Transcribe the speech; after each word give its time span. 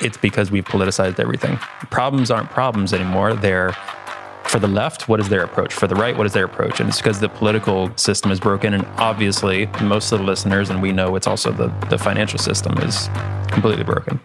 it's 0.00 0.16
because 0.16 0.50
we've 0.50 0.64
politicized 0.64 1.20
everything. 1.20 1.56
Problems 1.90 2.30
aren't 2.30 2.50
problems 2.50 2.92
anymore. 2.92 3.34
They're 3.34 3.74
for 4.44 4.58
the 4.58 4.68
left, 4.68 5.08
what 5.08 5.20
is 5.20 5.28
their 5.28 5.44
approach? 5.44 5.72
For 5.72 5.86
the 5.86 5.94
right, 5.94 6.16
what 6.16 6.26
is 6.26 6.32
their 6.32 6.44
approach? 6.44 6.80
And 6.80 6.88
it's 6.88 6.98
because 6.98 7.20
the 7.20 7.28
political 7.28 7.96
system 7.96 8.32
is 8.32 8.40
broken. 8.40 8.74
And 8.74 8.84
obviously, 8.96 9.66
most 9.80 10.10
of 10.10 10.18
the 10.18 10.24
listeners, 10.24 10.70
and 10.70 10.82
we 10.82 10.90
know 10.90 11.14
it's 11.14 11.28
also 11.28 11.52
the, 11.52 11.68
the 11.88 11.96
financial 11.96 12.40
system 12.40 12.76
is 12.78 13.08
completely 13.46 13.84
broken. 13.84 14.18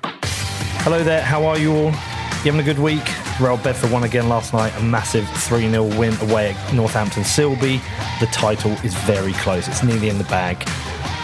Hello 0.82 1.04
there, 1.04 1.22
how 1.22 1.46
are 1.46 1.60
you 1.60 1.72
all? 1.76 1.92
You 1.92 2.52
having 2.52 2.60
a 2.60 2.64
good 2.64 2.80
week? 2.80 3.04
Real 3.40 3.58
Bedford 3.58 3.92
won 3.92 4.04
again 4.04 4.28
last 4.28 4.52
night, 4.52 4.74
a 4.78 4.84
massive 4.84 5.30
3 5.30 5.70
0 5.70 5.84
win 6.00 6.16
away 6.22 6.54
at 6.54 6.74
Northampton 6.74 7.22
Sileby. 7.22 7.80
The 8.20 8.28
title 8.28 8.72
is 8.84 8.96
very 8.96 9.34
close, 9.34 9.68
it's 9.68 9.84
nearly 9.84 10.10
in 10.10 10.18
the 10.18 10.24
bag. 10.26 10.58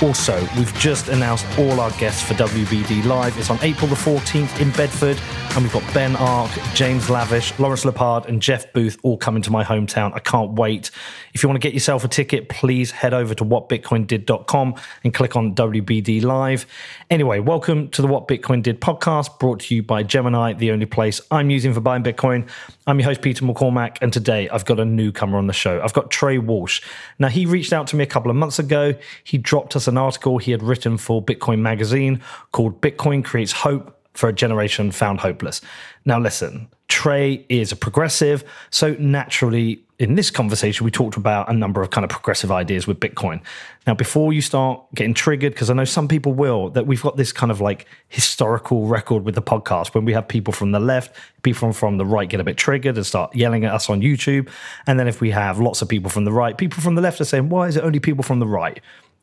Also, 0.02 0.42
we've 0.58 0.74
just 0.80 1.10
announced 1.10 1.46
all 1.60 1.80
our 1.80 1.92
guests 1.92 2.24
for 2.24 2.34
WBD 2.34 3.06
Live. 3.06 3.38
It's 3.38 3.52
on 3.52 3.60
April 3.62 3.86
the 3.86 3.96
14th 3.96 4.60
in 4.60 4.72
Bedford, 4.72 5.16
and 5.52 5.64
we've 5.64 5.72
got 5.72 5.94
Ben 5.94 6.16
Arc, 6.16 6.50
James 6.74 7.08
Lavish, 7.08 7.58
Lawrence 7.60 7.86
Lepard, 7.86 8.26
and 8.26 8.42
Jeff 8.42 8.74
Booth 8.74 8.98
all 9.04 9.16
coming 9.16 9.44
to 9.44 9.52
my 9.52 9.64
hometown. 9.64 10.12
I 10.16 10.20
can't 10.20 10.54
wait. 10.54 10.90
If 11.36 11.44
you 11.44 11.50
want 11.50 11.62
to 11.62 11.68
get 11.68 11.76
yourself 11.76 12.04
a 12.04 12.08
ticket, 12.08 12.50
please 12.50 12.90
head 12.90 13.14
over 13.14 13.36
to 13.36 13.46
whatbitcoindid.com 13.46 14.76
and 15.04 15.14
click 15.14 15.36
on 15.36 15.54
WBD 15.54 16.24
Live. 16.24 16.66
Anyway, 17.12 17.40
welcome 17.40 17.88
to 17.90 18.02
the 18.02 18.08
What 18.08 18.28
Bitcoin 18.28 18.64
Did 18.64 18.82
podcast, 18.82 19.38
brought 19.38 19.60
to 19.62 19.76
you 19.76 19.84
by 19.84 20.02
Gemini, 20.02 20.54
the 20.54 20.72
only 20.72 20.88
place 20.88 21.22
I'm 21.30 21.52
using 21.52 21.76
for 21.76 21.80
buying 21.80 22.02
Bitcoin. 22.02 22.50
I'm 22.88 23.00
your 23.00 23.10
host, 23.10 23.22
Peter 23.22 23.46
McCormack, 23.46 24.00
and 24.02 24.12
today 24.12 24.50
I've 24.50 24.66
got 24.66 24.80
a 24.80 24.86
newcomer 24.86 25.38
on 25.38 25.46
the 25.46 25.54
show. 25.54 25.80
I've 25.80 25.94
got 25.94 26.10
Trey 26.10 26.40
Walsh. 26.40 26.82
Now, 27.20 27.28
he 27.28 27.46
reached 27.46 27.72
out 27.72 27.86
to 27.88 27.96
me 27.96 28.04
a 28.04 28.08
couple 28.08 28.32
of 28.32 28.36
months 28.36 28.58
ago. 28.58 28.96
He 29.24 29.38
dropped 29.38 29.76
us 29.76 29.88
an 29.92 29.98
article 29.98 30.40
he 30.40 30.52
had 30.52 30.64
written 30.64 30.98
for 30.98 31.24
Bitcoin 31.24 31.60
Magazine 31.60 32.22
called 32.52 32.82
Bitcoin 32.82 33.24
Creates 33.24 33.52
Hope 33.52 33.98
for 34.14 34.28
a 34.28 34.34
Generation 34.34 34.92
Found 34.92 35.20
Hopeless. 35.20 35.62
Now, 36.04 36.20
listen, 36.20 36.68
Trey 36.88 37.46
is 37.48 37.72
a 37.72 37.76
progressive, 37.76 38.44
so 38.70 38.96
naturally, 39.00 39.84
in 40.00 40.16
this 40.16 40.32
conversation, 40.32 40.84
we 40.84 40.92
talked 40.92 41.16
about 41.16 41.50
a 41.50 41.54
number 41.54 41.82
of 41.82 41.92
kind 41.92 42.04
of 42.04 42.10
progressive 42.10 42.52
ideas 42.52 42.88
with 42.88 43.00
Bitcoin. 43.00 43.40
Now, 43.88 43.94
before 43.94 44.34
you 44.34 44.42
start 44.42 44.84
getting 44.96 45.14
triggered, 45.14 45.54
because 45.54 45.70
I 45.70 45.74
know 45.74 45.86
some 45.86 46.08
people 46.08 46.34
will, 46.34 46.72
that 46.72 46.88
we've 46.88 47.02
got 47.02 47.18
this 47.18 47.32
kind 47.32 47.52
of 47.52 47.62
like 47.62 47.88
historical 48.10 48.88
record 48.88 49.24
with 49.24 49.36
the 49.36 49.42
podcast 49.42 49.94
when 49.94 50.04
we 50.04 50.12
have 50.14 50.28
people 50.28 50.52
from 50.52 50.72
the 50.72 50.80
left, 50.80 51.16
people 51.44 51.72
from 51.72 51.98
the 51.98 52.06
right 52.06 52.28
get 52.28 52.40
a 52.40 52.44
bit 52.44 52.58
triggered 52.58 52.98
and 52.98 53.06
start 53.06 53.34
yelling 53.36 53.64
at 53.64 53.74
us 53.74 53.90
on 53.90 54.02
YouTube. 54.02 54.50
And 54.88 55.00
then 55.00 55.08
if 55.08 55.22
we 55.22 55.32
have 55.32 55.60
lots 55.60 55.82
of 55.82 55.88
people 55.88 56.10
from 56.10 56.26
the 56.26 56.32
right, 56.32 56.58
people 56.58 56.82
from 56.82 56.96
the 56.96 57.02
left 57.02 57.22
are 57.22 57.26
saying, 57.26 57.50
why 57.50 57.68
is 57.68 57.78
it 57.78 57.84
only 57.84 58.00
people 58.00 58.24
from 58.24 58.40
the 58.40 58.48
right? 58.48 58.82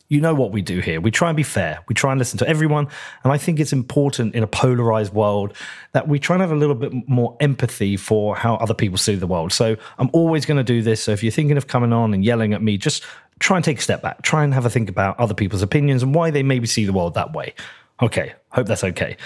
You 0.08 0.20
know 0.20 0.34
what 0.34 0.52
we 0.52 0.62
do 0.62 0.80
here. 0.80 1.00
We 1.00 1.10
try 1.10 1.28
and 1.28 1.36
be 1.36 1.42
fair. 1.42 1.80
We 1.86 1.94
try 1.94 2.12
and 2.12 2.18
listen 2.18 2.38
to 2.38 2.48
everyone. 2.48 2.88
And 3.24 3.32
I 3.32 3.36
think 3.36 3.60
it's 3.60 3.72
important 3.72 4.34
in 4.34 4.42
a 4.42 4.46
polarized 4.46 5.12
world 5.12 5.54
that 5.92 6.08
we 6.08 6.18
try 6.18 6.36
and 6.36 6.40
have 6.40 6.50
a 6.50 6.56
little 6.56 6.74
bit 6.74 6.92
more 7.08 7.36
empathy 7.40 7.96
for 7.96 8.34
how 8.34 8.54
other 8.56 8.74
people 8.74 8.96
see 8.96 9.16
the 9.16 9.26
world. 9.26 9.52
So 9.52 9.76
I'm 9.98 10.08
always 10.12 10.46
going 10.46 10.56
to 10.56 10.64
do 10.64 10.82
this. 10.82 11.02
So 11.02 11.12
if 11.12 11.22
you're 11.22 11.32
thinking 11.32 11.58
of 11.58 11.66
coming 11.66 11.92
on 11.92 12.14
and 12.14 12.24
yelling 12.24 12.54
at 12.54 12.62
me, 12.62 12.78
just 12.78 13.04
try 13.38 13.56
and 13.56 13.64
take 13.64 13.78
a 13.78 13.82
step 13.82 14.00
back. 14.00 14.22
Try 14.22 14.44
and 14.44 14.54
have 14.54 14.64
a 14.64 14.70
think 14.70 14.88
about 14.88 15.18
other 15.20 15.34
people's 15.34 15.62
opinions 15.62 16.02
and 16.02 16.14
why 16.14 16.30
they 16.30 16.42
maybe 16.42 16.66
see 16.66 16.86
the 16.86 16.92
world 16.92 17.14
that 17.14 17.32
way. 17.34 17.54
Okay, 18.00 18.32
hope 18.50 18.66
that's 18.66 18.84
okay. 18.84 19.16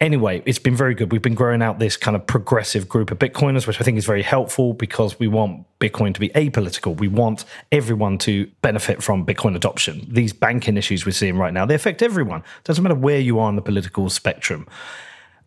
Anyway, 0.00 0.42
it's 0.46 0.60
been 0.60 0.76
very 0.76 0.94
good. 0.94 1.10
We've 1.10 1.22
been 1.22 1.34
growing 1.34 1.60
out 1.60 1.80
this 1.80 1.96
kind 1.96 2.14
of 2.14 2.24
progressive 2.24 2.88
group 2.88 3.10
of 3.10 3.18
Bitcoiners, 3.18 3.66
which 3.66 3.80
I 3.80 3.84
think 3.84 3.98
is 3.98 4.06
very 4.06 4.22
helpful 4.22 4.72
because 4.72 5.18
we 5.18 5.26
want 5.26 5.66
Bitcoin 5.80 6.14
to 6.14 6.20
be 6.20 6.28
apolitical. 6.30 6.96
We 6.96 7.08
want 7.08 7.44
everyone 7.72 8.18
to 8.18 8.48
benefit 8.62 9.02
from 9.02 9.26
Bitcoin 9.26 9.56
adoption. 9.56 10.06
These 10.08 10.32
banking 10.32 10.76
issues 10.76 11.04
we're 11.04 11.12
seeing 11.12 11.36
right 11.36 11.52
now, 11.52 11.66
they 11.66 11.74
affect 11.74 12.00
everyone. 12.00 12.44
Doesn't 12.62 12.82
matter 12.82 12.94
where 12.94 13.18
you 13.18 13.40
are 13.40 13.48
on 13.48 13.56
the 13.56 13.62
political 13.62 14.08
spectrum. 14.08 14.68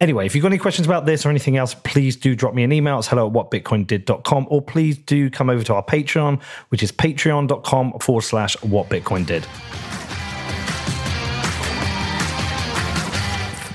Anyway, 0.02 0.26
if 0.26 0.36
you've 0.36 0.42
got 0.42 0.50
any 0.50 0.58
questions 0.58 0.86
about 0.86 1.06
this 1.06 1.26
or 1.26 1.30
anything 1.30 1.56
else, 1.56 1.74
please 1.74 2.18
do 2.18 2.36
drop 2.36 2.54
me 2.54 2.64
an 2.64 2.74
email. 2.74 3.00
It's 3.00 3.08
hello 3.08 3.28
at 3.28 3.34
whatbitcoindid.com 3.34 4.48
or 4.50 4.62
please 4.62 4.98
do 4.98 5.30
come 5.30 5.50
over 5.50 5.64
to 5.64 5.76
our 5.76 5.84
Patreon, 5.84 6.42
which 6.70 6.84
is 6.84 6.92
patreon.com 6.92 8.00
forward 8.00 8.24
slash 8.24 8.58
whatbitcoindid. 8.58 9.46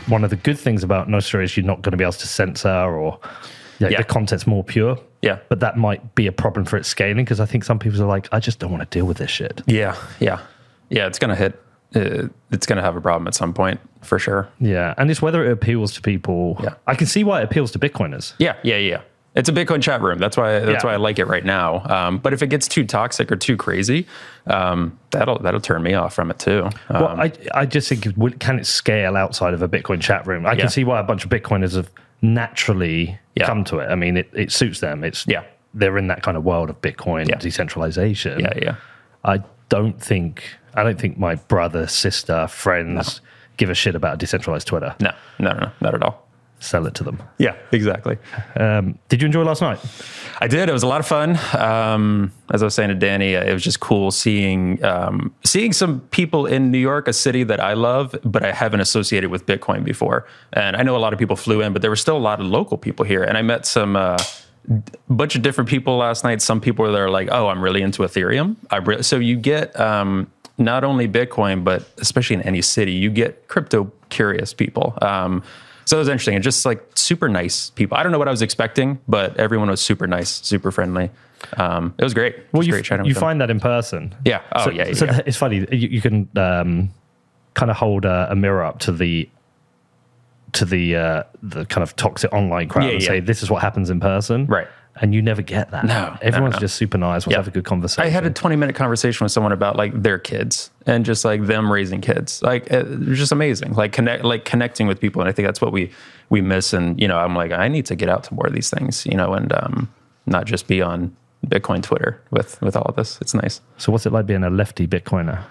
One 0.07 0.25
of 0.25 0.31
the 0.31 0.37
good 0.37 0.59
things 0.59 0.83
about 0.83 1.09
Nostr 1.09 1.43
is 1.43 1.57
you're 1.57 1.67
not 1.67 1.83
going 1.83 1.93
to 1.93 1.97
be 1.97 2.05
able 2.05 2.13
to 2.13 2.27
censor 2.27 2.69
or 2.69 3.19
yeah, 3.79 3.97
the 3.97 4.05
content's 4.05 4.47
more 4.47 4.65
pure. 4.65 4.99
Yeah. 5.23 5.39
But 5.49 5.61
that 5.61 5.77
might 5.77 6.15
be 6.15 6.27
a 6.27 6.33
problem 6.33 6.65
for 6.65 6.77
its 6.77 6.89
scaling 6.89 7.25
because 7.25 7.41
I 7.41 7.47
think 7.47 7.65
some 7.65 7.79
people 7.79 8.01
are 8.03 8.07
like, 8.07 8.29
I 8.33 8.41
just 8.41 8.59
don't 8.59 8.71
want 8.71 8.89
to 8.89 8.99
deal 8.99 9.07
with 9.07 9.19
this 9.19 9.31
shit. 9.31 9.63
Yeah. 9.67 9.97
Yeah. 10.21 10.41
Yeah. 10.89 11.07
It's 11.07 11.19
going 11.19 11.31
to 11.31 11.37
hit. 11.37 11.61
Uh, 11.95 12.29
it's 12.51 12.67
going 12.67 12.77
to 12.77 12.83
have 12.83 12.97
a 12.97 13.01
problem 13.01 13.27
at 13.27 13.35
some 13.35 13.55
point 13.55 13.81
for 14.03 14.19
sure. 14.19 14.49
Yeah. 14.61 14.95
And 14.99 15.11
it's 15.11 15.23
whether 15.23 15.45
it 15.45 15.53
appeals 15.53 15.93
to 15.95 16.03
people. 16.03 16.59
Yeah. 16.63 16.75
I 16.87 16.95
can 16.95 17.07
see 17.07 17.25
why 17.25 17.41
it 17.41 17.45
appeals 17.45 17.71
to 17.73 17.79
Bitcoiners. 17.79 18.35
Yeah. 18.39 18.57
Yeah. 18.63 18.77
Yeah. 18.77 19.01
It's 19.37 19.51
a 19.51 19.53
Bitcoin 19.53 19.83
chat 19.83 20.01
room. 20.01 20.19
That's 20.19 20.37
why. 20.37 20.61
That's 20.61 20.83
yeah. 20.83 20.89
why 20.89 20.95
I 20.95 20.97
like 20.97 21.19
it 21.19 21.27
right 21.27 21.45
now. 21.45 21.85
Um, 21.85 22.19
but 22.19 22.33
if 22.33 22.43
it 22.43 22.47
gets 22.47 22.67
too 22.67 22.87
toxic 22.87 23.31
or 23.31 23.37
too 23.37 23.59
crazy, 23.59 24.07
um, 24.47 24.99
that'll 25.11 25.39
that'll 25.41 25.61
turn 25.61 25.83
me 25.83 25.93
off 25.93 26.15
from 26.15 26.31
it 26.31 26.39
too. 26.39 26.71
Um, 26.89 27.03
well, 27.03 27.21
I 27.21 27.33
I 27.55 27.67
just 27.67 27.89
think 27.89 28.05
can 28.41 28.59
it 28.59 28.67
scale 28.67 29.15
outside 29.15 29.53
of 29.53 29.61
a 29.61 29.69
Bitcoin 29.69 30.01
chat 30.01 30.27
room? 30.27 30.47
I 30.47 30.53
yeah. 30.53 30.61
can 30.61 30.71
see 30.71 30.85
why 30.85 30.99
a 30.99 31.03
bunch 31.03 31.23
of 31.25 31.31
Bitcoiners 31.31 31.77
have 31.77 31.91
naturally 32.23 33.19
yeah. 33.35 33.47
come 33.47 33.63
to 33.65 33.79
it. 33.79 33.89
I 33.89 33.95
mean, 33.95 34.17
it, 34.17 34.31
it 34.33 34.53
suits 34.53 34.81
them. 34.81 35.05
It's 35.05 35.27
yeah. 35.29 35.45
They're 35.75 35.99
in 35.99 36.07
that 36.07 36.23
kind 36.23 36.39
of 36.39 36.45
world 36.45 36.71
of 36.71 36.81
Bitcoin 36.81 37.39
decentralization. 37.39 38.41
Yeah, 38.41 38.53
yeah. 38.57 38.77
I 39.23 39.43
don't 39.69 40.01
think 40.01 40.45
I 40.73 40.83
don't 40.83 40.99
think 40.99 41.19
my 41.19 41.35
brother, 41.35 41.87
sister, 41.87 42.47
friends 42.47 43.21
no. 43.21 43.29
give 43.59 43.69
a 43.69 43.75
shit 43.75 43.95
about 43.95 44.17
decentralized 44.17 44.67
Twitter. 44.67 44.97
No, 44.99 45.13
no, 45.39 45.53
no, 45.53 45.71
not 45.83 45.95
at 45.95 46.03
all 46.03 46.26
sell 46.59 46.87
it 46.87 46.95
to 46.95 47.05
them. 47.05 47.23
Yeah, 47.39 47.55
exactly. 47.73 48.19
Um, 48.59 48.99
did 49.09 49.23
you 49.23 49.27
enjoy 49.27 49.43
last 49.43 49.61
night? 49.63 49.79
I 50.41 50.49
did. 50.49 50.69
It 50.69 50.73
was 50.73 50.83
a 50.83 50.87
lot 50.87 51.01
of 51.01 51.07
fun. 51.07 51.39
Um, 51.57 52.33
as 52.53 52.63
I 52.63 52.67
was 52.67 52.75
saying 52.75 52.89
to 52.89 52.95
Danny, 52.95 53.37
uh, 53.37 53.45
it 53.45 53.53
was 53.53 53.63
just 53.63 53.81
cool 53.81 54.11
seeing 54.11 54.83
um, 54.85 55.35
seeing 55.45 55.73
some 55.73 56.01
people 56.11 56.47
in 56.47 56.71
New 56.71 56.79
York, 56.79 57.09
a 57.09 57.13
city 57.13 57.45
that 57.45 57.61
I 57.61 57.75
love, 57.75 58.15
but 58.25 58.45
I 58.45 58.53
haven't 58.53 58.81
associated 58.81 59.31
with 59.31 59.47
Bitcoin 59.47 59.85
before. 59.85 60.27
And 60.53 60.77
I 60.77 60.83
know 60.83 60.97
a 60.97 60.99
lot 60.99 61.13
of 61.13 61.19
people 61.19 61.37
flew 61.37 61.61
in, 61.61 61.73
but 61.73 61.83
there 61.83 61.91
were 61.91 61.97
still 61.97 62.17
a 62.17 62.19
lot 62.19 62.41
of 62.41 62.47
local 62.47 62.79
people 62.79 63.05
here. 63.05 63.23
And 63.23 63.37
I 63.37 63.43
met 63.43 63.67
some. 63.67 63.97
Uh, 63.97 64.19
bunch 65.09 65.37
of 65.37 65.43
different 65.43 65.71
people 65.71 65.97
last 65.97 66.25
night. 66.25 66.43
Some 66.43 66.61
people 66.61 66.91
that 66.91 67.01
are 67.01 67.09
like, 67.09 67.29
"Oh, 67.31 67.47
I'm 67.47 67.63
really 67.63 67.83
into 67.83 68.03
Ethereum." 68.03 68.57
I 68.69 68.79
re-. 68.79 69.03
so 69.03 69.17
you 69.17 69.37
get 69.37 69.79
um, 69.79 70.29
not 70.59 70.83
only 70.83 71.07
Bitcoin, 71.07 71.63
but 71.63 71.89
especially 71.99 72.35
in 72.35 72.43
any 72.43 72.63
city, 72.63 72.91
you 72.91 73.09
get 73.11 73.47
crypto 73.47 73.93
curious 74.09 74.53
people. 74.53 74.99
So 75.87 75.97
it 75.97 76.01
was 76.01 76.09
interesting 76.09 76.35
and 76.35 76.45
just 76.45 76.67
like 76.67 76.85
super 76.95 77.29
nice 77.29 77.71
people. 77.71 77.97
I 77.97 78.03
don't 78.03 78.13
know 78.13 78.19
what 78.19 78.29
I 78.29 78.33
was 78.33 78.43
expecting, 78.43 78.99
but 79.09 79.37
everyone 79.39 79.71
was 79.71 79.81
super 79.81 80.07
nice, 80.07 80.31
super 80.31 80.71
friendly. 80.71 81.11
Um, 81.57 81.95
it 81.97 82.05
was 82.05 82.13
great. 82.13 82.35
It 82.35 82.49
well, 82.53 82.59
was 82.59 82.67
you, 82.67 82.73
great 82.73 83.07
you 83.07 83.15
find 83.15 83.41
that 83.41 83.51
in 83.51 83.61
person. 83.61 84.15
Yeah. 84.25 84.43
Oh, 84.53 84.65
so, 84.65 84.71
yeah, 84.71 84.89
yeah. 84.89 84.95
So 84.95 85.05
yeah. 85.05 85.21
it's 85.25 85.37
funny. 85.37 85.67
You, 85.71 85.89
you 85.89 86.01
can 86.01 86.29
um, 86.37 86.91
kind 87.55 87.71
of 87.71 87.77
hold 87.77 88.05
a, 88.05 88.29
a, 88.31 88.35
mirror 88.35 88.65
up 88.65 88.81
to 88.81 88.93
the 88.93 89.29
to 90.55 90.65
the 90.65 90.97
uh, 90.97 91.23
the 91.43 91.67
kind 91.67 91.83
of 91.83 91.95
toxic 91.95 92.33
online 92.33 92.69
crowd 92.69 92.87
yeah, 92.87 92.93
and 92.93 93.03
say 93.03 93.21
this 93.21 93.43
is 93.43 93.51
what 93.51 93.63
happens 93.63 93.89
in 93.89 94.01
person. 94.01 94.47
Right 94.47 94.67
and 95.01 95.15
you 95.15 95.21
never 95.21 95.43
get 95.43 95.71
that. 95.73 95.85
No, 95.85 96.17
everyone's 96.23 96.53
no, 96.53 96.57
no. 96.57 96.61
just 96.61 96.77
super 96.77 96.99
nice. 96.99 97.27
We'll 97.27 97.37
have 97.37 97.49
a 97.49 97.51
good 97.51 97.65
conversation. 97.65 98.05
I 98.05 98.09
had 98.09 98.25
a 98.25 98.31
20 98.31 98.57
minute 98.57 98.75
conversation 98.75 99.25
with 99.25 99.33
someone 99.33 99.53
about 99.53 99.77
like 99.77 100.01
their 100.01 100.19
kids 100.19 100.71
and 100.87 101.05
just 101.05 101.25
like 101.25 101.47
them 101.47 101.71
raising 101.71 102.01
kids. 102.01 102.43
Like 102.43 102.67
it 102.69 102.87
was 102.87 103.19
just 103.19 103.33
amazing. 103.33 103.75
Like 103.75 103.93
connect, 103.93 104.25
like 104.25 104.45
connecting 104.45 104.87
with 104.87 105.01
people, 105.01 105.21
and 105.21 105.29
I 105.29 105.33
think 105.33 105.47
that's 105.47 105.61
what 105.61 105.73
we 105.73 105.91
we 106.31 106.41
miss. 106.41 106.73
And 106.73 107.01
you 107.01 107.09
know, 107.09 107.19
I'm 107.19 107.35
like, 107.35 107.53
I 107.53 107.69
need 107.69 107.87
to 107.87 107.97
get 107.97 108.09
out 108.09 108.25
to 108.25 108.35
more 108.35 108.47
of 108.47 108.55
these 108.55 108.71
things, 108.71 109.05
you 109.07 109.17
know, 109.17 109.35
and 109.35 109.53
um, 109.53 109.93
not 110.25 110.47
just 110.47 110.67
be 110.67 110.81
on 110.81 111.15
Bitcoin 111.47 111.83
Twitter 111.83 112.21
with 112.31 112.61
with 112.63 112.77
all 112.77 112.87
of 112.87 112.97
this. 112.97 113.19
It's 113.21 113.35
nice. 113.35 113.61
So, 113.77 113.93
what's 113.93 114.07
it 114.07 114.13
like 114.13 114.27
being 114.27 114.45
a 114.45 114.51
lefty 114.51 114.87
Bitcoiner? 114.87 115.43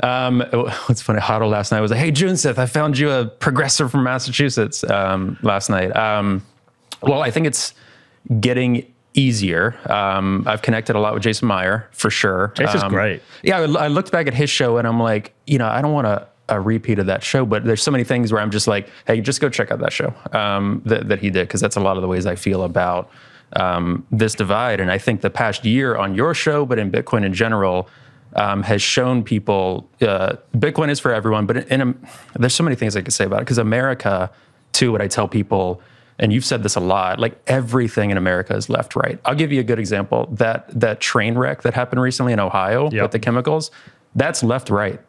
Um, 0.00 0.40
what's 0.86 1.02
funny, 1.02 1.20
Hodl 1.20 1.50
last 1.50 1.72
night 1.72 1.80
was 1.80 1.90
like, 1.90 2.00
"Hey, 2.00 2.12
Junseth, 2.12 2.58
I 2.58 2.66
found 2.66 2.98
you 2.98 3.10
a 3.10 3.26
progressive 3.26 3.90
from 3.90 4.04
Massachusetts 4.04 4.84
um, 4.84 5.38
last 5.42 5.70
night." 5.70 5.94
Um, 5.96 6.44
well, 7.02 7.22
I 7.22 7.30
think 7.30 7.46
it's 7.46 7.74
getting 8.40 8.91
easier. 9.14 9.76
Um, 9.90 10.44
I've 10.46 10.62
connected 10.62 10.96
a 10.96 11.00
lot 11.00 11.14
with 11.14 11.22
Jason 11.22 11.48
Maier 11.48 11.84
for 11.92 12.10
sure. 12.10 12.52
Jason's 12.56 12.84
um, 12.84 12.92
great. 12.92 13.22
Yeah, 13.42 13.58
I, 13.58 13.84
I, 13.84 13.88
looked 13.88 14.10
back 14.12 14.26
at 14.26 14.34
his 14.34 14.50
show 14.50 14.78
and 14.78 14.86
I'm 14.86 15.00
like, 15.00 15.34
you 15.46 15.58
know, 15.58 15.68
I 15.68 15.82
don't 15.82 15.92
want 15.92 16.06
a, 16.06 16.26
a, 16.48 16.60
repeat 16.60 16.98
of 16.98 17.06
that 17.06 17.22
show, 17.22 17.44
but 17.44 17.64
there's 17.64 17.82
so 17.82 17.90
many 17.90 18.04
things 18.04 18.32
where 18.32 18.40
I'm 18.40 18.50
just 18.50 18.66
like, 18.66 18.88
hey, 19.06 19.20
just 19.20 19.40
go 19.40 19.48
check 19.48 19.70
out 19.70 19.80
that 19.80 19.92
show 19.92 20.14
um, 20.32 20.82
that, 20.86 21.08
that, 21.08 21.18
he 21.18 21.30
did 21.30 21.46
because 21.46 21.60
that's 21.60 21.76
a 21.76 21.80
lot 21.80 21.96
of 21.96 22.02
the 22.02 22.08
ways 22.08 22.26
I 22.26 22.36
feel 22.36 22.62
about 22.62 23.10
um, 23.54 24.06
this 24.10 24.34
divide. 24.34 24.80
And 24.80 24.90
I 24.90 24.98
think 24.98 25.20
the 25.20 25.30
past 25.30 25.64
year 25.64 25.96
on 25.96 26.14
your 26.14 26.34
show, 26.34 26.64
but 26.64 26.78
in 26.78 26.90
Bitcoin 26.90 27.24
in 27.24 27.34
general. 27.34 27.88
Um, 28.34 28.62
has 28.62 28.80
shown 28.80 29.24
people 29.24 29.90
uh, 30.00 30.36
Bitcoin 30.56 30.88
is 30.88 30.98
for 30.98 31.12
everyone, 31.12 31.44
but 31.44 31.70
in, 31.70 31.82
in, 31.82 32.06
there's 32.34 32.54
so 32.54 32.64
many 32.64 32.74
things 32.74 32.96
I 32.96 33.02
could 33.02 33.12
say 33.12 33.26
about 33.26 33.40
it 33.40 33.40
because 33.40 33.58
America, 33.58 34.30
too. 34.72 34.90
What 34.90 35.02
I 35.02 35.06
tell 35.06 35.28
people 35.28 35.82
and 36.22 36.32
you've 36.32 36.44
said 36.44 36.62
this 36.62 36.76
a 36.76 36.80
lot, 36.80 37.18
like 37.18 37.38
everything 37.48 38.10
in 38.10 38.16
America 38.16 38.54
is 38.56 38.70
left 38.70 38.96
right. 38.96 39.18
I'll 39.26 39.34
give 39.34 39.52
you 39.52 39.60
a 39.60 39.64
good 39.64 39.78
example. 39.78 40.28
That 40.32 40.68
that 40.80 41.00
train 41.00 41.36
wreck 41.36 41.62
that 41.62 41.74
happened 41.74 42.00
recently 42.00 42.32
in 42.32 42.40
Ohio 42.40 42.90
yep. 42.90 43.02
with 43.02 43.10
the 43.10 43.18
chemicals, 43.18 43.70
that's 44.14 44.42
left 44.42 44.70
right. 44.70 45.00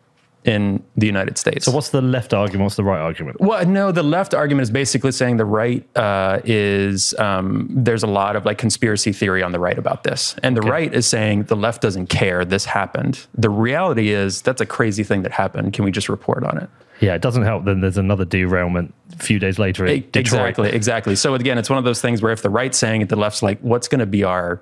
in 0.43 0.83
the 0.97 1.05
United 1.05 1.37
States. 1.37 1.65
So 1.65 1.71
what's 1.71 1.89
the 1.89 2.01
left 2.01 2.33
argument? 2.33 2.63
What's 2.63 2.75
the 2.75 2.83
right 2.83 2.99
argument? 2.99 3.39
Well, 3.39 3.65
no, 3.65 3.91
the 3.91 4.03
left 4.03 4.33
argument 4.33 4.63
is 4.63 4.71
basically 4.71 5.11
saying 5.11 5.37
the 5.37 5.45
right 5.45 5.85
uh, 5.95 6.41
is 6.43 7.13
um, 7.19 7.67
there's 7.69 8.03
a 8.03 8.07
lot 8.07 8.35
of 8.35 8.45
like 8.45 8.57
conspiracy 8.57 9.13
theory 9.13 9.41
on 9.41 9.51
the 9.51 9.59
right 9.59 9.77
about 9.77 10.03
this, 10.03 10.35
and 10.43 10.57
the 10.57 10.61
right 10.61 10.93
is 10.93 11.05
saying 11.07 11.43
the 11.43 11.55
left 11.55 11.81
doesn't 11.81 12.07
care. 12.07 12.43
This 12.43 12.65
happened. 12.65 13.25
The 13.35 13.49
reality 13.49 14.09
is 14.09 14.41
that's 14.41 14.61
a 14.61 14.65
crazy 14.65 15.03
thing 15.03 15.21
that 15.23 15.31
happened. 15.31 15.73
Can 15.73 15.85
we 15.85 15.91
just 15.91 16.09
report 16.09 16.43
on 16.43 16.57
it? 16.57 16.69
Yeah, 16.99 17.15
it 17.15 17.21
doesn't 17.21 17.43
help. 17.43 17.65
Then 17.65 17.81
there's 17.81 17.97
another 17.97 18.25
derailment 18.25 18.93
a 19.13 19.17
few 19.17 19.39
days 19.39 19.59
later 19.59 19.85
Detroit. 19.85 20.15
Exactly, 20.15 20.69
exactly. 20.69 21.15
So 21.15 21.33
again, 21.33 21.57
it's 21.57 21.69
one 21.69 21.79
of 21.79 21.85
those 21.85 22.01
things 22.01 22.21
where 22.21 22.31
if 22.31 22.41
the 22.41 22.49
right's 22.49 22.77
saying 22.77 23.01
it, 23.01 23.09
the 23.09 23.15
left's 23.15 23.43
like, 23.43 23.59
what's 23.61 23.87
going 23.87 23.99
to 23.99 24.05
be 24.05 24.23
our 24.23 24.61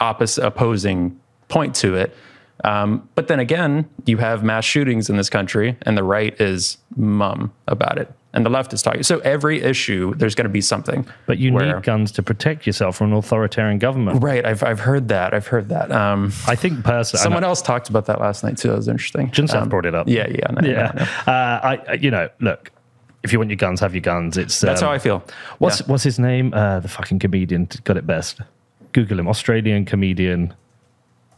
opposite 0.00 0.44
opposing 0.44 1.18
point 1.48 1.74
to 1.76 1.94
it? 1.94 2.14
Um, 2.64 3.08
but 3.14 3.28
then 3.28 3.40
again, 3.40 3.88
you 4.04 4.18
have 4.18 4.42
mass 4.42 4.64
shootings 4.64 5.08
in 5.08 5.16
this 5.16 5.30
country, 5.30 5.76
and 5.82 5.96
the 5.96 6.04
right 6.04 6.38
is 6.40 6.76
mum 6.94 7.52
about 7.66 7.98
it, 7.98 8.12
and 8.32 8.46
the 8.46 8.50
left 8.50 8.72
is 8.72 8.80
talking. 8.82 9.02
So 9.02 9.18
every 9.20 9.60
issue, 9.62 10.14
there's 10.14 10.34
going 10.34 10.44
to 10.44 10.48
be 10.52 10.60
something. 10.60 11.06
But 11.26 11.38
you 11.38 11.52
where- 11.52 11.74
need 11.74 11.82
guns 11.82 12.12
to 12.12 12.22
protect 12.22 12.66
yourself 12.66 12.96
from 12.96 13.12
an 13.12 13.18
authoritarian 13.18 13.78
government. 13.78 14.22
Right, 14.22 14.44
I've, 14.44 14.62
I've 14.62 14.80
heard 14.80 15.08
that. 15.08 15.34
I've 15.34 15.46
heard 15.48 15.68
that. 15.70 15.90
Um, 15.90 16.32
I 16.46 16.54
think 16.54 16.84
personally, 16.84 17.22
someone 17.22 17.42
else 17.44 17.60
talked 17.62 17.88
about 17.88 18.06
that 18.06 18.20
last 18.20 18.44
night 18.44 18.56
too. 18.58 18.68
That 18.68 18.76
was 18.76 18.88
interesting. 18.88 19.30
Junseth 19.30 19.62
Um, 19.62 19.68
brought 19.68 19.86
it 19.86 19.94
up. 19.94 20.08
Yeah, 20.08 20.28
yeah, 20.28 20.46
no, 20.52 20.60
no, 20.60 20.68
yeah. 20.68 20.92
no. 20.94 21.32
Uh, 21.32 21.60
I, 21.62 21.82
I- 21.88 21.92
you 21.94 22.10
know, 22.10 22.28
look, 22.40 22.70
if 23.22 23.32
you 23.32 23.38
want 23.38 23.50
your 23.50 23.56
guns, 23.56 23.80
have 23.80 23.94
your 23.94 24.00
guns. 24.00 24.38
It's 24.38 24.60
That's 24.60 24.80
um, 24.80 24.88
how 24.88 24.94
I 24.94 24.98
feel. 24.98 25.22
What's 25.58 25.80
Yeah. 25.80 25.86
what's 25.88 26.04
his 26.04 26.18
name? 26.18 26.54
Uh, 26.54 26.80
the 26.80 26.88
fucking 26.88 27.18
comedian 27.18 27.68
got 27.84 27.96
it 27.96 28.06
best. 28.06 28.40
Google 28.92 29.18
him. 29.20 29.28
Australian 29.28 29.84
comedian. 29.84 30.54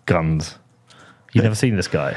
Guns. 0.07 0.59
You've 1.33 1.45
never 1.45 1.55
seen 1.55 1.77
this 1.77 1.89
guy? 1.89 2.17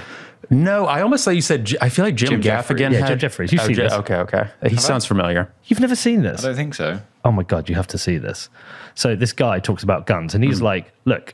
No, 0.50 0.86
I 0.86 1.02
almost 1.02 1.26
thought 1.26 1.32
you 1.32 1.42
said. 1.42 1.72
I 1.82 1.90
feel 1.90 2.06
like 2.06 2.16
Jim, 2.16 2.30
Jim 2.30 2.42
Gaffigan. 2.42 2.92
Yeah, 2.92 3.00
had, 3.00 3.08
Jim 3.08 3.20
Jeffries. 3.20 3.52
You've 3.52 3.62
Oh, 3.62 3.68
seen 3.68 3.76
J- 3.76 3.82
this. 3.84 3.94
Okay, 3.94 4.16
okay. 4.16 4.50
He 4.68 4.76
sounds 4.78 5.06
familiar. 5.06 5.52
You've 5.66 5.80
never 5.80 5.96
seen 5.96 6.22
this? 6.22 6.44
I 6.44 6.48
don't 6.48 6.56
think 6.56 6.74
so. 6.76 7.00
Oh 7.24 7.32
my 7.32 7.44
god, 7.44 7.70
you 7.70 7.76
have 7.76 7.88
to 7.88 7.98
see 7.98 8.18
this. 8.18 8.50
So 8.94 9.16
this 9.16 9.34
guy 9.34 9.60
talks 9.60 9.84
about 9.84 10.06
guns, 10.06 10.36
and 10.36 10.44
he's 10.44 10.62
like, 10.62 10.92
"Look, 11.06 11.34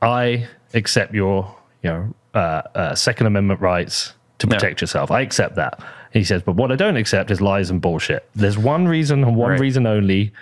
I 0.00 0.46
accept 0.74 1.14
your, 1.14 1.54
you 1.82 1.90
know, 1.90 2.14
uh, 2.34 2.62
uh, 2.74 2.94
Second 2.94 3.26
Amendment 3.26 3.60
rights 3.60 4.14
to 4.38 4.46
Yeah. 4.46 4.54
protect 4.54 4.80
yourself. 4.80 5.10
I 5.10 5.20
accept 5.20 5.56
that." 5.56 5.78
He 6.12 6.24
says, 6.24 6.42
"But 6.42 6.56
what 6.56 6.72
I 6.72 6.76
don't 6.76 6.96
accept 6.96 7.30
is 7.30 7.40
lies 7.40 7.70
and 7.70 7.80
bullshit. 7.80 8.28
There's 8.34 8.58
one 8.58 8.86
reason 8.88 9.22
and 9.24 9.36
one 9.36 9.52
Right. 9.52 9.60
reason 9.60 9.86
only 9.86 10.32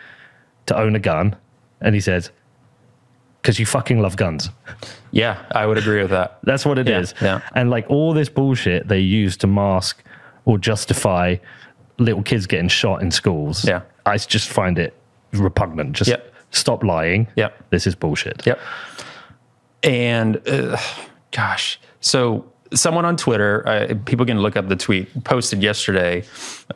to 0.67 0.77
own 0.77 0.95
a 0.97 0.99
gun," 1.01 1.37
and 1.81 1.95
he 1.95 2.01
says, 2.01 2.31
"Because 3.41 3.59
you 3.59 3.67
fucking 3.67 4.01
love 4.01 4.17
guns." 4.17 4.51
Yeah, 5.13 5.39
I 5.53 5.67
would 5.67 5.79
agree 5.79 6.01
with 6.03 6.11
that. 6.11 6.39
That's 6.45 6.65
what 6.65 6.79
it 6.79 6.89
is. 6.89 7.15
Yeah, 7.21 7.27
yeah. 7.39 7.41
And 7.55 7.71
like 7.71 7.87
all 7.89 8.13
this 8.13 8.29
bullshit 8.29 8.89
they 8.89 9.01
use 9.01 9.37
to 9.39 9.47
mask 9.47 10.03
or 10.45 10.59
justify 10.59 11.37
little 11.99 12.23
kids 12.23 12.47
getting 12.47 12.69
shot 12.69 13.03
in 13.03 13.11
schools. 13.11 13.65
Yeah. 13.67 13.83
I 14.07 14.17
just 14.17 14.49
find 14.49 14.79
it 14.79 14.95
repugnant. 15.33 15.93
Just 15.93 16.11
Yep. 16.11 16.33
stop 16.51 16.83
lying. 16.83 17.27
Yep. 17.37 17.71
This 17.71 17.87
is 17.87 17.95
bullshit. 17.95 18.47
Yep. 18.47 18.59
And 19.83 20.47
uh, 20.49 20.77
gosh, 21.31 21.79
so 22.01 22.45
someone 22.75 23.05
on 23.05 23.17
Twitter, 23.17 23.67
uh, 23.69 23.95
people 24.05 24.25
can 24.27 24.41
look 24.41 24.57
up 24.57 24.69
the 24.69 24.77
tweet, 24.77 25.25
posted 25.25 25.63
yesterday. 25.63 26.25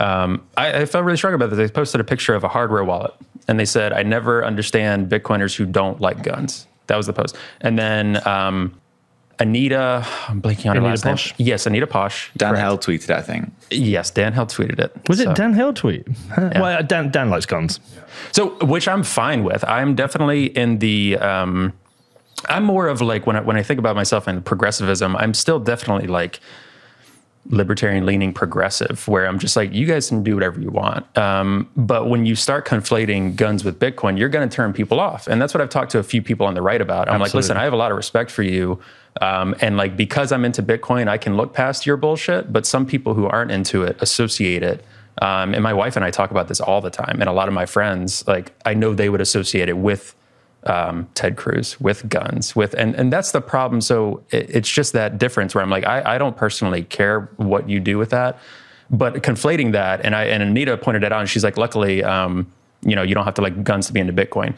Um, 0.00 0.46
I, 0.56 0.80
I 0.82 0.86
felt 0.86 1.04
really 1.04 1.16
strong 1.16 1.34
about 1.34 1.50
this. 1.50 1.56
They 1.56 1.68
posted 1.68 2.00
a 2.00 2.04
picture 2.04 2.34
of 2.34 2.44
a 2.44 2.48
hardware 2.48 2.84
wallet, 2.84 3.12
and 3.48 3.58
they 3.60 3.64
said, 3.64 3.92
"I 3.92 4.02
never 4.02 4.44
understand 4.44 5.08
Bitcoiners 5.10 5.54
who 5.56 5.66
don't 5.66 6.00
like 6.00 6.22
guns." 6.22 6.66
That 6.88 6.96
was 6.96 7.06
the 7.06 7.12
post. 7.12 7.36
And 7.60 7.78
then 7.78 8.26
um, 8.26 8.78
Anita, 9.38 10.06
I'm 10.28 10.40
blanking 10.40 10.70
on 10.70 10.76
her 10.76 10.82
Anita 10.82 10.88
last 10.88 11.04
Posch? 11.04 11.38
name. 11.38 11.46
Yes, 11.48 11.66
Anita 11.66 11.86
Posch. 11.86 12.30
Dan 12.36 12.50
Correct. 12.50 12.60
Held 12.60 12.80
tweeted, 12.82 13.10
I 13.10 13.22
think. 13.22 13.52
Yes, 13.70 14.10
Dan 14.10 14.32
Held 14.32 14.48
tweeted 14.50 14.78
it. 14.78 14.92
Was 15.08 15.18
So- 15.22 15.30
it 15.30 15.36
Dan 15.36 15.54
Hill 15.54 15.72
tweet? 15.72 16.06
Well, 16.36 16.82
Dan, 16.82 17.10
Dan 17.10 17.30
likes 17.30 17.46
guns. 17.46 17.80
So, 18.32 18.50
which 18.64 18.86
I'm 18.86 19.02
fine 19.02 19.42
with. 19.44 19.64
I'm 19.64 19.94
definitely 19.94 20.46
in 20.46 20.78
the. 20.78 21.16
Um, 21.18 21.72
I'm 22.48 22.64
more 22.64 22.88
of 22.88 23.00
like 23.00 23.26
when 23.26 23.36
I, 23.36 23.40
when 23.40 23.56
I 23.56 23.62
think 23.62 23.78
about 23.78 23.96
myself 23.96 24.26
and 24.26 24.44
progressivism, 24.44 25.16
I'm 25.16 25.34
still 25.34 25.58
definitely 25.58 26.08
like 26.08 26.40
libertarian 27.46 28.06
leaning 28.06 28.32
progressive, 28.32 29.06
where 29.06 29.26
I'm 29.26 29.38
just 29.38 29.54
like, 29.56 29.72
you 29.72 29.86
guys 29.86 30.08
can 30.08 30.22
do 30.22 30.34
whatever 30.34 30.60
you 30.60 30.70
want. 30.70 31.06
Um, 31.18 31.68
but 31.76 32.08
when 32.08 32.24
you 32.24 32.34
start 32.36 32.66
conflating 32.66 33.36
guns 33.36 33.64
with 33.64 33.78
Bitcoin, 33.78 34.18
you're 34.18 34.30
going 34.30 34.48
to 34.48 34.54
turn 34.54 34.72
people 34.72 34.98
off, 34.98 35.26
and 35.26 35.40
that's 35.40 35.52
what 35.52 35.60
I've 35.60 35.68
talked 35.68 35.92
to 35.92 35.98
a 35.98 36.02
few 36.02 36.22
people 36.22 36.46
on 36.46 36.54
the 36.54 36.62
right 36.62 36.80
about. 36.80 37.08
I'm 37.08 37.20
like, 37.20 37.34
listen, 37.34 37.56
I 37.56 37.64
have 37.64 37.72
a 37.72 37.76
lot 37.76 37.90
of 37.90 37.96
respect 37.96 38.30
for 38.30 38.42
you. 38.42 38.80
Um, 39.20 39.54
and 39.60 39.76
like 39.76 39.96
because 39.96 40.32
I'm 40.32 40.44
into 40.44 40.62
Bitcoin, 40.62 41.06
I 41.08 41.18
can 41.18 41.36
look 41.36 41.52
past 41.52 41.86
your 41.86 41.96
bullshit. 41.96 42.52
But 42.52 42.66
some 42.66 42.84
people 42.86 43.14
who 43.14 43.26
aren't 43.26 43.50
into 43.50 43.82
it 43.82 43.96
associate 44.00 44.62
it. 44.62 44.84
Um, 45.22 45.54
and 45.54 45.62
my 45.62 45.72
wife 45.72 45.94
and 45.94 46.04
I 46.04 46.10
talk 46.10 46.32
about 46.32 46.48
this 46.48 46.60
all 46.60 46.80
the 46.80 46.90
time. 46.90 47.20
And 47.20 47.28
a 47.28 47.32
lot 47.32 47.46
of 47.46 47.54
my 47.54 47.66
friends, 47.66 48.26
like 48.26 48.52
I 48.64 48.74
know 48.74 48.94
they 48.94 49.08
would 49.08 49.20
associate 49.20 49.68
it 49.68 49.76
with 49.76 50.16
um, 50.66 51.08
Ted 51.14 51.36
Cruz, 51.36 51.80
with 51.80 52.08
guns, 52.08 52.56
with 52.56 52.74
and 52.74 52.94
and 52.94 53.12
that's 53.12 53.32
the 53.32 53.40
problem. 53.40 53.80
So 53.80 54.22
it, 54.30 54.50
it's 54.50 54.68
just 54.68 54.92
that 54.92 55.18
difference 55.18 55.54
where 55.54 55.62
I'm 55.62 55.70
like, 55.70 55.84
I, 55.84 56.14
I 56.14 56.18
don't 56.18 56.36
personally 56.36 56.84
care 56.84 57.30
what 57.36 57.68
you 57.68 57.80
do 57.80 57.98
with 57.98 58.10
that, 58.10 58.38
but 58.90 59.14
conflating 59.22 59.72
that 59.72 60.04
and 60.04 60.14
I 60.14 60.24
and 60.24 60.42
Anita 60.42 60.76
pointed 60.76 61.04
it 61.04 61.12
out, 61.12 61.20
and 61.20 61.28
she's 61.28 61.44
like, 61.44 61.56
luckily, 61.56 62.02
um, 62.02 62.50
you 62.82 62.96
know, 62.96 63.02
you 63.02 63.14
don't 63.14 63.24
have 63.24 63.34
to 63.34 63.42
like 63.42 63.64
guns 63.64 63.86
to 63.88 63.92
be 63.92 64.00
into 64.00 64.12
Bitcoin. 64.12 64.54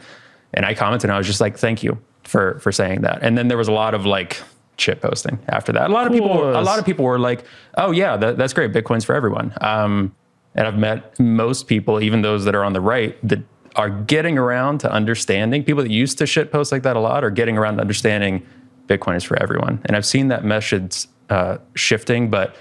And 0.53 0.65
I 0.65 0.73
commented, 0.73 1.09
and 1.09 1.15
I 1.15 1.17
was 1.17 1.27
just 1.27 1.41
like, 1.41 1.57
thank 1.57 1.83
you 1.83 1.97
for 2.23 2.59
for 2.59 2.71
saying 2.71 3.01
that. 3.01 3.19
And 3.21 3.37
then 3.37 3.47
there 3.47 3.57
was 3.57 3.67
a 3.67 3.73
lot 3.73 3.93
of 3.93 4.05
like 4.05 4.41
shit 4.77 5.01
posting 5.01 5.39
after 5.49 5.71
that. 5.73 5.89
A 5.89 5.93
lot 5.93 6.07
of 6.07 6.13
people, 6.13 6.49
a 6.51 6.61
lot 6.61 6.79
of 6.79 6.85
people 6.85 7.03
were 7.03 7.19
like, 7.19 7.43
oh 7.77 7.91
yeah, 7.91 8.15
that, 8.15 8.37
that's 8.37 8.53
great. 8.53 8.71
Bitcoin's 8.71 9.03
for 9.03 9.15
everyone. 9.15 9.53
Um, 9.61 10.15
and 10.55 10.67
I've 10.67 10.77
met 10.77 11.19
most 11.19 11.67
people, 11.67 12.01
even 12.01 12.21
those 12.21 12.45
that 12.45 12.55
are 12.55 12.63
on 12.63 12.73
the 12.73 12.81
right, 12.81 13.17
that 13.27 13.39
are 13.77 13.89
getting 13.89 14.37
around 14.37 14.79
to 14.79 14.91
understanding. 14.91 15.63
People 15.63 15.83
that 15.83 15.91
used 15.91 16.17
to 16.17 16.25
shit 16.25 16.51
post 16.51 16.71
like 16.71 16.83
that 16.83 16.95
a 16.95 16.99
lot 16.99 17.23
are 17.23 17.29
getting 17.29 17.57
around 17.57 17.75
to 17.75 17.81
understanding 17.81 18.45
Bitcoin 18.87 19.15
is 19.15 19.23
for 19.23 19.41
everyone. 19.41 19.79
And 19.85 19.95
I've 19.95 20.05
seen 20.05 20.29
that 20.29 20.43
message 20.43 21.05
uh, 21.29 21.59
shifting. 21.75 22.29
But 22.29 22.55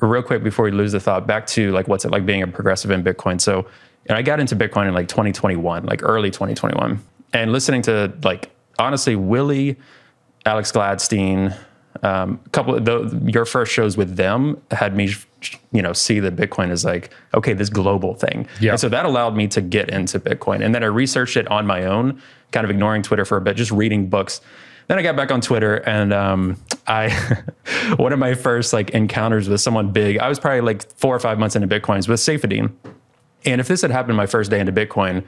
real 0.00 0.22
quick 0.22 0.42
before 0.42 0.64
we 0.64 0.70
lose 0.70 0.92
the 0.92 1.00
thought, 1.00 1.26
back 1.26 1.46
to 1.48 1.70
like 1.72 1.86
what's 1.86 2.04
it 2.04 2.10
like 2.10 2.24
being 2.24 2.42
a 2.42 2.46
progressive 2.46 2.90
in 2.90 3.04
Bitcoin. 3.04 3.40
So, 3.40 3.66
and 4.06 4.16
I 4.16 4.22
got 4.22 4.40
into 4.40 4.56
Bitcoin 4.56 4.88
in 4.88 4.94
like 4.94 5.08
2021, 5.08 5.84
like 5.84 6.02
early 6.02 6.30
2021, 6.30 7.00
and 7.32 7.52
listening 7.52 7.82
to 7.82 8.12
like 8.22 8.50
honestly 8.78 9.16
Willie, 9.16 9.76
Alex 10.46 10.72
Gladstein, 10.72 11.56
um, 12.02 12.40
a 12.44 12.48
couple 12.50 12.74
of 12.74 12.84
the, 12.84 13.30
your 13.30 13.44
first 13.44 13.72
shows 13.72 13.96
with 13.96 14.16
them 14.16 14.60
had 14.70 14.96
me, 14.96 15.14
you 15.72 15.82
know, 15.82 15.92
see 15.92 16.20
that 16.20 16.36
Bitcoin 16.36 16.70
is 16.70 16.84
like, 16.84 17.10
okay, 17.34 17.52
this 17.52 17.68
global 17.68 18.14
thing. 18.14 18.46
Yeah. 18.60 18.72
And 18.72 18.80
so 18.80 18.88
that 18.88 19.04
allowed 19.04 19.36
me 19.36 19.48
to 19.48 19.60
get 19.60 19.90
into 19.90 20.20
Bitcoin. 20.20 20.64
And 20.64 20.74
then 20.74 20.82
I 20.82 20.86
researched 20.86 21.36
it 21.36 21.48
on 21.48 21.66
my 21.66 21.84
own, 21.84 22.20
kind 22.52 22.64
of 22.64 22.70
ignoring 22.70 23.02
Twitter 23.02 23.24
for 23.24 23.36
a 23.36 23.40
bit, 23.40 23.56
just 23.56 23.70
reading 23.70 24.08
books. 24.08 24.40
Then 24.88 24.98
I 24.98 25.02
got 25.02 25.16
back 25.16 25.30
on 25.30 25.40
Twitter 25.40 25.76
and 25.76 26.12
um, 26.12 26.56
I, 26.86 27.10
one 27.96 28.12
of 28.12 28.18
my 28.18 28.34
first 28.34 28.72
like 28.72 28.90
encounters 28.90 29.48
with 29.48 29.60
someone 29.60 29.92
big, 29.92 30.18
I 30.18 30.28
was 30.28 30.38
probably 30.38 30.60
like 30.60 30.88
four 30.96 31.14
or 31.14 31.20
five 31.20 31.38
months 31.38 31.56
into 31.56 31.68
Bitcoins 31.68 32.08
with 32.08 32.20
Saifedean. 32.20 32.72
And 33.46 33.60
if 33.60 33.68
this 33.68 33.82
had 33.82 33.90
happened 33.90 34.16
my 34.16 34.26
first 34.26 34.50
day 34.50 34.60
into 34.60 34.72
Bitcoin, 34.72 35.24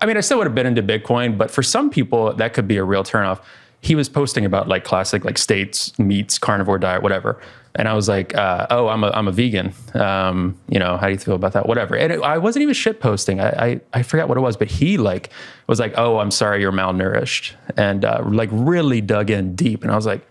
I 0.00 0.06
mean, 0.06 0.16
I 0.16 0.20
still 0.20 0.38
would 0.38 0.46
have 0.46 0.54
been 0.54 0.66
into 0.66 0.82
Bitcoin, 0.82 1.36
but 1.36 1.50
for 1.50 1.62
some 1.62 1.90
people, 1.90 2.32
that 2.34 2.54
could 2.54 2.68
be 2.68 2.76
a 2.76 2.84
real 2.84 3.02
turnoff. 3.02 3.40
He 3.80 3.94
was 3.94 4.08
posting 4.08 4.44
about 4.44 4.68
like 4.68 4.84
classic, 4.84 5.24
like 5.24 5.38
states, 5.38 5.96
meats, 5.98 6.38
carnivore 6.38 6.78
diet, 6.78 7.02
whatever. 7.02 7.40
And 7.74 7.86
I 7.86 7.94
was 7.94 8.08
like, 8.08 8.34
uh, 8.34 8.66
oh, 8.70 8.88
I'm 8.88 9.04
a, 9.04 9.10
I'm 9.10 9.28
a 9.28 9.32
vegan. 9.32 9.72
Um, 9.94 10.58
you 10.68 10.80
know, 10.80 10.96
how 10.96 11.06
do 11.06 11.12
you 11.12 11.18
feel 11.18 11.36
about 11.36 11.52
that? 11.52 11.66
Whatever. 11.66 11.96
And 11.96 12.12
it, 12.12 12.20
I 12.22 12.38
wasn't 12.38 12.64
even 12.64 12.74
shit 12.74 12.98
posting. 12.98 13.40
I, 13.40 13.48
I, 13.48 13.80
I 13.92 14.02
forgot 14.02 14.28
what 14.28 14.36
it 14.36 14.40
was, 14.40 14.56
but 14.56 14.66
he 14.66 14.98
like 14.98 15.30
was 15.68 15.78
like, 15.78 15.94
oh, 15.96 16.18
I'm 16.18 16.32
sorry, 16.32 16.60
you're 16.60 16.72
malnourished. 16.72 17.52
And 17.76 18.04
uh, 18.04 18.22
like 18.26 18.48
really 18.50 19.00
dug 19.00 19.30
in 19.30 19.54
deep. 19.54 19.82
And 19.82 19.92
I 19.92 19.96
was 19.96 20.06
like, 20.06 20.26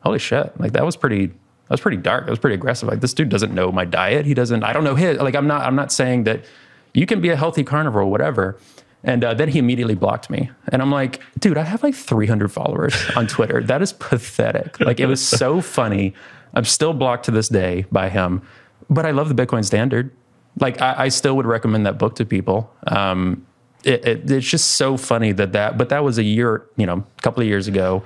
holy 0.00 0.18
shit. 0.18 0.58
Like 0.60 0.72
that 0.72 0.84
was 0.84 0.96
pretty, 0.96 1.28
that 1.28 1.70
was 1.70 1.80
pretty 1.80 1.96
dark. 1.96 2.26
That 2.26 2.30
was 2.30 2.38
pretty 2.38 2.56
aggressive. 2.56 2.90
Like 2.90 3.00
this 3.00 3.14
dude 3.14 3.30
doesn't 3.30 3.54
know 3.54 3.72
my 3.72 3.86
diet. 3.86 4.26
He 4.26 4.34
doesn't, 4.34 4.62
I 4.62 4.74
don't 4.74 4.84
know 4.84 4.96
his, 4.96 5.16
like 5.18 5.34
I'm 5.34 5.46
not, 5.46 5.62
I'm 5.62 5.76
not 5.76 5.92
saying 5.92 6.24
that 6.24 6.44
you 6.92 7.06
can 7.06 7.22
be 7.22 7.30
a 7.30 7.36
healthy 7.36 7.64
carnivore, 7.64 8.04
whatever. 8.04 8.58
And 9.04 9.24
uh, 9.24 9.34
then 9.34 9.48
he 9.48 9.58
immediately 9.58 9.94
blocked 9.94 10.30
me. 10.30 10.50
And 10.68 10.80
I'm 10.80 10.90
like, 10.90 11.20
dude, 11.38 11.58
I 11.58 11.64
have 11.64 11.82
like 11.82 11.94
300 11.94 12.52
followers 12.52 12.94
on 13.16 13.26
Twitter. 13.26 13.62
That 13.62 13.82
is 13.82 13.92
pathetic. 13.92 14.78
Like 14.80 15.00
it 15.00 15.06
was 15.06 15.26
so 15.26 15.60
funny. 15.60 16.14
I'm 16.54 16.64
still 16.64 16.92
blocked 16.92 17.24
to 17.24 17.30
this 17.30 17.48
day 17.48 17.86
by 17.90 18.08
him, 18.08 18.42
but 18.88 19.04
I 19.06 19.10
love 19.10 19.34
the 19.34 19.34
Bitcoin 19.34 19.64
standard. 19.64 20.14
Like 20.60 20.80
I, 20.80 21.04
I 21.04 21.08
still 21.08 21.34
would 21.36 21.46
recommend 21.46 21.86
that 21.86 21.98
book 21.98 22.14
to 22.16 22.24
people. 22.24 22.72
Um, 22.86 23.46
it, 23.84 24.04
it, 24.06 24.30
it's 24.30 24.46
just 24.46 24.72
so 24.72 24.96
funny 24.96 25.32
that 25.32 25.52
that, 25.52 25.76
but 25.76 25.88
that 25.88 26.04
was 26.04 26.18
a 26.18 26.22
year, 26.22 26.66
you 26.76 26.86
know, 26.86 27.04
a 27.18 27.22
couple 27.22 27.40
of 27.40 27.48
years 27.48 27.66
ago. 27.66 28.04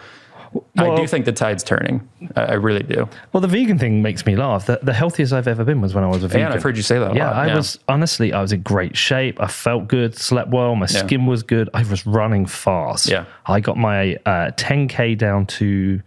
I 0.78 0.94
do 0.96 1.06
think 1.06 1.24
the 1.24 1.32
tide's 1.32 1.62
turning. 1.62 2.08
I, 2.36 2.54
really 2.54 2.82
do. 2.82 3.08
Well, 3.32 3.40
the 3.40 3.48
vegan 3.48 3.78
thing 3.78 4.02
makes 4.02 4.24
me 4.26 4.36
laugh. 4.36 4.66
The, 4.66 4.78
the 4.82 4.92
healthiest 4.92 5.32
I've 5.32 5.48
ever 5.48 5.64
been 5.64 5.80
was 5.80 5.94
when 5.94 6.04
I 6.04 6.08
was 6.08 6.22
a 6.24 6.28
vegan. 6.28 6.46
And 6.46 6.54
I've 6.54 6.62
heard 6.62 6.76
you 6.76 6.82
say 6.82 6.98
that. 6.98 7.12
A 7.12 7.14
yeah, 7.14 7.30
lot. 7.30 7.48
I 7.50 7.54
was 7.54 7.78
honestly, 7.88 8.32
I 8.32 8.40
was 8.42 8.52
in 8.52 8.62
great 8.62 8.96
shape. 8.96 9.40
I 9.40 9.46
felt 9.46 9.88
good, 9.88 10.16
slept 10.16 10.50
well, 10.50 10.74
my 10.76 10.86
Yeah. 10.90 11.06
skin 11.06 11.26
was 11.26 11.42
good. 11.42 11.68
I 11.74 11.82
was 11.84 12.06
running 12.06 12.46
fast. 12.46 13.08
Yeah. 13.08 13.24
I 13.46 13.60
got 13.60 13.76
my 13.76 14.16
uh, 14.26 14.50
10k 14.56 15.16
down 15.18 15.46
to. 15.46 16.00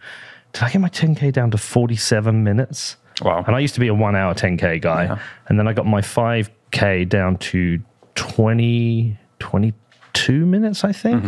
Did 0.53 0.63
I 0.63 0.69
get 0.71 0.81
my 0.81 0.89
10k 0.89 1.31
down 1.31 1.51
to 1.51 1.57
47 1.57 2.43
minutes? 2.43 2.97
Wow. 3.21 3.43
And 3.45 3.55
I 3.55 3.59
used 3.59 3.73
to 3.75 3.79
be 3.79 3.87
a 3.87 3.93
one 3.93 4.15
hour 4.15 4.33
10K 4.33 4.81
guy. 4.81 5.03
Yeah. 5.03 5.19
And 5.47 5.59
then 5.59 5.67
I 5.67 5.73
got 5.73 5.85
my 5.85 6.01
5K 6.01 7.07
down 7.07 7.37
to 7.37 7.79
20, 8.15 9.17
22 9.39 10.45
minutes, 10.45 10.83
I 10.83 10.91
think. 10.91 11.23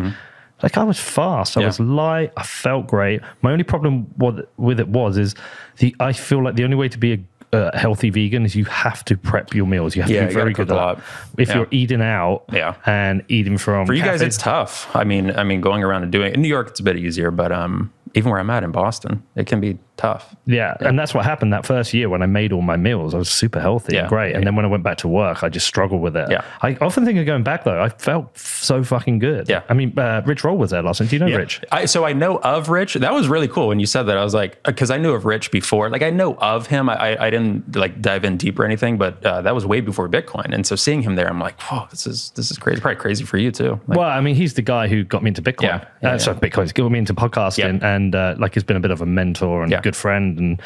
Like 0.64 0.78
I 0.78 0.84
was 0.84 1.00
fast, 1.00 1.58
I. 1.58 1.62
Yeah. 1.62 1.68
was 1.68 1.80
light, 1.80 2.32
I 2.38 2.44
felt 2.44 2.88
great. 2.88 3.22
My 3.42 3.52
only 3.52 3.64
problem 3.64 4.08
with 4.18 4.80
it 4.80 4.88
was 4.88 5.18
is 5.18 5.36
the 5.78 5.96
I 6.00 6.14
feel 6.14 6.44
like 6.44 6.56
the 6.56 6.64
only 6.64 6.76
way 6.76 6.90
to 6.90 6.98
be 6.98 7.14
a 7.14 7.20
uh, 7.54 7.78
healthy 7.78 8.10
vegan 8.10 8.46
is 8.46 8.56
you 8.56 8.64
have 8.64 9.04
to 9.04 9.18
prep 9.18 9.54
your 9.54 9.68
meals. 9.68 9.94
You 9.94 10.04
have 10.04 10.12
Yeah, 10.12 10.22
to 10.22 10.28
be 10.28 10.34
very 10.34 10.54
good 10.54 10.72
at 10.72 10.76
that. 10.98 11.04
If 11.38 11.50
Yeah. 11.50 11.58
you're 11.58 11.68
eating 11.72 12.02
out 12.02 12.44
Yeah. 12.52 12.76
and 12.86 13.24
eating 13.28 13.58
from 13.58 13.86
For 13.86 13.94
you 13.94 14.04
guys, 14.04 14.22
it's 14.22 14.38
tough. 14.38 14.90
I 14.96 15.04
mean, 15.04 15.32
I 15.36 15.44
mean, 15.44 15.60
going 15.60 15.84
around 15.84 16.04
and 16.04 16.12
doing 16.14 16.30
it 16.30 16.36
in 16.36 16.42
New 16.42 16.48
York, 16.48 16.70
it's 16.70 16.80
a 16.80 16.84
bit 16.84 16.96
easier, 16.96 17.30
but 17.30 17.52
um, 17.52 17.92
even 18.14 18.32
where 18.32 18.40
I'm 18.40 18.50
at 18.50 18.64
in 18.64 18.72
Boston, 18.72 19.22
it 19.36 19.48
can 19.48 19.60
be 19.60 19.78
tough. 19.98 20.36
Yeah, 20.46 20.76
and 20.80 20.98
that's 20.98 21.14
what 21.14 21.26
happened 21.26 21.54
that 21.54 21.66
first 21.66 21.94
year 21.94 22.10
when 22.10 22.22
I 22.24 22.26
made 22.26 22.52
all 22.54 22.62
my 22.62 22.76
meals. 22.78 23.14
I 23.14 23.18
was 23.18 23.30
super 23.30 23.60
healthy 23.60 23.94
Yeah. 23.96 24.02
and 24.02 24.10
great. 24.10 24.36
And 24.36 24.46
then 24.46 24.56
when 24.56 24.66
I 24.66 24.68
went 24.68 24.84
back 24.84 24.98
to 25.00 25.08
work, 25.08 25.44
I 25.44 25.50
just 25.50 25.68
struggled 25.68 26.02
with 26.02 26.18
it. 26.18 26.30
Yeah. 26.32 26.44
I 26.62 26.76
often 26.82 27.06
think 27.06 27.20
of 27.20 27.26
going 27.26 27.44
back 27.44 27.64
though. 27.64 27.80
I 27.82 27.90
felt 27.90 28.36
so 28.38 28.84
fucking 28.84 29.20
good. 29.20 29.48
Yeah. 29.48 29.62
I 29.70 29.74
mean, 29.74 29.98
uh, 29.98 30.22
Rich 30.26 30.44
Roll 30.44 30.58
was 30.58 30.72
there 30.72 30.82
last 30.82 31.02
night. 31.02 31.10
Do 31.10 31.16
you 31.16 31.20
know 31.20 31.28
Yeah. 31.28 31.38
Rich? 31.38 31.62
I, 31.72 31.86
so 31.86 32.04
I 32.04 32.14
know 32.14 32.38
of 32.40 32.70
Rich. 32.70 32.96
That 32.96 33.14
was 33.14 33.28
really 33.28 33.48
cool 33.48 33.68
when 33.68 33.80
you 33.80 33.86
said 33.86 34.04
that. 34.04 34.18
I 34.18 34.24
was 34.24 34.34
like, 34.34 34.62
because 34.64 34.90
I 34.90 34.98
knew 34.98 35.12
of 35.12 35.26
Rich 35.26 35.52
before. 35.52 35.90
Like 35.90 36.02
I 36.02 36.10
know 36.10 36.36
of 36.38 36.68
him. 36.68 36.90
I, 36.90 36.96
I, 37.16 37.28
I 37.28 37.30
didn't 37.30 37.76
like 37.76 38.02
dive 38.02 38.26
in 38.26 38.38
deep 38.38 38.58
or 38.60 38.66
anything, 38.66 38.98
but 38.98 39.24
uh, 39.26 39.42
that 39.44 39.54
was 39.54 39.66
way 39.68 39.82
before 39.82 40.10
Bitcoin. 40.10 40.54
And 40.54 40.66
so 40.66 40.76
seeing 40.76 41.04
him 41.04 41.16
there, 41.16 41.28
I'm 41.30 41.40
like, 41.40 41.60
whoa, 41.62 41.86
this 41.92 42.08
is 42.08 42.32
this 42.32 42.50
is 42.50 42.58
crazy. 42.58 42.82
Probably 42.82 43.00
crazy 43.00 43.24
for 43.24 43.38
you 43.38 43.52
too. 43.52 43.80
Like, 43.88 43.98
well, 44.00 44.10
I 44.10 44.20
mean, 44.22 44.34
he's 44.36 44.56
the 44.56 44.62
guy 44.64 44.88
who 44.88 45.04
got 45.04 45.22
me 45.22 45.28
into 45.30 45.42
Bitcoin. 45.44 45.64
Yeah. 45.64 45.86
Yeah, 46.02 46.14
uh, 46.14 46.18
Sorry, 46.18 46.38
Bitcoin. 46.38 46.64
He's 46.64 46.74
got 46.74 46.90
me 46.92 46.98
into 47.00 47.14
podcasting, 47.14 47.80
Yeah. 47.82 47.96
and 47.96 48.16
uh, 48.16 48.36
like, 48.40 48.56
he's 48.56 48.64
been 48.64 48.78
a 48.78 48.80
bit 48.80 48.90
of 48.92 49.02
a 49.02 49.06
mentor 49.06 49.62
and 49.64 49.72
Yeah. 49.72 49.82
Good 49.92 49.96
friend. 49.98 50.38
And 50.40 50.62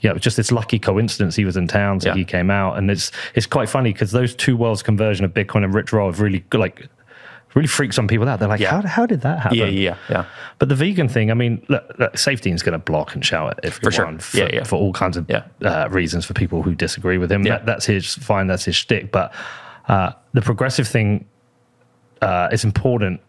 yeah, 0.00 0.10
it 0.10 0.14
was 0.14 0.22
just 0.22 0.36
this 0.36 0.50
lucky 0.50 0.78
coincidence. 0.78 1.36
He 1.36 1.44
was 1.44 1.56
in 1.56 1.66
town, 1.68 2.00
so 2.00 2.08
Yeah. 2.08 2.14
he 2.14 2.24
came 2.24 2.50
out, 2.50 2.78
and 2.78 2.90
it's 2.90 3.12
it's 3.34 3.46
quite 3.46 3.68
funny 3.68 3.92
because 3.92 4.10
those 4.12 4.34
two 4.34 4.56
worlds 4.56 4.82
conversion 4.82 5.24
of 5.24 5.32
Bitcoin 5.34 5.64
and 5.64 5.74
Rich 5.74 5.92
Roll 5.92 6.10
have 6.10 6.20
really 6.20 6.44
like 6.54 6.88
really 7.54 7.66
freaked 7.66 7.94
some 7.94 8.06
people 8.06 8.28
out. 8.28 8.38
They're 8.38 8.48
like, 8.48 8.60
Yeah. 8.60 8.80
how 8.80 8.88
how 8.88 9.06
did 9.06 9.20
that 9.22 9.40
happen? 9.40 9.58
yeah, 9.58 9.66
yeah, 9.66 9.96
yeah. 10.08 10.24
But 10.58 10.68
the 10.68 10.74
vegan 10.76 11.08
thing, 11.08 11.30
I 11.30 11.34
mean, 11.34 11.62
look, 11.68 11.84
look, 11.98 12.12
Saifedean 12.14 12.54
is 12.54 12.62
going 12.62 12.72
to 12.74 12.78
block 12.78 13.14
and 13.14 13.24
shout 13.24 13.58
at 13.58 13.64
everyone 13.64 14.18
sure. 14.18 14.18
for, 14.20 14.36
Yeah, 14.38 14.48
yeah. 14.52 14.64
for 14.64 14.76
all 14.76 14.92
kinds 14.92 15.16
of 15.16 15.26
Yeah. 15.28 15.42
uh, 15.64 15.88
reasons 15.90 16.24
for 16.24 16.32
people 16.32 16.62
who 16.62 16.74
disagree 16.76 17.18
with 17.18 17.30
him. 17.30 17.44
Yeah. 17.44 17.56
That, 17.58 17.66
that's 17.66 17.86
his 17.86 18.14
fine, 18.14 18.46
that's 18.46 18.64
his 18.64 18.76
shtick. 18.76 19.10
But 19.10 19.34
uh, 19.88 20.12
the 20.32 20.40
progressive 20.42 20.86
thing 20.88 21.24
uh, 22.22 22.48
is 22.52 22.62
important, 22.64 23.20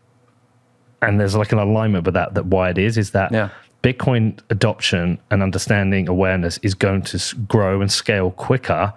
and 1.02 1.20
there's 1.20 1.36
like 1.36 1.52
an 1.52 1.58
alignment 1.60 2.06
with 2.06 2.14
that. 2.14 2.36
That 2.36 2.46
why 2.46 2.70
it 2.70 2.78
is 2.78 2.98
is 3.00 3.12
that 3.12 3.32
Yeah. 3.32 3.50
Bitcoin 3.84 4.40
adoption 4.50 5.20
and 5.32 5.42
understanding 5.42 6.08
awareness 6.08 6.60
is 6.60 6.74
going 6.76 7.02
to 7.04 7.36
grow 7.48 7.82
and 7.82 7.92
scale 7.92 8.32
quicker 8.32 8.94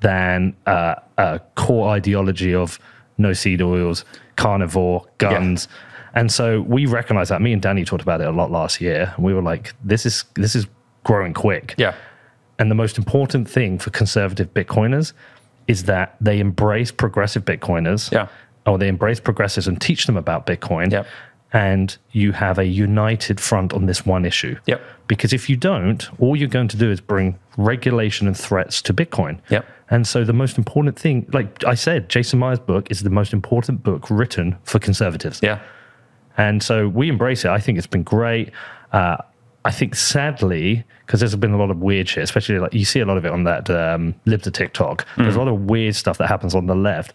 than 0.00 0.56
uh, 0.66 0.94
a 1.16 1.40
core 1.56 1.88
ideology 1.90 2.54
of 2.54 2.78
no 3.18 3.32
seed 3.32 3.60
oils, 3.60 4.04
carnivore, 4.36 5.04
guns. 5.18 5.66
And 6.14 6.30
so 6.32 6.62
we 6.62 6.86
recognize 6.86 7.28
that. 7.30 7.42
Me 7.42 7.52
and 7.52 7.60
Danny 7.60 7.84
talked 7.84 8.02
about 8.02 8.20
it 8.20 8.28
a 8.28 8.32
lot 8.32 8.50
last 8.50 8.80
year. 8.80 9.12
And 9.16 9.24
we 9.24 9.34
were 9.34 9.42
like, 9.42 9.74
this 9.84 10.06
is 10.06 10.24
this 10.34 10.54
is 10.54 10.66
growing 11.04 11.34
quick. 11.34 11.74
Yeah. 11.76 11.94
And 12.58 12.70
the 12.70 12.74
most 12.74 12.98
important 12.98 13.48
thing 13.48 13.78
for 13.78 13.90
conservative 13.90 14.52
Bitcoiners 14.54 15.12
is 15.66 15.84
that 15.84 16.16
they 16.20 16.40
embrace 16.40 16.90
progressive 16.90 17.44
Bitcoiners. 17.44 18.10
Yeah. 18.12 18.28
Or 18.66 18.78
they 18.78 18.88
embrace 18.88 19.18
progressives 19.18 19.66
and 19.66 19.80
teach 19.80 20.06
them 20.06 20.16
about 20.16 20.46
Bitcoin. 20.46 20.92
Yep. 20.92 21.06
And 21.52 21.96
you 22.12 22.32
have 22.32 22.58
a 22.58 22.64
united 22.64 23.40
front 23.40 23.72
on 23.72 23.86
this 23.86 24.04
one 24.04 24.26
issue. 24.26 24.56
Yep. 24.66 24.82
Because 25.06 25.32
if 25.32 25.48
you 25.48 25.56
don't, 25.56 26.06
all 26.20 26.36
you're 26.36 26.48
going 26.48 26.68
to 26.68 26.76
do 26.76 26.90
is 26.90 27.00
bring 27.00 27.38
regulation 27.56 28.26
and 28.26 28.36
threats 28.36 28.82
to 28.82 28.92
Bitcoin. 28.92 29.40
Yep. 29.48 29.64
And 29.90 30.06
so 30.06 30.24
the 30.24 30.34
most 30.34 30.58
important 30.58 30.98
thing, 30.98 31.26
like 31.32 31.64
I 31.64 31.74
said, 31.74 32.10
Jason 32.10 32.38
Maier's 32.38 32.58
book 32.58 32.90
is 32.90 33.00
the 33.00 33.10
most 33.10 33.32
important 33.32 33.82
book 33.82 34.10
written 34.10 34.58
for 34.64 34.78
conservatives. 34.78 35.40
Yeah. 35.42 35.60
And 36.36 36.62
so 36.62 36.88
we 36.88 37.08
embrace 37.08 37.46
it. 37.46 37.50
I 37.50 37.58
think 37.58 37.78
it's 37.78 37.86
been 37.86 38.02
great. 38.02 38.50
Uh, 38.92 39.16
I 39.64 39.70
think 39.70 39.94
sadly, 39.94 40.84
because 41.04 41.20
there's 41.20 41.34
been 41.36 41.52
a 41.52 41.58
lot 41.58 41.70
of 41.70 41.78
weird 41.78 42.08
shit, 42.08 42.22
especially 42.22 42.58
like 42.58 42.72
you 42.74 42.84
see 42.84 43.00
a 43.00 43.06
lot 43.06 43.16
of 43.16 43.24
it 43.24 43.32
on 43.32 43.44
that 43.44 43.68
um, 43.70 44.14
Libs 44.24 44.46
of 44.46 44.52
TikTok. 44.52 45.06
There's 45.16 45.36
a 45.36 45.38
lot 45.38 45.48
of 45.48 45.62
weird 45.62 45.96
stuff 45.96 46.18
that 46.18 46.28
happens 46.28 46.54
on 46.54 46.66
the 46.66 46.76
left. 46.76 47.12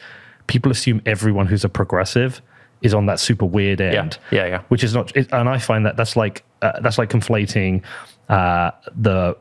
People 0.48 0.72
assume 0.72 1.02
everyone 1.06 1.48
who's 1.48 1.64
a 1.64 1.70
progressive 1.70 2.42
is 2.84 2.94
on 2.94 3.06
that 3.08 3.20
super 3.20 3.46
weird 3.46 3.82
end. 3.82 4.18
Yeah, 4.32 4.40
yeah. 4.42 4.48
yeah. 4.48 4.62
Which 4.68 4.84
is 4.84 4.94
not, 4.94 5.16
and 5.16 5.50
I 5.50 5.58
find 5.58 5.86
that 5.86 5.96
that's 5.98 6.16
like 6.16 6.44
uh, 6.62 6.80
that's 6.82 6.98
like 6.98 7.10
conflating 7.10 7.82
uh, 8.30 8.72
the 8.96 9.36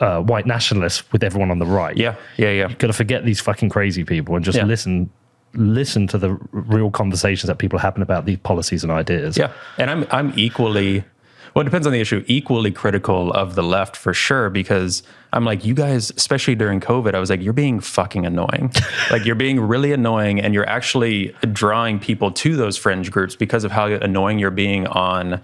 uh, 0.00 0.20
white 0.22 0.46
nationalists 0.46 1.10
with 1.12 1.22
everyone 1.22 1.50
on 1.50 1.58
the 1.58 1.66
right. 1.66 1.96
Yeah. 1.96 2.16
Yeah. 2.36 2.50
Yeah. 2.50 2.68
You 2.68 2.74
Got 2.76 2.88
to 2.88 2.92
forget 2.92 3.24
these 3.24 3.40
fucking 3.40 3.68
crazy 3.68 4.04
people 4.04 4.34
and 4.36 4.44
just 4.44 4.58
Yeah. 4.58 4.64
listen 4.64 5.10
listen 5.54 6.06
to 6.08 6.18
the 6.18 6.30
r- 6.30 6.38
real 6.52 6.90
conversations 6.90 7.46
that 7.48 7.56
people 7.56 7.78
are 7.78 7.82
having 7.82 8.02
about 8.02 8.26
these 8.26 8.36
policies 8.38 8.82
and 8.82 8.92
ideas. 8.92 9.38
Yeah, 9.38 9.52
and 9.78 9.90
I'm 9.90 10.06
I'm 10.10 10.32
equally. 10.36 11.04
Well, 11.56 11.62
it 11.62 11.64
depends 11.64 11.86
on 11.86 11.94
the 11.94 12.02
issue. 12.02 12.22
Equally 12.26 12.70
critical 12.70 13.32
of 13.32 13.54
the 13.54 13.62
left 13.62 13.96
for 13.96 14.12
sure, 14.12 14.50
because 14.50 15.02
I'm 15.32 15.46
like, 15.46 15.64
you 15.64 15.72
guys, 15.72 16.10
especially 16.14 16.54
during 16.54 16.80
COVID, 16.80 17.14
I 17.14 17.18
was 17.18 17.30
like, 17.30 17.40
you're 17.40 17.54
being 17.54 17.80
fucking 17.80 18.26
annoying. 18.26 18.74
like, 19.10 19.24
you're 19.24 19.36
being 19.36 19.58
really 19.58 19.92
annoying, 19.92 20.38
and 20.38 20.52
you're 20.52 20.68
actually 20.68 21.34
drawing 21.52 21.98
people 21.98 22.30
to 22.30 22.56
those 22.56 22.76
fringe 22.76 23.10
groups 23.10 23.36
because 23.36 23.64
of 23.64 23.72
how 23.72 23.86
annoying 23.86 24.38
you're 24.38 24.50
being 24.50 24.86
on 24.88 25.40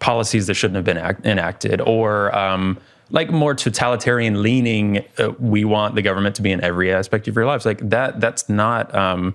policies 0.00 0.48
that 0.48 0.54
shouldn't 0.54 0.76
have 0.76 0.84
been 0.84 0.98
act- 0.98 1.24
enacted, 1.24 1.80
or 1.80 2.36
um, 2.36 2.76
like 3.08 3.30
more 3.30 3.54
totalitarian 3.54 4.42
leaning. 4.42 5.02
Uh, 5.16 5.30
we 5.38 5.64
want 5.64 5.94
the 5.94 6.02
government 6.02 6.36
to 6.36 6.42
be 6.42 6.52
in 6.52 6.62
every 6.62 6.92
aspect 6.92 7.26
of 7.26 7.34
your 7.34 7.46
lives. 7.46 7.64
Like 7.64 7.88
that. 7.88 8.20
That's 8.20 8.50
not. 8.50 8.94
Um, 8.94 9.34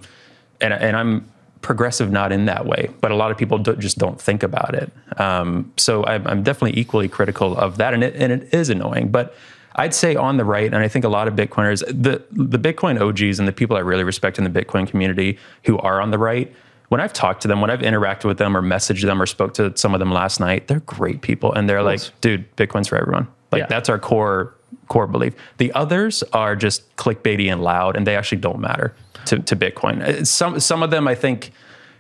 and 0.62 0.74
and 0.74 0.96
I'm 0.96 1.33
progressive 1.64 2.12
not 2.12 2.32
in 2.32 2.46
that 2.46 2.66
way, 2.66 2.90
but 3.02 3.12
a 3.12 3.16
lot 3.16 3.32
of 3.32 3.38
people 3.38 3.58
do, 3.58 3.76
just 3.76 3.98
don't 3.98 4.22
think 4.22 4.44
about 4.44 4.76
it. 4.76 4.92
Um, 5.20 5.74
so 5.78 6.06
I'm, 6.06 6.28
I'm 6.28 6.44
definitely 6.44 6.80
equally 6.80 7.08
critical 7.08 7.58
of 7.58 7.78
that, 7.78 7.94
and 7.94 8.04
it 8.04 8.16
and 8.16 8.32
it 8.32 8.54
is 8.54 8.70
annoying. 8.70 9.10
But 9.10 9.36
I'd 9.76 9.96
say 9.96 10.16
on 10.16 10.38
the 10.38 10.46
right, 10.46 10.66
and 10.72 10.76
I 10.76 10.88
think 10.88 11.06
a 11.06 11.10
lot 11.10 11.28
of 11.28 11.34
Bitcoiners, 11.36 11.84
the 11.88 12.22
the 12.32 12.60
Bitcoin 12.60 13.00
OGs 13.02 13.40
and 13.40 13.48
the 13.48 13.52
people 13.54 13.76
I 13.76 13.80
really 13.80 14.04
respect 14.04 14.38
in 14.38 14.44
the 14.44 14.50
Bitcoin 14.52 14.88
community 14.88 15.40
who 15.64 15.80
are 15.80 16.00
on 16.00 16.12
the 16.12 16.20
right. 16.20 16.54
When 16.90 17.02
I've 17.02 17.14
talked 17.14 17.42
to 17.42 17.48
them, 17.48 17.60
when 17.60 17.72
I've 17.72 17.80
interacted 17.80 18.26
with 18.26 18.38
them 18.38 18.56
or 18.56 18.62
messaged 18.62 19.02
them 19.04 19.20
or 19.20 19.26
spoke 19.26 19.56
to 19.56 19.76
some 19.76 19.96
of 19.96 20.00
them 20.00 20.12
last 20.12 20.40
night, 20.40 20.68
they're 20.68 20.82
great 20.82 21.22
people. 21.22 21.52
And 21.52 21.68
they're 21.68 21.82
like, 21.82 22.02
dude, 22.22 22.56
Bitcoin's 22.56 22.88
for 22.88 22.98
everyone. 22.98 23.28
Like 23.52 23.62
Yeah. 23.62 23.66
that's 23.68 23.90
our 23.90 23.98
core 23.98 24.54
core 24.90 25.08
belief. 25.08 25.34
The 25.58 25.72
others 25.74 26.24
are 26.34 26.56
just 26.56 26.96
clickbaity 26.98 27.52
and 27.52 27.64
loud, 27.64 27.96
and 27.96 28.06
they 28.06 28.16
actually 28.16 28.42
don't 28.42 28.60
matter 28.60 28.94
to, 29.26 29.40
to 29.40 29.56
Bitcoin. 29.56 30.02
Uh, 30.02 30.26
Some 30.26 30.60
some 30.60 30.84
of 30.84 30.92
them, 30.92 31.08
I 31.08 31.16
think, 31.16 31.52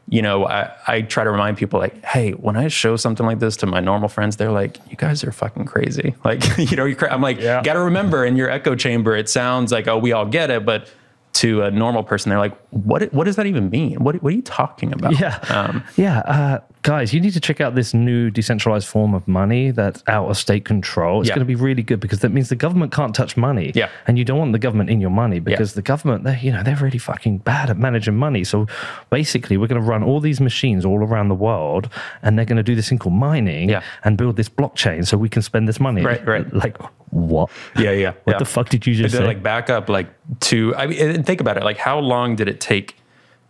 you 0.10 0.22
know, 0.22 0.46
I, 0.48 0.72
I 0.88 1.02
try 1.02 1.24
to 1.24 1.30
remind 1.32 1.58
people 1.58 1.80
like, 1.80 2.04
hey, 2.04 2.32
when 2.32 2.56
I 2.58 2.68
show 2.68 2.96
something 2.98 3.26
like 3.26 3.40
this 3.40 3.56
to 3.58 3.66
my 3.66 3.80
normal 3.80 4.10
friends, 4.10 4.36
they're 4.36 4.52
like, 4.52 4.78
you 4.90 4.98
guys 4.98 5.24
are 5.24 5.32
fucking 5.32 5.66
crazy. 5.66 6.14
Like, 6.26 6.42
you 6.58 6.76
know, 6.78 6.86
you're 6.86 6.96
cra-. 6.98 7.12
I'm 7.14 7.22
like, 7.22 7.40
Yeah. 7.40 7.62
got 7.64 7.74
to 7.74 7.82
remember 7.82 8.26
in 8.26 8.36
your 8.36 8.50
echo 8.50 8.76
chamber, 8.76 9.16
it 9.16 9.30
sounds 9.30 9.72
like, 9.72 9.88
oh, 9.88 9.98
we 9.98 10.12
all 10.12 10.26
get 10.26 10.50
it, 10.52 10.66
but 10.66 10.90
to 11.34 11.64
a 11.64 11.72
normal 11.72 12.04
person, 12.04 12.30
they're 12.30 12.38
like, 12.40 12.56
what 12.70 13.12
what 13.14 13.24
does 13.24 13.38
that 13.38 13.48
even 13.48 13.70
mean? 13.72 13.96
What 14.04 14.22
what 14.22 14.32
are 14.34 14.36
you 14.36 14.44
talking 14.44 14.94
about? 14.94 15.20
Yeah. 15.20 15.38
Um, 15.50 15.84
yeah. 15.96 16.20
Uh, 16.20 16.60
guys, 16.84 17.14
you 17.14 17.20
need 17.20 17.34
to 17.34 17.40
check 17.40 17.60
out 17.62 17.76
this 17.76 17.94
new 17.94 18.30
decentralized 18.30 18.88
form 18.88 19.14
of 19.14 19.28
money 19.28 19.72
that's 19.72 20.04
out 20.08 20.30
of 20.30 20.38
state 20.38 20.66
control. 20.66 21.22
It's 21.22 21.30
Yeah. 21.30 21.36
going 21.36 21.48
to 21.48 21.54
be 21.56 21.56
really 21.56 21.82
good 21.82 22.00
because 22.00 22.20
that 22.20 22.32
means 22.32 22.50
the 22.50 22.56
government 22.56 22.92
can't 22.92 23.16
touch 23.16 23.36
money. 23.36 23.72
Yeah. 23.74 23.88
And 24.06 24.18
you 24.20 24.26
don't 24.26 24.38
want 24.38 24.52
the 24.52 24.60
government 24.60 24.90
in 24.90 25.00
your 25.02 25.10
money 25.10 25.40
because 25.40 25.74
the 25.74 25.82
government, 25.82 26.24
they're, 26.26 26.38
you 26.42 26.52
know, 26.52 26.62
they're 26.62 26.76
really 26.76 26.98
fucking 26.98 27.40
bad 27.40 27.70
at 27.70 27.78
managing 27.78 28.16
money. 28.16 28.44
So 28.44 28.68
basically, 29.10 29.58
we're 29.58 29.68
going 29.68 29.82
to 29.82 29.88
run 29.88 30.04
all 30.04 30.20
these 30.20 30.40
machines 30.42 30.86
all 30.86 31.00
around 31.00 31.30
the 31.30 31.36
world 31.36 31.90
and 32.22 32.38
they're 32.38 32.46
going 32.46 32.58
to 32.58 32.64
do 32.64 32.76
this 32.76 32.90
thing 32.90 33.00
called 33.00 33.16
mining 33.16 33.70
Yeah. 33.70 33.82
and 34.04 34.18
build 34.18 34.36
this 34.36 34.50
blockchain 34.50 35.08
so 35.08 35.18
we 35.18 35.30
can 35.30 35.42
spend 35.42 35.68
this 35.68 35.80
money. 35.80 36.02
Right, 36.04 36.26
right. 36.28 36.46
Like, 36.64 36.78
what? 37.10 37.50
yeah, 37.78 37.92
yeah. 37.92 38.14
What 38.26 38.34
yeah. 38.34 38.38
the 38.40 38.46
fuck 38.46 38.70
did 38.70 38.86
you 38.86 38.94
just 38.96 39.16
say? 39.16 39.26
like 39.26 39.42
back 39.44 39.70
up 39.70 39.88
like 39.90 40.08
to 40.42 40.76
I 40.76 40.88
mean 40.88 41.00
and 41.16 41.26
think 41.26 41.42
about 41.42 41.58
it 41.58 41.64
like 41.64 41.78
how 41.78 42.00
long 42.00 42.36
did 42.36 42.48
it 42.48 42.60
take 42.60 42.96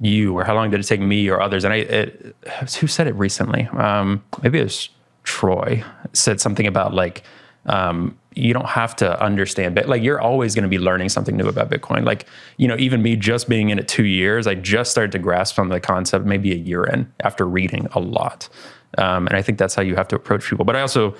you 0.03 0.37
or 0.37 0.43
how 0.43 0.53
long 0.53 0.69
did 0.69 0.79
it 0.79 0.83
take 0.83 0.99
me 0.99 1.29
or 1.29 1.41
others? 1.41 1.63
And 1.63 1.73
I 1.73 1.77
it, 1.77 2.35
who 2.79 2.87
said 2.87 3.07
it 3.07 3.15
recently? 3.15 3.67
Um 3.67 4.23
maybe 4.41 4.59
it 4.59 4.63
was 4.63 4.89
Troy 5.23 5.83
said 6.11 6.41
something 6.41 6.67
about 6.67 6.93
like 6.93 7.23
um 7.65 8.17
you 8.35 8.51
don't 8.51 8.67
have 8.67 8.95
to 8.97 9.21
understand 9.23 9.75
but 9.75 9.87
like 9.87 10.01
you're 10.03 10.19
always 10.19 10.55
going 10.55 10.63
to 10.63 10.69
be 10.69 10.79
learning 10.79 11.07
something 11.07 11.37
new 11.37 11.47
about 11.47 11.69
bitcoin. 11.69 12.03
Like 12.05 12.25
you 12.57 12.67
know 12.67 12.75
even 12.77 13.01
me 13.01 13.15
just 13.15 13.47
being 13.47 13.69
in 13.69 13.79
it 13.79 13.87
2 13.87 14.03
years 14.03 14.45
I 14.45 14.55
just 14.55 14.91
started 14.91 15.13
to 15.13 15.19
grasp 15.19 15.55
some 15.55 15.71
of 15.71 15.73
the 15.73 15.79
concept 15.79 16.25
maybe 16.25 16.51
a 16.51 16.57
year 16.57 16.83
in 16.83 17.11
after 17.21 17.47
reading 17.47 17.87
a 17.93 17.99
lot. 17.99 18.49
Um 18.97 19.27
and 19.27 19.37
I 19.37 19.41
think 19.41 19.57
that's 19.57 19.75
how 19.75 19.81
you 19.81 19.95
have 19.95 20.09
to 20.09 20.15
approach 20.15 20.49
people. 20.49 20.65
But 20.65 20.75
I 20.75 20.81
also 20.81 21.15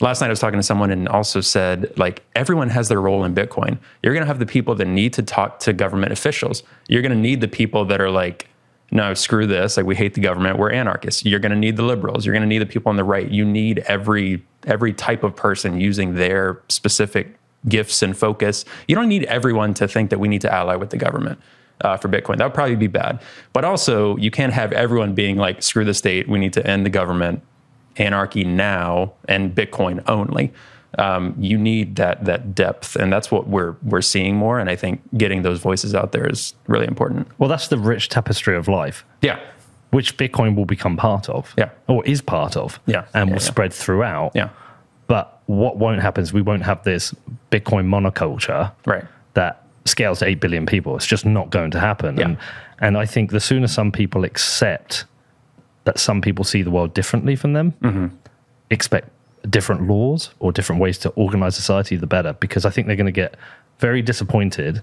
last 0.00 0.20
night 0.20 0.26
I 0.26 0.30
was 0.30 0.40
talking 0.40 0.58
to 0.58 0.62
someone 0.62 0.90
and 0.90 1.08
also 1.08 1.40
said 1.40 1.92
like 1.96 2.22
everyone 2.34 2.68
has 2.70 2.88
their 2.88 3.00
role 3.00 3.24
in 3.24 3.34
Bitcoin. 3.34 3.78
You're 4.02 4.12
going 4.12 4.22
to 4.22 4.26
have 4.26 4.38
the 4.38 4.46
people 4.46 4.74
that 4.76 4.86
need 4.86 5.12
to 5.14 5.22
talk 5.22 5.58
to 5.60 5.72
government 5.72 6.12
officials. 6.12 6.62
You're 6.88 7.02
going 7.02 7.12
to 7.12 7.18
need 7.18 7.40
the 7.40 7.48
people 7.48 7.84
that 7.86 8.00
are 8.00 8.10
like, 8.10 8.48
no, 8.90 9.14
screw 9.14 9.46
this. 9.46 9.76
Like 9.76 9.86
we 9.86 9.96
hate 9.96 10.14
the 10.14 10.20
government. 10.20 10.58
We're 10.58 10.70
anarchists. 10.70 11.24
You're 11.24 11.40
going 11.40 11.50
to 11.50 11.58
need 11.58 11.76
the 11.76 11.82
liberals. 11.82 12.24
You're 12.24 12.34
going 12.34 12.42
to 12.42 12.48
need 12.48 12.58
the 12.58 12.66
people 12.66 12.90
on 12.90 12.96
the 12.96 13.04
right. 13.04 13.28
You 13.28 13.44
need 13.44 13.80
every 13.80 14.44
every 14.66 14.92
type 14.92 15.22
of 15.22 15.34
person 15.34 15.80
using 15.80 16.14
their 16.14 16.60
specific 16.68 17.36
gifts 17.68 18.02
and 18.02 18.16
focus. 18.16 18.64
You 18.86 18.94
don't 18.94 19.08
need 19.08 19.24
everyone 19.24 19.74
to 19.74 19.88
think 19.88 20.10
that 20.10 20.18
we 20.18 20.28
need 20.28 20.40
to 20.42 20.52
ally 20.52 20.76
with 20.76 20.90
the 20.90 20.96
government. 20.96 21.40
Uh, 21.82 21.94
for 21.94 22.08
Bitcoin, 22.08 22.38
that 22.38 22.44
would 22.44 22.54
probably 22.54 22.74
be 22.74 22.86
bad. 22.86 23.20
But 23.52 23.66
also, 23.66 24.16
you 24.16 24.30
can't 24.30 24.54
have 24.54 24.72
everyone 24.72 25.14
being 25.14 25.36
like, 25.36 25.62
"Screw 25.62 25.84
the 25.84 25.92
state. 25.92 26.26
We 26.26 26.38
need 26.38 26.54
to 26.54 26.66
end 26.66 26.86
the 26.86 26.90
government, 26.90 27.42
anarchy 27.98 28.44
now, 28.44 29.12
and 29.28 29.54
Bitcoin 29.54 30.02
only." 30.08 30.52
Um, 30.98 31.34
you 31.38 31.58
need 31.58 31.96
that 31.96 32.24
that 32.24 32.54
depth, 32.54 32.96
and 32.96 33.12
that's 33.12 33.30
what 33.30 33.48
we're 33.48 33.76
we're 33.82 34.00
seeing 34.00 34.36
more. 34.36 34.58
And 34.58 34.70
I 34.70 34.76
think 34.76 35.02
getting 35.16 35.42
those 35.42 35.60
voices 35.60 35.94
out 35.94 36.12
there 36.12 36.26
is 36.26 36.54
really 36.68 36.86
important. 36.86 37.28
Well, 37.38 37.50
that's 37.50 37.68
the 37.68 37.76
rich 37.76 38.08
tapestry 38.08 38.56
of 38.56 38.66
life. 38.66 39.04
Yeah, 39.20 39.38
which 39.90 40.16
Bitcoin 40.16 40.56
will 40.56 40.64
become 40.66 40.96
part 40.96 41.28
of. 41.28 41.54
Yeah. 41.56 41.70
Or 41.88 42.04
is 42.04 42.20
part 42.22 42.56
of. 42.56 42.80
Yeah. 42.86 43.04
And 43.14 43.28
Yeah, 43.28 43.34
will 43.34 43.42
yeah. 43.42 43.48
spread 43.48 43.72
throughout. 43.72 44.32
yeah, 44.34 44.50
But 45.06 45.40
what 45.46 45.76
won't 45.78 46.02
happen 46.02 46.22
is 46.22 46.32
we 46.32 46.42
won't 46.42 46.64
have 46.64 46.82
this 46.84 47.14
Bitcoin 47.50 47.86
monoculture 47.86 48.72
right. 48.84 49.04
that 49.34 49.64
scales 49.84 50.18
to 50.18 50.26
8 50.26 50.40
billion 50.40 50.66
people. 50.66 50.96
It's 50.96 51.06
just 51.06 51.24
not 51.24 51.50
going 51.50 51.70
to 51.70 51.80
happen. 51.80 52.16
Yeah. 52.16 52.24
And, 52.24 52.38
and 52.80 52.98
I 52.98 53.06
think 53.06 53.30
the 53.30 53.40
sooner 53.40 53.68
some 53.68 53.92
people 53.92 54.24
accept 54.24 55.04
that 55.86 55.98
some 55.98 56.20
people 56.20 56.44
see 56.44 56.62
the 56.62 56.70
world 56.70 56.92
differently 56.94 57.34
from 57.36 57.52
them, 57.54 57.72
Mm-hmm. 57.82 58.06
expect 58.70 59.08
different 59.48 59.86
laws 59.86 60.30
or 60.40 60.52
different 60.52 60.80
ways 60.82 60.98
to 60.98 61.08
organize 61.10 61.54
society, 61.56 61.96
the 61.96 62.06
better. 62.06 62.32
Because 62.34 62.64
I 62.66 62.70
think 62.70 62.86
they're 62.86 62.96
going 63.04 63.06
to 63.14 63.20
get 63.24 63.36
very 63.78 64.02
disappointed 64.02 64.82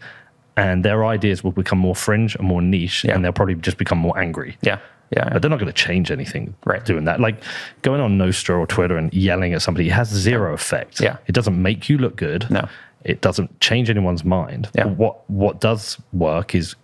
and 0.55 0.85
their 0.85 1.03
ideas 1.05 1.43
will 1.43 1.51
become 1.51 1.79
more 1.79 1.95
fringe 1.95 2.35
and 2.35 2.47
more 2.47 2.61
niche 2.61 3.03
Yeah. 3.03 3.13
and 3.15 3.23
they'll 3.23 3.33
probably 3.33 3.55
just 3.55 3.77
become 3.77 3.97
more 3.97 4.17
angry. 4.17 4.55
Yeah, 4.61 4.77
yeah, 5.11 5.29
But 5.33 5.41
they're 5.41 5.49
not 5.51 5.59
going 5.59 5.71
to 5.71 5.81
change 5.87 6.11
anything 6.11 6.53
Right. 6.65 6.83
doing 6.85 7.05
that. 7.05 7.19
Like 7.19 7.37
going 7.81 7.99
on 8.01 8.17
Nostr 8.17 8.57
or 8.57 8.65
Twitter 8.67 8.95
and 8.97 9.13
yelling 9.13 9.53
at 9.53 9.61
somebody 9.61 9.89
has 9.89 10.07
zero 10.09 10.53
effect. 10.53 10.99
Yeah. 11.01 11.17
It 11.27 11.33
doesn't 11.33 11.61
make 11.61 11.89
you 11.89 11.97
look 11.97 12.15
good. 12.15 12.49
No. 12.49 12.67
It 13.03 13.19
doesn't 13.21 13.59
change 13.59 13.89
anyone's 13.89 14.23
mind. 14.23 14.69
Yeah. 14.75 14.85
What 14.85 15.29
what 15.29 15.59
does 15.59 15.97
work 16.13 16.55
is 16.55 16.75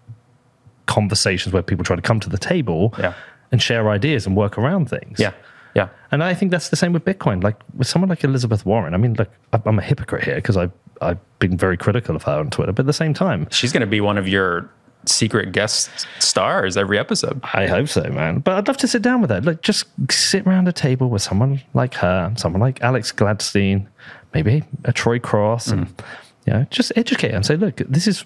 conversations 0.85 1.53
where 1.53 1.61
people 1.61 1.85
try 1.85 1.95
to 1.95 2.01
come 2.01 2.19
to 2.19 2.29
the 2.29 2.37
table 2.37 2.93
Yeah. 2.99 3.13
And 3.51 3.61
share 3.61 3.89
ideas 3.89 4.25
and 4.25 4.35
work 4.35 4.57
around 4.57 4.89
things. 4.89 5.19
yeah, 5.19 5.33
yeah. 5.75 5.89
And 6.11 6.23
I 6.23 6.33
think 6.33 6.51
that's 6.51 6.69
the 6.69 6.75
same 6.75 6.93
with 6.93 7.05
Bitcoin. 7.05 7.43
Like 7.43 7.57
with 7.75 7.87
someone 7.87 8.09
like 8.09 8.23
Elizabeth 8.23 8.65
Warren, 8.65 8.93
I 8.93 8.97
mean, 8.97 9.13
look, 9.13 9.29
I'm 9.53 9.79
a 9.79 9.81
hypocrite 9.81 10.23
here 10.23 10.35
because 10.35 10.57
I 10.57 10.69
I've 11.01 11.19
been 11.39 11.57
very 11.57 11.77
critical 11.77 12.15
of 12.15 12.23
her 12.23 12.39
on 12.39 12.49
Twitter, 12.49 12.71
but 12.71 12.83
at 12.83 12.87
the 12.87 12.93
same 12.93 13.13
time, 13.13 13.47
She's 13.51 13.71
going 13.71 13.81
to 13.81 13.87
be 13.87 14.01
one 14.01 14.17
of 14.17 14.27
your 14.27 14.69
secret 15.05 15.51
guest 15.51 15.89
stars 16.19 16.77
every 16.77 16.99
episode. 16.99 17.39
I 17.53 17.67
hope 17.67 17.87
so, 17.87 18.03
man. 18.09 18.39
But 18.39 18.55
I'd 18.55 18.67
love 18.67 18.77
to 18.77 18.87
sit 18.87 19.01
down 19.01 19.21
with 19.21 19.29
her. 19.29 19.41
Like, 19.41 19.61
just 19.61 19.85
sit 20.11 20.45
around 20.45 20.67
a 20.67 20.73
table 20.73 21.09
with 21.09 21.21
someone 21.21 21.61
like 21.73 21.95
her, 21.95 22.33
someone 22.35 22.61
like 22.61 22.81
Alex 22.81 23.11
Gladstein, 23.11 23.87
maybe 24.33 24.63
a 24.83 24.93
Troy 24.93 25.19
Cross, 25.19 25.67
and 25.67 25.87
mm. 25.87 26.05
you 26.45 26.53
know, 26.53 26.67
just 26.69 26.91
educate 26.95 27.31
and 27.31 27.45
say, 27.45 27.55
look, 27.55 27.77
this 27.77 28.07
is. 28.07 28.25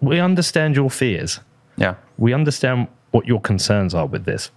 We 0.00 0.18
understand 0.20 0.76
your 0.76 0.90
fears. 0.90 1.40
Yeah, 1.76 1.94
We 2.18 2.34
understand 2.34 2.88
what 3.12 3.26
your 3.26 3.40
concerns 3.40 3.94
are 3.94 4.06
with 4.06 4.24
this. 4.24 4.50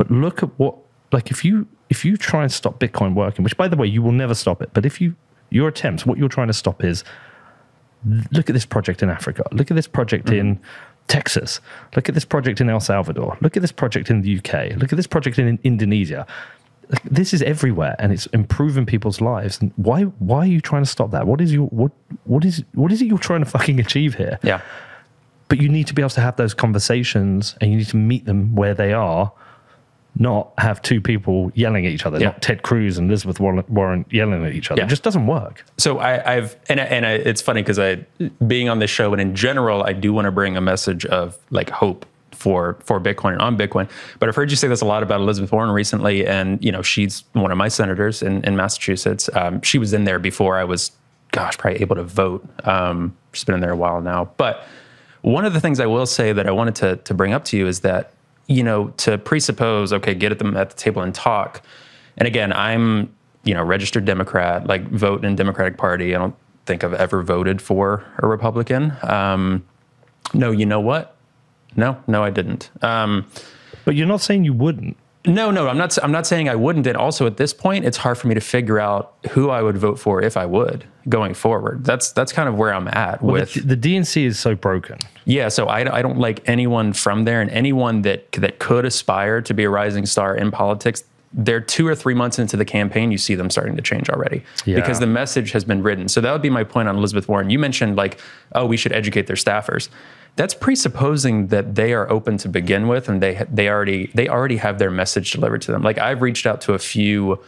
But 0.00 0.10
look 0.10 0.42
at 0.42 0.48
what, 0.58 0.76
like, 1.12 1.30
if 1.30 1.44
you 1.44 1.66
if 1.90 2.06
you 2.06 2.16
try 2.16 2.40
and 2.40 2.50
stop 2.50 2.80
Bitcoin 2.80 3.12
working, 3.12 3.44
which 3.44 3.54
by 3.58 3.68
the 3.68 3.76
way 3.76 3.86
you 3.86 4.00
will 4.00 4.12
never 4.12 4.34
stop 4.34 4.62
it, 4.62 4.70
but 4.72 4.86
if 4.86 4.98
you 4.98 5.14
your 5.50 5.68
attempts, 5.68 6.06
what 6.06 6.16
you're 6.16 6.30
trying 6.30 6.46
to 6.46 6.54
stop 6.54 6.82
is 6.82 7.04
look 8.32 8.48
at 8.48 8.54
this 8.54 8.64
project 8.64 9.02
in 9.02 9.10
Africa, 9.10 9.42
look 9.52 9.70
at 9.70 9.74
this 9.74 9.86
project 9.86 10.28
mm-hmm. 10.28 10.36
in 10.38 10.60
Texas, 11.08 11.60
look 11.94 12.08
at 12.08 12.14
this 12.14 12.24
project 12.24 12.62
in 12.62 12.70
El 12.70 12.80
Salvador, 12.80 13.36
look 13.42 13.58
at 13.58 13.60
this 13.60 13.72
project 13.72 14.08
in 14.08 14.22
the 14.22 14.38
UK, 14.38 14.74
look 14.78 14.90
at 14.90 14.96
this 14.96 15.06
project 15.06 15.38
in 15.38 15.58
Indonesia. 15.64 16.26
This 17.04 17.34
is 17.34 17.42
everywhere, 17.42 17.94
and 17.98 18.10
it's 18.10 18.24
improving 18.28 18.86
people's 18.86 19.20
lives. 19.20 19.60
And 19.60 19.70
why? 19.76 20.04
Why 20.04 20.38
are 20.38 20.46
you 20.46 20.62
trying 20.62 20.84
to 20.84 20.90
stop 20.90 21.10
that? 21.10 21.26
What 21.26 21.42
is 21.42 21.52
your 21.52 21.66
what? 21.66 21.92
What 22.24 22.46
is 22.46 22.64
what 22.72 22.90
is 22.90 23.02
it 23.02 23.04
you're 23.04 23.18
trying 23.18 23.44
to 23.44 23.50
fucking 23.50 23.78
achieve 23.78 24.14
here? 24.14 24.38
yeah, 24.42 24.62
but 25.48 25.60
you 25.60 25.68
need 25.68 25.88
to 25.88 25.92
be 25.92 26.00
able 26.00 26.08
to 26.08 26.22
have 26.22 26.36
those 26.36 26.54
conversations 26.54 27.54
and 27.60 27.70
you 27.70 27.76
need 27.76 27.88
to 27.88 27.98
meet 27.98 28.24
them 28.24 28.54
where 28.54 28.72
they 28.72 28.94
are 28.94 29.30
not 30.16 30.52
have 30.58 30.82
two 30.82 31.00
people 31.00 31.50
yelling 31.54 31.86
at 31.86 31.92
each 31.92 32.04
other 32.04 32.18
Yeah. 32.18 32.26
not 32.26 32.42
ted 32.42 32.62
cruz 32.62 32.98
and 32.98 33.08
elizabeth 33.08 33.38
warren, 33.40 34.04
yelling 34.10 34.44
at 34.44 34.52
each 34.54 34.70
other 34.70 34.80
Yeah. 34.80 34.86
it 34.86 34.90
just 34.90 35.02
doesn't 35.02 35.26
work 35.26 35.64
so 35.78 35.98
I, 35.98 36.36
I've 36.36 36.56
and 36.68 36.80
I, 36.80 36.84
and 36.84 37.06
I, 37.06 37.12
it's 37.12 37.40
funny 37.42 37.62
because 37.62 37.78
I 37.78 38.04
being 38.46 38.68
on 38.68 38.78
this 38.80 38.90
show 38.90 39.12
and 39.12 39.20
in 39.20 39.34
general 39.34 39.82
I 39.82 39.92
do 39.92 40.12
want 40.12 40.26
to 40.26 40.32
bring 40.32 40.56
a 40.56 40.60
message 40.60 41.06
of 41.06 41.38
like 41.50 41.70
hope 41.70 42.06
for 42.32 42.78
for 42.84 42.98
Bitcoin 43.00 43.32
and 43.34 43.42
on 43.42 43.58
Bitcoin. 43.58 43.86
But 44.18 44.28
I've 44.30 44.36
heard 44.36 44.50
you 44.50 44.56
say 44.56 44.66
this 44.66 44.80
a 44.80 44.86
lot 44.86 45.02
about 45.02 45.20
Elizabeth 45.20 45.52
Warren 45.52 45.70
recently, 45.72 46.26
and 46.26 46.62
you 46.64 46.72
know 46.72 46.80
she's 46.80 47.24
one 47.34 47.50
of 47.52 47.58
my 47.58 47.68
senators 47.68 48.22
in, 48.22 48.42
in 48.44 48.56
Massachusetts. 48.56 49.28
Um, 49.34 49.60
she 49.60 49.76
was 49.78 49.92
in 49.92 50.04
there 50.04 50.18
before 50.18 50.56
I 50.56 50.64
was, 50.64 50.90
gosh, 51.32 51.58
probably 51.58 51.82
able 51.82 51.96
to 51.96 52.02
vote. 52.02 52.42
Um, 52.66 53.14
she's 53.34 53.44
been 53.44 53.56
in 53.56 53.60
there 53.60 53.72
a 53.72 53.76
while 53.76 54.00
now. 54.00 54.30
But 54.38 54.64
one 55.20 55.44
of 55.44 55.52
the 55.52 55.60
things 55.60 55.80
I 55.80 55.86
will 55.86 56.06
say 56.06 56.32
that 56.32 56.46
I 56.46 56.50
wanted 56.50 56.76
to 56.76 56.96
to 56.96 57.12
bring 57.12 57.34
up 57.34 57.44
to 57.46 57.58
you 57.58 57.66
is 57.66 57.80
that 57.80 58.12
you 58.50 58.64
know 58.64 58.88
to 58.98 59.16
presuppose 59.16 59.92
okay, 59.92 60.12
get 60.12 60.32
at 60.32 60.38
them 60.38 60.56
at 60.56 60.70
the 60.70 60.76
table 60.76 61.00
and 61.00 61.14
talk. 61.14 61.62
And 62.18 62.26
again, 62.26 62.52
I'm 62.52 63.14
you 63.44 63.54
know 63.54 63.62
registered 63.62 64.04
Democrat, 64.04 64.66
like 64.66 64.86
vote 64.90 65.24
in 65.24 65.36
Democratic 65.36 65.78
Party. 65.78 66.14
I 66.14 66.18
don't 66.18 66.34
think 66.66 66.84
I've 66.84 66.94
ever 66.94 67.22
voted 67.22 67.62
for 67.62 68.04
a 68.18 68.26
Republican. 68.26 68.92
Um, 69.02 69.64
no, 70.34 70.50
you 70.50 70.66
know 70.66 70.80
what? 70.80 71.16
No, 71.76 71.96
no, 72.06 72.24
I 72.24 72.30
didn't. 72.30 72.70
Um, 72.82 73.26
but 73.84 73.94
you're 73.94 74.06
not 74.06 74.20
saying 74.20 74.44
you 74.44 74.52
wouldn't 74.52 74.96
no, 75.26 75.50
no, 75.50 75.68
I'm 75.68 75.76
not. 75.76 75.96
I'm 76.02 76.12
not 76.12 76.26
saying 76.26 76.48
I 76.48 76.54
wouldn't. 76.54 76.86
And 76.86 76.96
also, 76.96 77.26
at 77.26 77.36
this 77.36 77.52
point, 77.52 77.84
it's 77.84 77.98
hard 77.98 78.16
for 78.16 78.26
me 78.28 78.34
to 78.34 78.40
figure 78.40 78.78
out 78.80 79.14
who 79.32 79.50
I 79.50 79.60
would 79.60 79.76
vote 79.76 79.98
for 79.98 80.22
if 80.22 80.36
I 80.36 80.46
would 80.46 80.84
going 81.08 81.34
forward. 81.34 81.84
That's 81.84 82.12
that's 82.12 82.32
kind 82.32 82.48
of 82.48 82.56
where 82.56 82.72
I'm 82.72 82.88
at 82.88 83.20
Well, 83.22 83.34
with. 83.34 83.54
the, 83.54 83.74
the 83.74 83.96
dnc 83.96 84.22
is 84.24 84.38
so 84.38 84.54
broken 84.54 84.98
Yeah, 85.24 85.48
so 85.48 85.66
I, 85.66 85.80
I 85.98 86.02
don't 86.02 86.18
like 86.18 86.42
anyone 86.48 86.92
from 86.94 87.24
there, 87.24 87.40
and 87.42 87.50
anyone 87.50 88.02
that 88.02 88.32
that 88.32 88.58
could 88.58 88.84
aspire 88.86 89.42
to 89.42 89.52
be 89.54 89.64
a 89.64 89.70
rising 89.70 90.06
star 90.06 90.34
in 90.34 90.50
politics. 90.50 91.04
They're 91.32 91.60
two 91.60 91.86
or 91.86 91.94
three 91.94 92.14
months 92.14 92.40
into 92.40 92.56
the 92.56 92.64
campaign, 92.64 93.12
you 93.12 93.18
see 93.18 93.36
them 93.36 93.50
starting 93.50 93.76
to 93.76 93.82
change 93.82 94.10
already 94.10 94.42
Yeah. 94.64 94.74
because 94.76 94.98
the 94.98 95.06
message 95.06 95.52
has 95.52 95.64
been 95.64 95.80
written. 95.80 96.08
So 96.08 96.20
that 96.20 96.32
would 96.32 96.42
be 96.42 96.50
my 96.50 96.64
point 96.64 96.88
on 96.88 96.96
Elizabeth 96.96 97.28
Warren. 97.28 97.50
You 97.50 97.58
mentioned 97.60 97.94
like, 97.94 98.18
oh, 98.56 98.66
we 98.66 98.76
should 98.76 98.92
educate 98.92 99.28
their 99.28 99.36
staffers. 99.36 99.90
That's 100.36 100.54
presupposing 100.54 101.48
that 101.48 101.74
they 101.74 101.92
are 101.92 102.10
open 102.10 102.38
to 102.38 102.48
begin 102.48 102.88
with, 102.88 103.08
and 103.08 103.22
they 103.22 103.44
they 103.50 103.68
already 103.68 104.10
they 104.14 104.28
already 104.28 104.56
have 104.56 104.78
their 104.78 104.90
message 104.90 105.32
delivered 105.32 105.62
to 105.62 105.72
them. 105.72 105.82
Like 105.82 105.98
I've 105.98 106.22
reached 106.22 106.46
out 106.46 106.60
to 106.62 106.74
a 106.74 106.78
few 106.78 107.38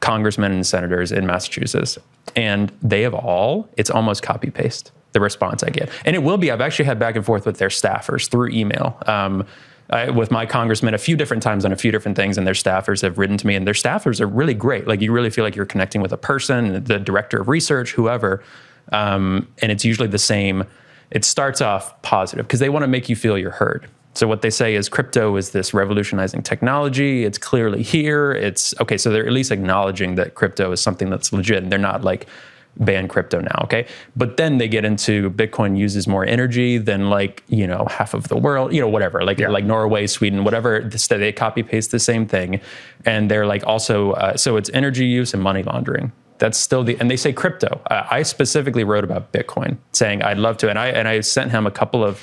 congressmen 0.00 0.52
and 0.52 0.66
senators 0.66 1.12
in 1.12 1.26
Massachusetts, 1.26 1.98
and 2.36 2.72
they 2.82 3.02
have 3.02 3.14
all, 3.14 3.68
it's 3.76 3.88
almost 3.88 4.22
copy 4.22 4.50
paste 4.50 4.90
the 5.12 5.20
response 5.20 5.62
I 5.62 5.70
get. 5.70 5.90
And 6.04 6.16
it 6.16 6.22
will 6.22 6.38
be, 6.38 6.50
I've 6.50 6.60
actually 6.60 6.86
had 6.86 6.98
back 6.98 7.16
and 7.16 7.24
forth 7.24 7.46
with 7.46 7.58
their 7.58 7.68
staffers 7.68 8.28
through 8.28 8.48
email. 8.48 8.96
Um, 9.06 9.46
I, 9.90 10.10
with 10.10 10.30
my 10.30 10.46
congressman 10.46 10.94
a 10.94 10.98
few 10.98 11.16
different 11.16 11.42
times 11.42 11.64
on 11.66 11.72
a 11.72 11.76
few 11.76 11.92
different 11.92 12.16
things, 12.16 12.38
and 12.38 12.46
their 12.46 12.54
staffers 12.54 13.02
have 13.02 13.18
written 13.18 13.36
to 13.36 13.46
me, 13.46 13.54
and 13.54 13.66
their 13.66 13.74
staffers 13.74 14.20
are 14.20 14.26
really 14.26 14.54
great. 14.54 14.86
Like 14.86 15.02
you 15.02 15.12
really 15.12 15.28
feel 15.28 15.44
like 15.44 15.54
you're 15.54 15.66
connecting 15.66 16.00
with 16.00 16.12
a 16.12 16.16
person, 16.16 16.82
the 16.84 16.98
director 16.98 17.40
of 17.40 17.48
research, 17.48 17.92
whoever, 17.92 18.42
um, 18.90 19.48
and 19.60 19.70
it's 19.70 19.84
usually 19.84 20.08
the 20.08 20.18
same. 20.18 20.64
It 21.12 21.24
starts 21.24 21.60
off 21.60 22.00
positive 22.02 22.46
because 22.46 22.60
they 22.60 22.70
want 22.70 22.82
to 22.82 22.88
make 22.88 23.08
you 23.08 23.16
feel 23.16 23.38
you're 23.38 23.50
heard. 23.50 23.88
So 24.14 24.26
what 24.26 24.42
they 24.42 24.50
say 24.50 24.74
is 24.74 24.88
crypto 24.88 25.36
is 25.36 25.50
this 25.50 25.72
revolutionizing 25.72 26.42
technology. 26.42 27.24
It's 27.24 27.38
clearly 27.38 27.82
here. 27.82 28.32
It's 28.32 28.74
okay. 28.80 28.98
So 28.98 29.10
they're 29.10 29.26
at 29.26 29.32
least 29.32 29.50
acknowledging 29.50 30.16
that 30.16 30.34
crypto 30.34 30.72
is 30.72 30.80
something 30.80 31.08
that's 31.08 31.32
legit. 31.32 31.62
And 31.62 31.70
they're 31.72 31.78
not 31.78 32.02
like 32.02 32.26
ban 32.76 33.08
crypto 33.08 33.40
now. 33.40 33.60
Okay. 33.64 33.86
But 34.16 34.36
then 34.36 34.58
they 34.58 34.68
get 34.68 34.84
into 34.84 35.30
Bitcoin 35.30 35.78
uses 35.78 36.06
more 36.06 36.24
energy 36.24 36.78
than 36.78 37.10
like, 37.10 37.42
you 37.48 37.66
know, 37.66 37.86
half 37.90 38.14
of 38.14 38.28
the 38.28 38.36
world, 38.36 38.74
you 38.74 38.80
know, 38.80 38.88
whatever, 38.88 39.24
like, 39.24 39.38
like 39.40 39.64
Norway, 39.64 40.06
Sweden, 40.06 40.44
whatever. 40.44 40.80
They 40.80 41.32
copy 41.32 41.62
paste 41.62 41.90
the 41.90 41.98
same 41.98 42.26
thing. 42.26 42.60
And 43.04 43.30
they're 43.30 43.46
like 43.46 43.66
also, 43.66 44.12
uh, 44.12 44.36
so 44.36 44.56
it's 44.56 44.70
energy 44.72 45.06
use 45.06 45.34
and 45.34 45.42
money 45.42 45.62
laundering. 45.62 46.12
That's 46.42 46.58
still 46.58 46.82
the, 46.82 46.98
and 46.98 47.08
they 47.08 47.16
say 47.16 47.32
crypto. 47.32 47.80
Uh, 47.88 48.02
I 48.10 48.24
specifically 48.24 48.82
wrote 48.82 49.04
about 49.04 49.30
Bitcoin 49.30 49.76
saying 49.92 50.24
I'd 50.24 50.38
love 50.38 50.56
to. 50.56 50.68
And 50.68 50.76
I, 50.76 50.88
and 50.88 51.06
I 51.06 51.20
sent 51.20 51.52
him 51.52 51.68
a 51.68 51.70
couple 51.70 52.02
of, 52.02 52.20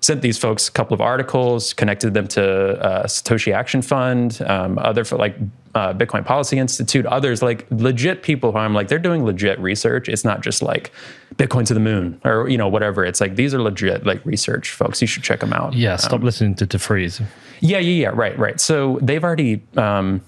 sent 0.00 0.22
these 0.22 0.36
folks 0.36 0.68
a 0.68 0.72
couple 0.72 0.92
of 0.92 1.00
articles, 1.00 1.72
connected 1.72 2.14
them 2.14 2.26
to 2.26 2.44
uh, 2.82 3.04
Satoshi 3.04 3.54
Action 3.54 3.80
Fund, 3.80 4.42
um, 4.44 4.76
other 4.80 5.04
for 5.04 5.16
like 5.18 5.36
uh, 5.76 5.94
Bitcoin 5.94 6.26
Policy 6.26 6.58
Institute, 6.58 7.06
others 7.06 7.42
like 7.42 7.64
legit 7.70 8.24
people 8.24 8.50
who 8.50 8.58
I'm 8.58 8.74
like 8.74 8.88
they're 8.88 8.98
doing 8.98 9.24
legit 9.24 9.56
research. 9.60 10.08
It's 10.08 10.24
not 10.24 10.40
just 10.40 10.60
like 10.60 10.90
Bitcoin 11.36 11.64
to 11.66 11.74
the 11.74 11.80
moon 11.80 12.20
or 12.24 12.48
you 12.48 12.58
know 12.58 12.66
whatever. 12.66 13.04
It's 13.04 13.20
like 13.20 13.36
these 13.36 13.54
are 13.54 13.62
legit 13.62 14.04
like 14.04 14.20
research 14.26 14.72
folks. 14.72 15.00
You 15.00 15.06
should 15.06 15.22
check 15.22 15.38
them 15.38 15.52
out. 15.52 15.74
yeah 15.74 15.94
stop 15.94 16.22
listening 16.22 16.56
to 16.56 16.66
de 16.66 16.78
Vries 16.78 17.20
Yeah, 17.60 17.78
yeah, 17.78 17.78
yeah. 17.78 18.10
Right, 18.12 18.36
right. 18.36 18.60
So 18.60 18.98
they've 19.00 19.22
already 19.22 19.62
um, 19.76 20.22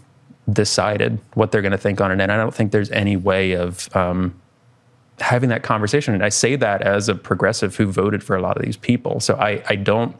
decided 0.51 1.19
what 1.35 1.53
they're 1.53 1.63
going 1.63 1.73
to 1.73 1.79
think 1.79 2.01
on 2.01 2.11
it, 2.11 2.21
and 2.21 2.31
I 2.31 2.37
don't 2.37 2.55
think 2.55 2.73
there's 2.73 2.91
any 2.91 3.17
way 3.17 3.53
of 3.53 3.95
um, 3.97 4.41
having 5.21 5.49
that 5.51 5.63
conversation. 5.63 6.15
And 6.15 6.25
I 6.25 6.29
say 6.29 6.57
that 6.57 6.83
as 6.83 7.09
a 7.09 7.15
progressive 7.15 7.77
who 7.77 7.87
voted 7.87 8.23
for 8.23 8.37
a 8.37 8.41
lot 8.41 8.57
of 8.57 8.65
these 8.65 8.77
people. 8.77 9.21
So 9.21 9.35
I, 9.35 9.63
I 9.69 9.77
don't, 9.77 10.17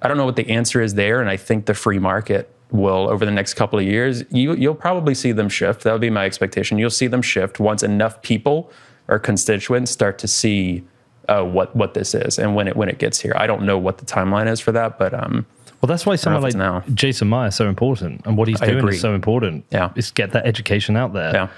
I 0.00 0.08
don't 0.08 0.16
know 0.16 0.24
what 0.24 0.36
the 0.36 0.48
answer 0.48 0.80
is 0.80 0.94
there, 0.94 1.20
and 1.20 1.28
I 1.28 1.36
think 1.36 1.66
the 1.66 1.74
free 1.74 1.98
market 1.98 2.54
will 2.70 3.08
over 3.08 3.24
the 3.24 3.30
next 3.30 3.54
couple 3.54 3.78
of 3.78 3.84
years 3.86 4.22
you 4.30 4.54
you'll 4.54 4.74
probably 4.74 5.14
see 5.14 5.32
them 5.32 5.48
shift 5.48 5.84
that 5.84 5.92
would 5.92 6.02
be 6.02 6.10
my 6.10 6.26
expectation 6.26 6.76
you'll 6.76 6.90
see 6.90 7.06
them 7.06 7.22
shift 7.22 7.58
once 7.58 7.82
enough 7.82 8.20
people 8.20 8.70
or 9.08 9.18
constituents 9.18 9.90
start 9.90 10.18
to 10.18 10.28
see 10.28 10.84
uh, 11.28 11.42
what 11.42 11.74
what 11.76 11.94
this 11.94 12.14
is 12.14 12.38
and 12.38 12.54
when 12.54 12.68
it 12.68 12.76
when 12.76 12.88
it 12.88 12.98
gets 12.98 13.20
here. 13.20 13.32
I 13.36 13.46
don't 13.46 13.62
know 13.62 13.78
what 13.78 13.98
the 13.98 14.06
timeline 14.06 14.50
is 14.50 14.60
for 14.60 14.72
that, 14.72 14.98
but 14.98 15.14
um, 15.14 15.46
well, 15.80 15.86
that's 15.88 16.04
why 16.06 16.16
someone 16.16 16.42
like 16.42 16.54
now. 16.54 16.82
Jason 16.94 17.28
Maier 17.30 17.48
is 17.48 17.54
so 17.56 17.68
important, 17.68 18.22
and 18.26 18.36
what 18.36 18.48
he's 18.48 18.60
I 18.60 18.66
doing 18.66 18.78
agree. 18.78 18.94
is 18.94 19.00
so 19.00 19.14
important. 19.14 19.64
Yeah. 19.70 19.90
is 19.94 20.10
get 20.10 20.32
that 20.32 20.46
education 20.46 20.96
out 20.96 21.12
there. 21.12 21.32
Yeah. 21.34 21.48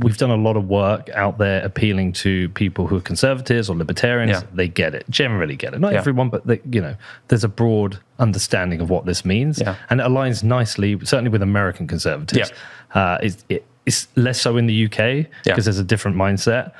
We've 0.00 0.16
done 0.16 0.30
a 0.30 0.36
lot 0.36 0.56
of 0.56 0.64
work 0.68 1.08
out 1.10 1.38
there 1.38 1.64
appealing 1.64 2.12
to 2.14 2.48
people 2.50 2.88
who 2.88 2.96
are 2.96 3.00
conservatives 3.00 3.70
or 3.70 3.76
libertarians. 3.76 4.42
Yeah. 4.42 4.48
They 4.52 4.66
get 4.66 4.94
it, 4.96 5.04
generally 5.10 5.54
get 5.54 5.74
it. 5.74 5.80
Not 5.80 5.92
Yeah. 5.92 5.98
everyone, 5.98 6.28
but 6.28 6.44
they, 6.46 6.60
you 6.70 6.80
know, 6.80 6.96
there's 7.28 7.44
a 7.44 7.48
broad 7.48 7.98
understanding 8.18 8.80
of 8.80 8.90
what 8.90 9.06
this 9.06 9.24
means, 9.24 9.60
Yeah. 9.60 9.76
and 9.90 10.00
it 10.00 10.04
aligns 10.04 10.42
nicely, 10.42 10.98
certainly 11.04 11.30
with 11.30 11.42
American 11.42 11.86
conservatives. 11.86 12.50
Uh, 12.94 13.18
it's, 13.22 13.44
it, 13.48 13.64
it's 13.86 14.08
less 14.16 14.40
so 14.40 14.56
in 14.56 14.66
the 14.66 14.86
UK 14.86 14.98
Yeah. 14.98 15.26
because 15.44 15.66
there's 15.66 15.78
a 15.78 15.84
different 15.84 16.16
mindset. 16.16 16.72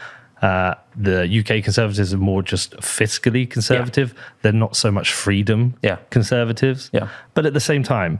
Uh, 0.43 0.75
the 0.97 1.25
UK 1.41 1.63
conservatives 1.65 2.15
are 2.15 2.19
more 2.19 2.43
just 2.43 2.77
fiscally 2.77 3.49
conservative. 3.49 4.15
They're 4.43 4.53
not 4.53 4.77
so 4.77 4.91
much 4.91 5.13
freedom 5.13 5.75
Yeah. 5.83 5.97
conservatives. 6.11 6.91
Yeah. 6.93 7.09
But 7.35 7.45
at 7.47 7.55
the 7.55 7.61
same 7.61 7.83
time, 7.83 8.19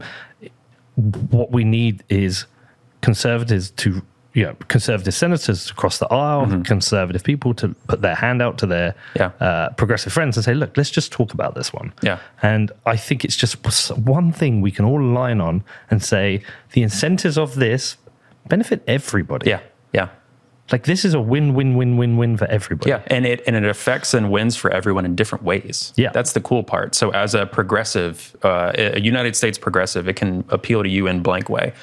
what 1.31 1.51
we 1.51 1.63
need 1.63 2.03
is 2.09 2.45
conservatives 3.01 3.71
to 3.71 4.01
you 4.33 4.43
know 4.45 4.53
conservative 4.67 5.13
senators 5.13 5.71
across 5.71 5.97
the 5.97 6.07
aisle 6.13 6.61
conservative 6.63 7.23
people 7.23 7.53
to 7.55 7.69
put 7.87 8.01
their 8.01 8.15
hand 8.15 8.41
out 8.41 8.57
to 8.59 8.65
their 8.67 8.91
Mm-hmm. 9.15 9.19
Yeah. 9.43 9.47
uh, 9.47 9.69
progressive 9.71 10.13
friends 10.13 10.37
and 10.37 10.43
say 10.43 10.53
look 10.53 10.75
let's 10.77 10.91
just 10.91 11.11
talk 11.11 11.33
about 11.33 11.55
this 11.55 11.73
one 11.73 11.93
Yeah. 12.03 12.19
and 12.43 12.71
i 12.85 12.95
think 12.95 13.23
it's 13.25 13.35
just 13.35 13.55
one 13.97 14.31
thing 14.31 14.61
we 14.61 14.71
can 14.71 14.85
all 14.85 15.01
align 15.01 15.41
on 15.41 15.63
and 15.89 16.03
say 16.03 16.41
the 16.73 16.83
incentives 16.83 17.37
of 17.37 17.55
this 17.55 17.97
benefit 18.47 18.83
everybody 18.87 19.49
yeah, 19.49 19.61
yeah. 19.93 20.09
Like 20.71 20.85
this 20.85 21.05
is 21.05 21.13
a 21.13 21.21
win 21.21 21.53
win 21.53 21.75
win 21.75 21.97
win 21.97 22.17
win 22.17 22.37
for 22.37 22.45
everybody 22.45 22.89
Yeah, 22.89 23.01
and 23.07 23.25
it 23.25 23.41
and 23.47 23.55
it 23.55 23.65
affects 23.65 24.13
and 24.13 24.31
wins 24.31 24.55
for 24.55 24.71
everyone 24.71 25.05
in 25.05 25.15
different 25.15 25.43
ways. 25.43 25.93
Yeah. 25.95 26.11
that's 26.11 26.33
the 26.33 26.41
cool 26.41 26.63
part. 26.63 26.95
So 26.95 27.11
as 27.11 27.35
a 27.35 27.45
progressive, 27.45 28.35
uh, 28.43 28.71
a 28.75 28.99
United 28.99 29.35
States 29.35 29.57
progressive, 29.57 30.07
it 30.07 30.15
can 30.15 30.43
appeal 30.49 30.83
to 30.83 30.89
you 30.89 31.07
in 31.07 31.21
blank 31.21 31.49
way. 31.49 31.73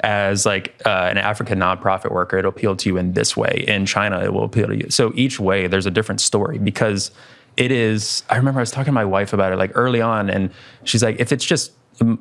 As 0.00 0.44
like 0.44 0.74
uh, 0.84 1.08
an 1.10 1.16
African 1.16 1.58
nonprofit 1.58 2.12
worker, 2.12 2.36
it'll 2.38 2.50
appeal 2.50 2.76
to 2.76 2.88
you 2.88 2.98
in 2.98 3.14
this 3.14 3.36
way. 3.36 3.64
In 3.66 3.86
China, 3.86 4.22
it 4.22 4.32
will 4.32 4.44
appeal 4.44 4.66
to 4.66 4.76
you. 4.76 4.90
So 4.90 5.10
each 5.14 5.40
way, 5.40 5.68
there's 5.68 5.86
a 5.86 5.90
different 5.90 6.20
story 6.20 6.58
because 6.58 7.10
it 7.56 7.72
is. 7.72 8.22
I 8.28 8.36
remember 8.36 8.60
I 8.60 8.62
was 8.62 8.70
talking 8.70 8.86
to 8.86 8.92
my 8.92 9.06
wife 9.06 9.32
about 9.32 9.52
it 9.52 9.56
like 9.56 9.72
early 9.74 10.02
on, 10.02 10.28
and 10.28 10.50
she's 10.84 11.02
like, 11.02 11.18
if 11.18 11.32
it's 11.32 11.44
just 11.44 11.72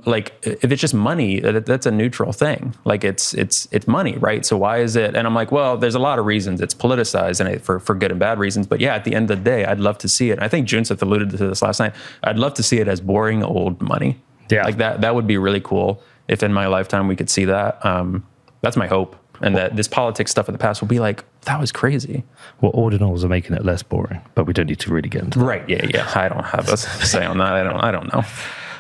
like 0.06 0.34
if 0.44 0.72
it's 0.72 0.82
just 0.82 0.94
money 0.94 1.40
that, 1.42 1.66
that's 1.66 1.86
a 1.86 1.92
neutral 1.92 2.32
thing. 2.32 2.74
Like 2.86 3.04
it's 3.04 3.34
it's 3.34 3.68
it's 3.72 3.88
money 3.88 4.18
right? 4.18 4.46
So 4.46 4.58
why 4.58 4.78
is 4.80 4.96
it 4.96 5.16
and 5.16 5.28
i'm 5.28 5.36
like 5.36 5.52
well 5.52 5.78
there's 5.78 5.96
a 5.96 6.00
lot 6.00 6.18
of 6.18 6.26
reasons. 6.26 6.62
It's 6.62 6.74
politicized 6.74 7.40
and 7.40 7.50
it, 7.50 7.62
for 7.62 7.80
for 7.80 7.94
good 7.94 8.12
and 8.12 8.20
bad 8.20 8.40
reasons. 8.40 8.68
But 8.68 8.80
yeah 8.80 8.96
at 8.96 9.04
the 9.04 9.14
end 9.14 9.30
of 9.32 9.40
the 9.40 9.44
day 9.44 9.66
i'd 9.66 9.80
love 9.80 9.98
to 10.00 10.08
see 10.10 10.32
it. 10.32 10.42
I 10.42 10.48
think 10.48 10.68
junseth 10.68 11.02
alluded 11.02 11.30
to 11.32 11.38
this 11.38 11.62
last 11.62 11.80
night. 11.80 11.94
I'd 12.24 12.40
love 12.40 12.54
to 12.56 12.64
see 12.64 12.80
it 12.80 12.88
as 12.88 13.02
boring 13.02 13.44
old 13.44 13.82
money. 13.82 14.18
Yeah. 14.50 14.64
like 14.64 14.78
that 14.78 15.02
that 15.02 15.14
would 15.16 15.28
be 15.28 15.38
really 15.38 15.62
cool 15.62 16.02
if 16.28 16.42
in 16.42 16.54
my 16.54 16.68
lifetime 16.68 17.08
we 17.08 17.16
could 17.16 17.30
see 17.30 17.46
that. 17.46 17.86
Um 17.86 18.26
that's 18.62 18.78
my 18.78 18.88
hope. 18.88 19.16
And 19.42 19.58
that 19.58 19.76
this 19.76 19.90
politics 19.90 20.32
stuff 20.32 20.48
of 20.48 20.54
the 20.54 20.60
past 20.60 20.80
will 20.82 20.88
be 20.88 21.00
like 21.00 21.26
that 21.42 21.60
was 21.60 21.74
crazy. 21.74 22.24
Well 22.62 22.72
ordinals 22.72 23.26
are 23.26 23.30
making 23.30 23.56
it 23.58 23.66
less 23.66 23.84
boring 23.84 24.22
but 24.36 24.46
we 24.46 24.54
don't 24.54 24.68
need 24.68 24.80
to 24.80 24.94
really 24.94 25.10
get 25.10 25.24
into 25.24 25.40
that. 25.40 25.46
Right. 25.46 25.70
Yeah 25.70 25.86
yeah. 25.94 26.10
I 26.16 26.30
don't 26.30 26.46
have 26.46 26.70
a 26.70 26.78
say 26.78 27.26
on 27.26 27.40
that. 27.40 27.54
I 27.54 27.64
don't 27.64 27.82
i 27.82 27.92
don't 27.92 28.14
know 28.14 28.24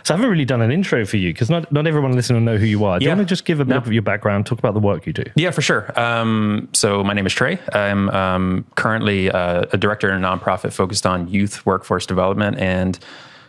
So 0.05 0.13
I 0.13 0.17
haven't 0.17 0.29
really 0.29 0.45
done 0.45 0.61
an 0.61 0.71
intro 0.71 1.03
for 1.03 1.17
you 1.17 1.33
because 1.33 1.49
not, 1.49 1.71
not 1.71 1.87
everyone 1.87 2.13
listening 2.13 2.45
will 2.45 2.53
know 2.53 2.59
who 2.59 2.67
you 2.67 2.85
are. 2.85 2.99
Do 2.99 3.05
Yeah. 3.05 3.09
you 3.13 3.17
want 3.17 3.27
to 3.27 3.31
just 3.31 3.43
give 3.43 3.59
a 3.59 3.65
bit 3.65 3.71
No. 3.73 3.77
of 3.77 3.91
your 3.91 4.03
background, 4.03 4.45
talk 4.45 4.59
about 4.59 4.75
the 4.75 4.79
work 4.79 5.07
you 5.07 5.13
do? 5.13 5.23
Yeah, 5.33 5.49
for 5.49 5.63
sure. 5.63 5.91
Um, 5.99 6.69
so 6.73 7.03
my 7.03 7.13
name 7.13 7.25
is 7.25 7.33
Trey. 7.33 7.57
I'm 7.73 8.09
um, 8.11 8.65
currently 8.75 9.31
uh, 9.31 9.63
a 9.73 9.77
director 9.77 10.07
in 10.13 10.23
a 10.23 10.27
nonprofit 10.27 10.73
focused 10.73 11.07
on 11.07 11.27
youth 11.27 11.65
workforce 11.65 12.05
development. 12.05 12.59
And 12.59 12.99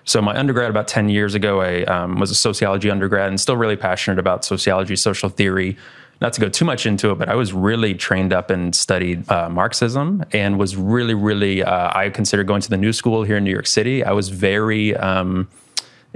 so 0.04 0.22
my 0.22 0.34
undergrad 0.34 0.70
about 0.70 0.88
10 0.88 1.10
years 1.10 1.34
ago, 1.34 1.60
I 1.60 1.82
um, 1.84 2.18
was 2.18 2.30
a 2.30 2.34
sociology 2.34 2.90
undergrad 2.90 3.28
and 3.28 3.38
still 3.38 3.58
really 3.58 3.76
passionate 3.76 4.18
about 4.18 4.42
sociology, 4.42 4.96
social 4.96 5.28
theory. 5.28 5.76
Not 6.22 6.32
to 6.32 6.40
go 6.40 6.48
too 6.48 6.64
much 6.64 6.86
into 6.86 7.10
it, 7.10 7.18
but 7.18 7.28
I 7.28 7.34
was 7.34 7.52
really 7.52 7.92
trained 7.92 8.32
up 8.32 8.48
and 8.48 8.74
studied 8.74 9.30
uh, 9.30 9.50
Marxism 9.50 10.24
and 10.32 10.58
was 10.58 10.74
really, 10.74 11.12
really, 11.12 11.62
uh, 11.62 11.90
I 11.94 12.08
consider 12.08 12.44
going 12.44 12.62
to 12.62 12.70
the 12.70 12.78
new 12.78 12.94
school 12.94 13.24
here 13.24 13.36
in 13.36 13.44
New 13.44 13.50
York 13.52 13.66
City. 13.66 14.02
I 14.02 14.12
was 14.12 14.30
very, 14.30 14.96
um, 14.96 15.48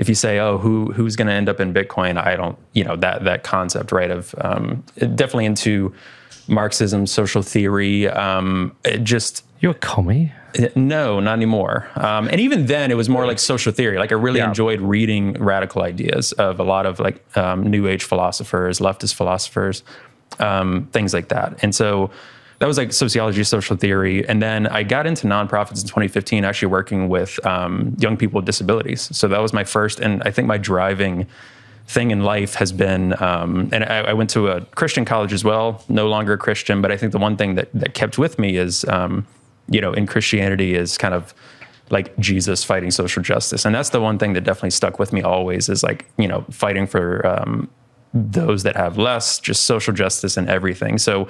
if 0.00 0.08
you 0.08 0.14
say, 0.16 0.38
"Oh, 0.40 0.58
who 0.58 0.90
who's 0.92 1.14
going 1.14 1.28
to 1.28 1.32
end 1.34 1.48
up 1.48 1.60
in 1.60 1.72
Bitcoin?" 1.72 2.18
I 2.20 2.34
don't, 2.36 2.58
you 2.72 2.82
know, 2.82 2.96
that 2.96 3.22
that 3.24 3.44
concept, 3.44 3.92
right? 3.92 4.10
Of 4.10 4.34
um, 4.40 4.82
definitely 4.98 5.44
into 5.46 5.94
Marxism, 6.48 7.06
social 7.06 7.42
theory. 7.42 8.08
Um, 8.08 8.74
it 8.84 9.04
just 9.04 9.44
You're 9.60 9.72
a 9.72 9.74
commie. 9.74 10.32
no, 10.74 11.20
not 11.20 11.34
anymore. 11.34 11.86
Um, 11.94 12.26
and 12.28 12.40
even 12.40 12.66
then, 12.66 12.90
it 12.90 12.96
was 12.96 13.08
more 13.08 13.24
like 13.26 13.38
social 13.38 13.72
theory. 13.72 13.98
Like 13.98 14.10
I 14.10 14.16
really 14.16 14.40
Yeah. 14.40 14.48
enjoyed 14.48 14.80
reading 14.80 15.34
radical 15.34 15.82
ideas 15.82 16.32
of 16.32 16.58
a 16.58 16.64
lot 16.64 16.86
of 16.86 16.98
like 16.98 17.22
um, 17.36 17.62
New 17.70 17.86
Age 17.86 18.02
philosophers, 18.02 18.80
leftist 18.80 19.14
philosophers, 19.14 19.84
um, 20.40 20.88
things 20.92 21.14
like 21.14 21.28
that. 21.28 21.58
And 21.62 21.72
so 21.74 22.10
that 22.60 22.66
was 22.66 22.76
like 22.76 22.92
sociology, 22.92 23.42
social 23.42 23.74
theory. 23.74 24.26
And 24.28 24.42
then 24.42 24.66
I 24.66 24.82
got 24.82 25.06
into 25.06 25.26
nonprofits 25.26 25.80
in 25.80 25.88
2015, 25.88 26.44
actually 26.44 26.68
working 26.68 27.08
with 27.08 27.44
um, 27.46 27.96
young 27.98 28.18
people 28.18 28.36
with 28.36 28.44
disabilities. 28.44 29.08
So 29.16 29.28
that 29.28 29.40
was 29.40 29.54
my 29.54 29.64
first, 29.64 29.98
and 29.98 30.22
I 30.24 30.30
think 30.30 30.46
my 30.46 30.58
driving 30.58 31.26
thing 31.86 32.10
in 32.10 32.22
life 32.22 32.54
has 32.56 32.70
been, 32.70 33.20
um, 33.22 33.70
and 33.72 33.82
I, 33.84 34.00
I 34.00 34.12
went 34.12 34.28
to 34.30 34.48
a 34.48 34.60
Christian 34.66 35.06
college 35.06 35.32
as 35.32 35.42
well, 35.42 35.82
no 35.88 36.06
longer 36.08 36.34
a 36.34 36.38
Christian, 36.38 36.82
but 36.82 36.92
I 36.92 36.98
think 36.98 37.12
the 37.12 37.18
one 37.18 37.34
thing 37.34 37.54
that, 37.54 37.70
that 37.72 37.94
kept 37.94 38.18
with 38.18 38.38
me 38.38 38.58
is, 38.58 38.84
um, 38.84 39.26
you 39.68 39.80
know, 39.80 39.94
in 39.94 40.06
Christianity 40.06 40.74
is 40.74 40.98
kind 40.98 41.14
of 41.14 41.32
like 41.88 42.16
Jesus 42.18 42.62
fighting 42.62 42.90
social 42.90 43.22
justice. 43.22 43.64
And 43.64 43.74
that's 43.74 43.88
the 43.88 44.02
one 44.02 44.18
thing 44.18 44.34
that 44.34 44.42
definitely 44.42 44.70
stuck 44.70 44.98
with 44.98 45.14
me 45.14 45.22
always 45.22 45.70
is 45.70 45.82
like, 45.82 46.10
you 46.18 46.28
know, 46.28 46.44
fighting 46.50 46.86
for 46.86 47.26
um, 47.26 47.70
those 48.12 48.64
that 48.64 48.76
have 48.76 48.98
less, 48.98 49.40
just 49.40 49.64
social 49.64 49.94
justice 49.94 50.36
and 50.36 50.46
everything. 50.50 50.98
So 50.98 51.26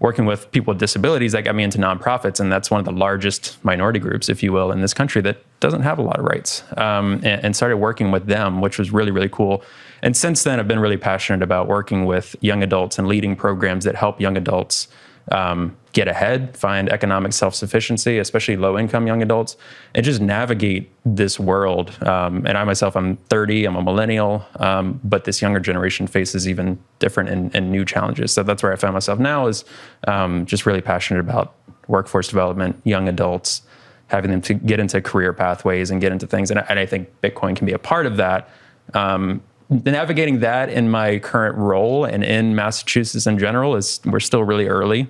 working 0.00 0.26
with 0.26 0.50
people 0.52 0.72
with 0.72 0.78
disabilities, 0.78 1.32
that 1.32 1.42
got 1.42 1.54
me 1.54 1.64
into 1.64 1.78
nonprofits. 1.78 2.40
And 2.40 2.52
that's 2.52 2.70
one 2.70 2.78
of 2.78 2.84
the 2.84 2.92
largest 2.92 3.62
minority 3.64 3.98
groups, 3.98 4.28
if 4.28 4.42
you 4.42 4.52
will, 4.52 4.70
in 4.70 4.80
this 4.80 4.94
country 4.94 5.22
that 5.22 5.42
doesn't 5.60 5.82
have 5.82 5.98
a 5.98 6.02
lot 6.02 6.18
of 6.18 6.24
rights. 6.24 6.62
Um, 6.76 7.14
and, 7.24 7.44
and 7.44 7.56
started 7.56 7.78
working 7.78 8.10
with 8.10 8.26
them, 8.26 8.60
which 8.60 8.78
was 8.78 8.92
really, 8.92 9.10
really 9.10 9.28
cool. 9.28 9.64
And 10.02 10.16
since 10.16 10.44
then, 10.44 10.60
I've 10.60 10.68
been 10.68 10.78
really 10.78 10.96
passionate 10.96 11.42
about 11.42 11.66
working 11.66 12.04
with 12.04 12.36
young 12.40 12.62
adults 12.62 12.98
and 12.98 13.08
leading 13.08 13.34
programs 13.34 13.84
that 13.84 13.96
help 13.96 14.20
young 14.20 14.36
adults 14.36 14.88
um, 15.32 15.76
get 15.92 16.08
ahead, 16.08 16.56
find 16.56 16.88
economic 16.88 17.32
self 17.32 17.54
sufficiency, 17.54 18.18
especially 18.18 18.56
low 18.56 18.78
income 18.78 19.06
young 19.06 19.22
adults, 19.22 19.56
and 19.94 20.04
just 20.04 20.20
navigate 20.20 20.90
this 21.04 21.40
world. 21.40 21.96
Um, 22.06 22.46
and 22.46 22.58
I 22.58 22.64
myself, 22.64 22.96
I'm 22.96 23.16
30, 23.16 23.64
I'm 23.64 23.76
a 23.76 23.82
millennial, 23.82 24.44
um, 24.56 25.00
but 25.02 25.24
this 25.24 25.40
younger 25.40 25.60
generation 25.60 26.06
faces 26.06 26.48
even 26.48 26.78
different 26.98 27.30
and, 27.30 27.54
and 27.54 27.70
new 27.70 27.84
challenges. 27.84 28.32
So 28.32 28.42
that's 28.42 28.62
where 28.62 28.72
I 28.72 28.76
found 28.76 28.94
myself 28.94 29.18
now 29.18 29.46
is 29.46 29.64
um, 30.06 30.46
just 30.46 30.66
really 30.66 30.82
passionate 30.82 31.20
about 31.20 31.54
workforce 31.86 32.28
development, 32.28 32.80
young 32.84 33.08
adults, 33.08 33.62
having 34.08 34.30
them 34.30 34.40
to 34.42 34.54
get 34.54 34.80
into 34.80 35.00
career 35.00 35.32
pathways 35.32 35.90
and 35.90 36.00
get 36.00 36.12
into 36.12 36.26
things. 36.26 36.50
And 36.50 36.60
I, 36.60 36.66
and 36.68 36.78
I 36.78 36.86
think 36.86 37.08
Bitcoin 37.22 37.56
can 37.56 37.66
be 37.66 37.72
a 37.72 37.78
part 37.78 38.06
of 38.06 38.16
that. 38.18 38.48
Um, 38.94 39.42
navigating 39.70 40.40
that 40.40 40.70
in 40.70 40.90
my 40.90 41.18
current 41.18 41.56
role 41.56 42.04
and 42.04 42.24
in 42.24 42.54
Massachusetts 42.54 43.26
in 43.26 43.38
general 43.38 43.76
is 43.76 44.00
we're 44.04 44.20
still 44.20 44.42
really 44.42 44.66
early. 44.66 45.08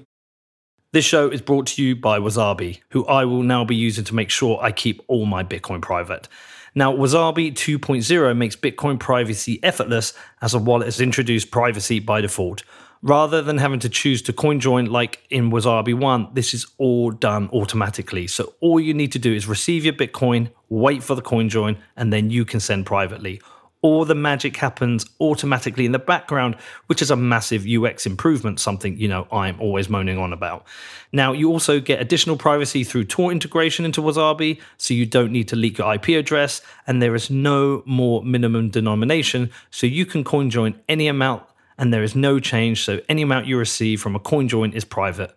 This 0.90 1.05
show 1.05 1.29
is 1.29 1.42
brought 1.42 1.66
to 1.66 1.83
you 1.83 1.94
by 1.94 2.18
Wasabi, 2.18 2.81
who 2.92 3.05
I 3.05 3.27
will 3.27 3.42
now 3.42 3.62
be 3.62 3.77
using 3.77 4.05
to 4.05 4.14
make 4.14 4.31
sure 4.31 4.59
I 4.62 4.72
keep 4.72 5.03
all 5.07 5.27
my 5.27 5.44
Bitcoin 5.44 5.83
private. 5.83 6.29
Now, 6.74 6.96
Wasabi 6.96 7.53
2.0 7.53 8.35
makes 8.35 8.57
Bitcoin 8.57 8.98
privacy 8.98 9.61
effortless 9.62 10.14
as 10.40 10.55
a 10.55 10.59
wallet 10.59 10.87
has 10.87 10.98
introduced 10.98 11.51
privacy 11.51 12.01
by 12.01 12.22
default. 12.22 12.62
Rather 13.03 13.42
than 13.42 13.59
having 13.59 13.81
to 13.81 13.90
choose 13.90 14.22
to 14.22 14.33
coin 14.33 14.61
join 14.61 14.87
like 14.87 15.22
in 15.29 15.51
Wasabi 15.51 15.92
1, 15.92 16.31
this 16.33 16.55
is 16.55 16.66
all 16.79 17.11
done 17.11 17.51
automatically. 17.53 18.27
So 18.27 18.55
all 18.61 18.81
you 18.81 18.94
need 18.94 19.12
to 19.12 19.18
do 19.18 19.35
is 19.35 19.46
receive 19.46 19.85
your 19.85 19.92
Bitcoin, 19.92 20.51
wait 20.70 21.03
for 21.03 21.14
the 21.14 21.20
coin 21.20 21.51
join, 21.51 21.77
and 21.98 22.14
then 22.14 22.31
you 22.31 22.46
can 22.46 22.61
send 22.61 22.87
privately 22.87 23.42
all 23.81 24.05
the 24.05 24.14
magic 24.14 24.57
happens 24.57 25.07
automatically 25.21 25.87
in 25.87 25.93
the 25.93 25.99
background, 25.99 26.57
which 26.87 27.01
is 27.01 27.11
a 27.11 27.17
massive 27.17 27.64
UX 27.67 28.07
improvement, 28.07 28.59
something, 28.59 28.99
you 28.99 29.09
know, 29.09 29.29
I'm 29.31 29.61
always 29.61 29.88
moaning 29.88 30.19
on 30.19 30.33
about. 30.33 30.67
Now, 31.12 31.33
you 31.33 31.51
also 31.51 31.81
get 31.81 32.01
additional 32.01 32.37
privacy 32.37 32.83
through 32.83 33.05
Tor 33.05 33.31
integration 33.31 33.85
into 33.85 34.03
Wasabi, 34.03 34.61
so 34.77 34.95
you 34.95 35.07
don't 35.07 35.31
need 35.31 35.49
to 35.49 35.57
leak 35.57 35.79
your 35.79 35.95
IP 35.95 36.09
address, 36.09 36.61
and 36.87 37.01
there 37.01 37.14
is 37.14 37.31
no 37.31 37.83
more 37.87 38.23
minimum 38.25 38.71
denomination, 38.71 39.51
so 39.71 39.87
you 39.87 40.05
can 40.05 40.25
coin 40.25 40.51
join 40.51 40.79
any 40.88 41.07
amount, 41.07 41.45
and 41.79 41.95
there 41.95 42.03
is 42.03 42.17
no 42.17 42.41
change, 42.41 42.85
so 42.85 43.01
any 43.09 43.23
amount 43.23 43.47
you 43.47 43.57
receive 43.57 44.01
from 44.01 44.17
a 44.17 44.21
coin 44.21 44.49
join 44.49 44.73
is 44.73 44.85
private. 44.85 45.35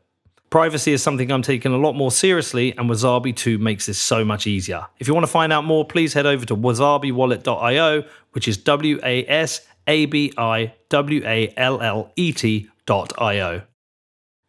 Privacy 0.50 0.92
is 0.92 1.02
something 1.02 1.32
I'm 1.32 1.42
taking 1.42 1.72
a 1.72 1.78
lot 1.78 1.94
more 1.94 2.12
seriously, 2.12 2.76
and 2.76 2.90
Wasabi 2.90 3.34
2 3.34 3.58
makes 3.58 3.86
this 3.86 3.98
so 3.98 4.26
much 4.26 4.46
easier. 4.46 4.86
If 5.00 5.08
you 5.08 5.14
want 5.14 5.26
to 5.26 5.32
find 5.32 5.54
out 5.54 5.64
more, 5.64 5.86
please 5.86 6.12
head 6.12 6.26
over 6.26 6.46
to 6.48 6.58
wasabiwallet.io, 6.58 8.04
which 8.32 8.48
is 8.48 8.58
W 8.58 9.00
A 9.04 9.26
S 9.28 9.66
A 9.88 10.06
B 10.06 10.34
I 10.38 10.74
W 10.90 11.22
A 11.26 11.54
L 11.58 11.82
L 11.82 12.12
E 12.16 12.32
T.io. 12.32 13.62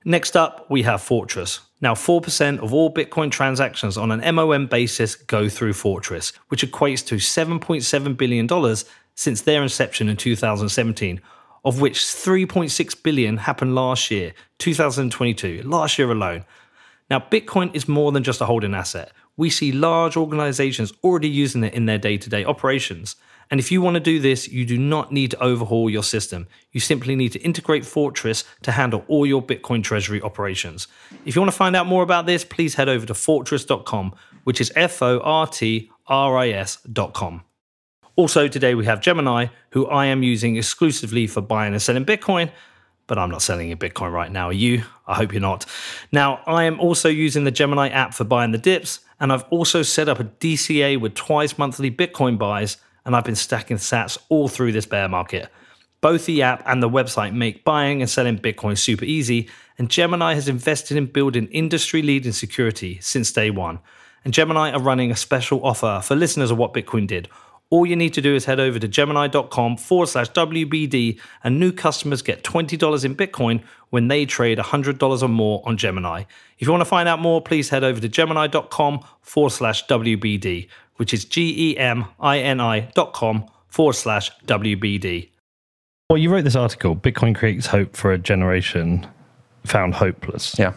Next 0.05 0.37
up, 0.37 0.69
we 0.69 0.83
have 0.83 1.01
Fortris. 1.01 1.61
Now, 1.81 1.95
4% 1.95 2.59
of 2.59 2.73
all 2.73 2.93
Bitcoin 2.93 3.31
transactions 3.31 3.97
on 3.97 4.11
an 4.11 4.35
MOM 4.35 4.67
basis 4.67 5.15
go 5.15 5.49
through 5.49 5.73
Fortris, 5.73 6.33
which 6.49 6.65
equates 6.65 7.05
to 7.07 7.17
$7.7 7.17 8.17
billion 8.17 8.77
since 9.15 9.43
their 9.43 9.63
inception 9.63 10.09
in 10.09 10.17
2017, 10.17 11.21
of 11.65 11.81
which 11.81 11.99
3.6 11.99 13.03
billion 13.03 13.37
happened 13.37 13.75
last 13.75 14.11
year, 14.11 14.33
2022, 14.59 15.63
last 15.65 15.99
year 15.99 16.11
alone. 16.11 16.45
Now, 17.11 17.21
Bitcoin 17.21 17.75
is 17.75 17.89
more 17.89 18.11
than 18.11 18.25
just 18.25 18.41
a 18.41 18.47
holding 18.47 18.75
asset. 18.75 19.13
We 19.37 19.51
see 19.51 19.73
large 19.73 20.17
organizations 20.17 20.93
already 21.05 21.29
using 21.29 21.65
it 21.65 21.75
in 21.75 21.87
their 21.87 21.99
day 21.99 22.17
to 22.17 22.31
day 22.31 22.45
operations. 22.45 23.17
And 23.53 23.61
if 23.61 23.71
you 23.71 23.83
want 23.83 23.97
to 23.97 24.01
do 24.01 24.19
this, 24.19 24.49
you 24.49 24.65
do 24.65 24.79
not 24.79 25.13
need 25.13 25.33
to 25.33 25.43
overhaul 25.43 25.91
your 25.91 26.03
system. 26.03 26.47
You 26.73 26.81
simply 26.81 27.15
need 27.15 27.33
to 27.33 27.39
integrate 27.41 27.83
Fortris 27.83 28.45
to 28.63 28.73
handle 28.73 29.05
all 29.09 29.27
your 29.27 29.43
Bitcoin 29.43 29.85
treasury 29.85 30.23
operations. 30.23 30.89
If 31.27 31.37
you 31.37 31.43
want 31.43 31.53
to 31.53 31.59
find 31.59 31.77
out 31.77 31.87
more 31.87 32.03
about 32.03 32.25
this, 32.25 32.47
please 32.47 32.77
head 32.77 32.89
over 32.89 33.05
to 33.05 33.13
fortris.com, 33.13 34.15
which 34.45 34.59
is 34.59 34.73
F 34.75 35.03
O 35.03 35.21
R 35.21 35.47
T 35.47 35.91
R 36.07 36.39
I 36.39 36.49
S.com. 36.49 37.43
Also, 38.17 38.49
today 38.49 38.75
we 38.75 38.87
have 38.87 39.03
Gemini, 39.03 39.49
who 39.73 39.87
I 39.87 40.07
am 40.07 40.23
using 40.23 40.57
exclusively 40.57 41.27
for 41.27 41.43
buying 41.43 41.75
and 41.75 41.83
selling 41.83 42.07
Bitcoin, 42.07 42.51
but 43.07 43.19
I'm 43.19 43.31
not 43.31 43.43
selling 43.43 43.71
a 43.71 43.77
Bitcoin 43.77 44.13
right 44.13 44.33
now. 44.33 44.49
Are 44.49 44.55
you? 44.55 44.85
I 45.07 45.17
hope 45.17 45.31
you're 45.31 45.43
not. 45.43 45.67
Now, 46.11 46.41
I 46.47 46.65
am 46.65 46.81
also 46.81 47.11
using 47.11 47.45
the 47.45 47.51
Gemini 47.51 47.91
app 47.91 48.15
for 48.15 48.25
buying 48.25 48.53
the 48.53 48.57
dips, 48.57 49.01
and 49.21 49.31
I've 49.31 49.45
also 49.51 49.83
set 49.83 50.09
up 50.09 50.21
a 50.21 50.25
DCA 50.25 50.99
with 50.99 51.13
twice 51.13 51.59
monthly 51.59 51.91
Bitcoin 51.91 52.39
buys 52.39 52.79
and 53.05 53.15
I've 53.15 53.25
been 53.25 53.35
stacking 53.37 53.77
sats 53.77 54.19
all 54.29 54.49
through 54.49 54.73
this 54.73 54.87
bear 54.87 55.09
market. 55.09 55.49
Both 56.01 56.27
the 56.27 56.43
app 56.43 56.63
and 56.67 56.83
the 56.83 56.89
website 56.89 57.33
make 57.33 57.65
buying 57.65 58.03
and 58.03 58.11
selling 58.11 58.39
Bitcoin 58.39 58.77
super 58.77 59.05
easy, 59.05 59.49
and 59.79 59.89
Gemini 59.89 60.35
has 60.35 60.49
invested 60.49 60.97
in 60.97 61.07
building 61.07 61.47
industry 61.49 62.03
leading 62.03 62.33
security 62.33 62.99
since 63.01 63.33
day 63.33 63.51
one. 63.51 63.79
And 64.25 64.35
Gemini 64.35 64.71
are 64.73 64.81
running 64.81 65.11
a 65.11 65.17
special 65.17 65.65
offer 65.65 66.01
for 66.03 66.15
listeners 66.17 66.51
of 66.51 66.59
What 66.59 66.75
Bitcoin 66.75 67.07
Did. 67.07 67.29
All 67.73 67.87
you 67.87 67.97
need 67.97 68.13
to 68.15 68.21
do 68.21 68.35
is 68.35 68.45
head 68.45 68.61
over 68.61 68.79
to 68.79 68.87
gemini.com 68.87 69.79
forward 69.79 70.07
slash 70.07 70.31
WBD, 70.31 71.19
and 71.43 71.59
new 71.59 71.73
customers 71.73 72.21
get 72.21 72.45
$20 72.45 73.05
in 73.05 73.17
Bitcoin 73.17 73.65
when 73.89 74.09
they 74.09 74.27
trade 74.27 74.59
$100 74.59 75.23
or 75.23 75.29
more 75.29 75.63
on 75.65 75.79
Gemini. 75.79 76.25
If 76.59 76.67
you 76.67 76.71
want 76.71 76.83
to 76.83 76.89
find 76.89 77.09
out 77.09 77.19
more, 77.19 77.41
please 77.41 77.71
head 77.71 77.83
over 77.83 77.99
to 78.01 78.09
gemini.com 78.09 79.01
forward 79.23 79.51
slash 79.51 79.87
WBD 79.87 80.69
which 80.97 81.13
is 81.13 81.25
G-E-M-I-N-I 81.25 82.81
dot 82.95 83.13
com 83.13 83.45
forward 83.67 83.95
slash 83.95 84.31
WBD. 84.47 85.31
Well, 86.09 86.17
you 86.17 86.31
wrote 86.31 86.45
this 86.45 86.57
article, 86.57 86.95
Bitcoin 86.95 87.35
creates 87.35 87.67
hope 87.67 87.97
for 87.97 88.13
a 88.13 88.19
generation 88.19 89.07
found 89.65 89.95
hopeless. 89.95 90.57
Yeah. 90.59 90.75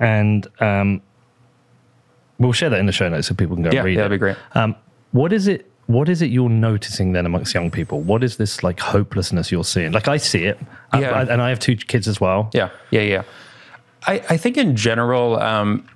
And 0.00 0.46
um, 0.60 1.02
we'll 2.38 2.52
share 2.52 2.70
that 2.70 2.80
in 2.80 2.86
the 2.86 2.92
show 2.92 3.08
notes 3.08 3.28
so 3.28 3.34
people 3.34 3.56
can 3.56 3.64
go 3.64 3.70
yeah, 3.72 3.82
read 3.82 3.94
yeah, 3.94 4.00
it. 4.00 4.02
that'd 4.04 4.10
be 4.10 4.18
great. 4.18 4.36
Um, 4.54 4.74
what 5.12 5.32
is 5.32 5.46
it? 5.48 5.67
What 5.88 6.10
is 6.10 6.20
it 6.20 6.26
you're 6.26 6.50
noticing 6.50 7.12
then 7.12 7.24
amongst 7.24 7.54
young 7.54 7.70
people? 7.70 8.02
What 8.02 8.22
is 8.22 8.36
this 8.36 8.62
like 8.62 8.78
hopelessness 8.78 9.50
you're 9.50 9.64
seeing? 9.64 9.92
Like 9.92 10.06
I 10.06 10.18
see 10.18 10.44
it, 10.44 10.58
Yeah. 10.92 11.12
I, 11.12 11.22
and 11.22 11.40
I 11.40 11.48
have 11.48 11.58
two 11.58 11.76
kids 11.76 12.06
as 12.06 12.20
well. 12.20 12.50
Yeah, 12.52 12.68
yeah, 12.90 13.00
yeah. 13.00 13.22
I, 14.06 14.22
I 14.28 14.36
think 14.36 14.58
in 14.58 14.76
general, 14.76 15.40
um, 15.40 15.88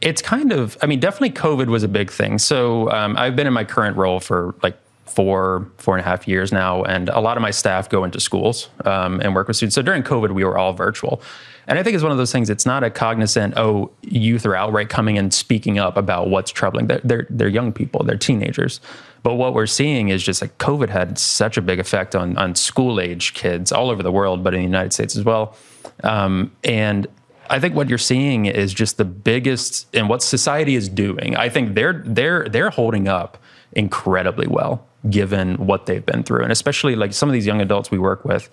it's 0.00 0.22
kind 0.22 0.52
of, 0.52 0.78
I 0.80 0.86
mean, 0.86 1.00
definitely 1.00 1.30
COVID 1.30 1.66
was 1.66 1.82
a 1.82 1.88
big 1.88 2.08
thing. 2.08 2.38
So 2.38 2.88
um, 2.92 3.16
I've 3.16 3.34
been 3.34 3.48
in 3.48 3.52
my 3.52 3.64
current 3.64 3.96
role 3.96 4.20
for 4.20 4.54
like 4.62 4.78
four, 5.14 5.70
four 5.78 5.96
and 5.96 6.04
a 6.04 6.08
half 6.08 6.26
years 6.26 6.52
now, 6.52 6.82
and 6.82 7.08
a 7.08 7.20
lot 7.20 7.36
of 7.36 7.42
my 7.42 7.50
staff 7.50 7.88
go 7.88 8.04
into 8.04 8.20
schools 8.20 8.68
um, 8.84 9.20
and 9.20 9.34
work 9.34 9.48
with 9.48 9.56
students. 9.56 9.74
So 9.74 9.82
during 9.82 10.02
COVID, 10.02 10.32
we 10.32 10.44
were 10.44 10.58
all 10.58 10.72
virtual. 10.72 11.22
And 11.66 11.78
I 11.78 11.82
think 11.82 11.94
it's 11.94 12.02
one 12.02 12.12
of 12.12 12.18
those 12.18 12.32
things. 12.32 12.50
It's 12.50 12.66
not 12.66 12.84
a 12.84 12.90
cognizant, 12.90 13.54
oh, 13.56 13.90
youth 14.02 14.44
are 14.44 14.54
outright 14.54 14.90
coming 14.90 15.16
and 15.16 15.32
speaking 15.32 15.78
up 15.78 15.96
about 15.96 16.28
what's 16.28 16.50
troubling. 16.50 16.88
They're, 16.88 17.00
they're 17.04 17.26
they're 17.30 17.48
young 17.48 17.72
people, 17.72 18.04
they're 18.04 18.18
teenagers. 18.18 18.80
But 19.22 19.34
what 19.36 19.54
we're 19.54 19.66
seeing 19.66 20.08
is 20.08 20.22
just 20.22 20.42
like 20.42 20.58
COVID 20.58 20.90
had 20.90 21.18
such 21.18 21.56
a 21.56 21.62
big 21.62 21.80
effect 21.80 22.14
on 22.14 22.36
on 22.36 22.54
school 22.54 23.00
age 23.00 23.32
kids 23.32 23.72
all 23.72 23.88
over 23.88 24.02
the 24.02 24.12
world, 24.12 24.44
but 24.44 24.52
in 24.52 24.60
the 24.60 24.66
United 24.66 24.92
States 24.92 25.16
as 25.16 25.24
well. 25.24 25.56
Um, 26.02 26.52
and 26.64 27.06
I 27.48 27.60
think 27.60 27.74
what 27.74 27.88
you're 27.88 27.98
seeing 27.98 28.46
is 28.46 28.74
just 28.74 28.98
the 28.98 29.04
biggest 29.04 29.86
and 29.94 30.08
what 30.08 30.22
society 30.22 30.74
is 30.74 30.88
doing. 30.88 31.36
I 31.36 31.48
think 31.48 31.74
they're 31.74 32.02
they're 32.04 32.46
they're 32.48 32.70
holding 32.70 33.08
up 33.08 33.38
incredibly 33.72 34.46
well 34.46 34.86
given 35.10 35.54
what 35.56 35.86
they've 35.86 36.04
been 36.04 36.22
through. 36.22 36.42
And 36.42 36.52
especially 36.52 36.96
like 36.96 37.12
some 37.12 37.28
of 37.28 37.32
these 37.32 37.46
young 37.46 37.60
adults 37.60 37.90
we 37.90 37.98
work 37.98 38.24
with, 38.24 38.48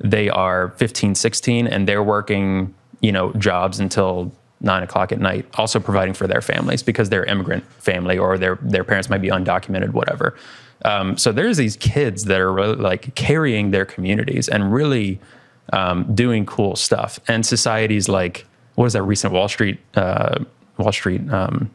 they 0.00 0.28
are 0.28 0.70
15, 0.76 1.14
16, 1.14 1.66
and 1.66 1.86
they're 1.86 2.02
working, 2.02 2.74
you 3.00 3.12
know, 3.12 3.32
jobs 3.34 3.78
until 3.78 4.32
nine 4.60 4.82
o'clock 4.82 5.12
at 5.12 5.20
night, 5.20 5.46
also 5.54 5.80
providing 5.80 6.14
for 6.14 6.26
their 6.26 6.40
families 6.40 6.82
because 6.82 7.08
they're 7.10 7.24
immigrant 7.24 7.64
family 7.78 8.16
or 8.16 8.38
their 8.38 8.58
their 8.62 8.84
parents 8.84 9.10
might 9.10 9.20
be 9.20 9.28
undocumented, 9.28 9.90
whatever. 9.90 10.36
Um, 10.84 11.16
so 11.16 11.32
there's 11.32 11.56
these 11.56 11.76
kids 11.76 12.24
that 12.24 12.40
are 12.40 12.52
really 12.52 12.76
like 12.76 13.14
carrying 13.14 13.70
their 13.70 13.84
communities 13.84 14.48
and 14.48 14.72
really 14.72 15.20
um, 15.72 16.12
doing 16.14 16.46
cool 16.46 16.76
stuff. 16.76 17.20
And 17.28 17.46
societies 17.46 18.08
like, 18.08 18.46
what 18.74 18.84
was 18.84 18.92
that 18.94 19.02
recent 19.02 19.32
Wall 19.32 19.48
Street 19.48 19.78
uh, 19.94 20.44
Wall 20.78 20.92
Street 20.92 21.28
um, 21.30 21.70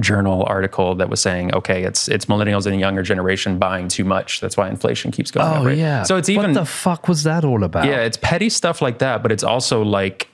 Journal 0.00 0.44
article 0.46 0.94
that 0.96 1.08
was 1.08 1.20
saying, 1.20 1.54
okay, 1.54 1.84
it's 1.84 2.08
it's 2.08 2.26
millennials 2.26 2.66
and 2.66 2.74
the 2.74 2.78
younger 2.78 3.02
generation 3.02 3.58
buying 3.58 3.88
too 3.88 4.04
much. 4.04 4.40
That's 4.40 4.56
why 4.56 4.68
inflation 4.68 5.10
keeps 5.10 5.30
going 5.30 5.46
up. 5.46 5.60
Oh 5.60 5.64
right? 5.66 5.78
yeah. 5.78 6.02
So 6.02 6.16
it's 6.16 6.28
even 6.28 6.52
what 6.52 6.54
the 6.54 6.66
fuck 6.66 7.08
was 7.08 7.22
that 7.24 7.44
all 7.44 7.64
about? 7.64 7.86
yeah, 7.86 8.00
it's 8.00 8.16
petty 8.16 8.48
stuff 8.48 8.82
like 8.82 8.98
that, 8.98 9.22
but 9.22 9.32
it's 9.32 9.44
also 9.44 9.82
like 9.82 10.28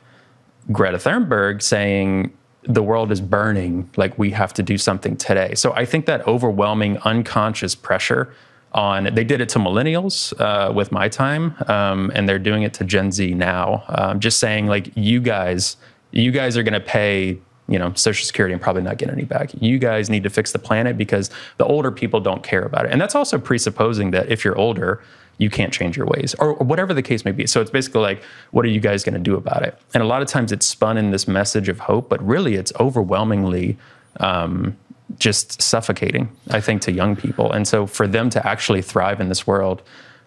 Greta 0.73 0.99
Thunberg 0.99 1.63
saying 1.63 2.33
the 2.63 2.83
world 2.83 3.11
is 3.11 3.21
burning, 3.21 3.91
like 3.97 4.19
we 4.19 4.31
have 4.31 4.53
to 4.55 4.63
do 4.63 4.77
something 4.77 5.17
today. 5.17 5.55
So 5.55 5.73
I 5.73 5.85
think 5.85 6.07
that 6.07 6.27
overwhelming 6.27 6.99
unconscious 6.99 7.75
pressure 7.75 8.33
on 8.73 9.13
they 9.15 9.25
did 9.25 9.41
it 9.41 9.49
to 9.51 9.59
millennials 9.59 10.39
uh, 10.41 10.73
with 10.73 10.93
my 10.93 11.09
time, 11.09 11.57
um, 11.67 12.13
and 12.15 12.29
they're 12.29 12.39
doing 12.39 12.63
it 12.63 12.75
to 12.75 12.85
Gen 12.85 13.11
Z 13.11 13.35
now. 13.35 13.85
Um, 13.89 14.21
just 14.21 14.39
saying 14.39 14.67
like 14.67 14.91
you 14.95 15.21
guys, 15.21 15.77
you 16.13 16.31
guys 16.31 16.57
are 16.57 16.63
going 16.63 16.75
to 16.75 16.81
pay. 16.81 17.39
You 17.71 17.79
know, 17.79 17.95
Social 17.95 18.27
Security 18.27 18.53
and 18.53 18.61
probably 18.61 18.83
not 18.83 18.99
get 18.99 19.09
any 19.11 19.25
back. 19.25 19.51
You 19.61 19.79
guys 19.79 20.11
need 20.11 20.25
to 20.25 20.31
fix 20.31 20.53
the 20.53 20.59
planet 20.59 20.99
because 20.99 21.31
the 21.57 21.65
older 21.65 21.91
people 21.91 22.21
don't 22.21 22.43
care 22.43 22.63
about 22.63 22.85
it. 22.85 22.93
And 22.93 23.01
that's 23.01 23.15
also 23.15 23.39
presupposing 23.39 24.11
that 24.11 24.29
if 24.29 24.45
you're 24.45 24.59
older, 24.59 25.03
you 25.39 25.49
can't 25.49 25.73
change 25.73 25.97
your 25.97 26.07
ways 26.07 26.35
or, 26.39 26.49
or 26.49 26.67
whatever 26.67 26.93
the 26.93 27.03
case 27.03 27.25
may 27.25 27.33
be. 27.33 27.47
So 27.47 27.63
it's 27.63 27.71
basically 27.71 28.03
like, 28.03 28.23
what 28.51 28.65
are 28.67 28.69
you 28.69 28.81
guys 28.81 29.03
going 29.03 29.15
to 29.15 29.21
do 29.21 29.37
about 29.37 29.63
it? 29.63 29.79
And 29.95 30.03
a 30.03 30.07
lot 30.07 30.21
of 30.21 30.29
times 30.29 30.53
it's 30.53 30.67
spun 30.67 30.99
in 30.99 31.13
this 31.13 31.27
message 31.27 31.71
of 31.71 31.79
hope, 31.81 32.11
but 32.11 32.21
really 32.27 32.57
it's 32.57 32.73
overwhelmingly 32.79 33.79
um, 34.19 34.77
just 35.19 35.63
suffocating, 35.63 36.31
I 36.51 36.61
think, 36.61 36.83
to 36.83 36.93
young 36.93 37.17
people. 37.17 37.51
And 37.51 37.67
so 37.67 37.87
for 37.87 38.07
them 38.07 38.29
to 38.31 38.47
actually 38.47 38.83
thrive 38.83 39.21
in 39.21 39.29
this 39.31 39.47
world, 39.47 39.83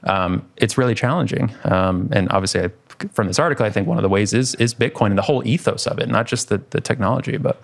um, 0.05 0.45
it's 0.57 0.77
really 0.77 0.95
challenging. 0.95 1.53
Um, 1.63 2.09
and 2.11 2.29
obviously, 2.31 2.61
I, 2.63 2.69
from 3.13 3.27
this 3.27 3.39
article, 3.39 3.65
I 3.65 3.69
think 3.69 3.87
one 3.87 3.97
of 3.97 4.03
the 4.03 4.09
ways 4.09 4.33
is 4.33 4.55
is 4.55 4.73
Bitcoin 4.73 5.07
and 5.07 5.17
the 5.17 5.21
whole 5.23 5.45
ethos 5.47 5.87
of 5.87 5.99
it, 5.99 6.07
not 6.09 6.27
just 6.27 6.49
the, 6.49 6.61
the 6.69 6.79
technology, 6.81 7.37
but 7.37 7.61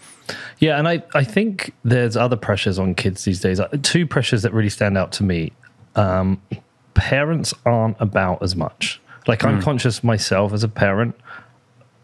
Yeah, 0.59 0.77
and 0.77 0.87
I, 0.87 1.03
I 1.13 1.23
think 1.23 1.73
there's 1.83 2.17
other 2.17 2.35
pressures 2.37 2.79
on 2.79 2.95
kids 2.95 3.23
these 3.25 3.39
days. 3.39 3.59
Uh, 3.59 3.67
Two 3.83 4.05
pressures 4.07 4.41
that 4.41 4.53
really 4.53 4.69
stand 4.69 4.97
out 4.97 5.11
to 5.13 5.23
me. 5.23 5.51
Um, 5.95 6.41
parents 6.93 7.53
aren't 7.65 7.97
about 7.99 8.41
as 8.43 8.55
much. 8.55 8.99
Like. 9.27 9.43
I'm 9.43 9.61
conscious 9.61 10.03
myself 10.03 10.53
as 10.53 10.63
a 10.63 10.67
parent, 10.69 11.15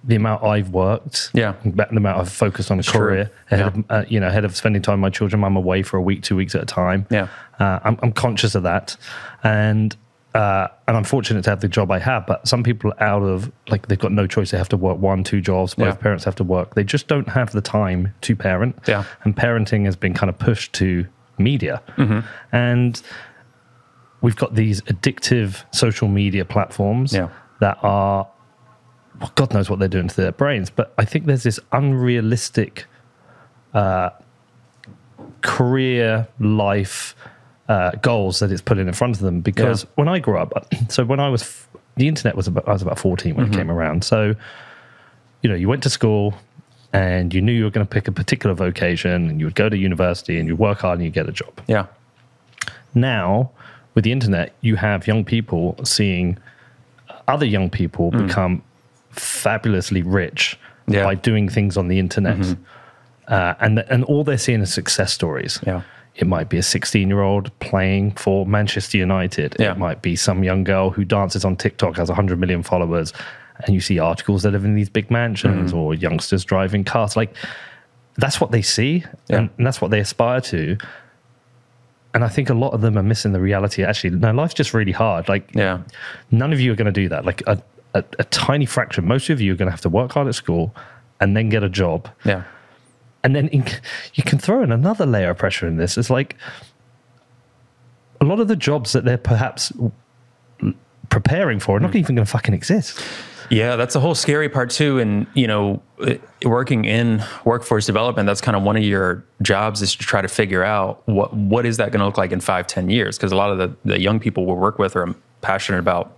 the 0.03 0.15
amount 0.15 0.43
I've 0.43 0.69
worked, 0.69 1.31
Yeah. 1.33 1.55
the 1.63 1.87
amount 1.89 2.19
I've 2.19 2.31
focused 2.31 2.69
on 2.69 2.79
a 2.79 2.83
career, 2.83 3.31
ahead 3.49 3.59
Yeah. 3.59 3.67
of 3.67 3.85
uh, 3.89 4.05
you 4.07 4.19
know, 4.19 4.27
ahead 4.27 4.45
of 4.45 4.55
spending 4.55 4.81
time 4.83 5.01
with 5.01 5.07
my 5.11 5.15
children. 5.17 5.43
I'm 5.43 5.55
away 5.55 5.81
for 5.81 5.97
a 5.97 6.01
week, 6.01 6.21
two 6.21 6.35
weeks 6.35 6.53
at 6.53 6.61
a 6.61 6.65
time. 6.65 7.07
Yeah. 7.09 7.27
uh, 7.59 7.79
I'm, 7.83 7.97
I'm 8.03 8.11
conscious 8.11 8.53
of 8.53 8.63
that, 8.63 8.95
and 9.43 9.95
uh, 10.35 10.67
and 10.87 10.95
I'm 10.97 11.03
fortunate 11.05 11.43
to 11.45 11.49
have 11.49 11.61
the 11.61 11.67
job 11.67 11.89
I 11.89 11.99
have. 11.99 12.27
But 12.27 12.47
some 12.47 12.61
people 12.61 12.93
out 12.99 13.23
of 13.23 13.51
like 13.69 13.87
they've 13.87 13.97
got 13.97 14.11
no 14.11 14.27
choice; 14.27 14.51
they 14.51 14.57
have 14.57 14.69
to 14.69 14.77
work 14.77 14.97
one, 14.99 15.23
two 15.23 15.41
jobs. 15.41 15.73
Both 15.75 15.87
Yeah. 15.87 16.01
parents 16.01 16.23
have 16.25 16.35
to 16.35 16.43
work. 16.43 16.75
They 16.75 16.83
just 16.83 17.07
don't 17.07 17.29
have 17.29 17.51
the 17.51 17.61
time 17.61 18.13
to 18.21 18.35
parent. 18.35 18.75
Yeah. 18.87 19.03
and 19.23 19.35
parenting 19.35 19.85
has 19.85 19.95
been 19.95 20.13
kind 20.13 20.29
of 20.29 20.37
pushed 20.37 20.73
to 20.73 21.07
media, 21.37 21.81
Mm-hmm. 21.97 22.19
and 22.51 23.01
we've 24.21 24.35
got 24.35 24.55
these 24.55 24.81
addictive 24.83 25.63
social 25.71 26.07
media 26.07 26.45
platforms 26.45 27.13
Yeah. 27.13 27.29
that 27.61 27.77
are 27.83 28.27
well, 29.19 29.31
God 29.35 29.53
knows 29.53 29.69
what 29.69 29.79
they're 29.79 29.87
doing 29.87 30.07
to 30.09 30.15
their 30.15 30.31
brains. 30.33 30.69
But 30.69 30.93
I 30.97 31.05
think 31.05 31.25
there's 31.25 31.43
this 31.43 31.59
unrealistic 31.71 32.85
uh, 33.73 34.09
career 35.41 36.27
life 36.39 37.15
uh, 37.67 37.91
goals 38.01 38.39
that 38.39 38.51
it's 38.51 38.61
putting 38.61 38.87
in 38.87 38.93
front 38.93 39.15
of 39.15 39.21
them. 39.21 39.41
Because 39.41 39.83
Yeah. 39.83 39.89
when 39.95 40.07
I 40.07 40.19
grew 40.19 40.37
up, 40.37 40.51
so 40.89 41.03
when 41.05 41.19
I 41.19 41.29
was 41.29 41.65
the 41.97 42.07
internet 42.07 42.35
was 42.35 42.47
about 42.47 42.67
I 42.67 42.73
was 42.73 42.81
about 42.81 42.99
14 42.99 43.35
when 43.35 43.45
it 43.47 43.53
came 43.53 43.71
around. 43.71 44.03
So 44.03 44.35
you 45.41 45.49
know, 45.49 45.55
you 45.55 45.67
went 45.69 45.83
to 45.83 45.89
school 45.89 46.33
and 46.93 47.33
you 47.33 47.41
knew 47.41 47.51
you 47.51 47.63
were 47.65 47.69
going 47.69 47.85
to 47.85 47.89
pick 47.93 48.07
a 48.07 48.11
particular 48.11 48.55
vocation, 48.55 49.29
and 49.29 49.39
you 49.39 49.45
would 49.45 49.55
go 49.55 49.67
to 49.69 49.77
university 49.77 50.39
and 50.39 50.47
you 50.47 50.55
work 50.55 50.79
hard 50.79 50.97
and 50.99 51.05
you 51.05 51.11
get 51.11 51.27
a 51.27 51.31
job 51.31 51.53
yeah, 51.67 51.85
now 52.93 53.51
with 53.93 54.03
the 54.03 54.11
internet 54.11 54.53
you 54.61 54.75
have 54.77 55.05
young 55.07 55.23
people 55.25 55.75
seeing 55.83 56.37
other 57.27 57.45
young 57.45 57.69
people 57.69 58.11
become 58.11 58.61
fabulously 59.11 60.01
rich 60.03 60.57
Yeah. 60.87 61.03
by 61.03 61.15
doing 61.15 61.49
things 61.49 61.77
on 61.77 61.87
the 61.87 61.97
internet, 61.99 62.55
uh, 63.27 63.53
and 63.59 63.79
and 63.89 64.03
all 64.03 64.23
they're 64.23 64.37
seeing 64.37 64.61
is 64.61 64.73
success 64.73 65.11
stories. 65.13 65.59
Yeah. 65.65 65.81
It 66.15 66.27
might 66.27 66.47
be 66.49 66.57
a 66.57 66.63
16 66.63 67.07
year 67.09 67.21
old 67.21 67.57
playing 67.59 68.11
for 68.11 68.45
Manchester 68.45 68.97
United. 68.97 69.55
Yeah. 69.59 69.71
It 69.73 69.77
might 69.77 70.01
be 70.01 70.15
some 70.15 70.43
young 70.43 70.63
girl 70.63 70.89
who 70.89 71.03
dances 71.03 71.43
on 71.43 71.55
TikTok, 71.57 71.97
has 71.97 72.07
100 72.09 72.39
million 72.39 72.63
followers, 72.63 73.11
and 73.65 73.73
you 73.73 73.81
see 73.81 73.99
articles 73.99 74.43
that 74.43 74.51
live 74.51 74.63
in 74.65 74.75
these 74.75 74.89
big 74.89 75.11
mansions 75.11 75.71
Mm-hmm. 75.71 75.77
or 75.79 75.93
youngsters 75.93 76.45
driving 76.45 76.83
cars. 76.85 77.15
Like, 77.17 77.35
that's 78.17 78.39
what 78.39 78.51
they 78.51 78.61
see, 78.61 79.03
Yeah. 79.29 79.37
and, 79.39 79.49
and 79.57 79.67
that's 79.67 79.81
what 79.81 79.91
they 79.91 79.99
aspire 79.99 80.39
to. 80.41 80.77
And 82.13 82.23
I 82.23 82.29
think 82.29 82.49
a 82.49 82.53
lot 82.53 82.69
of 82.71 82.79
them 82.79 82.97
are 82.97 83.03
missing 83.03 83.33
the 83.33 83.41
reality. 83.41 83.83
Actually, 83.83 84.11
no, 84.11 84.31
life's 84.31 84.53
just 84.53 84.73
really 84.73 84.93
hard. 84.93 85.27
Like, 85.27 85.49
Yeah. 85.53 85.79
none 86.31 86.53
of 86.53 86.61
you 86.61 86.71
are 86.71 86.75
going 86.75 86.85
to 86.85 86.91
do 86.93 87.09
that. 87.09 87.25
Like, 87.25 87.41
a, 87.45 87.61
a, 87.93 88.05
a 88.19 88.23
tiny 88.25 88.65
fraction, 88.65 89.05
most 89.05 89.29
of 89.29 89.41
you 89.41 89.51
are 89.51 89.57
going 89.57 89.67
to 89.67 89.71
have 89.71 89.81
to 89.81 89.89
work 89.89 90.13
hard 90.13 90.27
at 90.29 90.35
school 90.35 90.73
and 91.19 91.35
then 91.35 91.49
get 91.49 91.61
a 91.63 91.69
job 91.69 92.07
Yeah. 92.23 92.43
And 93.25 93.35
then 93.35 93.47
in, 93.47 93.65
you 94.13 94.23
can 94.23 94.37
throw 94.37 94.61
in 94.61 94.71
another 94.71 95.05
layer 95.05 95.31
of 95.31 95.37
pressure 95.39 95.67
in 95.67 95.77
this. 95.77 95.97
It's 95.97 96.11
like 96.11 96.37
a 98.21 98.25
lot 98.25 98.39
of 98.39 98.47
the 98.47 98.55
jobs 98.55 98.93
that 98.93 99.03
they're 99.03 99.17
perhaps 99.17 99.73
preparing 101.09 101.59
for 101.59 101.77
are 101.77 101.79
not 101.79 101.91
hmm. 101.91 101.97
even 101.97 102.15
going 102.15 102.25
to 102.25 102.31
fucking 102.31 102.53
exist. 102.53 103.03
Yeah, 103.49 103.75
that's 103.75 103.93
the 103.93 103.99
whole 103.99 104.13
scary 104.13 104.47
part 104.47 104.69
too. 104.69 104.99
And 104.99 105.25
you 105.33 105.47
know, 105.47 105.81
working 106.43 106.85
in 106.85 107.23
workforce 107.45 107.87
development, 107.87 108.27
that's 108.27 108.41
kind 108.41 108.55
of 108.55 108.61
one 108.61 108.77
of 108.77 108.83
your 108.83 109.25
jobs 109.41 109.81
is 109.81 109.95
to 109.95 110.05
try 110.05 110.21
to 110.21 110.27
figure 110.27 110.63
out 110.63 111.01
what 111.07 111.33
what 111.33 111.65
is 111.65 111.77
that 111.77 111.91
going 111.91 111.99
to 111.99 112.05
look 112.05 112.17
like 112.17 112.31
in 112.31 112.39
five, 112.39 112.67
ten 112.67 112.89
years? 112.89 113.17
Because 113.17 113.31
a 113.31 113.35
lot 113.35 113.51
of 113.51 113.57
the, 113.57 113.75
the 113.85 113.99
young 113.99 114.19
people 114.19 114.45
we 114.45 114.53
work 114.53 114.77
with 114.77 114.95
are 114.95 115.15
passionate 115.41 115.79
about 115.79 116.15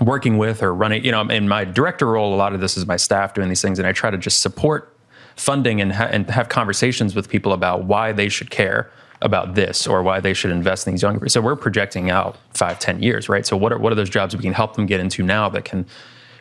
working 0.00 0.36
with 0.36 0.62
or 0.62 0.74
running. 0.74 1.04
You 1.04 1.12
know, 1.12 1.22
in 1.22 1.48
my 1.48 1.64
director 1.64 2.06
role, 2.06 2.34
a 2.34 2.36
lot 2.36 2.54
of 2.54 2.60
this 2.60 2.76
is 2.76 2.86
my 2.86 2.96
staff 2.96 3.32
doing 3.32 3.48
these 3.48 3.62
things, 3.62 3.78
and 3.78 3.88
I 3.88 3.92
try 3.92 4.10
to 4.10 4.18
just 4.18 4.40
support 4.40 4.93
funding 5.36 5.80
and 5.80 5.92
ha- 5.92 6.08
and 6.10 6.28
have 6.30 6.48
conversations 6.48 7.14
with 7.14 7.28
people 7.28 7.52
about 7.52 7.84
why 7.84 8.12
they 8.12 8.28
should 8.28 8.50
care 8.50 8.90
about 9.22 9.54
this 9.54 9.86
or 9.86 10.02
why 10.02 10.20
they 10.20 10.34
should 10.34 10.50
invest 10.50 10.86
in 10.86 10.92
these 10.92 11.02
young 11.02 11.14
people. 11.14 11.28
So 11.28 11.40
we're 11.40 11.56
projecting 11.56 12.10
out 12.10 12.36
five, 12.50 12.78
ten 12.78 13.02
years, 13.02 13.28
right? 13.28 13.46
So 13.46 13.56
what 13.56 13.72
are 13.72 13.78
what 13.78 13.92
are 13.92 13.96
those 13.96 14.10
jobs 14.10 14.36
we 14.36 14.42
can 14.42 14.52
help 14.52 14.76
them 14.76 14.86
get 14.86 15.00
into 15.00 15.22
now 15.22 15.48
that 15.50 15.64
can 15.64 15.86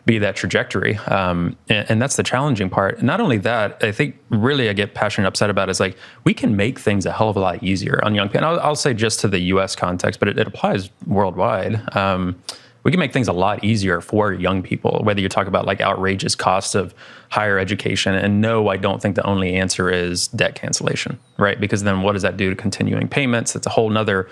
be 0.05 0.17
that 0.19 0.35
trajectory? 0.35 0.97
Um, 1.07 1.55
and, 1.69 1.89
and 1.91 2.01
that's 2.01 2.17
the 2.17 2.23
challenging 2.23 2.69
part. 2.69 3.01
Not 3.01 3.21
only 3.21 3.37
that, 3.39 3.81
I 3.81 3.91
think 3.93 4.17
really 4.29 4.69
I 4.69 4.73
get 4.73 4.93
passionate, 4.93 5.27
upset 5.27 5.49
about 5.49 5.69
is 5.69 5.79
like 5.79 5.97
we 6.25 6.33
can 6.33 6.57
make 6.57 6.77
things 6.77 7.05
a 7.05 7.11
hell 7.11 7.29
of 7.29 7.37
a 7.37 7.39
lot 7.39 7.63
easier 7.63 8.03
on 8.03 8.13
young 8.13 8.27
people. 8.27 8.45
And 8.45 8.45
I'll, 8.45 8.59
I'll 8.59 8.75
say 8.75 8.93
just 8.93 9.21
to 9.21 9.27
the 9.29 9.39
U.S. 9.39 9.75
context, 9.75 10.19
but 10.19 10.27
it, 10.27 10.37
it 10.37 10.47
applies 10.47 10.89
worldwide. 11.07 11.95
Um, 11.95 12.35
we 12.83 12.91
can 12.91 12.99
make 12.99 13.13
things 13.13 13.27
a 13.27 13.33
lot 13.33 13.63
easier 13.63 14.01
for 14.01 14.33
young 14.33 14.61
people, 14.61 15.01
whether 15.03 15.21
you 15.21 15.29
talk 15.29 15.47
about 15.47 15.65
like 15.65 15.81
outrageous 15.81 16.35
costs 16.35 16.75
of 16.75 16.93
higher 17.29 17.57
education. 17.57 18.13
And 18.13 18.41
no, 18.41 18.67
I 18.67 18.77
don't 18.77 19.01
think 19.01 19.15
the 19.15 19.25
only 19.25 19.55
answer 19.55 19.89
is 19.89 20.27
debt 20.27 20.55
cancellation, 20.55 21.17
right? 21.37 21.59
Because 21.59 21.83
then 21.83 22.01
what 22.01 22.13
does 22.13 22.21
that 22.23 22.37
do 22.37 22.49
to 22.49 22.55
continuing 22.55 23.07
payments? 23.07 23.53
That's 23.53 23.67
a 23.67 23.69
whole 23.69 23.89
nother 23.89 24.29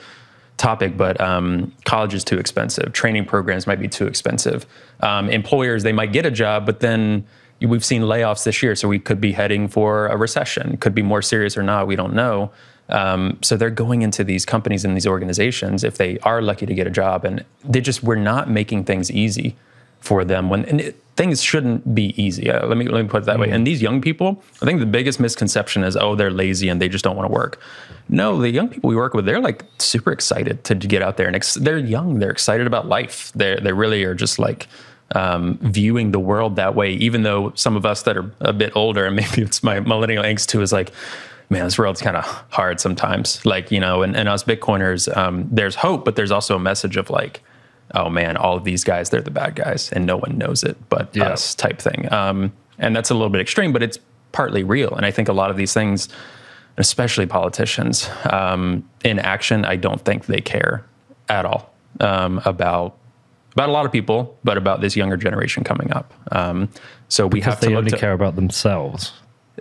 topic, 0.57 0.97
but 0.97 1.19
um, 1.21 1.73
college 1.85 2.13
is 2.13 2.23
too 2.23 2.37
expensive. 2.37 2.91
Training 2.93 3.25
programs 3.25 3.65
might 3.65 3.79
be 3.79 3.87
too 3.87 4.05
expensive. 4.05 4.65
Um, 4.99 5.29
employers, 5.29 5.83
they 5.83 5.93
might 5.93 6.11
get 6.11 6.25
a 6.25 6.31
job, 6.31 6.65
but 6.65 6.81
then 6.81 7.25
we've 7.61 7.85
seen 7.85 8.03
layoffs 8.03 8.43
this 8.43 8.61
year. 8.61 8.75
So 8.75 8.87
we 8.87 8.99
could 8.99 9.21
be 9.21 9.31
heading 9.31 9.67
for 9.67 10.07
a 10.07 10.17
recession, 10.17 10.77
could 10.77 10.93
be 10.93 11.01
more 11.01 11.21
serious 11.21 11.57
or 11.57 11.63
not. 11.63 11.87
We 11.87 11.95
don't 11.95 12.13
know. 12.13 12.51
Um, 12.91 13.37
so 13.41 13.57
they're 13.57 13.69
going 13.69 14.01
into 14.01 14.23
these 14.23 14.45
companies 14.45 14.85
and 14.85 14.95
these 14.95 15.07
organizations 15.07 15.83
if 15.83 15.97
they 15.97 16.19
are 16.19 16.41
lucky 16.41 16.65
to 16.65 16.73
get 16.73 16.87
a 16.87 16.91
job, 16.91 17.25
and 17.25 17.43
they 17.63 17.81
just 17.81 18.03
we're 18.03 18.15
not 18.15 18.49
making 18.49 18.85
things 18.85 19.11
easy 19.11 19.55
for 19.99 20.25
them 20.25 20.49
when 20.49 20.65
and 20.65 20.81
it, 20.81 21.03
things 21.15 21.41
shouldn't 21.43 21.93
be 21.93 22.21
easy. 22.21 22.49
Uh, 22.49 22.65
let 22.65 22.77
me 22.77 22.87
let 22.87 23.03
me 23.03 23.09
put 23.09 23.23
it 23.23 23.25
that 23.25 23.39
way. 23.39 23.49
And 23.49 23.65
these 23.65 23.81
young 23.81 24.01
people, 24.01 24.43
I 24.61 24.65
think 24.65 24.79
the 24.79 24.85
biggest 24.85 25.19
misconception 25.19 25.83
is 25.83 25.95
oh 25.95 26.15
they're 26.15 26.31
lazy 26.31 26.69
and 26.69 26.81
they 26.81 26.89
just 26.89 27.03
don't 27.03 27.15
want 27.15 27.29
to 27.29 27.33
work. 27.33 27.59
No, 28.09 28.39
the 28.41 28.49
young 28.49 28.67
people 28.67 28.89
we 28.89 28.95
work 28.95 29.13
with, 29.13 29.25
they're 29.25 29.39
like 29.39 29.63
super 29.77 30.11
excited 30.11 30.63
to 30.65 30.75
get 30.75 31.01
out 31.01 31.17
there 31.17 31.27
and 31.27 31.35
ex- 31.35 31.55
they're 31.55 31.77
young. 31.77 32.19
They're 32.19 32.31
excited 32.31 32.67
about 32.67 32.87
life. 32.87 33.31
They 33.33 33.59
they 33.61 33.73
really 33.73 34.03
are 34.03 34.15
just 34.15 34.39
like 34.39 34.67
um, 35.15 35.57
viewing 35.61 36.11
the 36.11 36.19
world 36.19 36.55
that 36.55 36.75
way. 36.75 36.93
Even 36.93 37.23
though 37.23 37.51
some 37.55 37.75
of 37.75 37.85
us 37.85 38.03
that 38.03 38.17
are 38.17 38.31
a 38.39 38.53
bit 38.53 38.71
older, 38.75 39.05
and 39.05 39.15
maybe 39.21 39.41
it's 39.41 39.63
my 39.63 39.79
millennial 39.79 40.23
angst 40.23 40.47
too, 40.47 40.61
is 40.61 40.71
like, 40.71 40.91
man, 41.51 41.65
this 41.65 41.77
world's 41.77 42.01
kind 42.01 42.15
of 42.17 42.23
hard 42.49 42.79
sometimes. 42.79 43.45
Like 43.45 43.71
you 43.71 43.79
know, 43.79 44.01
and, 44.01 44.15
and 44.15 44.27
us 44.27 44.43
Bitcoiners, 44.43 45.15
um, 45.15 45.47
there's 45.51 45.75
hope, 45.75 46.05
but 46.05 46.15
there's 46.15 46.31
also 46.31 46.55
a 46.55 46.59
message 46.59 46.97
of 46.97 47.09
like, 47.09 47.41
oh 47.93 48.09
man, 48.09 48.37
all 48.37 48.55
of 48.55 48.63
these 48.63 48.83
guys, 48.83 49.09
they're 49.11 49.21
the 49.21 49.31
bad 49.31 49.55
guys, 49.55 49.91
and 49.91 50.05
no 50.05 50.17
one 50.17 50.37
knows 50.37 50.63
it 50.63 50.77
but 50.89 51.15
Yeah. 51.15 51.29
us, 51.29 51.53
type 51.53 51.79
thing. 51.79 52.11
Um, 52.11 52.53
and 52.79 52.95
that's 52.95 53.11
a 53.11 53.13
little 53.13 53.29
bit 53.29 53.41
extreme, 53.41 53.73
but 53.73 53.83
it's 53.83 53.99
partly 54.31 54.63
real. 54.63 54.95
And 54.95 55.05
I 55.05 55.11
think 55.11 55.27
a 55.27 55.33
lot 55.33 55.51
of 55.51 55.57
these 55.57 55.73
things, 55.73 56.07
especially 56.77 57.25
politicians, 57.25 58.09
um, 58.31 58.89
in 59.03 59.19
action, 59.19 59.65
I 59.65 59.75
don't 59.75 60.01
think 60.01 60.25
they 60.25 60.41
care 60.41 60.85
at 61.29 61.45
all 61.45 61.73
um, 61.99 62.41
about 62.45 62.97
about 63.53 63.67
a 63.67 63.73
lot 63.73 63.85
of 63.85 63.91
people, 63.91 64.37
but 64.45 64.57
about 64.57 64.79
this 64.79 64.95
younger 64.95 65.17
generation 65.17 65.65
coming 65.65 65.91
up. 65.91 66.13
Um, 66.31 66.69
so 67.09 67.27
we 67.27 67.41
have 67.41 67.59
They 67.59 67.67
to 67.67 67.73
look 67.73 67.79
only 67.79 67.91
to, 67.91 67.97
care 67.97 68.13
about 68.13 68.37
themselves. 68.37 69.11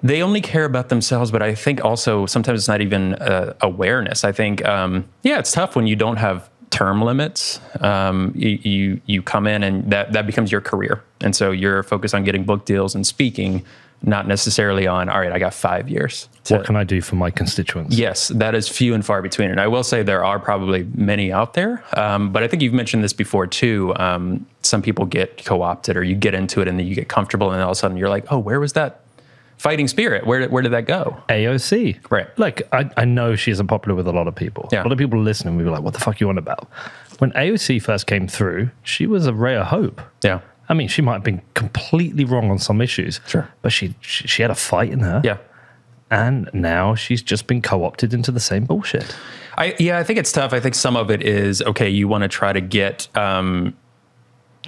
They 0.03 0.23
only 0.23 0.41
care 0.41 0.65
about 0.65 0.89
themselves, 0.89 1.31
but 1.31 1.43
I 1.43 1.55
think 1.55 1.85
also 1.85 2.27
sometimes 2.27 2.61
it's 2.61 2.69
not 2.69 2.81
even 2.81 3.15
uh, 3.15 3.55
awareness. 3.61 4.25
I 4.25 4.33
think, 4.33 4.65
um, 4.65 5.07
yeah, 5.23 5.39
it's 5.39 5.53
tough 5.53 5.77
when 5.77 5.87
you 5.87 5.97
don't 5.97 6.17
have 6.17 6.49
term 6.71 7.03
limits. 7.03 7.61
Um, 7.81 8.33
you, 8.37 8.51
you 8.63 9.01
you 9.07 9.23
come 9.23 9.47
in 9.47 9.63
and 9.63 9.91
that 9.91 10.13
that 10.13 10.27
becomes 10.27 10.53
your 10.53 10.61
career, 10.61 11.03
and 11.21 11.35
so 11.35 11.51
you're 11.51 11.83
focused 11.83 12.15
on 12.15 12.25
getting 12.25 12.45
book 12.45 12.65
deals 12.65 12.95
and 12.95 13.05
speaking, 13.07 13.65
not 14.03 14.27
necessarily 14.29 14.87
on 14.87 15.09
all 15.09 15.19
right. 15.21 15.33
I 15.33 15.39
got 15.39 15.53
five 15.53 15.89
years. 15.91 16.29
to- 16.45 16.55
What 16.57 16.65
can 16.67 16.77
I 16.77 16.85
do 16.85 17.03
for 17.03 17.17
my 17.17 17.31
constituents? 17.31 17.97
Yes, 17.99 18.29
that 18.29 18.55
is 18.55 18.69
few 18.69 18.95
and 18.95 19.05
far 19.05 19.21
between. 19.21 19.51
And 19.51 19.61
I 19.61 19.67
will 19.67 19.83
say 19.83 20.03
there 20.03 20.25
are 20.25 20.39
probably 20.39 20.87
many 20.95 21.31
out 21.33 21.53
there. 21.55 21.83
Um, 21.95 22.33
but 22.33 22.43
I 22.43 22.49
think 22.49 22.63
you've 22.63 22.73
mentioned 22.73 23.03
this 23.05 23.13
before 23.13 23.47
too. 23.47 23.93
Um, 23.97 24.47
some 24.63 24.81
people 24.81 25.05
get 25.07 25.45
co 25.45 25.61
opted 25.63 25.97
or 25.97 26.05
you 26.05 26.15
get 26.15 26.35
into 26.35 26.61
it 26.63 26.69
and 26.69 26.79
then 26.79 26.87
you 26.87 26.95
get 26.95 27.09
comfortable 27.09 27.51
and 27.51 27.61
all 27.63 27.71
of 27.71 27.73
a 27.73 27.75
sudden 27.79 27.97
you're 27.97 28.09
like, 28.09 28.25
oh, 28.31 28.39
where 28.39 28.61
was 28.61 28.73
that 28.75 29.00
fighting 29.61 29.87
spirit? 29.89 30.27
Where, 30.27 30.41
did- 30.41 30.51
where 30.51 30.63
did 30.63 30.73
that 30.73 30.87
go? 30.87 31.23
AOC. 31.29 32.11
Right. 32.11 32.27
Like, 32.39 32.63
I, 32.73 32.89
I 32.97 33.05
know 33.05 33.37
she 33.37 33.51
isn't 33.51 33.67
popular 33.67 33.95
with 33.95 34.09
a 34.09 34.13
lot 34.13 34.27
of 34.27 34.35
people. 34.35 34.69
Yeah. 34.73 34.83
A 34.83 34.85
lot 34.85 34.93
of 34.93 34.99
people 34.99 35.21
listening 35.21 35.57
will 35.57 35.65
be 35.65 35.71
like, 35.71 35.83
what 35.83 35.93
the 35.93 36.01
fuck 36.01 36.15
are 36.15 36.25
you 36.25 36.29
on 36.31 36.39
about? 36.39 36.67
When 37.19 37.31
AOC 37.33 37.83
first 37.83 38.07
came 38.07 38.27
through, 38.27 38.71
she 38.83 39.07
was 39.07 39.27
a 39.27 39.35
ray 39.35 39.57
of 39.57 39.67
hope. 39.67 40.01
Yeah. 40.25 40.41
I 40.71 40.75
mean, 40.75 40.89
she 40.89 41.03
might 41.03 41.15
have 41.15 41.25
been 41.25 41.43
completely 41.53 42.25
wrong 42.25 42.51
on 42.51 42.59
some 42.59 42.81
issues. 42.81 43.21
Sure. 43.27 43.49
But 43.61 43.73
she, 43.73 43.95
she, 44.01 44.27
she 44.27 44.41
had 44.43 44.51
a 44.51 44.55
fight 44.55 44.91
in 44.91 45.01
her. 45.01 45.21
Yeah. 45.23 45.37
And 46.11 46.49
now 46.55 46.95
she's 46.95 47.21
just 47.23 47.47
been 47.47 47.61
co 47.61 47.85
opted 47.85 48.15
into 48.15 48.33
the 48.33 48.41
same 48.41 48.65
bullshit. 48.65 49.15
I, 49.59 49.75
yeah, 49.79 49.99
I 49.99 50.05
think 50.05 50.19
it's 50.19 50.33
tough. 50.33 50.53
I 50.55 50.61
think 50.61 50.75
some 50.75 50.97
of 50.97 51.11
it 51.11 51.23
is 51.23 51.61
okay. 51.63 51.89
You 51.91 52.09
want 52.09 52.23
to 52.23 52.29
try 52.29 52.53
to 52.53 52.61
get, 52.63 53.15
um, 53.17 53.77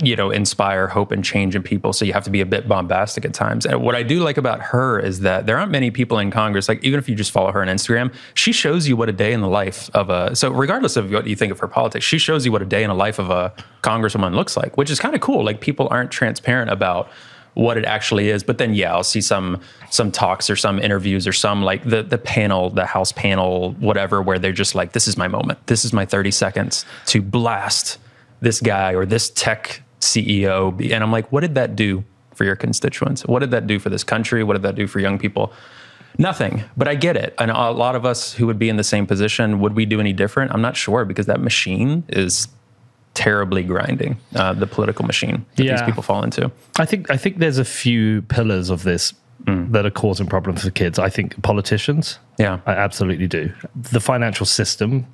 you 0.01 0.17
know, 0.17 0.31
inspire 0.31 0.89
hope 0.89 1.13
and 1.13 1.23
change 1.23 1.55
in 1.55 1.63
people. 1.63 1.93
So 1.93 2.05
you 2.05 2.15
have 2.15 2.25
to 2.25 2.31
be 2.31 2.41
a 2.41 2.47
bit 2.47 2.67
bombastic 2.67 3.27
at 3.27 3.35
times. 3.35 3.67
And 3.67 3.83
what 3.83 3.95
I 3.95 4.03
do 4.03 4.21
like 4.21 4.39
about 4.39 4.61
her 4.61 4.99
is 4.99 5.21
that 5.21 5.45
there 5.45 5.59
aren't 5.59 5.71
many 5.71 5.91
people 5.91 6.19
in 6.19 6.31
Congress. 6.31 6.69
Like 6.69 6.83
even 6.83 6.99
if 6.99 7.09
you 7.09 7.15
just 7.15 7.31
follow 7.31 7.53
her 7.53 7.61
on 7.61 7.69
Instagram, 7.69 8.13
she 8.33 8.53
shows 8.53 8.89
you 8.89 8.97
what 8.97 9.11
a 9.11 9.13
day 9.13 9.35
in 9.35 9.43
the 9.43 9.49
life 9.49 9.91
of 9.93 10.09
a. 10.09 10.35
So 10.35 10.51
regardless 10.51 10.97
of 10.97 11.13
what 11.13 11.27
you 11.27 11.37
think 11.37 11.53
of 11.53 11.59
her 11.59 11.69
politics, 11.69 12.07
she 12.07 12.19
shows 12.19 12.47
you 12.47 12.53
what 12.53 12.63
a 12.63 12.67
day 12.67 12.83
in 12.83 12.89
the 12.89 12.95
life 12.95 13.19
of 13.19 13.29
a 13.29 13.53
congresswoman 13.83 14.35
looks 14.35 14.57
like, 14.57 14.79
which 14.79 14.91
is 14.91 14.99
kind 14.99 15.15
of 15.15 15.21
cool. 15.21 15.45
Like 15.45 15.61
people 15.61 15.89
aren't 15.91 16.11
transparent 16.11 16.71
about 16.71 17.11
what 17.55 17.77
it 17.77 17.85
actually 17.85 18.31
is. 18.31 18.43
But 18.43 18.57
then 18.57 18.73
yeah, 18.73 18.95
I'll 18.95 19.05
see 19.05 19.21
some 19.21 19.61
some 19.91 20.11
talks 20.11 20.49
or 20.49 20.57
some 20.57 20.79
interviews 20.79 21.27
or 21.27 21.35
some 21.35 21.63
like 21.63 21.85
the 21.85 22.03
the 22.03 22.17
panel, 22.17 22.71
the 22.71 22.87
House 22.87 23.13
panel, 23.13 23.73
whatever, 23.73 24.23
where 24.23 24.39
they're 24.39 24.53
just 24.53 24.75
like, 24.75 24.93
this 24.93 25.07
is 25.07 25.19
my 25.19 25.29
moment. 25.29 25.67
This 25.67 25.85
is 25.85 25.93
my 25.93 26.07
30 26.07 26.31
seconds 26.31 26.87
to 27.07 27.21
blast 27.21 27.99
this 28.43 28.61
guy 28.61 28.93
or 28.95 29.07
this 29.07 29.31
tech 29.31 29.83
CEO. 30.01 30.77
be- 30.77 30.93
And 30.93 31.03
I'm 31.03 31.11
like, 31.13 31.31
what 31.33 31.41
did 31.41 31.55
that 31.55 31.75
do 31.77 32.05
for 32.35 32.45
your 32.45 32.57
constituents? 32.57 33.25
What 33.25 33.39
did 33.39 33.51
that 33.53 33.67
do 33.67 33.79
for 33.79 33.89
this 33.89 34.05
country? 34.05 34.43
What 34.45 34.55
did 34.55 34.63
that 34.63 34.75
do 34.75 34.87
for 34.87 34.99
young 35.01 35.19
people? 35.19 35.53
Nothing, 36.19 36.65
but 36.77 36.89
I 36.89 36.95
get 36.95 37.17
it. 37.17 37.35
And 37.39 37.51
a 37.51 37.71
lot 37.71 37.95
of 37.97 38.05
us 38.05 38.35
who 38.35 38.47
would 38.47 38.59
be 38.59 38.69
in 38.69 38.77
the 38.77 38.85
same 38.85 39.07
position, 39.07 39.61
would 39.61 39.75
we 39.75 39.87
do 39.87 39.99
any 39.99 40.13
different? 40.13 40.53
I'm 40.53 40.61
not 40.61 40.77
sure 40.77 41.07
because 41.07 41.25
that 41.27 41.41
machine 41.41 42.05
is 42.09 42.49
terribly 43.15 43.63
grinding 43.63 44.19
uh, 44.35 44.53
the 44.53 44.67
political 44.67 45.07
machine 45.07 45.45
that 45.57 45.65
these 45.77 45.83
people 45.87 46.03
fall 46.03 46.23
into. 46.23 46.51
I 46.79 46.85
think 46.85 47.11
I 47.11 47.17
think 47.17 47.39
there's 47.39 47.59
a 47.59 47.65
few 47.65 48.23
pillars 48.23 48.69
of 48.71 48.83
this 48.83 49.15
that 49.73 49.85
are 49.85 49.91
causing 49.91 50.27
problems 50.27 50.63
for 50.65 50.71
kids. 50.71 50.99
I 50.99 51.09
think 51.09 51.41
politicians. 51.43 52.19
Yeah. 52.39 52.61
I 52.67 52.73
absolutely 52.73 53.27
do. 53.27 53.53
The 53.75 53.99
financial 54.01 54.47
system, 54.47 55.07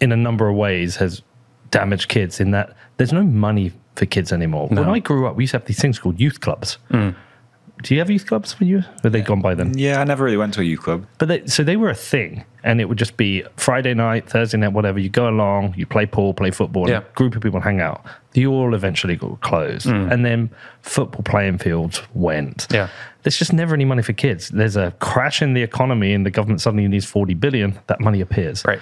in 0.00 0.12
a 0.12 0.16
number 0.16 0.48
of 0.48 0.54
ways, 0.56 0.96
has 0.96 1.22
damaged 1.70 2.08
kids 2.08 2.40
in 2.40 2.50
that 2.52 2.74
there's 2.96 3.12
no 3.12 3.22
money 3.22 3.72
for 3.96 4.06
kids 4.06 4.32
anymore. 4.32 4.68
When 4.68 4.78
I 4.88 4.98
grew 5.00 5.26
up, 5.26 5.36
we 5.36 5.44
used 5.44 5.52
to 5.52 5.58
have 5.58 5.66
these 5.66 5.80
things 5.80 5.98
called 5.98 6.20
youth 6.20 6.40
clubs. 6.40 6.78
do 6.90 7.94
you 7.94 8.00
have 8.00 8.10
youth 8.10 8.26
clubs 8.26 8.58
when 8.58 8.68
you 8.68 8.82
were 9.04 9.10
they 9.10 9.20
gone 9.20 9.40
by 9.40 9.54
then? 9.54 9.76
Yeah, 9.78 10.00
I 10.00 10.04
never 10.04 10.24
really 10.24 10.36
went 10.36 10.54
to 10.54 10.60
a 10.60 10.64
youth 10.64 10.80
club. 10.82 11.06
But 11.18 11.28
they, 11.28 11.46
so 11.46 11.62
they 11.62 11.76
were 11.76 11.90
a 11.90 11.94
thing, 11.94 12.44
and 12.64 12.80
it 12.80 12.86
would 12.88 12.98
just 12.98 13.16
be 13.16 13.44
Friday 13.56 13.94
night, 13.94 14.28
Thursday 14.28 14.58
night, 14.58 14.72
whatever. 14.72 14.98
You 14.98 15.08
go 15.08 15.28
along, 15.28 15.74
you 15.76 15.86
play 15.86 16.06
pool, 16.06 16.34
play 16.34 16.50
football, 16.50 16.84
and 16.84 16.90
Yeah. 16.90 16.98
a 17.08 17.14
group 17.14 17.36
of 17.36 17.42
people 17.42 17.60
hang 17.60 17.80
out. 17.80 18.04
The 18.32 18.46
all 18.46 18.74
eventually 18.74 19.16
got 19.16 19.40
closed, 19.42 19.86
and 19.86 20.24
then 20.24 20.50
football 20.82 21.22
playing 21.22 21.58
fields 21.58 22.02
went. 22.14 22.68
Mm. 22.68 22.74
Yeah. 22.74 22.88
there's 23.24 23.36
just 23.38 23.52
never 23.52 23.74
any 23.74 23.84
money 23.84 24.02
for 24.02 24.12
kids. 24.12 24.48
There's 24.48 24.76
a 24.76 24.92
crash 25.00 25.42
in 25.42 25.52
the 25.54 25.62
economy, 25.62 26.14
and 26.14 26.24
the 26.24 26.30
government 26.30 26.60
suddenly 26.60 26.86
needs 26.88 27.04
forty 27.04 27.34
billion. 27.34 27.78
That 27.88 28.00
money 28.00 28.20
appears. 28.20 28.64
Right. 28.64 28.80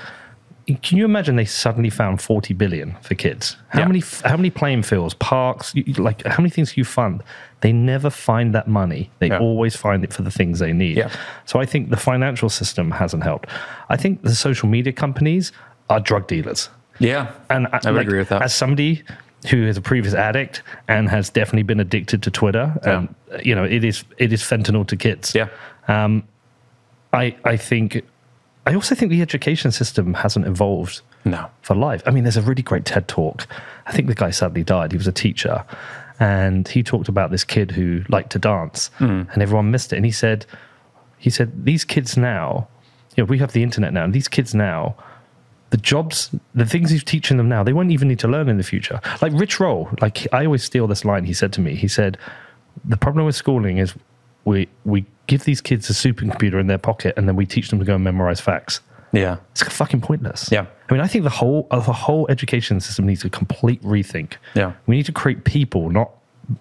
Can 0.82 0.98
you 0.98 1.04
imagine 1.04 1.36
they 1.36 1.44
suddenly 1.44 1.90
found 1.90 2.20
40 2.20 2.52
billion 2.54 2.96
for 3.00 3.14
kids? 3.14 3.56
How 3.68 3.80
Yeah. 3.80 3.86
many 3.86 4.02
how 4.24 4.36
many 4.36 4.50
playing 4.50 4.82
fields, 4.82 5.14
parks, 5.14 5.72
you- 5.74 5.84
like 5.94 6.26
how 6.26 6.38
many 6.42 6.50
things 6.50 6.76
you 6.76 6.84
fund? 6.84 7.22
They 7.60 7.72
never 7.72 8.10
find 8.10 8.52
that 8.54 8.66
money. 8.66 9.10
They 9.20 9.28
Yeah. 9.28 9.38
always 9.38 9.76
find 9.76 10.02
it 10.02 10.12
for 10.12 10.22
the 10.22 10.30
things 10.30 10.58
they 10.58 10.72
need. 10.72 10.96
Yeah. 10.96 11.08
So 11.44 11.60
I 11.60 11.66
think 11.66 11.90
the 11.90 11.96
financial 11.96 12.48
system 12.48 12.90
hasn't 12.92 13.22
helped. 13.22 13.48
I 13.88 13.96
think 13.96 14.22
the 14.22 14.34
social 14.34 14.68
media 14.68 14.92
companies 14.92 15.52
are 15.88 16.00
drug 16.00 16.26
dealers. 16.26 16.68
Yeah. 16.98 17.28
And 17.48 17.68
I 17.72 17.90
would 17.92 18.00
agree 18.02 18.18
with 18.18 18.30
that. 18.30 18.42
As 18.42 18.52
somebody 18.54 19.02
who 19.50 19.58
is 19.68 19.76
a 19.76 19.80
previous 19.80 20.14
addict 20.14 20.62
and 20.88 21.08
has 21.10 21.30
definitely 21.30 21.62
been 21.62 21.78
addicted 21.80 22.22
to 22.22 22.30
Twitter, 22.30 22.72
um, 22.82 23.08
you 23.42 23.54
know, 23.54 23.64
it 23.64 23.84
is 23.84 24.02
it 24.18 24.32
is 24.32 24.42
fentanyl 24.42 24.84
to 24.88 24.96
kids. 24.96 25.32
yeah. 25.34 25.46
I 27.12 27.34
I 27.44 27.56
think 27.56 28.02
I 28.66 28.74
also 28.74 28.94
think 28.94 29.10
the 29.10 29.22
education 29.22 29.70
system 29.70 30.14
hasn't 30.14 30.46
evolved 30.46 31.00
No. 31.24 31.46
for 31.62 31.74
life. 31.76 32.02
I 32.04 32.10
mean, 32.10 32.24
there's 32.24 32.36
a 32.36 32.42
really 32.42 32.62
great 32.62 32.84
TED 32.84 33.06
talk. 33.08 33.46
I 33.86 33.92
think 33.92 34.08
the 34.08 34.14
guy 34.14 34.30
sadly 34.30 34.64
died. 34.64 34.90
He 34.92 34.98
was 34.98 35.06
a 35.06 35.12
teacher, 35.12 35.64
and 36.18 36.66
he 36.66 36.82
talked 36.82 37.08
about 37.08 37.30
this 37.30 37.44
kid 37.44 37.70
who 37.70 38.02
liked 38.08 38.30
to 38.32 38.38
dance, 38.38 38.88
hmm. 38.98 39.22
and 39.32 39.42
everyone 39.42 39.70
missed 39.70 39.92
it. 39.92 39.96
And 39.96 40.04
he 40.04 40.12
said, 40.12 40.46
he 41.18 41.30
said 41.30 41.64
these 41.64 41.84
kids 41.84 42.16
now, 42.16 42.68
you 43.16 43.22
know, 43.22 43.26
we 43.26 43.38
have 43.38 43.52
the 43.52 43.62
internet 43.62 43.92
now, 43.92 44.04
and 44.04 44.12
these 44.12 44.28
kids 44.28 44.54
now. 44.54 44.96
The 45.70 45.78
jobs, 45.78 46.30
the 46.54 46.64
things 46.64 46.90
he's 46.90 47.02
teaching 47.02 47.38
them 47.38 47.48
now, 47.48 47.64
they 47.64 47.72
won't 47.72 47.90
even 47.90 48.06
need 48.06 48.20
to 48.20 48.28
learn 48.28 48.48
in 48.48 48.56
the 48.56 48.62
future. 48.62 49.00
Like 49.20 49.32
Rich 49.34 49.58
Roll, 49.58 49.88
like 50.00 50.32
I 50.32 50.44
always 50.44 50.62
steal 50.62 50.86
this 50.86 51.04
line. 51.04 51.24
He 51.24 51.34
said 51.34 51.52
to 51.54 51.60
me, 51.60 51.74
he 51.74 51.88
said, 51.88 52.16
"The 52.84 52.96
problem 52.96 53.26
with 53.26 53.34
schooling 53.34 53.78
is 53.78 53.92
we 54.44 54.68
we 54.84 55.04
give 55.26 55.44
these 55.44 55.60
kids 55.60 55.88
a 55.90 55.92
supercomputer 55.92 56.60
in 56.60 56.66
their 56.66 56.78
pocket, 56.78 57.14
and 57.16 57.28
then 57.28 57.36
we 57.36 57.46
teach 57.46 57.70
them 57.70 57.78
to 57.78 57.84
go 57.84 57.94
and 57.94 58.04
memorize 58.04 58.40
facts." 58.40 58.80
Yeah. 59.12 59.36
It's 59.52 59.62
fucking 59.62 60.00
pointless. 60.00 60.50
Yeah. 60.50 60.66
I 60.88 60.92
mean, 60.92 61.00
I 61.00 61.06
think 61.06 61.24
the 61.24 61.30
whole 61.30 61.66
uh, 61.70 61.80
the 61.80 61.92
whole 61.92 62.26
education 62.28 62.80
system 62.80 63.06
needs 63.06 63.24
a 63.24 63.30
complete 63.30 63.82
rethink. 63.82 64.34
Yeah. 64.54 64.72
We 64.86 64.96
need 64.96 65.06
to 65.06 65.12
create 65.12 65.44
people, 65.44 65.90
not 65.90 66.10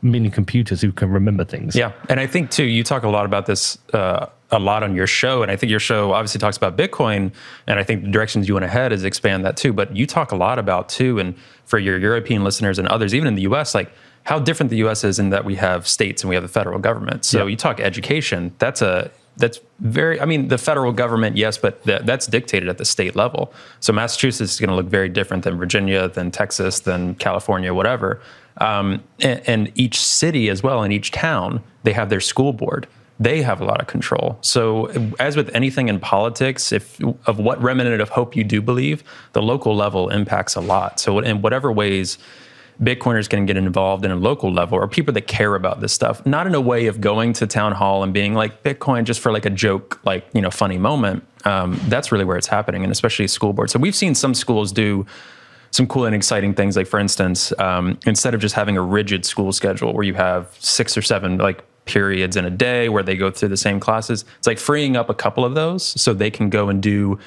mini 0.02 0.30
computers 0.30 0.82
who 0.82 0.92
can 0.92 1.10
remember 1.10 1.46
things. 1.46 1.76
Yeah, 1.76 1.92
and 2.10 2.20
I 2.20 2.28
think 2.28 2.52
too, 2.52 2.64
you 2.64 2.84
talk 2.84 3.04
a 3.04 3.10
lot 3.10 3.26
about 3.26 3.46
this 3.46 3.78
uh, 3.94 4.28
a 4.52 4.60
lot 4.60 4.84
on 4.84 4.96
your 4.96 5.08
show, 5.08 5.42
and 5.42 5.52
I 5.52 5.56
think 5.56 5.70
your 5.70 5.80
show 5.80 6.14
obviously 6.14 6.40
talks 6.40 6.58
about 6.58 6.78
Bitcoin, 6.78 7.34
and 7.68 7.80
I 7.80 7.84
think 7.84 8.04
the 8.04 8.12
directions 8.12 8.48
you 8.48 8.54
want 8.54 8.64
to 8.64 8.70
head 8.70 8.92
is 8.92 9.04
expand 9.04 9.46
that 9.46 9.58
too. 9.58 9.74
But 9.74 9.96
you 9.96 10.06
talk 10.06 10.32
a 10.32 10.36
lot 10.36 10.60
about 10.60 10.90
too, 10.90 11.20
and 11.20 11.36
for 11.66 11.80
your 11.80 11.98
European 11.98 12.44
listeners 12.44 12.80
and 12.80 12.88
others, 12.88 13.14
even 13.14 13.28
in 13.28 13.36
the 13.36 13.44
U.S., 13.44 13.76
like 13.76 13.92
how 14.26 14.40
different 14.40 14.70
the 14.70 14.78
U.S. 14.78 15.04
is 15.04 15.18
in 15.20 15.30
that 15.30 15.46
we 15.46 15.56
have 15.56 15.88
states 15.88 16.24
and 16.24 16.30
we 16.30 16.36
have 16.36 16.44
the 16.44 16.50
federal 16.50 16.80
government. 16.80 17.26
So 17.26 17.40
Yeah. 17.40 17.52
you 17.52 17.56
talk 17.56 17.80
education, 17.80 18.54
that's 18.60 18.82
a 18.82 19.12
that's 19.38 19.60
very. 19.80 20.20
I 20.22 20.26
mean, 20.26 20.48
the 20.48 20.58
federal 20.58 20.94
government, 20.94 21.36
yes, 21.36 21.58
but 21.58 21.84
that, 21.84 22.06
that's 22.06 22.26
dictated 22.26 22.70
at 22.70 22.78
the 22.78 22.86
state 22.86 23.16
level. 23.18 23.54
So 23.82 23.92
Massachusetts 23.92 24.54
is 24.54 24.60
going 24.62 24.70
to 24.70 24.76
look 24.76 24.86
very 24.88 25.10
different 25.10 25.44
than 25.44 25.58
Virginia, 25.58 26.08
than 26.08 26.32
Texas, 26.32 26.80
than 26.80 27.16
California, 27.16 27.74
whatever. 27.74 28.22
Um, 28.58 29.04
and, 29.20 29.42
and 29.46 29.72
each 29.76 30.00
city 30.00 30.50
as 30.50 30.64
well, 30.64 30.84
and 30.84 30.94
each 30.94 31.12
town, 31.12 31.62
they 31.84 31.92
have 31.92 32.10
their 32.10 32.22
school 32.22 32.54
board. 32.54 32.88
They 33.20 33.42
have 33.42 33.60
a 33.60 33.66
lot 33.66 33.82
of 33.82 33.88
control. 33.88 34.38
So, 34.42 34.88
as 35.20 35.36
with 35.36 35.50
anything 35.54 35.90
in 35.90 36.00
politics, 36.00 36.72
if 36.72 37.00
of 37.26 37.38
what 37.38 37.62
remnant 37.62 38.02
of 38.02 38.10
hope 38.10 38.36
you 38.38 38.44
do 38.46 38.62
believe, 38.62 39.04
the 39.34 39.42
local 39.42 39.76
level 39.76 40.10
impacts 40.10 40.56
a 40.56 40.62
lot. 40.62 41.00
So, 41.02 41.20
in 41.20 41.42
whatever 41.42 41.72
ways 41.74 42.18
Bitcoiners 42.82 43.30
can 43.30 43.46
get 43.46 43.56
involved 43.56 44.04
in 44.04 44.12
a 44.12 44.16
local 44.16 44.52
level 44.52 44.78
or 44.78 44.88
people 44.88 45.14
that 45.14 45.28
care 45.28 45.56
about 45.56 45.80
this 45.80 45.94
stuff, 45.94 46.26
not 46.26 46.46
in 46.46 46.54
a 46.54 46.62
way 46.62 46.88
of 46.88 47.00
going 47.00 47.34
to 47.34 47.48
town 47.48 47.72
hall 47.72 48.04
and 48.04 48.14
being 48.14 48.34
like 48.34 48.64
Bitcoin 48.64 49.06
just 49.06 49.22
for 49.22 49.32
like 49.32 49.46
a 49.46 49.50
joke, 49.50 50.00
like, 50.04 50.28
you 50.34 50.42
know, 50.42 50.52
funny 50.52 50.78
moment. 50.78 51.26
Um, 51.46 51.80
that's 51.88 52.12
really 52.12 52.26
where 52.26 52.38
it's 52.38 52.48
happening, 52.48 52.84
and 52.84 52.92
especially 52.92 53.28
school 53.28 53.54
boards. 53.54 53.72
So 53.72 53.80
we've 53.80 53.96
seen 53.96 54.16
some 54.16 54.34
schools 54.34 54.72
do 54.72 55.06
some 55.72 55.88
cool 55.88 56.06
and 56.06 56.16
exciting 56.16 56.54
things. 56.54 56.76
Like, 56.76 56.88
for 56.88 57.00
instance, 57.00 57.54
um, 57.60 58.00
instead 58.06 58.34
of 58.34 58.42
just 58.42 58.56
having 58.56 58.78
a 58.78 58.82
rigid 58.82 59.26
school 59.26 59.52
schedule 59.52 59.94
where 59.94 60.04
you 60.04 60.14
have 60.16 60.56
six 60.60 60.98
or 60.98 61.02
seven 61.02 61.38
like 61.38 61.64
periods 61.86 62.36
in 62.36 62.46
a 62.46 62.50
day 62.50 62.90
where 62.90 63.04
they 63.04 63.16
go 63.16 63.30
through 63.30 63.50
the 63.50 63.58
same 63.58 63.80
classes, 63.80 64.26
it's 64.38 64.48
like 64.48 64.58
freeing 64.58 64.96
up 64.98 65.10
a 65.10 65.14
couple 65.14 65.46
of 65.46 65.54
those 65.54 65.84
so 66.02 66.14
they 66.14 66.32
can 66.32 66.50
go 66.50 66.70
and 66.70 66.82
do 66.82 67.20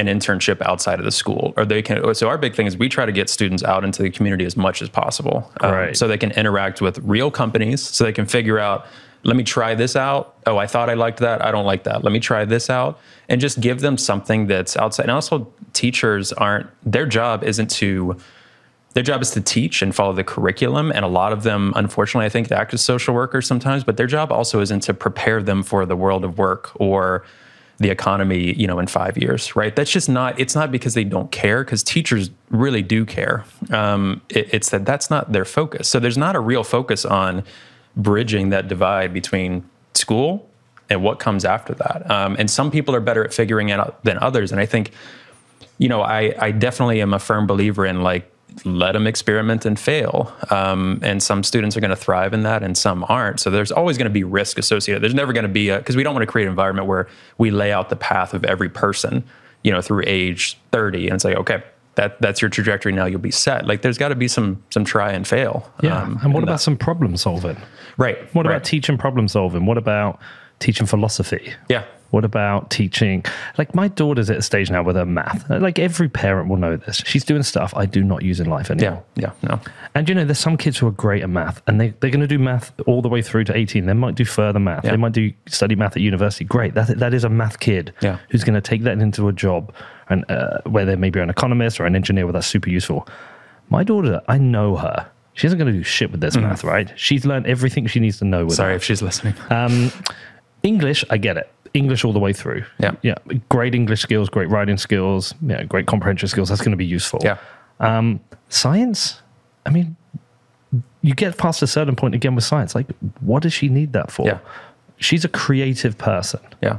an 0.00 0.06
internship 0.06 0.60
outside 0.62 0.98
of 0.98 1.04
the 1.04 1.10
school 1.12 1.52
or 1.56 1.64
they 1.64 1.82
can 1.82 2.14
so 2.14 2.28
our 2.28 2.38
big 2.38 2.54
thing 2.54 2.66
is 2.66 2.76
we 2.76 2.88
try 2.88 3.04
to 3.04 3.12
get 3.12 3.28
students 3.28 3.62
out 3.62 3.84
into 3.84 4.02
the 4.02 4.10
community 4.10 4.44
as 4.46 4.56
much 4.56 4.80
as 4.82 4.88
possible. 4.88 5.50
Um, 5.60 5.72
Right. 5.72 5.96
so 5.96 6.08
they 6.08 6.18
can 6.18 6.32
interact 6.32 6.80
with 6.80 6.98
real 7.00 7.30
companies 7.30 7.82
so 7.82 8.04
they 8.04 8.12
can 8.12 8.26
figure 8.26 8.58
out 8.58 8.86
let 9.22 9.36
me 9.36 9.44
try 9.44 9.74
this 9.74 9.96
out. 9.96 10.34
Oh 10.46 10.56
i 10.56 10.66
thought 10.66 10.88
i 10.88 10.94
liked 10.94 11.18
that. 11.20 11.44
I 11.44 11.50
don't 11.50 11.66
like 11.66 11.84
that. 11.84 12.02
Let 12.02 12.12
me 12.12 12.20
try 12.20 12.44
this 12.46 12.70
out 12.70 12.98
and 13.28 13.40
just 13.40 13.60
give 13.60 13.80
them 13.80 13.98
something 13.98 14.46
that's 14.46 14.76
outside. 14.76 15.04
And 15.04 15.12
also 15.12 15.46
teachers 15.74 16.32
aren't 16.32 16.66
their 16.94 17.06
job 17.06 17.44
isn't 17.44 17.70
to 17.82 18.16
their 18.94 19.04
job 19.04 19.22
is 19.22 19.30
to 19.30 19.40
teach 19.40 19.82
and 19.82 19.94
follow 19.94 20.12
the 20.12 20.24
curriculum 20.24 20.90
and 20.90 21.04
a 21.04 21.08
lot 21.08 21.32
of 21.32 21.44
them 21.44 21.72
unfortunately 21.76 22.26
i 22.26 22.28
think 22.28 22.50
act 22.50 22.74
as 22.74 22.80
social 22.82 23.14
workers 23.14 23.46
sometimes 23.46 23.84
but 23.84 23.96
their 23.96 24.08
job 24.08 24.32
also 24.32 24.60
isn't 24.60 24.80
to 24.80 24.92
prepare 24.92 25.40
them 25.42 25.62
for 25.62 25.86
the 25.86 25.94
world 25.94 26.24
of 26.24 26.38
work 26.38 26.72
or 26.74 27.22
the 27.80 27.90
economy 27.90 28.52
you 28.54 28.66
know 28.66 28.78
in 28.78 28.86
five 28.86 29.18
years 29.18 29.56
right? 29.56 29.74
That's 29.74 29.90
just 29.90 30.08
not 30.08 30.38
it's 30.38 30.54
not 30.54 30.70
because 30.70 30.94
they 30.94 31.04
don't 31.04 31.32
care 31.32 31.64
because 31.64 31.82
teachers 31.82 32.30
really 32.50 32.82
do 32.82 33.04
care. 33.04 33.44
Um, 33.70 34.20
it, 34.28 34.54
it's 34.54 34.70
that 34.70 34.84
that's 34.84 35.10
not 35.10 35.32
their 35.32 35.44
focus. 35.44 35.88
So 35.88 35.98
there's 35.98 36.18
not 36.18 36.36
a 36.36 36.40
real 36.40 36.62
focus 36.62 37.04
on 37.04 37.42
bridging 37.96 38.50
that 38.50 38.68
divide 38.68 39.12
between 39.12 39.68
school 39.94 40.48
and 40.88 41.02
what 41.02 41.18
comes 41.18 41.44
after 41.44 41.74
that. 41.74 42.08
Um, 42.10 42.36
and 42.38 42.50
some 42.50 42.70
people 42.70 42.94
are 42.94 43.00
better 43.00 43.24
at 43.24 43.32
figuring 43.32 43.70
it 43.70 43.78
out 43.80 44.04
than 44.04 44.18
others. 44.18 44.52
And 44.52 44.60
i 44.60 44.66
think 44.66 44.92
you 45.80 45.88
know, 45.88 46.02
I, 46.02 46.34
I 46.38 46.50
definitely 46.52 47.00
am 47.00 47.14
a 47.14 47.18
firm 47.18 47.46
believer 47.46 47.86
in 47.86 48.02
like 48.02 48.30
let 48.64 48.92
them 48.92 49.06
experiment 49.06 49.64
and 49.64 49.78
fail. 49.78 50.32
Um, 50.50 51.00
and 51.02 51.22
some 51.22 51.42
students 51.42 51.76
are 51.76 51.80
going 51.80 51.90
to 51.90 51.96
thrive 51.96 52.32
in 52.32 52.42
that, 52.42 52.62
and 52.62 52.76
some 52.76 53.04
aren't. 53.08 53.40
So 53.40 53.50
there's 53.50 53.72
always 53.72 53.96
going 53.98 54.06
to 54.06 54.12
be 54.12 54.24
risk 54.24 54.58
associated. 54.58 55.02
There's 55.02 55.14
never 55.14 55.32
going 55.32 55.44
to 55.44 55.48
be 55.48 55.68
a 55.68 55.78
because 55.78 55.96
we 55.96 56.02
don't 56.02 56.14
want 56.14 56.22
to 56.22 56.30
create 56.30 56.46
an 56.46 56.50
environment 56.50 56.86
where 56.86 57.08
we 57.38 57.50
lay 57.50 57.72
out 57.72 57.88
the 57.88 57.96
path 57.96 58.34
of 58.34 58.44
every 58.44 58.68
person, 58.68 59.24
you 59.62 59.72
know, 59.72 59.80
through 59.80 60.04
age 60.06 60.58
30, 60.72 61.08
and 61.08 61.20
say, 61.20 61.34
okay, 61.34 61.62
that 61.96 62.20
that's 62.20 62.40
your 62.40 62.48
trajectory. 62.48 62.92
Now 62.92 63.06
you'll 63.06 63.20
be 63.20 63.30
set. 63.30 63.66
Like 63.66 63.82
there's 63.82 63.98
got 63.98 64.08
to 64.08 64.14
be 64.14 64.28
some 64.28 64.62
some 64.70 64.84
try 64.84 65.12
and 65.12 65.26
fail. 65.26 65.70
Yeah. 65.82 66.02
um, 66.02 66.18
and 66.22 66.32
what 66.32 66.42
about 66.42 66.54
that. 66.54 66.60
some 66.60 66.76
problem 66.76 67.16
solving? 67.16 67.56
right? 67.96 68.18
What 68.34 68.46
right. 68.46 68.56
about 68.56 68.64
teaching 68.64 68.98
problem 68.98 69.28
solving? 69.28 69.66
What 69.66 69.78
about 69.78 70.18
teaching 70.58 70.86
philosophy? 70.86 71.52
yeah? 71.68 71.84
What 72.10 72.24
about 72.24 72.70
teaching? 72.70 73.24
Like 73.58 73.74
my 73.74 73.88
daughter's 73.88 74.30
at 74.30 74.36
a 74.38 74.42
stage 74.42 74.70
now 74.70 74.82
with 74.82 74.96
her 74.96 75.06
math. 75.06 75.48
Like 75.48 75.78
every 75.78 76.08
parent 76.08 76.48
will 76.48 76.56
know 76.56 76.76
this. 76.76 76.96
She's 77.06 77.24
doing 77.24 77.42
stuff 77.42 77.72
I 77.76 77.86
do 77.86 78.02
not 78.02 78.22
use 78.22 78.40
in 78.40 78.48
life 78.48 78.70
anymore. 78.70 79.04
Yeah, 79.16 79.30
yeah, 79.42 79.48
no, 79.48 79.60
And 79.94 80.08
you 80.08 80.14
know, 80.14 80.24
there's 80.24 80.38
some 80.38 80.56
kids 80.56 80.76
who 80.78 80.86
are 80.88 80.92
great 80.92 81.22
at 81.22 81.30
math 81.30 81.62
and 81.66 81.80
they, 81.80 81.90
they're 82.00 82.10
going 82.10 82.20
to 82.20 82.26
do 82.26 82.38
math 82.38 82.72
all 82.86 83.00
the 83.02 83.08
way 83.08 83.22
through 83.22 83.44
to 83.44 83.56
18. 83.56 83.86
They 83.86 83.92
might 83.92 84.14
do 84.16 84.24
further 84.24 84.58
math. 84.58 84.84
Yeah. 84.84 84.90
They 84.92 84.96
might 84.96 85.12
do 85.12 85.32
study 85.46 85.76
math 85.76 85.96
at 85.96 86.02
university. 86.02 86.44
Great. 86.44 86.74
That, 86.74 86.98
that 86.98 87.14
is 87.14 87.22
a 87.24 87.28
math 87.28 87.60
kid 87.60 87.92
Yeah. 88.02 88.18
who's 88.30 88.42
going 88.44 88.54
to 88.54 88.60
take 88.60 88.82
that 88.82 88.98
into 88.98 89.28
a 89.28 89.32
job 89.32 89.72
and 90.08 90.28
uh, 90.30 90.58
where 90.66 90.84
they 90.84 90.96
may 90.96 91.10
be 91.10 91.20
an 91.20 91.30
economist 91.30 91.78
or 91.80 91.86
an 91.86 91.94
engineer 91.94 92.26
where 92.26 92.32
that's 92.32 92.46
super 92.48 92.70
useful. 92.70 93.06
My 93.68 93.84
daughter, 93.84 94.20
I 94.26 94.38
know 94.38 94.74
her. 94.76 95.08
She 95.34 95.46
isn't 95.46 95.58
going 95.58 95.72
to 95.72 95.78
do 95.78 95.84
shit 95.84 96.10
with 96.10 96.20
this 96.20 96.36
math, 96.36 96.64
right? 96.64 96.92
She's 96.96 97.24
learned 97.24 97.46
everything 97.46 97.86
she 97.86 98.00
needs 98.00 98.18
to 98.18 98.24
know 98.24 98.44
with 98.46 98.54
Mm. 98.54 98.56
Sorry 98.56 98.72
it. 98.72 98.76
if 98.76 98.82
she's 98.84 99.00
listening. 99.00 99.34
Um, 99.48 99.92
English, 100.62 101.04
I 101.08 101.16
get 101.16 101.36
it. 101.36 101.50
English 101.74 102.04
all 102.04 102.12
the 102.12 102.18
way 102.18 102.32
through. 102.32 102.64
Yeah. 102.78 102.92
Yeah. 103.02 103.14
Great 103.48 103.74
English 103.74 104.00
skills, 104.02 104.28
great 104.28 104.48
writing 104.48 104.76
skills, 104.76 105.34
yeah, 105.46 105.62
great 105.64 105.86
comprehension 105.86 106.28
skills. 106.28 106.48
That's 106.48 106.60
going 106.60 106.72
to 106.72 106.76
be 106.76 106.86
useful. 106.86 107.20
yeah, 107.22 107.38
Um, 107.78 108.20
science, 108.48 109.20
I 109.66 109.70
mean, 109.70 109.96
you 111.02 111.14
get 111.14 111.36
past 111.38 111.62
a 111.62 111.66
certain 111.66 111.96
point 111.96 112.14
again 112.14 112.34
with 112.34 112.44
science. 112.44 112.74
Like, 112.74 112.86
what 113.20 113.42
does 113.42 113.52
she 113.52 113.68
need 113.68 113.92
that 113.92 114.10
for? 114.10 114.26
Yeah. 114.26 114.38
She's 114.98 115.24
a 115.24 115.28
creative 115.28 115.96
person. 115.96 116.40
yeah, 116.60 116.78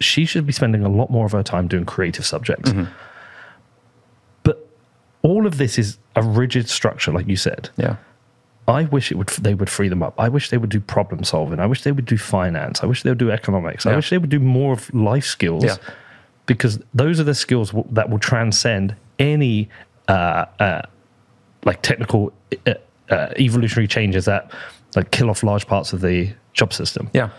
She 0.00 0.24
should 0.26 0.46
be 0.46 0.52
spending 0.52 0.84
a 0.84 0.88
lot 0.88 1.10
more 1.10 1.24
of 1.26 1.32
her 1.32 1.42
time 1.42 1.66
doing 1.68 1.86
creative 1.86 2.26
subjects. 2.26 2.70
Mm-hmm. 2.70 2.90
But 4.42 4.68
all 5.22 5.46
of 5.46 5.58
this 5.58 5.78
is 5.78 5.98
a 6.16 6.22
rigid 6.22 6.68
structure, 6.68 7.12
like 7.12 7.26
you 7.28 7.36
said. 7.36 7.70
yeah, 7.76 7.96
I 8.68 8.84
wish 8.84 9.10
it 9.10 9.16
would 9.16 9.28
they 9.30 9.54
would 9.54 9.70
free 9.70 9.88
them 9.88 10.02
up. 10.02 10.14
I 10.18 10.28
wish 10.28 10.50
they 10.50 10.58
would 10.58 10.70
do 10.70 10.78
problem 10.80 11.24
solving. 11.24 11.58
I 11.58 11.66
wish 11.66 11.82
they 11.82 11.92
would 11.92 12.04
do 12.04 12.18
finance. 12.18 12.82
I 12.82 12.86
wish 12.86 13.02
they 13.02 13.10
would 13.10 13.18
do 13.18 13.30
economics. 13.30 13.86
I 13.86 13.96
wish 13.96 14.10
they 14.10 14.18
would 14.18 14.30
do 14.30 14.38
more 14.40 14.72
of 14.74 14.92
life 14.94 15.24
skills 15.24 15.64
Yeah. 15.64 15.76
because 16.46 16.78
those 16.94 17.18
are 17.18 17.24
the 17.24 17.34
skills 17.34 17.72
that 17.90 18.10
will 18.10 18.18
transcend 18.18 18.94
any 19.18 19.68
uh, 20.08 20.44
uh, 20.60 20.82
like 21.64 21.80
technical 21.82 22.32
uh, 22.66 22.74
uh, 23.10 23.28
evolutionary 23.38 23.88
changes 23.88 24.26
that 24.26 24.52
like 24.96 25.10
kill 25.10 25.30
off 25.30 25.42
large 25.42 25.66
parts 25.66 25.92
of 25.94 26.00
the 26.02 26.32
job 26.52 26.72
system. 26.72 27.10
Yeah. 27.14 27.30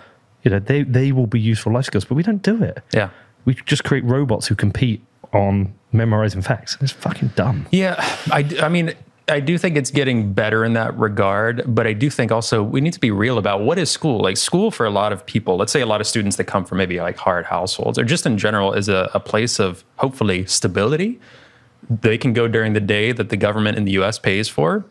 You 0.43 0.51
know, 0.51 0.59
they, 0.59 0.83
they 0.83 1.11
will 1.11 1.27
be 1.27 1.39
useful 1.39 1.71
life 1.73 1.85
skills, 1.85 2.05
but 2.05 2.15
we 2.15 2.23
don't 2.23 2.41
do 2.41 2.63
it. 2.63 2.81
Yeah. 2.93 3.09
We 3.45 3.53
just 3.65 3.83
create 3.83 4.03
robots 4.05 4.47
who 4.47 4.55
compete 4.55 5.01
on 5.33 5.73
memorizing 5.91 6.41
facts. 6.41 6.77
It's 6.81 6.91
fucking 6.91 7.29
dumb. 7.35 7.67
Yeah, 7.71 7.95
I, 8.31 8.45
I 8.61 8.69
mean, 8.69 8.93
I 9.29 9.39
do 9.39 9.57
think 9.57 9.77
it's 9.77 9.91
getting 9.91 10.33
better 10.33 10.65
in 10.65 10.73
that 10.73 10.97
regard, 10.97 11.63
but 11.67 11.85
I 11.85 11.93
do 11.93 12.09
think 12.09 12.31
also 12.31 12.63
we 12.63 12.81
need 12.81 12.93
to 12.93 12.99
be 12.99 13.11
real 13.11 13.37
about 13.37 13.61
what 13.61 13.77
is 13.77 13.89
school. 13.89 14.19
Like 14.19 14.37
school 14.37 14.71
for 14.71 14.85
a 14.85 14.89
lot 14.89 15.13
of 15.13 15.25
people, 15.25 15.57
let's 15.57 15.71
say 15.71 15.81
a 15.81 15.85
lot 15.85 16.01
of 16.01 16.07
students 16.07 16.37
that 16.37 16.45
come 16.45 16.65
from 16.65 16.77
maybe 16.77 16.99
like 16.99 17.17
hard 17.17 17.45
households 17.45 17.97
or 17.97 18.03
just 18.03 18.25
in 18.25 18.37
general 18.37 18.73
is 18.73 18.89
a, 18.89 19.09
a 19.13 19.19
place 19.19 19.59
of 19.59 19.83
hopefully 19.97 20.45
stability. 20.45 21.19
They 21.89 22.17
can 22.17 22.33
go 22.33 22.47
during 22.47 22.73
the 22.73 22.81
day 22.81 23.11
that 23.11 23.29
the 23.29 23.37
government 23.37 23.77
in 23.77 23.85
the 23.85 23.91
US 23.93 24.19
pays 24.19 24.47
for. 24.47 24.85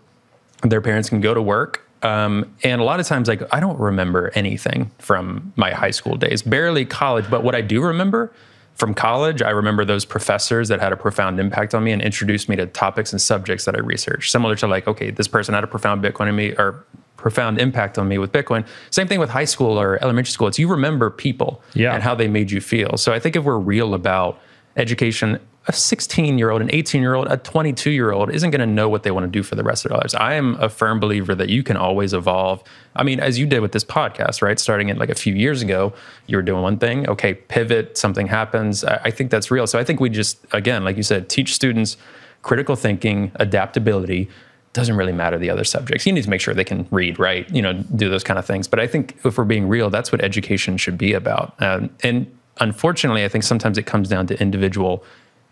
Their 0.62 0.80
parents 0.80 1.08
can 1.08 1.20
go 1.20 1.34
to 1.34 1.42
work. 1.42 1.84
Um, 2.02 2.54
and 2.62 2.80
a 2.80 2.84
lot 2.84 3.00
of 3.00 3.06
times, 3.06 3.26
like, 3.26 3.42
I 3.52 3.58
don't 3.58 3.78
remember 3.78 4.30
anything 4.34 4.92
from 4.98 5.52
my 5.56 5.72
high 5.72 5.90
school 5.90 6.16
days, 6.16 6.42
barely 6.42 6.84
college. 6.84 7.28
But 7.28 7.42
what 7.42 7.56
I 7.56 7.60
do 7.60 7.82
remember 7.82 8.32
from 8.78 8.94
college, 8.94 9.42
I 9.42 9.50
remember 9.50 9.84
those 9.84 10.04
professors 10.04 10.68
that 10.68 10.80
had 10.80 10.92
a 10.92 10.96
profound 10.96 11.40
impact 11.40 11.74
on 11.74 11.82
me 11.82 11.90
and 11.90 12.00
introduced 12.00 12.48
me 12.48 12.54
to 12.56 12.66
topics 12.66 13.12
and 13.12 13.20
subjects 13.20 13.64
that 13.64 13.74
I 13.74 13.80
researched. 13.80 14.30
Similar 14.30 14.54
to 14.56 14.68
like, 14.68 14.86
okay, 14.86 15.10
this 15.10 15.26
person 15.26 15.52
had 15.54 15.64
a 15.64 15.66
profound 15.66 16.02
Bitcoin 16.02 16.28
on 16.28 16.36
me 16.36 16.52
or 16.56 16.84
profound 17.16 17.60
impact 17.60 17.98
on 17.98 18.06
me 18.06 18.18
with 18.18 18.30
Bitcoin. 18.30 18.64
Same 18.90 19.08
thing 19.08 19.18
with 19.18 19.30
high 19.30 19.44
school 19.46 19.78
or 19.80 19.98
elementary 20.00 20.30
school. 20.30 20.46
It's 20.46 20.60
you 20.60 20.68
remember 20.68 21.10
people 21.10 21.60
Yeah. 21.74 21.92
and 21.92 22.04
how 22.04 22.14
they 22.14 22.28
made 22.28 22.52
you 22.52 22.60
feel. 22.60 22.96
So 22.96 23.12
I 23.12 23.18
think 23.18 23.34
if 23.34 23.42
we're 23.42 23.58
real 23.58 23.92
about 23.94 24.38
education, 24.76 25.40
a 25.68 25.72
16 25.72 26.38
year 26.38 26.50
old, 26.50 26.62
an 26.62 26.70
18 26.72 27.02
year 27.02 27.14
old, 27.14 27.28
a 27.28 27.36
22 27.36 27.90
year 27.90 28.10
old 28.10 28.30
isn't 28.34 28.50
going 28.50 28.60
to 28.60 28.66
know 28.66 28.88
what 28.88 29.02
they 29.02 29.10
want 29.10 29.24
to 29.24 29.30
do 29.30 29.42
for 29.42 29.54
the 29.54 29.62
rest 29.62 29.84
of 29.84 29.90
their 29.90 29.98
lives. 29.98 30.14
I 30.14 30.32
am 30.34 30.54
a 30.60 30.70
firm 30.70 30.98
believer 30.98 31.34
that 31.34 31.50
you 31.50 31.62
can 31.62 31.76
always 31.76 32.14
evolve. 32.14 32.62
I 32.96 33.02
mean, 33.02 33.20
as 33.20 33.38
you 33.38 33.46
did 33.46 33.60
with 33.60 33.72
this 33.72 33.84
podcast, 33.84 34.40
right? 34.40 34.58
Starting 34.58 34.88
it 34.88 34.96
like 34.96 35.10
a 35.10 35.14
few 35.14 35.34
years 35.34 35.60
ago, 35.60 35.92
you 36.26 36.38
were 36.38 36.42
doing 36.42 36.62
one 36.62 36.78
thing. 36.78 37.06
Okay, 37.08 37.34
pivot, 37.34 37.98
something 37.98 38.26
happens. 38.26 38.82
I, 38.82 39.10
think 39.10 39.30
that's 39.30 39.50
real. 39.50 39.66
So 39.66 39.78
I 39.78 39.84
think 39.84 40.00
we 40.00 40.08
just, 40.08 40.38
again, 40.52 40.84
like 40.84 40.96
you 40.96 41.02
said, 41.02 41.28
teach 41.28 41.54
students 41.54 41.98
critical 42.40 42.74
thinking, 42.74 43.30
adaptability. 43.34 44.30
Doesn't 44.72 44.96
really 44.96 45.12
matter 45.12 45.38
the 45.38 45.50
other 45.50 45.64
subjects. 45.64 46.06
You 46.06 46.14
need 46.14 46.24
to 46.24 46.30
make 46.30 46.40
sure 46.40 46.54
they 46.54 46.64
can 46.64 46.86
read, 46.90 47.18
write, 47.18 47.50
you 47.54 47.60
know, 47.60 47.74
do 47.74 48.08
those 48.08 48.24
kind 48.24 48.38
of 48.38 48.46
things. 48.46 48.68
But 48.68 48.80
I 48.80 48.86
think 48.86 49.18
if 49.24 49.36
we're 49.36 49.44
being 49.44 49.68
real, 49.68 49.90
that's 49.90 50.12
what 50.12 50.22
education 50.22 50.78
should 50.78 50.96
be 50.96 51.12
about. 51.12 51.60
Um, 51.60 51.90
and 52.02 52.32
unfortunately, 52.58 53.24
I 53.24 53.28
think 53.28 53.44
sometimes 53.44 53.76
it 53.76 53.84
comes 53.84 54.08
down 54.08 54.26
to 54.28 54.40
individual 54.40 55.04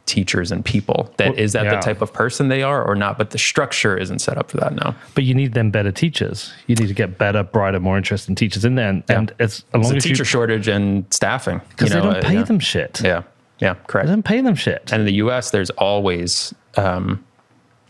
teachers 0.06 0.50
and 0.50 0.64
people. 0.64 1.12
That 1.18 1.30
Well, 1.30 1.38
is 1.38 1.52
that 1.52 1.64
yeah. 1.64 1.76
the 1.76 1.80
type 1.80 2.00
of 2.00 2.12
person 2.12 2.48
they 2.48 2.62
are 2.62 2.84
or 2.84 2.94
not? 2.94 3.18
But 3.18 3.30
the 3.30 3.38
structure 3.38 3.96
isn't 3.96 4.20
set 4.20 4.38
up 4.38 4.50
for 4.50 4.56
that 4.58 4.74
now. 4.74 4.94
But 5.14 5.24
you 5.24 5.34
need 5.34 5.52
them 5.54 5.70
better 5.70 5.92
teachers. 5.92 6.52
You 6.66 6.76
need 6.76 6.88
to 6.88 6.94
get 6.94 7.18
better, 7.18 7.42
brighter, 7.42 7.80
more 7.80 7.96
interesting 7.96 8.34
teachers 8.34 8.64
in 8.64 8.76
there. 8.76 8.88
And, 8.88 9.04
and 9.08 9.34
as, 9.38 9.64
as 9.72 9.74
long 9.74 9.82
It's 9.82 9.92
a 9.92 9.96
as 9.96 10.02
teacher 10.04 10.20
you, 10.22 10.24
shortage 10.24 10.68
and 10.68 11.04
staffing 11.12 11.60
because 11.70 11.90
you 11.90 11.96
they 11.96 12.00
know, 12.00 12.12
don't 12.14 12.24
uh, 12.24 12.28
pay 12.28 12.34
yeah. 12.34 12.42
them 12.44 12.58
shit. 12.58 13.00
Yeah, 13.02 13.22
yeah, 13.58 13.74
correct. 13.86 14.06
They 14.06 14.12
don't 14.12 14.24
pay 14.24 14.40
them 14.40 14.54
shit. 14.54 14.92
And 14.92 15.00
in 15.00 15.06
the 15.06 15.14
U.S., 15.14 15.50
there's 15.50 15.70
always 15.70 16.54
um, 16.76 17.24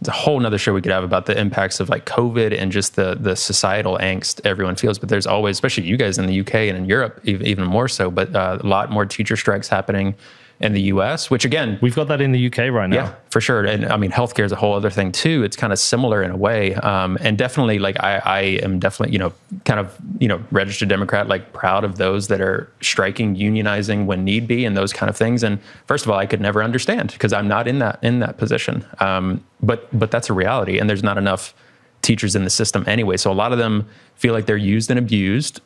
it's 0.01 0.09
a 0.09 0.13
whole 0.13 0.39
nother 0.39 0.59
show 0.59 0.75
we 0.75 0.83
could 0.83 0.93
have 0.93 1.05
about 1.05 1.27
the 1.27 1.39
impacts 1.39 1.81
of 1.81 1.89
like 1.89 2.05
COVID 2.05 2.57
and 2.57 2.71
just 2.71 2.97
the 2.97 3.17
the 3.19 3.35
societal 3.35 3.97
angst 3.99 4.41
everyone 4.45 4.77
feels. 4.77 4.99
But 4.99 5.09
there's 5.09 5.27
always, 5.27 5.57
especially 5.57 5.85
you 5.85 5.97
guys 5.97 6.19
in 6.19 6.27
the 6.27 6.41
UK 6.41 6.55
and 6.55 6.77
in 6.77 6.85
Europe, 6.85 7.21
ev- 7.27 7.43
even 7.43 7.65
more 7.65 7.89
so. 7.89 8.11
But 8.11 8.35
uh, 8.35 8.59
a 8.61 8.67
lot 8.67 8.91
more 8.91 9.07
teacher 9.07 9.37
strikes 9.37 9.69
happening 9.69 10.15
in 10.59 10.73
the 10.73 10.81
U.S., 10.83 11.31
which 11.31 11.45
again, 11.45 11.79
We've 11.83 11.95
got 11.95 12.09
that 12.09 12.21
in 12.21 12.33
the 12.33 12.47
UK 12.47 12.71
right 12.73 12.89
now. 12.89 12.97
yeah, 12.97 13.15
for 13.31 13.41
sure. 13.41 13.65
And 13.65 13.85
I 13.87 13.97
mean, 13.99 14.11
healthcare 14.11 14.45
is 14.45 14.53
a 14.53 14.57
whole 14.57 14.75
other 14.75 14.89
thing 14.89 15.13
too. 15.13 15.43
It's 15.45 15.57
kind 15.57 15.73
of 15.73 15.79
similar 15.79 16.23
in 16.23 16.31
a 16.31 16.37
way. 16.37 16.75
Um, 16.77 17.19
and 17.21 17.37
definitely, 17.37 17.79
like, 17.79 18.03
I, 18.03 18.23
I 18.25 18.41
am 18.63 18.79
definitely, 18.79 19.13
you 19.13 19.19
know, 19.19 19.33
kind 19.67 19.79
of, 19.79 19.95
you 20.19 20.29
know, 20.29 20.43
registered 20.51 20.89
Democrat, 20.89 21.29
like, 21.29 21.53
proud 21.53 21.85
of 21.85 21.99
those 21.99 22.29
that 22.29 22.41
are 22.41 22.73
striking, 22.81 23.37
unionizing 23.37 24.07
when 24.07 24.25
need 24.25 24.47
be, 24.49 24.65
and 24.65 24.77
those 24.77 24.93
kind 24.95 25.11
of 25.11 25.17
things. 25.17 25.43
And 25.43 25.59
first 25.87 26.07
of 26.07 26.11
all, 26.11 26.19
I 26.19 26.25
could 26.27 26.41
never 26.41 26.63
understand 26.63 27.13
because 27.13 27.33
I'm 27.35 27.49
not 27.49 27.69
in 27.69 27.79
that 27.81 27.99
in 28.03 28.21
that 28.21 28.39
position. 28.39 28.85
Um, 29.01 29.45
but 29.63 29.87
but 29.99 30.11
that's 30.11 30.31
a 30.31 30.33
reality, 30.33 30.79
and 30.79 30.89
there's 30.89 31.03
not 31.03 31.19
enough 31.19 31.55
teachers 32.03 32.37
in 32.37 32.45
the 32.45 32.51
system 32.51 32.85
anyway. 32.87 33.17
So 33.17 33.31
a 33.31 33.35
lot 33.35 33.53
of 33.53 33.59
them 33.59 33.87
feel 34.15 34.33
like 34.33 34.47
they're 34.47 34.57
used 34.57 34.91
and 34.91 34.99
abused. 34.99 35.61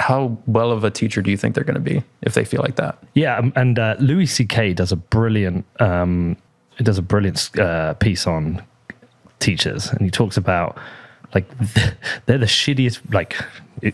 How 0.00 0.36
well 0.46 0.72
of 0.72 0.82
a 0.82 0.90
teacher 0.90 1.22
do 1.22 1.30
you 1.30 1.36
think 1.36 1.54
they're 1.54 1.64
going 1.64 1.74
to 1.74 1.80
be 1.80 2.02
if 2.22 2.34
they 2.34 2.44
feel 2.44 2.62
like 2.62 2.76
that? 2.76 2.98
Yeah, 3.14 3.36
um, 3.38 3.52
and 3.54 3.78
uh, 3.78 3.96
Louis 4.00 4.26
C.K. 4.26 4.72
does 4.74 4.90
a 4.92 4.96
brilliant, 4.96 5.64
um, 5.78 6.36
does 6.78 6.98
a 6.98 7.02
brilliant 7.02 7.56
uh, 7.58 7.94
piece 7.94 8.26
on 8.26 8.62
teachers, 9.38 9.90
and 9.90 10.00
he 10.02 10.10
talks 10.10 10.36
about 10.36 10.76
like 11.34 11.46
they're 12.26 12.38
the 12.38 12.46
shittiest. 12.46 13.12
Like 13.12 13.36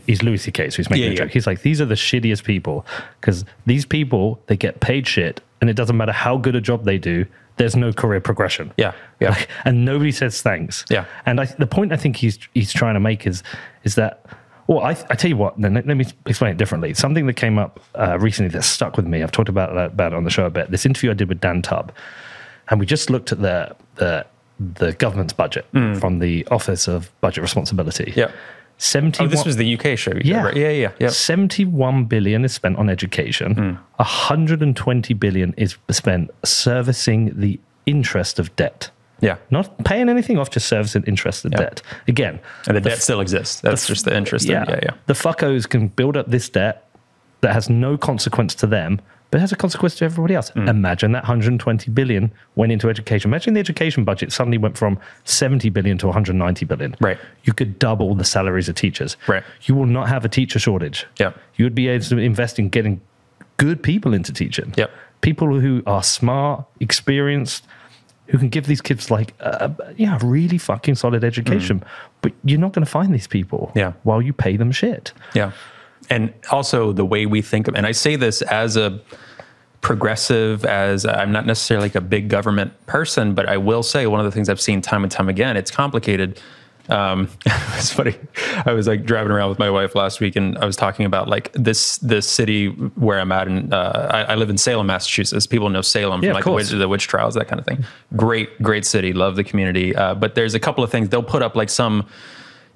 he's 0.07 0.23
Louis 0.23 0.39
C.K. 0.39 0.71
so 0.71 0.77
he's 0.79 0.89
making 0.91 1.05
Yeah, 1.05 1.09
a 1.11 1.13
yeah. 1.13 1.19
joke. 1.19 1.31
He's 1.31 1.47
like 1.47 1.63
these 1.63 1.81
are 1.81 1.87
the 1.87 1.95
shittiest 1.95 2.45
people 2.45 2.87
because 3.21 3.45
these 3.67 3.85
people 3.85 4.41
they 4.47 4.57
get 4.57 4.81
paid 4.81 5.07
shit, 5.07 5.41
and 5.61 5.69
it 5.69 5.75
doesn't 5.75 5.97
matter 5.97 6.13
how 6.13 6.37
good 6.37 6.57
a 6.57 6.61
job 6.61 6.85
they 6.85 6.99
do. 6.99 7.27
There's 7.59 7.75
no 7.75 7.91
career 7.93 8.21
progression. 8.21 8.71
Yeah, 8.77 8.93
yeah. 9.19 9.31
Like, 9.31 9.49
and 9.65 9.85
nobody 9.85 10.13
says 10.13 10.43
thanks. 10.43 10.85
Yeah. 10.91 11.07
And 11.25 11.41
I, 11.41 11.47
the 11.47 11.67
point 11.67 11.93
I 11.93 11.97
think 11.97 12.17
he's 12.17 12.39
he's 12.55 12.73
trying 12.73 12.95
to 12.95 13.01
make 13.01 13.27
is 13.27 13.43
is 13.85 13.95
that. 13.97 14.25
Well, 14.67 14.81
I, 14.81 14.91
I 14.91 15.15
tell 15.15 15.29
you 15.29 15.37
what. 15.37 15.61
Then 15.61 15.75
let, 15.75 15.87
let 15.87 15.97
me 15.97 16.07
explain 16.27 16.51
it 16.51 16.57
differently. 16.57 16.93
Something 16.95 17.27
that 17.27 17.35
came 17.35 17.59
up 17.59 17.81
uh, 17.95 18.19
recently 18.19 18.51
that 18.51 18.63
stuck 18.63 18.97
with 18.97 19.07
me. 19.07 19.23
I've 19.23 19.33
talked 19.33 19.49
about 19.49 19.75
that, 19.75 19.93
about 19.93 20.13
it 20.13 20.17
on 20.17 20.25
the 20.25 20.31
show 20.31 20.47
a 20.47 20.51
bit. 20.51 20.71
This 20.71 20.85
interview 20.85 21.11
I 21.11 21.15
did 21.15 21.29
with 21.29 21.41
Dan 21.41 21.63
Tubb, 21.63 21.93
and 22.69 22.81
we 22.81 22.87
just 22.87 23.11
looked 23.11 23.33
at 23.33 23.41
the 23.41 23.75
the 23.97 24.27
the 24.59 24.93
government's 24.95 25.33
budget 25.35 25.67
from 25.71 26.19
the 26.19 26.47
Office 26.51 26.89
of 26.89 27.13
Budget 27.21 27.43
Responsibility. 27.43 28.07
Mm. 28.13 28.17
Yeah. 28.17 28.31
seventy. 28.79 29.25
Oh, 29.25 29.29
this 29.29 29.45
was 29.45 29.57
the 29.57 29.79
UK 29.79 29.99
show. 29.99 30.13
Yeah. 30.25 30.45
right? 30.45 30.57
yeah, 30.57 30.71
yeah, 30.71 30.93
yeah. 30.99 31.09
71 31.09 32.07
billion 32.07 32.45
is 32.45 32.53
spent 32.53 32.77
on 32.77 32.89
education. 32.89 33.55
Hmm. 33.55 33.75
120 33.97 35.15
billion 35.15 35.55
is 35.57 35.77
spent 35.91 36.31
servicing 36.45 37.39
the 37.39 37.61
interest 37.85 38.39
of 38.39 38.55
debt. 38.57 38.91
Yeah. 39.21 39.37
Not 39.51 39.83
paying 39.85 40.09
anything 40.09 40.39
off, 40.39 40.51
just 40.51 40.67
servicing 40.69 41.05
interest 41.07 41.45
of 41.45 41.53
Yeah. 41.53 41.59
debt. 41.59 41.83
Again, 42.07 42.39
And 42.69 42.77
the, 42.77 42.81
debt 42.81 42.99
still 42.99 43.21
exists. 43.21 43.61
That's 43.61 43.87
just 43.87 44.05
the 44.05 44.17
interest. 44.17 44.47
yeah, 44.47 44.65
Yeah, 44.69 44.75
yeah, 44.75 44.81
yeah. 44.83 44.91
The 45.07 45.15
fuckos 45.15 45.69
can 45.69 45.89
build 45.89 46.17
up 46.17 46.29
this 46.31 46.49
debt 46.49 46.85
that 47.41 47.53
has 47.53 47.69
no 47.71 47.97
consequence 47.97 48.55
to 48.57 48.67
them, 48.67 49.01
but 49.31 49.41
has 49.41 49.53
a 49.53 49.57
consequence 49.57 49.95
to 49.97 50.05
everybody 50.05 50.35
else. 50.35 50.51
Hmm. 50.51 50.69
Imagine 50.69 51.13
that 51.13 51.25
120 51.25 51.91
billion 51.91 52.31
went 52.55 52.73
into 52.73 52.89
education. 52.89 53.31
Imagine 53.31 53.55
the 53.55 53.61
education 53.61 54.05
budget 54.05 54.33
suddenly 54.33 54.59
went 54.59 54.77
from 54.79 54.99
70 55.25 55.69
billion 55.71 55.99
to 55.99 56.07
190 56.07 56.65
billion. 56.67 56.95
Right. 57.01 57.19
You 57.45 57.53
could 57.53 57.79
double 57.79 58.15
the 58.15 58.25
salaries 58.25 58.69
of 58.69 58.75
teachers. 58.77 59.17
Right. 59.27 59.43
You 59.63 59.75
will 59.75 59.87
not 59.87 60.09
have 60.09 60.25
a 60.25 60.29
teacher 60.29 60.59
shortage. 60.59 61.07
Yeah. 61.19 61.33
You 61.57 61.65
would 61.65 61.75
be 61.75 61.89
able 61.89 62.05
to 62.05 62.19
invest 62.19 62.59
in 62.59 62.69
getting 62.69 63.01
good 63.57 63.83
people 63.83 64.15
into 64.15 64.33
teaching. 64.33 64.73
Yep. 64.77 64.91
People 65.23 65.59
who 65.61 65.83
are 65.87 66.03
smart, 66.03 66.65
experienced, 66.79 67.67
who 68.29 68.39
can 68.39 68.49
give 68.49 68.67
these 68.67 68.81
kids 68.81 69.11
like 69.11 69.35
a, 69.41 69.73
a- 69.79 69.95
yeah, 69.97 70.19
really 70.23 70.59
fucking 70.59 70.95
solid 70.97 71.23
education. 71.25 71.83
But 72.23 72.33
you're 72.45 72.59
not 72.61 72.73
going 72.73 72.85
to 72.85 72.91
find 72.91 73.15
these 73.15 73.27
people 73.29 73.71
Mm. 73.75 73.77
Yeah. 73.81 73.93
while 74.03 74.21
you 74.23 74.33
pay 74.33 74.57
them 74.57 74.73
shit. 74.73 75.13
Yeah. 75.35 75.53
And 76.11 76.33
also 76.51 76.93
the 76.93 77.05
way 77.05 77.27
we 77.27 77.43
think 77.43 77.69
of, 77.69 77.75
and 77.75 77.87
I 77.87 77.93
say 77.93 78.17
this 78.17 78.43
as 78.43 78.77
a 78.77 79.01
progressive, 79.81 80.65
as 80.65 81.05
I'm 81.07 81.31
not 81.33 81.47
necessarily 81.47 81.87
like 81.87 81.95
a 81.95 82.01
big 82.01 82.29
government 82.29 82.73
person, 82.87 83.35
but 83.35 83.49
I 83.49 83.57
will 83.57 83.83
say 83.83 84.07
one 84.07 84.19
of 84.21 84.25
the 84.27 84.33
things 84.33 84.49
I've 84.49 84.61
seen 84.61 84.81
time 84.83 85.03
and 85.05 85.13
time 85.13 85.29
again, 85.29 85.57
it's 85.57 85.71
complicated. 85.71 86.41
Um, 86.89 87.29
it's 87.47 87.93
funny. 87.93 88.17
I 88.65 88.73
was 88.73 88.87
like 88.87 89.05
driving 89.05 89.33
around 89.33 89.49
with 89.49 89.59
my 89.59 89.71
wife 89.71 89.95
last 89.95 90.21
week, 90.21 90.37
and 90.37 90.57
I 90.59 90.65
was 90.65 90.77
talking 90.77 91.07
about 91.07 91.29
like 91.29 91.53
this 91.53 91.99
this 91.99 92.29
city 92.29 92.69
where 92.69 93.21
I'm 93.21 93.33
at, 93.33 93.49
and 93.49 93.73
uh, 93.73 94.09
I, 94.11 94.23
I 94.23 94.35
live 94.35 94.51
in 94.51 94.59
Salem, 94.59 94.87
Massachusetts. 94.87 95.47
People 95.47 95.69
know 95.69 95.83
Salem 95.83 96.23
Yeah, 96.23 96.31
from 96.31 96.31
of 96.31 96.35
like 96.37 96.45
the 96.45 96.53
witch, 96.53 96.69
the 96.71 96.89
witch 96.89 97.09
trials, 97.09 97.35
that 97.35 97.49
kind 97.49 97.61
of 97.61 97.67
thing. 97.67 97.85
Great, 98.15 98.63
great 98.63 98.85
city. 98.85 99.13
Love 99.13 99.37
the 99.37 99.45
community. 99.45 99.95
Uh, 99.95 100.15
but 100.15 100.35
there's 100.35 100.55
a 100.55 100.61
couple 100.61 100.85
of 100.85 100.91
things 100.91 101.09
they'll 101.09 101.23
put 101.23 101.43
up 101.43 101.57
like 101.57 101.71
some 101.71 102.07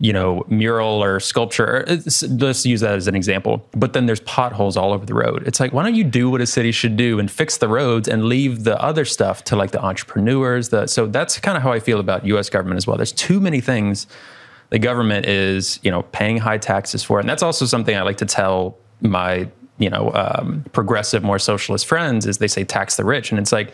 you 0.03 0.15
know, 0.15 0.43
mural 0.49 1.05
or 1.05 1.21
sculpture. 1.21 1.85
Let's 1.87 2.65
use 2.65 2.81
that 2.81 2.95
as 2.95 3.07
an 3.07 3.15
example. 3.15 3.69
But 3.73 3.93
then 3.93 4.07
there's 4.07 4.21
potholes 4.21 4.75
all 4.75 4.95
over 4.95 5.05
the 5.05 5.13
road. 5.13 5.47
It's 5.47 5.61
like, 5.61 5.75
why 5.75 5.83
don't 5.83 5.95
you 5.95 6.05
do 6.05 6.31
what 6.31 6.41
a 6.41 6.47
city 6.47 6.73
should 6.73 6.97
do 6.97 7.19
and 7.19 7.31
fix 7.31 7.59
the 7.59 7.69
roads 7.69 8.09
and 8.09 8.25
leave 8.25 8.65
the 8.65 8.81
other 8.83 9.05
stuff 9.05 9.45
to 9.45 9.57
like 9.57 9.73
the 9.73 9.85
entrepreneurs? 9.85 10.71
The 10.71 10.87
so 10.87 11.07
that's 11.07 11.39
kind 11.39 11.59
of 11.59 11.63
how 11.63 11.71
I 11.71 11.81
feel 11.81 12.01
about 12.01 12.25
U.S. 12.25 12.49
government 12.49 12.79
as 12.79 12.87
well. 12.87 12.97
There's 12.97 13.13
too 13.13 13.41
many 13.41 13.61
things 13.61 14.07
the 14.71 14.79
government 14.79 15.27
is, 15.27 15.79
you 15.83 15.91
know, 15.91 16.03
paying 16.03 16.39
high 16.39 16.59
taxes 16.59 17.05
for, 17.05 17.21
and 17.21 17.29
that's 17.29 17.43
also 17.43 17.67
something 17.67 17.95
I 17.95 18.01
like 18.01 18.19
to 18.19 18.27
tell 18.27 18.79
my, 19.03 19.49
you 19.77 19.91
know, 19.91 20.13
um, 20.15 20.65
progressive, 20.73 21.23
more 21.23 21.39
socialist 21.39 21.87
friends 21.87 22.27
is 22.27 22.39
they 22.39 22.49
say 22.49 22.65
tax 22.65 22.97
the 22.97 23.05
rich, 23.05 23.31
and 23.31 23.39
it's 23.39 23.53
like. 23.53 23.73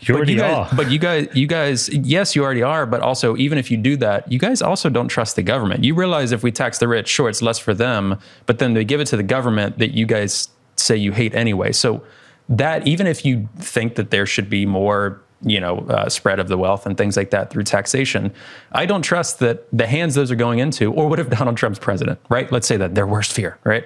You 0.00 0.14
already 0.14 0.36
but 0.36 0.44
you 0.44 0.52
are. 0.52 0.64
guys, 0.64 0.76
but 0.76 0.90
you 0.90 0.98
guys, 0.98 1.28
you 1.34 1.46
guys, 1.46 1.88
yes, 1.88 2.36
you 2.36 2.44
already 2.44 2.62
are. 2.62 2.86
But 2.86 3.00
also, 3.00 3.36
even 3.36 3.58
if 3.58 3.70
you 3.70 3.76
do 3.76 3.96
that, 3.96 4.30
you 4.30 4.38
guys 4.38 4.62
also 4.62 4.88
don't 4.88 5.08
trust 5.08 5.36
the 5.36 5.42
government. 5.42 5.84
You 5.84 5.94
realize 5.94 6.32
if 6.32 6.42
we 6.42 6.52
tax 6.52 6.78
the 6.78 6.88
rich, 6.88 7.08
sure, 7.08 7.28
it's 7.28 7.42
less 7.42 7.58
for 7.58 7.74
them, 7.74 8.18
but 8.46 8.58
then 8.58 8.74
they 8.74 8.84
give 8.84 9.00
it 9.00 9.06
to 9.06 9.16
the 9.16 9.22
government 9.22 9.78
that 9.78 9.92
you 9.92 10.06
guys 10.06 10.48
say 10.76 10.96
you 10.96 11.12
hate 11.12 11.34
anyway. 11.34 11.72
So 11.72 12.02
that 12.48 12.86
even 12.86 13.06
if 13.06 13.24
you 13.24 13.48
think 13.58 13.96
that 13.96 14.10
there 14.10 14.26
should 14.26 14.48
be 14.48 14.66
more 14.66 15.20
you 15.42 15.60
know, 15.60 15.78
uh, 15.88 16.08
spread 16.08 16.40
of 16.40 16.48
the 16.48 16.58
wealth 16.58 16.84
and 16.84 16.96
things 16.96 17.16
like 17.16 17.30
that 17.30 17.50
through 17.50 17.62
taxation. 17.62 18.32
I 18.72 18.86
don't 18.86 19.02
trust 19.02 19.38
that 19.38 19.66
the 19.72 19.86
hands 19.86 20.14
those 20.14 20.30
are 20.30 20.36
going 20.36 20.58
into, 20.58 20.92
or 20.92 21.08
what 21.08 21.20
if 21.20 21.30
Donald 21.30 21.56
Trump's 21.56 21.78
president, 21.78 22.18
right? 22.28 22.50
Let's 22.50 22.66
say 22.66 22.76
that 22.76 22.94
their 22.94 23.06
worst 23.06 23.32
fear, 23.32 23.58
right? 23.64 23.84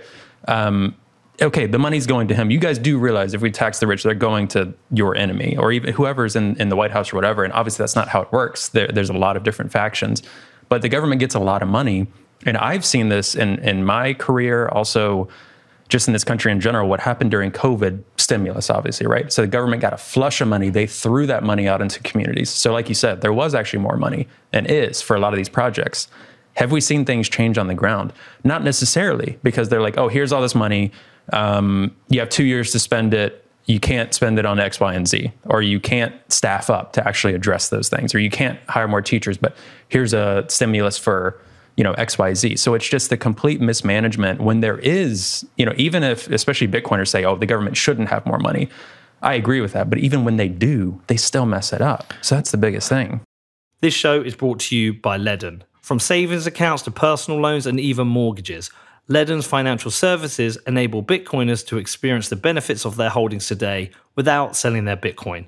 Um, 0.48 0.96
okay, 1.41 1.66
the 1.66 1.78
money's 1.78 2.07
going 2.07 2.28
to 2.28 2.35
him. 2.35 2.51
You 2.51 2.59
guys 2.59 2.78
do 2.78 2.99
realize 2.99 3.35
if 3.35 3.41
we 3.41 3.51
tax 3.51 3.80
the 3.80 3.87
rich, 3.87 4.03
they're 4.03 4.14
going 4.14 4.49
to 4.49 4.74
your 4.91 5.16
enemy 5.16 5.57
or 5.57 5.72
even 5.72 5.95
whoever's 5.95 6.37
in, 6.37 6.57
in 6.61 6.68
the 6.68 6.76
White 6.76 6.91
House 6.91 7.12
or 7.12 7.16
whatever. 7.16 7.45
And 7.45 7.53
obviously, 7.53 7.83
that's 7.83 7.97
not 7.97 8.09
how 8.09 8.22
it 8.22 8.33
works. 8.33 8.68
There, 8.68 8.89
there's 8.89 9.11
a 9.11 9.14
lot 9.14 9.37
of 9.37 9.43
different 9.43 9.72
factions, 9.72 10.22
but 10.68 10.83
the 10.83 10.89
government 10.89 11.20
gets 11.20 11.35
a 11.35 11.41
lot 11.41 11.62
of 11.62 11.68
money. 11.68 12.07
And 12.45 12.57
I've 12.57 12.85
seen 12.85 13.09
this 13.09 13.35
in, 13.35 13.59
in 13.61 13.85
my 13.85 14.14
career, 14.14 14.68
also 14.68 15.28
just 15.93 16.09
in 16.09 16.12
this 16.14 16.24
country 16.24 16.51
in 16.51 16.59
general, 16.59 16.89
what 16.89 17.01
happened 17.01 17.30
during 17.30 17.51
COVID 17.51 18.03
stimulus, 18.16 18.70
obviously, 18.70 19.07
right? 19.07 19.30
So 19.30 19.43
the 19.43 19.49
government 19.49 19.83
got 19.83 19.93
a 19.93 19.99
flush 19.99 20.41
of 20.41 20.49
money. 20.49 20.70
They 20.70 20.87
threw 20.87 21.26
that 21.26 21.43
money 21.45 21.68
out 21.68 21.83
into 21.83 22.01
communities. 22.01 22.49
So, 22.49 22.72
like 22.72 22.89
you 22.89 22.95
said, 22.95 23.20
there 23.20 23.33
was 23.33 23.55
actually 23.55 23.80
more 23.80 23.99
money 23.99 24.26
and 24.55 24.66
is 24.66 25.03
for 25.03 25.14
a 25.14 25.20
lot 25.20 25.35
of 25.35 25.37
these 25.37 25.51
projects. 25.51 26.09
Have 26.55 26.72
we 26.72 26.80
seen 26.80 27.05
things 27.05 27.28
change 27.28 27.59
on 27.59 27.66
the 27.66 27.74
ground? 27.74 28.12
Not 28.43 28.64
necessarily, 28.64 29.39
because 29.43 29.68
they're 29.68 29.83
like, 29.83 29.99
oh, 29.99 30.09
here's 30.09 30.33
all 30.33 30.41
this 30.41 30.55
money. 30.55 30.93
Um, 31.33 31.95
you 32.09 32.20
have 32.20 32.29
two 32.29 32.45
years 32.45 32.73
to 32.73 32.79
spend 32.79 33.14
it. 33.14 33.45
You 33.66 33.79
can't 33.79 34.12
spend 34.12 34.39
it 34.39 34.47
on 34.47 34.59
X, 34.59 34.81
Y, 34.81 34.93
and 34.93 35.07
Z, 35.07 35.33
or 35.45 35.62
you 35.62 35.79
can't 35.79 36.14
staff 36.33 36.68
up 36.68 36.93
to 36.95 37.07
actually 37.07 37.35
address 37.35 37.68
those 37.68 37.89
things, 37.89 38.14
or 38.14 38.18
you 38.18 38.31
can't 38.31 38.59
hire 38.68 38.89
more 38.89 39.03
teachers. 39.03 39.39
But 39.39 39.57
here's 39.89 40.12
a 40.12 40.45
stimulus 40.49 40.99
for 40.99 41.41
you 41.77 41.85
know 41.85 41.95
xyz 41.95 42.59
so 42.59 42.75
it's 42.75 42.87
just 42.87 43.09
the 43.09 43.16
complete 43.16 43.59
mismanagement 43.61 44.41
when 44.41 44.61
there 44.61 44.79
is 44.79 45.47
you 45.57 45.64
know 45.64 45.73
even 45.77 46.03
if 46.03 46.29
especially 46.29 46.68
bitcoiners 46.68 47.09
say 47.09 47.25
oh 47.25 47.35
the 47.35 47.47
government 47.47 47.77
shouldn't 47.77 48.09
have 48.09 48.27
more 48.27 48.39
money. 48.39 48.68
I 49.25 49.35
agree 49.35 49.61
with 49.61 49.73
that. 49.75 49.89
But 49.89 50.01
even 50.01 50.25
when 50.25 50.37
they 50.37 50.49
do 50.49 51.01
they 51.07 51.16
still 51.16 51.47
mess 51.47 51.73
it 51.73 51.81
up. 51.81 52.12
So 52.23 52.35
that's 52.35 52.51
the 52.51 52.57
biggest 52.57 52.89
thing. 52.89 53.20
This 53.81 53.95
show 53.95 54.20
is 54.20 54.35
brought 54.35 54.61
to 54.61 54.77
you 54.77 54.93
by 54.93 55.16
ledn 55.16 55.62
from 55.81 55.99
savings 55.99 56.47
accounts 56.47 56.83
to 56.85 56.91
personal 56.91 57.41
loans 57.41 57.66
and 57.66 57.79
even 57.81 58.07
mortgages 58.07 58.70
ledn's 59.09 59.46
financial 59.46 59.90
services 59.90 60.59
enable 60.66 61.03
bitcoiners 61.03 61.66
to 61.66 61.78
experience 61.78 62.28
the 62.28 62.36
benefits 62.36 62.84
of 62.84 62.96
their 62.96 63.11
holdings 63.11 63.46
today 63.46 63.90
without 64.16 64.57
selling 64.57 64.84
their 64.84 64.96
bitcoin 64.96 65.46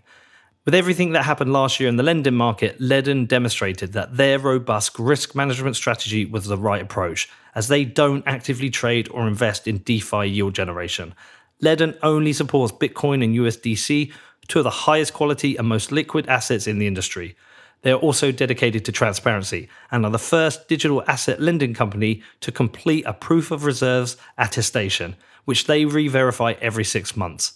with 0.64 0.74
everything 0.74 1.12
that 1.12 1.24
happened 1.24 1.52
last 1.52 1.78
year 1.78 1.90
in 1.90 1.96
the 1.96 2.02
lending 2.02 2.34
market, 2.34 2.80
Ledn 2.80 3.28
demonstrated 3.28 3.92
that 3.92 4.16
their 4.16 4.38
robust 4.38 4.98
risk 4.98 5.34
management 5.34 5.76
strategy 5.76 6.24
was 6.24 6.46
the 6.46 6.56
right 6.56 6.80
approach, 6.80 7.28
as 7.54 7.68
they 7.68 7.84
don't 7.84 8.24
actively 8.26 8.70
trade 8.70 9.08
or 9.10 9.28
invest 9.28 9.68
in 9.68 9.78
DeFi 9.78 10.26
yield 10.26 10.54
generation. 10.54 11.14
Ledn 11.62 11.98
only 12.02 12.32
supports 12.32 12.72
Bitcoin 12.72 13.22
and 13.22 13.34
USDC, 13.34 14.10
two 14.48 14.58
of 14.58 14.64
the 14.64 14.70
highest 14.70 15.12
quality 15.12 15.56
and 15.56 15.68
most 15.68 15.92
liquid 15.92 16.26
assets 16.28 16.66
in 16.66 16.78
the 16.78 16.86
industry. 16.86 17.36
They 17.84 17.92
are 17.92 17.96
also 17.96 18.32
dedicated 18.32 18.86
to 18.86 18.92
transparency 18.92 19.68
and 19.90 20.06
are 20.06 20.10
the 20.10 20.18
first 20.18 20.68
digital 20.68 21.04
asset 21.06 21.38
lending 21.38 21.74
company 21.74 22.22
to 22.40 22.50
complete 22.50 23.04
a 23.06 23.12
proof 23.12 23.50
of 23.50 23.66
reserves 23.66 24.16
attestation, 24.38 25.16
which 25.44 25.66
they 25.66 25.84
re 25.84 26.08
verify 26.08 26.54
every 26.62 26.84
six 26.84 27.14
months. 27.14 27.52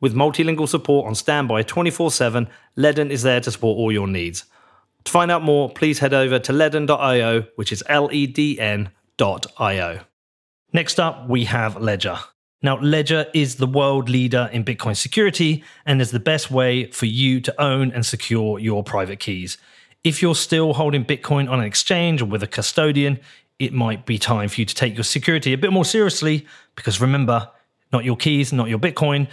With 0.00 0.14
multilingual 0.14 0.68
support 0.68 1.08
on 1.08 1.16
standby 1.16 1.64
24 1.64 2.12
7, 2.12 2.48
Ledn 2.76 3.10
is 3.10 3.24
there 3.24 3.40
to 3.40 3.50
support 3.50 3.76
all 3.76 3.90
your 3.90 4.06
needs. 4.06 4.44
To 5.02 5.10
find 5.10 5.32
out 5.32 5.42
more, 5.42 5.68
please 5.68 5.98
head 5.98 6.14
over 6.14 6.38
to 6.38 6.52
ledn.io, 6.52 7.46
which 7.56 7.72
is 7.72 7.82
L 7.88 8.08
E 8.12 8.28
D 8.28 8.60
N.io. 8.60 10.00
Next 10.72 11.00
up, 11.00 11.28
we 11.28 11.44
have 11.46 11.76
Ledger. 11.76 12.20
Now, 12.62 12.78
Ledger 12.80 13.26
is 13.34 13.56
the 13.56 13.66
world 13.66 14.08
leader 14.08 14.48
in 14.52 14.64
Bitcoin 14.64 14.96
security 14.96 15.64
and 15.84 16.00
is 16.00 16.12
the 16.12 16.20
best 16.20 16.52
way 16.52 16.88
for 16.92 17.06
you 17.06 17.40
to 17.40 17.60
own 17.60 17.90
and 17.90 18.06
secure 18.06 18.60
your 18.60 18.84
private 18.84 19.18
keys. 19.18 19.58
If 20.04 20.20
you're 20.20 20.34
still 20.34 20.74
holding 20.74 21.04
Bitcoin 21.04 21.48
on 21.48 21.60
an 21.60 21.64
exchange 21.64 22.22
or 22.22 22.24
with 22.24 22.42
a 22.42 22.48
custodian, 22.48 23.20
it 23.60 23.72
might 23.72 24.04
be 24.04 24.18
time 24.18 24.48
for 24.48 24.60
you 24.60 24.64
to 24.64 24.74
take 24.74 24.94
your 24.94 25.04
security 25.04 25.52
a 25.52 25.58
bit 25.58 25.72
more 25.72 25.84
seriously 25.84 26.44
because 26.74 27.00
remember, 27.00 27.48
not 27.92 28.04
your 28.04 28.16
keys, 28.16 28.52
not 28.52 28.68
your 28.68 28.80
Bitcoin. 28.80 29.28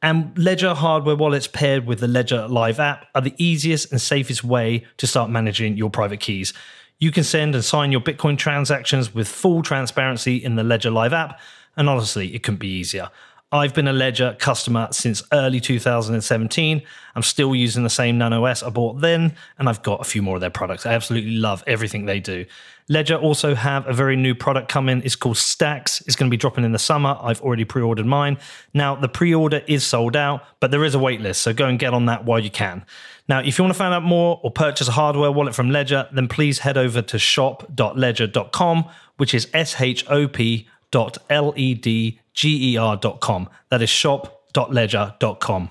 And 0.00 0.36
Ledger 0.38 0.74
hardware 0.74 1.16
wallets 1.16 1.48
paired 1.48 1.86
with 1.86 1.98
the 1.98 2.06
Ledger 2.06 2.46
Live 2.46 2.78
app 2.78 3.06
are 3.16 3.20
the 3.20 3.34
easiest 3.36 3.90
and 3.90 4.00
safest 4.00 4.44
way 4.44 4.84
to 4.98 5.08
start 5.08 5.28
managing 5.30 5.76
your 5.76 5.90
private 5.90 6.20
keys. 6.20 6.52
You 7.00 7.10
can 7.10 7.24
send 7.24 7.56
and 7.56 7.64
sign 7.64 7.90
your 7.90 8.00
Bitcoin 8.00 8.38
transactions 8.38 9.12
with 9.12 9.26
full 9.26 9.62
transparency 9.62 10.36
in 10.36 10.54
the 10.54 10.62
Ledger 10.62 10.90
Live 10.90 11.12
app, 11.12 11.40
and 11.76 11.88
honestly, 11.88 12.32
it 12.34 12.44
couldn't 12.44 12.60
be 12.60 12.68
easier. 12.68 13.10
I've 13.54 13.74
been 13.74 13.86
a 13.86 13.92
Ledger 13.92 14.34
customer 14.38 14.88
since 14.92 15.22
early 15.30 15.60
2017. 15.60 16.82
I'm 17.14 17.22
still 17.22 17.54
using 17.54 17.82
the 17.82 17.90
same 17.90 18.16
Nano 18.16 18.46
S 18.46 18.62
I 18.62 18.70
bought 18.70 19.02
then, 19.02 19.34
and 19.58 19.68
I've 19.68 19.82
got 19.82 20.00
a 20.00 20.04
few 20.04 20.22
more 20.22 20.36
of 20.36 20.40
their 20.40 20.48
products. 20.48 20.86
I 20.86 20.94
absolutely 20.94 21.32
love 21.32 21.62
everything 21.66 22.06
they 22.06 22.18
do. 22.18 22.46
Ledger 22.88 23.16
also 23.16 23.54
have 23.54 23.86
a 23.86 23.92
very 23.92 24.16
new 24.16 24.34
product 24.34 24.70
coming. 24.70 25.02
It's 25.04 25.16
called 25.16 25.36
Stax. 25.36 26.02
It's 26.06 26.16
going 26.16 26.30
to 26.30 26.34
be 26.34 26.38
dropping 26.38 26.64
in 26.64 26.72
the 26.72 26.78
summer. 26.78 27.18
I've 27.20 27.42
already 27.42 27.64
pre-ordered 27.64 28.06
mine. 28.06 28.38
Now 28.72 28.94
the 28.94 29.08
pre-order 29.08 29.62
is 29.66 29.84
sold 29.84 30.16
out, 30.16 30.44
but 30.58 30.70
there 30.70 30.82
is 30.82 30.94
a 30.94 30.98
wait 30.98 31.20
list, 31.20 31.42
so 31.42 31.52
go 31.52 31.66
and 31.66 31.78
get 31.78 31.92
on 31.92 32.06
that 32.06 32.24
while 32.24 32.40
you 32.40 32.50
can. 32.50 32.86
Now, 33.28 33.40
if 33.40 33.58
you 33.58 33.64
want 33.64 33.74
to 33.74 33.78
find 33.78 33.92
out 33.92 34.02
more 34.02 34.40
or 34.42 34.50
purchase 34.50 34.88
a 34.88 34.92
hardware 34.92 35.30
wallet 35.30 35.54
from 35.54 35.70
Ledger, 35.70 36.08
then 36.10 36.26
please 36.26 36.60
head 36.60 36.78
over 36.78 37.02
to 37.02 37.18
shop.ledger.com, 37.18 38.84
which 39.18 39.34
is 39.34 39.48
S 39.52 39.78
H 39.78 40.04
O 40.08 40.26
P 40.26 40.66
dot 40.90 41.18
L 41.30 41.52
E 41.56 41.74
D 41.74 42.18
G 42.34 42.72
E 42.72 42.76
R.com. 42.76 43.48
That 43.70 43.82
is 43.82 43.90
shop.ledger.com. 43.90 45.70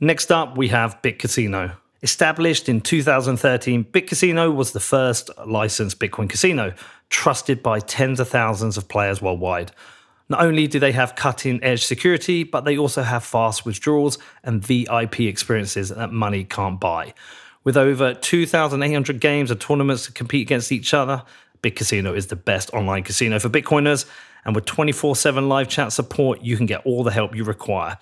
Next 0.00 0.32
up, 0.32 0.56
we 0.56 0.68
have 0.68 1.00
BitCasino. 1.02 1.76
Established 2.02 2.68
in 2.70 2.80
2013, 2.80 3.84
BitCasino 3.84 4.54
was 4.54 4.72
the 4.72 4.80
first 4.80 5.28
licensed 5.46 5.98
Bitcoin 5.98 6.30
casino, 6.30 6.72
trusted 7.10 7.62
by 7.62 7.80
tens 7.80 8.20
of 8.20 8.28
thousands 8.28 8.78
of 8.78 8.88
players 8.88 9.20
worldwide. 9.20 9.72
Not 10.30 10.40
only 10.40 10.66
do 10.66 10.78
they 10.78 10.92
have 10.92 11.16
cutting 11.16 11.62
edge 11.62 11.84
security, 11.84 12.44
but 12.44 12.64
they 12.64 12.78
also 12.78 13.02
have 13.02 13.24
fast 13.24 13.66
withdrawals 13.66 14.16
and 14.44 14.64
VIP 14.64 15.20
experiences 15.20 15.90
that 15.90 16.12
money 16.12 16.44
can't 16.44 16.80
buy. 16.80 17.12
With 17.64 17.76
over 17.76 18.14
2,800 18.14 19.20
games 19.20 19.50
and 19.50 19.60
tournaments 19.60 20.06
to 20.06 20.12
compete 20.12 20.46
against 20.46 20.72
each 20.72 20.94
other, 20.94 21.24
BitCasino 21.62 22.16
is 22.16 22.28
the 22.28 22.36
best 22.36 22.72
online 22.72 23.02
casino 23.02 23.38
for 23.38 23.50
Bitcoiners. 23.50 24.06
And 24.44 24.54
with 24.54 24.64
24 24.64 25.16
7 25.16 25.48
live 25.48 25.68
chat 25.68 25.92
support, 25.92 26.42
you 26.42 26.56
can 26.56 26.66
get 26.66 26.84
all 26.86 27.04
the 27.04 27.10
help 27.10 27.34
you 27.34 27.44
require. 27.44 27.98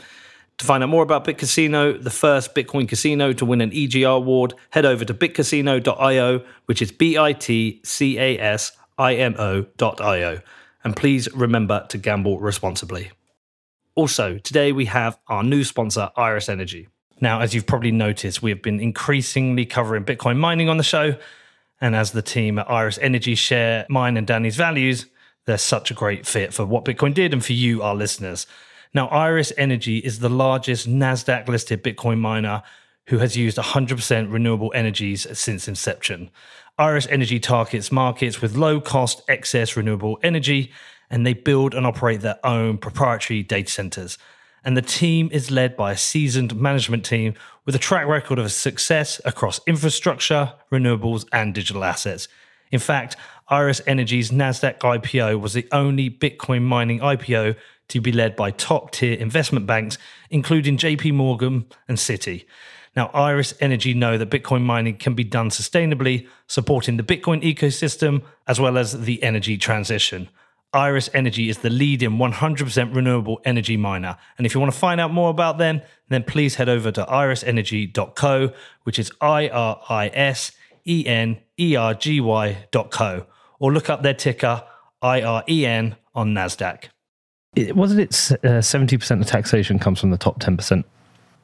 To 0.59 0.65
find 0.65 0.83
out 0.83 0.89
more 0.89 1.05
about 1.05 1.25
BitCasino, 1.25 2.03
the 2.03 2.11
first 2.11 2.55
Bitcoin 2.55 2.89
casino 2.89 3.33
to 3.33 3.45
win 3.45 3.61
an 3.61 3.71
EGR 3.71 4.17
award, 4.17 4.55
head 4.71 4.85
over 4.85 5.05
to 5.05 5.15
bitcasino.io, 5.15 6.45
which 6.67 6.83
is 6.83 6.91
B 6.91 7.17
I 7.17 7.33
T 7.33 7.81
C 7.85 8.19
A 8.19 8.39
S 8.39 8.73
I 8.99 9.15
N 9.15 9.37
O.io. 9.39 10.41
And 10.83 10.97
please 10.97 11.33
remember 11.33 11.87
to 11.91 11.99
gamble 11.99 12.41
responsibly. 12.41 13.13
Also, 13.95 14.39
today 14.39 14.73
we 14.73 14.87
have 14.87 15.19
our 15.29 15.43
new 15.43 15.65
sponsor, 15.65 16.11
Iris 16.17 16.49
Energy. 16.49 16.89
Now, 17.21 17.41
as 17.41 17.55
you've 17.55 17.67
probably 17.67 17.91
noticed, 17.91 18.43
we 18.43 18.51
have 18.51 18.63
been 18.63 18.81
increasingly 18.81 19.67
covering 19.67 20.05
Bitcoin 20.05 20.37
mining 20.39 20.69
on 20.69 20.77
the 20.77 20.85
show. 20.85 21.17
And 21.81 21.95
as 21.95 22.13
the 22.13 22.23
team 22.23 22.59
at 22.59 22.71
Iris 22.71 22.99
Energy 22.99 23.35
share 23.35 23.87
mine 23.89 24.17
and 24.17 24.27
Danny's 24.27 24.57
values, 24.57 25.07
they're 25.49 25.59
such 25.59 25.91
a 25.91 25.95
great 25.95 26.27
fit 26.27 26.53
for 26.53 26.67
what 26.67 26.85
Bitcoin 26.85 27.15
did 27.15 27.33
and 27.33 27.43
for 27.43 27.55
you, 27.55 27.83
our 27.83 27.95
listeners. 27.95 28.47
Now, 28.93 29.09
Iris 29.09 29.51
Energy 29.57 29.97
is 29.99 30.19
the 30.19 30.29
largest 30.29 30.87
NASDAQ 30.87 31.49
listed 31.49 31.83
Bitcoin 31.83 32.19
miner 32.19 32.63
who 33.07 33.17
has 33.19 33.35
used 33.35 33.57
100% 33.57 34.31
renewable 34.31 34.71
energies 34.75 35.27
since 35.37 35.67
inception. 35.67 36.31
Iris 36.77 37.07
Energy 37.07 37.41
targets 37.41 37.91
markets 37.91 38.43
with 38.43 38.57
low 38.57 38.79
cost 38.79 39.23
excess 39.27 39.75
renewable 39.75 40.19
energy, 40.23 40.71
and 41.09 41.27
they 41.27 41.33
build 41.33 41.75
and 41.75 41.87
operate 41.87 42.21
their 42.21 42.39
own 42.45 42.77
proprietary 42.77 43.43
data 43.43 43.73
centers. 43.73 44.19
And 44.65 44.77
the 44.77 44.83
team 44.83 45.31
is 45.33 45.51
led 45.51 45.77
by 45.79 45.93
a 45.93 45.97
seasoned 45.97 46.55
management 46.57 47.07
team 47.07 47.33
with 47.65 47.75
a 47.75 47.79
track 47.79 48.07
record 48.07 48.39
of 48.39 48.53
success 48.53 49.19
across 49.25 49.61
infrastructure, 49.67 50.53
renewables, 50.71 51.25
and 51.33 51.55
digital 51.55 51.85
assets. 51.85 52.29
In 52.71 52.79
fact, 52.79 53.17
Iris 53.51 53.81
Energy's 53.87 54.31
NASDAQ 54.31 54.79
IPO 54.79 55.41
was 55.41 55.55
the 55.55 55.67
only 55.73 56.11
Bitcoin 56.11 56.63
mining 56.63 57.01
IPO 57.01 57.57
to 57.89 58.01
be 58.01 58.13
led 58.13 58.37
by 58.37 58.51
top 58.51 58.91
tier 58.91 59.15
investment 59.19 59.67
banks, 59.67 59.97
including 60.29 60.77
JP 60.77 61.15
Morgan 61.15 61.65
and 61.89 61.97
Citi. 61.97 62.45
Now, 62.95 63.07
Iris 63.15 63.55
Energy 63.61 63.95
know 63.95 64.19
that 64.19 64.31
Bitcoin 64.31 64.63
mining 64.63 64.99
can 64.99 65.15
be 65.15 65.25
done 65.25 65.49
sustainably, 65.49 66.27
supporting 66.47 66.99
the 66.99 67.03
Bitcoin 67.03 67.43
ecosystem 67.43 68.23
as 68.47 68.61
well 68.61 68.77
as 68.77 69.05
the 69.05 69.23
energy 69.23 69.57
transition. 69.57 70.29
Iris 70.75 71.09
Energy 71.15 71.49
is 71.49 71.59
the 71.59 71.71
leading 71.71 72.19
100% 72.19 72.95
renewable 72.95 73.41
energy 73.47 73.79
miner. 73.79 74.19
And 74.37 74.47
if 74.47 74.53
you 74.53 74.61
want 74.61 74.73
to 74.73 74.79
find 74.79 75.01
out 75.01 75.11
more 75.11 75.31
about 75.31 75.57
them, 75.57 75.81
then 76.11 76.25
please 76.25 76.57
head 76.57 76.69
over 76.69 76.93
to 76.93 77.05
irisenergy.co, 77.07 78.53
which 78.83 78.99
is 78.99 79.11
I 79.23 79.49
R 79.49 79.81
I 79.89 80.09
S 80.13 80.53
E 80.87 81.07
N 81.07 81.39
E 81.59 81.75
R 81.75 81.95
G 81.95 82.21
Y.co, 82.21 83.27
or 83.59 83.73
look 83.73 83.89
up 83.91 84.03
their 84.03 84.15
ticker 84.15 84.63
IREN 85.03 85.97
on 86.15 86.35
NASDAQ. 86.35 86.85
It, 87.57 87.75
wasn't 87.77 88.01
it 88.01 88.45
uh, 88.45 88.61
seventy 88.61 88.97
percent 88.99 89.21
of 89.21 89.27
taxation 89.27 89.79
comes 89.79 90.01
from 90.01 90.11
the 90.11 90.19
top 90.19 90.39
ten 90.41 90.57
percent? 90.57 90.87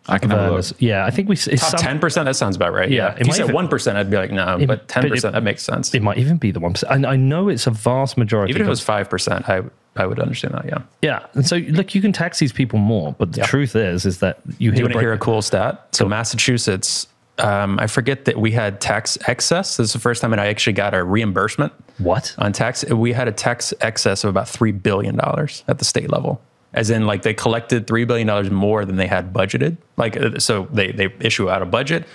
I 0.07 0.19
can 0.19 0.31
of 0.31 0.39
have 0.39 0.53
a 0.53 0.57
look. 0.57 0.67
Yeah, 0.81 1.07
I 1.07 1.11
think 1.11 1.31
we. 1.31 1.35
It's 1.35 1.47
Top 1.47 1.71
some- 1.71 1.81
ten 1.81 1.99
percent. 1.99 2.27
That 2.27 2.35
sounds 2.35 2.57
about 2.57 2.75
right. 2.75 2.91
Yeah, 2.91 3.15
Yeah. 3.15 3.17
If 3.21 3.27
you 3.27 3.33
said 3.33 3.45
even- 3.45 3.55
one 3.55 3.69
percent, 3.69 3.97
I'd 3.97 4.11
be 4.11 4.17
like, 4.19 4.31
no. 4.31 4.59
It- 4.59 4.67
but 4.67 4.87
ten 4.87 5.03
but 5.03 5.07
it- 5.07 5.11
percent, 5.15 5.33
that 5.33 5.43
makes 5.43 5.63
sense. 5.63 5.95
It 5.95 6.03
might 6.03 6.19
even 6.19 6.37
be 6.37 6.51
the 6.51 6.61
one 6.61 6.75
percent. 6.75 7.07
I, 7.07 7.13
I 7.13 7.17
know 7.17 7.49
it's 7.49 7.67
a 7.67 7.71
vast 7.71 8.19
majority. 8.19 8.51
Even 8.51 8.63
if 8.63 8.67
it 8.67 8.71
was 8.71 8.83
five 8.83 9.09
percent, 9.09 9.49
I 9.49 9.63
I 9.97 10.07
would 10.07 10.19
understand 10.21 10.55
that. 10.55 10.67
Yeah. 10.67 10.79
yeah, 11.03 11.27
and 11.35 11.47
so 11.47 11.57
look, 11.57 11.95
you 11.95 12.03
can 12.03 12.13
tax 12.13 12.39
these 12.39 12.53
people 12.53 12.79
more, 12.81 13.15
but 13.19 13.33
the 13.33 13.39
Yeah. 13.39 13.47
truth 13.47 13.75
is, 13.77 14.05
is 14.05 14.19
that 14.19 14.41
you 14.59 14.71
Do 14.71 14.75
hear 14.75 14.79
you 14.81 14.85
want 14.87 14.93
to 14.95 15.01
hear 15.01 15.13
a 15.15 15.19
cool 15.19 15.41
stat? 15.41 15.87
So 15.93 16.07
Massachusetts, 16.07 17.07
um, 17.39 17.79
I 17.81 17.87
forget 17.87 18.27
that 18.27 18.39
we 18.39 18.53
had 18.53 18.81
tax 18.81 19.19
excess. 19.27 19.77
This 19.77 19.89
is 19.89 19.93
the 19.93 19.99
first 19.99 20.23
time 20.23 20.31
that 20.31 20.39
I 20.39 20.47
actually 20.47 20.75
got 20.75 20.95
a 20.95 21.03
reimbursement 21.03 21.73
what? 21.99 22.35
on 22.39 22.53
tax. 22.53 22.85
We 22.85 23.13
had 23.13 23.29
a 23.29 23.33
tax 23.33 23.75
excess 23.81 24.25
of 24.25 24.31
about 24.31 24.49
three 24.49 24.73
billion 24.73 25.17
dollars 25.17 25.65
at 25.67 25.79
the 25.79 25.85
state 25.85 26.11
level, 26.11 26.41
as 26.73 26.91
in 26.91 27.07
like 27.07 27.23
they 27.23 27.35
collected 27.35 27.87
three 27.87 28.05
billion 28.05 28.27
dollars 28.27 28.51
more 28.51 28.85
than 28.85 28.97
they 28.97 29.09
had 29.09 29.33
budgeted. 29.33 29.77
Like 29.97 30.17
uh, 30.17 30.39
so, 30.39 30.69
they 30.73 30.93
they 30.93 31.13
issue 31.21 31.51
out 31.51 31.61
a 31.61 31.67
budget 31.67 32.07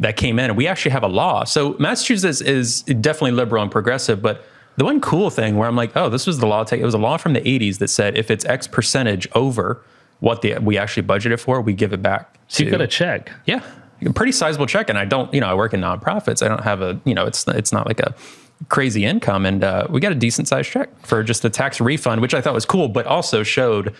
that 0.00 0.16
came 0.16 0.38
in, 0.38 0.46
and 0.46 0.56
we 0.56 0.66
actually 0.66 0.92
have 0.92 1.02
a 1.02 1.08
law. 1.08 1.44
So 1.44 1.76
Massachusetts 1.78 2.40
is 2.40 2.82
definitely 2.82 3.32
liberal 3.32 3.62
and 3.62 3.72
progressive, 3.72 4.20
but 4.20 4.44
the 4.76 4.84
one 4.84 5.00
cool 5.00 5.30
thing 5.30 5.56
where 5.56 5.68
I'm 5.68 5.76
like, 5.76 5.96
oh, 5.96 6.08
this 6.08 6.26
was 6.26 6.38
the 6.38 6.46
law. 6.46 6.64
It 6.70 6.82
was 6.82 6.94
a 6.94 6.98
law 6.98 7.16
from 7.16 7.32
the 7.34 7.40
80s 7.40 7.78
that 7.78 7.88
said 7.88 8.16
if 8.16 8.30
it's 8.30 8.44
X 8.44 8.66
percentage 8.66 9.28
over 9.34 9.82
what 10.20 10.42
the 10.42 10.58
we 10.58 10.78
actually 10.78 11.06
budgeted 11.06 11.40
for, 11.40 11.60
we 11.60 11.72
give 11.72 11.92
it 11.92 12.02
back. 12.02 12.38
So 12.48 12.62
you've 12.62 12.72
got 12.72 12.78
to 12.78 12.86
check. 12.86 13.30
yeah, 13.46 13.62
pretty 14.14 14.32
sizable 14.32 14.66
check. 14.66 14.88
And 14.88 14.98
I 14.98 15.04
don't, 15.04 15.32
you 15.34 15.40
know, 15.40 15.48
I 15.48 15.54
work 15.54 15.74
in 15.74 15.80
nonprofits. 15.80 16.44
I 16.44 16.48
don't 16.48 16.64
have 16.64 16.80
a, 16.80 17.00
you 17.04 17.14
know, 17.14 17.26
it's 17.26 17.46
it's 17.48 17.72
not 17.72 17.86
like 17.86 18.00
a 18.00 18.14
crazy 18.68 19.04
income, 19.04 19.46
and 19.46 19.64
uh, 19.64 19.86
we 19.90 20.00
got 20.00 20.12
a 20.12 20.16
decent 20.16 20.48
sized 20.48 20.70
check 20.70 20.88
for 21.06 21.22
just 21.22 21.44
a 21.44 21.50
tax 21.50 21.80
refund, 21.80 22.20
which 22.20 22.34
I 22.34 22.40
thought 22.40 22.54
was 22.54 22.66
cool, 22.66 22.88
but 22.88 23.06
also 23.06 23.42
showed 23.42 23.94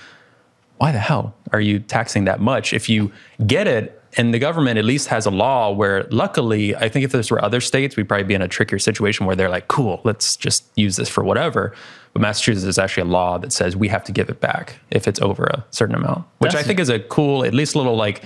why 0.79 0.93
the 0.93 0.99
hell 0.99 1.35
are 1.53 1.61
you 1.61 1.79
taxing 1.79 2.25
that 2.25 2.41
much 2.41 2.73
if 2.73 2.89
you 2.89 3.13
get 3.47 3.67
it. 3.67 4.00
And 4.17 4.35
the 4.35 4.39
government 4.39 4.77
at 4.77 4.85
least 4.85 5.09
has 5.09 5.25
a 5.27 5.31
law 5.31 5.71
where, 5.71 6.05
luckily, 6.11 6.75
I 6.75 6.89
think 6.89 7.05
if 7.05 7.13
this 7.13 7.31
were 7.31 7.43
other 7.45 7.61
states, 7.61 7.97
we'd 7.97 8.09
probably 8.09 8.25
be 8.25 8.35
in 8.35 8.43
a 8.43 8.49
trickier 8.49 8.79
situation 8.79 9.27
where 9.27 9.37
they're 9.37 9.49
like, 9.49 9.69
"Cool, 9.69 10.01
let's 10.03 10.37
just 10.37 10.65
use 10.75 10.97
this 10.97 11.09
for 11.09 11.23
whatever." 11.23 11.73
But 12.13 12.23
Massachusetts 12.23 12.67
is 12.67 12.79
actually 12.79 13.03
a 13.03 13.13
law 13.13 13.39
that 13.39 13.53
says 13.53 13.77
we 13.77 13.87
have 13.89 14.03
to 14.05 14.13
give 14.13 14.29
it 14.29 14.41
back 14.41 14.81
if 14.91 15.07
it's 15.07 15.21
over 15.21 15.45
a 15.45 15.65
certain 15.71 15.95
amount, 15.95 16.25
which 16.39 16.57
I 16.57 16.63
think 16.65 16.81
is 16.81 16.89
a 16.89 16.99
cool, 16.99 17.45
at 17.45 17.55
least 17.55 17.77
a 17.77 17.79
little 17.79 17.95
like 17.95 18.25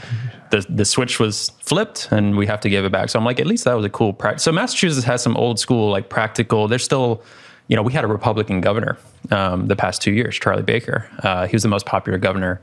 the 0.50 0.64
the 0.70 0.86
switch 0.86 1.20
was 1.20 1.50
flipped 1.60 2.08
and 2.10 2.36
we 2.36 2.46
have 2.46 2.60
to 2.60 2.70
give 2.70 2.86
it 2.86 2.92
back. 2.92 3.10
So 3.10 3.18
I'm 3.18 3.24
like, 3.26 3.40
at 3.40 3.46
least 3.46 3.64
that 3.64 3.74
was 3.74 3.84
a 3.84 3.90
cool 3.90 4.14
practice. 4.14 4.42
So 4.42 4.52
Massachusetts 4.52 5.04
has 5.04 5.22
some 5.22 5.36
old 5.36 5.58
school 5.58 5.90
like 5.90 6.08
practical. 6.08 6.66
They're 6.66 6.78
still, 6.78 7.22
you 7.68 7.76
know, 7.76 7.82
we 7.82 7.92
had 7.92 8.04
a 8.04 8.06
Republican 8.06 8.62
governor 8.62 8.96
um, 9.30 9.66
the 9.66 9.76
past 9.76 10.00
two 10.00 10.12
years, 10.12 10.34
Charlie 10.38 10.62
Baker. 10.62 11.06
Uh, 11.18 11.46
he 11.46 11.54
was 11.54 11.62
the 11.62 11.68
most 11.68 11.84
popular 11.84 12.18
governor 12.18 12.62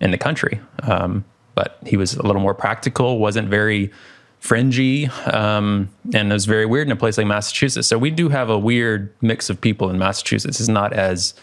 in 0.00 0.10
the 0.10 0.18
country, 0.18 0.60
um, 0.82 1.24
but 1.54 1.78
he 1.86 1.96
was 1.96 2.14
a 2.14 2.22
little 2.26 2.42
more 2.42 2.54
practical. 2.54 3.18
wasn't 3.18 3.48
very 3.48 3.90
fringy 4.40 5.06
um, 5.32 5.88
and 6.14 6.30
it 6.30 6.34
was 6.34 6.46
very 6.46 6.66
weird 6.66 6.88
in 6.88 6.92
a 6.92 6.96
place 6.96 7.16
like 7.16 7.26
Massachusetts. 7.28 7.86
So 7.86 7.96
we 7.98 8.10
do 8.10 8.28
have 8.28 8.50
a 8.50 8.58
weird 8.58 9.12
mix 9.20 9.48
of 9.50 9.60
people 9.60 9.88
in 9.90 9.98
Massachusetts. 9.98 10.58
It's 10.58 10.68
not 10.68 10.92
as 10.92 11.34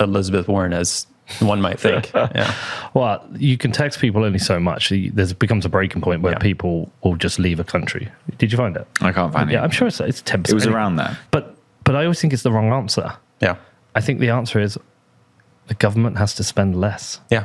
Elizabeth 0.00 0.46
Warren 0.48 0.72
as 0.74 1.06
one 1.40 1.60
might 1.60 1.80
think. 1.80 2.12
yeah. 2.14 2.54
Well, 2.94 3.26
you 3.36 3.56
can 3.56 3.72
tax 3.72 3.96
people 3.96 4.22
only 4.24 4.38
so 4.38 4.60
much. 4.60 4.90
There's 4.90 5.32
becomes 5.32 5.64
a 5.64 5.68
breaking 5.68 6.02
point 6.02 6.20
where 6.22 6.34
Yeah. 6.34 6.38
people 6.38 6.92
will 7.02 7.16
just 7.16 7.38
leave 7.38 7.58
a 7.58 7.64
country. 7.64 8.08
Did 8.38 8.52
you 8.52 8.58
find 8.58 8.76
it? 8.76 8.86
I 9.00 9.12
can't 9.12 9.32
find 9.32 9.50
Yeah, 9.50 9.56
it. 9.56 9.60
Yeah, 9.60 9.64
I'm 9.64 9.70
sure 9.70 9.88
it's 9.88 10.00
it's 10.00 10.20
ten 10.22 10.42
It 10.42 10.52
was 10.52 10.66
around 10.66 10.96
there. 10.96 11.18
But 11.30 11.56
but 11.84 11.96
I 11.96 12.02
always 12.02 12.20
think 12.20 12.32
it's 12.32 12.42
the 12.42 12.52
wrong 12.52 12.70
answer. 12.72 13.12
Yeah. 13.40 13.56
I 13.94 14.00
think 14.02 14.20
the 14.20 14.28
answer 14.28 14.60
is 14.60 14.78
the 15.68 15.74
government 15.74 16.18
has 16.18 16.34
to 16.34 16.44
spend 16.44 16.78
less. 16.80 17.18
Yeah. 17.30 17.44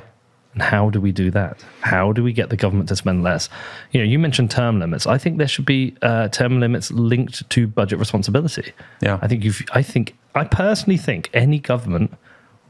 And 0.54 0.62
how 0.62 0.90
do 0.90 1.00
we 1.00 1.12
do 1.12 1.32
that? 1.32 1.64
How 1.80 2.12
do 2.12 2.24
we 2.24 2.34
get 2.34 2.50
the 2.50 2.58
government 2.58 2.90
to 2.90 2.96
spend 2.96 3.24
less? 3.24 3.48
You 3.92 4.02
know, 4.02 4.06
you 4.06 4.20
mentioned 4.20 4.52
term 4.52 4.80
limits. 4.80 5.08
I 5.08 5.18
think 5.18 5.38
there 5.38 5.48
should 5.48 5.66
be 5.66 5.96
uh, 6.02 6.28
term 6.28 6.60
limits 6.60 6.92
linked 6.92 7.50
to 7.50 7.68
budget 7.68 8.00
responsibility. 8.00 8.74
Yeah. 9.02 9.18
I 9.22 9.28
think 9.28 9.44
you've. 9.46 9.62
I 9.72 9.82
think 9.82 10.16
I 10.36 10.44
personally 10.44 10.98
think 10.98 11.30
any 11.34 11.60
government 11.60 12.14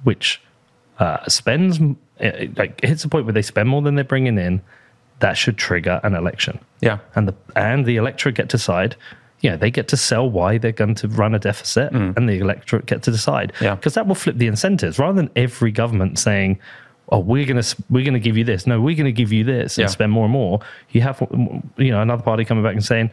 which 0.03 0.41
uh, 0.99 1.27
spends 1.27 1.79
like 2.55 2.79
hits 2.83 3.03
a 3.03 3.09
point 3.09 3.25
where 3.25 3.33
they 3.33 3.41
spend 3.41 3.67
more 3.69 3.81
than 3.81 3.95
they're 3.95 4.03
bringing 4.03 4.37
in, 4.37 4.61
that 5.19 5.37
should 5.37 5.57
trigger 5.57 5.99
an 6.03 6.13
election. 6.13 6.59
Yeah. 6.81 6.99
and 7.15 7.27
the 7.27 7.35
and 7.55 7.85
the 7.85 7.95
electorate 7.97 8.35
get 8.35 8.49
to 8.49 8.57
decide. 8.57 8.95
Yeah, 9.39 9.55
they 9.55 9.71
get 9.71 9.87
to 9.87 9.97
sell 9.97 10.29
why 10.29 10.59
they're 10.59 10.71
going 10.71 10.93
to 10.95 11.07
run 11.07 11.33
a 11.33 11.39
deficit, 11.39 11.91
and 11.91 12.29
the 12.29 12.37
electorate 12.37 12.85
get 12.85 13.01
to 13.03 13.11
decide. 13.11 13.53
Mm. 13.53 13.61
Yeah. 13.61 13.75
because 13.75 13.95
that 13.95 14.05
will 14.05 14.13
flip 14.13 14.37
the 14.37 14.45
incentives 14.45 14.99
rather 14.99 15.15
than 15.15 15.31
every 15.35 15.71
government 15.71 16.19
saying, 16.19 16.59
"Oh, 17.11 17.19
we're 17.19 17.45
gonna 17.45 17.63
we're 17.89 18.05
gonna 18.05 18.19
give 18.19 18.37
you 18.37 18.43
this." 18.43 18.65
No, 18.65 18.79
we're 18.81 18.95
gonna 18.95 19.11
give 19.11 19.31
you 19.31 19.43
this 19.43 19.77
and 19.77 19.83
Yeah. 19.83 19.87
spend 19.89 20.11
more 20.11 20.25
and 20.25 20.33
more. 20.33 20.59
You 20.91 21.01
have 21.01 21.21
you 21.77 21.91
know 21.91 22.01
another 22.01 22.23
party 22.23 22.45
coming 22.45 22.63
back 22.63 22.73
and 22.73 22.83
saying. 22.83 23.11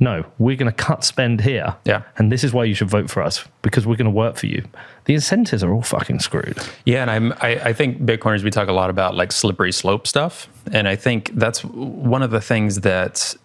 No, 0.00 0.24
we're 0.40 0.56
going 0.56 0.66
to 0.70 0.76
cut 0.76 1.04
spend 1.04 1.40
here. 1.40 1.76
Yeah. 1.84 2.02
And 2.18 2.32
this 2.32 2.42
is 2.42 2.52
why 2.52 2.64
you 2.64 2.74
should 2.74 2.90
vote 2.90 3.08
for 3.08 3.22
us 3.22 3.44
because 3.62 3.86
we're 3.86 3.94
going 3.94 4.06
to 4.06 4.10
work 4.10 4.36
for 4.36 4.46
you. 4.46 4.64
The 5.04 5.14
incentives 5.14 5.62
are 5.62 5.72
all 5.72 5.82
fucking 5.82 6.18
screwed. 6.18 6.58
Yeah, 6.84 7.02
and 7.02 7.10
I'm, 7.12 7.32
I, 7.40 7.50
I 7.66 7.72
think 7.74 8.00
Bitcoiners 8.02 8.42
we 8.42 8.50
talk 8.50 8.66
a 8.66 8.72
lot 8.72 8.90
about 8.90 9.14
like 9.14 9.30
slippery 9.30 9.70
slope 9.70 10.08
stuff, 10.08 10.48
and 10.72 10.88
I 10.88 10.96
think 10.96 11.30
that's 11.36 11.62
one 11.64 12.24
of 12.24 12.32
the 12.32 12.40
things 12.40 12.80
that 12.80 13.36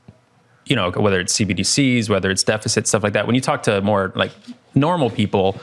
you 0.65 0.75
know 0.75 0.89
whether 0.89 1.19
it's 1.19 1.37
CBDCs, 1.37 2.09
whether 2.09 2.31
it's 2.31 2.41
deficit 2.43 2.87
stuff 2.87 3.03
like 3.03 3.13
that. 3.13 3.27
When 3.27 3.35
you 3.35 3.41
talk 3.41 3.61
to 3.63 3.79
more 3.81 4.11
like 4.15 4.31
normal 4.73 5.11
people, 5.11 5.55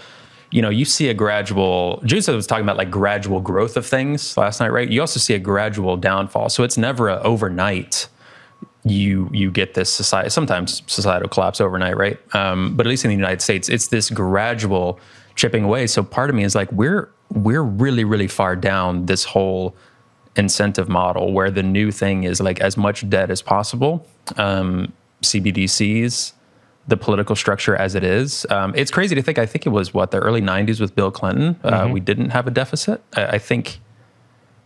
you 0.50 0.62
know 0.62 0.70
you 0.70 0.84
see 0.84 1.08
a 1.08 1.14
gradual. 1.14 2.00
Juice 2.04 2.28
was 2.28 2.46
talking 2.46 2.64
about 2.64 2.76
like 2.76 2.90
gradual 2.90 3.40
growth 3.40 3.76
of 3.76 3.86
things 3.86 4.36
last 4.36 4.60
night, 4.60 4.70
right? 4.70 4.88
You 4.88 5.00
also 5.00 5.20
see 5.20 5.34
a 5.34 5.38
gradual 5.38 5.96
downfall, 5.96 6.48
so 6.48 6.62
it's 6.62 6.78
never 6.78 7.08
a 7.08 7.20
overnight 7.20 8.08
you 8.86 9.28
you 9.32 9.50
get 9.50 9.74
this 9.74 9.92
society 9.92 10.30
sometimes 10.30 10.82
societal 10.86 11.28
collapse 11.28 11.60
overnight 11.60 11.96
right 11.96 12.18
um, 12.34 12.76
but 12.76 12.86
at 12.86 12.90
least 12.90 13.04
in 13.04 13.08
the 13.08 13.16
united 13.16 13.42
states 13.42 13.68
it's 13.68 13.88
this 13.88 14.10
gradual 14.10 15.00
chipping 15.34 15.64
away 15.64 15.86
so 15.86 16.02
part 16.04 16.30
of 16.30 16.36
me 16.36 16.44
is 16.44 16.54
like 16.54 16.70
we're 16.70 17.10
we're 17.34 17.64
really 17.64 18.04
really 18.04 18.28
far 18.28 18.54
down 18.54 19.06
this 19.06 19.24
whole 19.24 19.74
incentive 20.36 20.88
model 20.88 21.32
where 21.32 21.50
the 21.50 21.64
new 21.64 21.90
thing 21.90 22.22
is 22.22 22.40
like 22.40 22.60
as 22.60 22.76
much 22.76 23.08
debt 23.08 23.28
as 23.28 23.42
possible 23.42 24.06
um, 24.36 24.92
cbdc's 25.22 26.32
the 26.88 26.96
political 26.96 27.34
structure 27.34 27.74
as 27.76 27.94
it 27.94 28.04
is 28.04 28.46
um, 28.50 28.72
it's 28.76 28.90
crazy 28.90 29.14
to 29.14 29.22
think 29.22 29.38
i 29.38 29.46
think 29.46 29.66
it 29.66 29.70
was 29.70 29.92
what 29.92 30.10
the 30.10 30.18
early 30.18 30.40
90s 30.40 30.80
with 30.80 30.94
bill 30.94 31.10
clinton 31.10 31.58
uh, 31.64 31.88
we 31.90 32.00
didn't 32.00 32.30
have 32.30 32.46
a 32.46 32.50
deficit 32.50 33.02
I, 33.14 33.26
I 33.26 33.38
think 33.38 33.80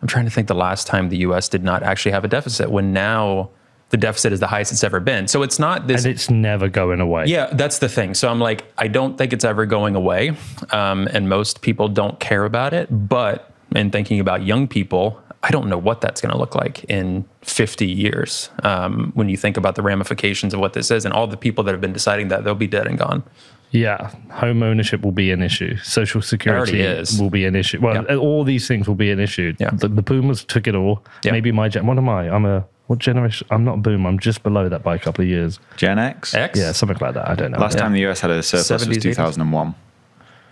I'm 0.02 0.08
trying 0.08 0.24
to 0.24 0.30
think 0.30 0.48
the 0.48 0.54
last 0.54 0.86
time 0.86 1.08
the 1.08 1.18
U.S. 1.18 1.48
did 1.48 1.62
not 1.62 1.82
actually 1.82 2.12
have 2.12 2.24
a 2.24 2.28
deficit. 2.28 2.70
When 2.70 2.92
now 2.92 3.50
the 3.90 3.96
deficit 3.96 4.32
is 4.32 4.40
the 4.40 4.46
highest 4.46 4.72
it's 4.72 4.84
ever 4.84 5.00
been. 5.00 5.28
So 5.28 5.42
it's 5.42 5.58
not 5.58 5.86
this. 5.88 6.04
And 6.04 6.14
it's 6.14 6.30
never 6.30 6.68
going 6.68 7.00
away. 7.00 7.26
yeah, 7.26 7.52
that's 7.52 7.80
the 7.80 7.88
thing. 7.88 8.14
So 8.14 8.28
I'm 8.28 8.38
like, 8.38 8.64
I 8.78 8.88
don't 8.88 9.18
think 9.18 9.32
it's 9.32 9.44
ever 9.44 9.66
going 9.66 9.96
away, 9.96 10.36
um, 10.70 11.08
and 11.12 11.28
most 11.28 11.60
people 11.60 11.88
don't 11.88 12.18
care 12.20 12.44
about 12.44 12.72
it. 12.72 12.88
But 13.08 13.50
in 13.74 13.90
thinking 13.90 14.20
about 14.20 14.44
young 14.44 14.68
people, 14.68 15.20
I 15.42 15.50
don't 15.50 15.68
know 15.68 15.78
what 15.78 16.00
that's 16.02 16.20
going 16.20 16.32
to 16.32 16.38
look 16.38 16.54
like 16.54 16.84
in 16.84 17.24
50 17.42 17.86
years. 17.86 18.50
Um, 18.62 19.10
when 19.14 19.28
you 19.30 19.36
think 19.38 19.56
about 19.56 19.74
the 19.74 19.82
ramifications 19.82 20.52
of 20.52 20.60
what 20.60 20.74
this 20.74 20.90
is, 20.90 21.04
and 21.06 21.14
all 21.14 21.26
the 21.26 21.36
people 21.38 21.64
that 21.64 21.72
have 21.72 21.80
been 21.80 21.94
deciding 21.94 22.28
that 22.28 22.44
they'll 22.44 22.54
be 22.54 22.66
dead 22.66 22.86
and 22.86 22.98
gone. 22.98 23.22
Yeah, 23.70 24.10
home 24.32 24.62
ownership 24.62 25.00
will 25.02 25.12
be 25.12 25.30
an 25.30 25.42
issue. 25.42 25.76
Social 25.78 26.20
security 26.20 26.80
is. 26.80 27.18
will 27.20 27.30
be 27.30 27.44
an 27.46 27.54
issue. 27.54 27.80
Well, 27.80 28.04
Yeah. 28.04 28.16
all 28.16 28.42
these 28.44 28.66
things 28.68 28.86
will 28.88 28.96
be 28.96 29.10
an 29.12 29.20
issue. 29.20 29.54
Yeah. 29.58 29.70
The, 29.72 29.88
the 29.88 30.02
boomers 30.02 30.44
took 30.44 30.66
it 30.66 30.74
all. 30.74 31.04
Yeah. 31.22 31.32
Maybe 31.32 31.52
my 31.52 31.68
gen. 31.68 31.86
What 31.86 31.96
am 31.96 32.08
I? 32.08 32.28
I'm 32.28 32.44
a 32.44 32.66
what 32.88 32.98
generation? 32.98 33.46
I'm 33.52 33.64
not 33.64 33.74
a 33.74 33.80
boomer. 33.80 34.08
I'm 34.10 34.18
just 34.18 34.42
below 34.42 34.68
that 34.68 34.82
by 34.82 34.96
a 34.96 34.98
couple 34.98 35.22
of 35.22 35.28
years. 35.28 35.60
Gen 35.76 35.98
X. 36.00 36.34
X. 36.34 36.58
Yeah, 36.58 36.72
something 36.72 36.98
like 37.00 37.14
that. 37.14 37.28
I 37.28 37.36
don't 37.36 37.52
know. 37.52 37.58
Last 37.60 37.76
Yeah. 37.76 37.82
time 37.82 37.92
the 37.92 38.04
US 38.08 38.18
had 38.20 38.32
a 38.32 38.42
surplus 38.42 38.66
70s, 38.82 38.88
was 38.88 38.96
80s? 38.98 39.02
2001. 39.02 39.74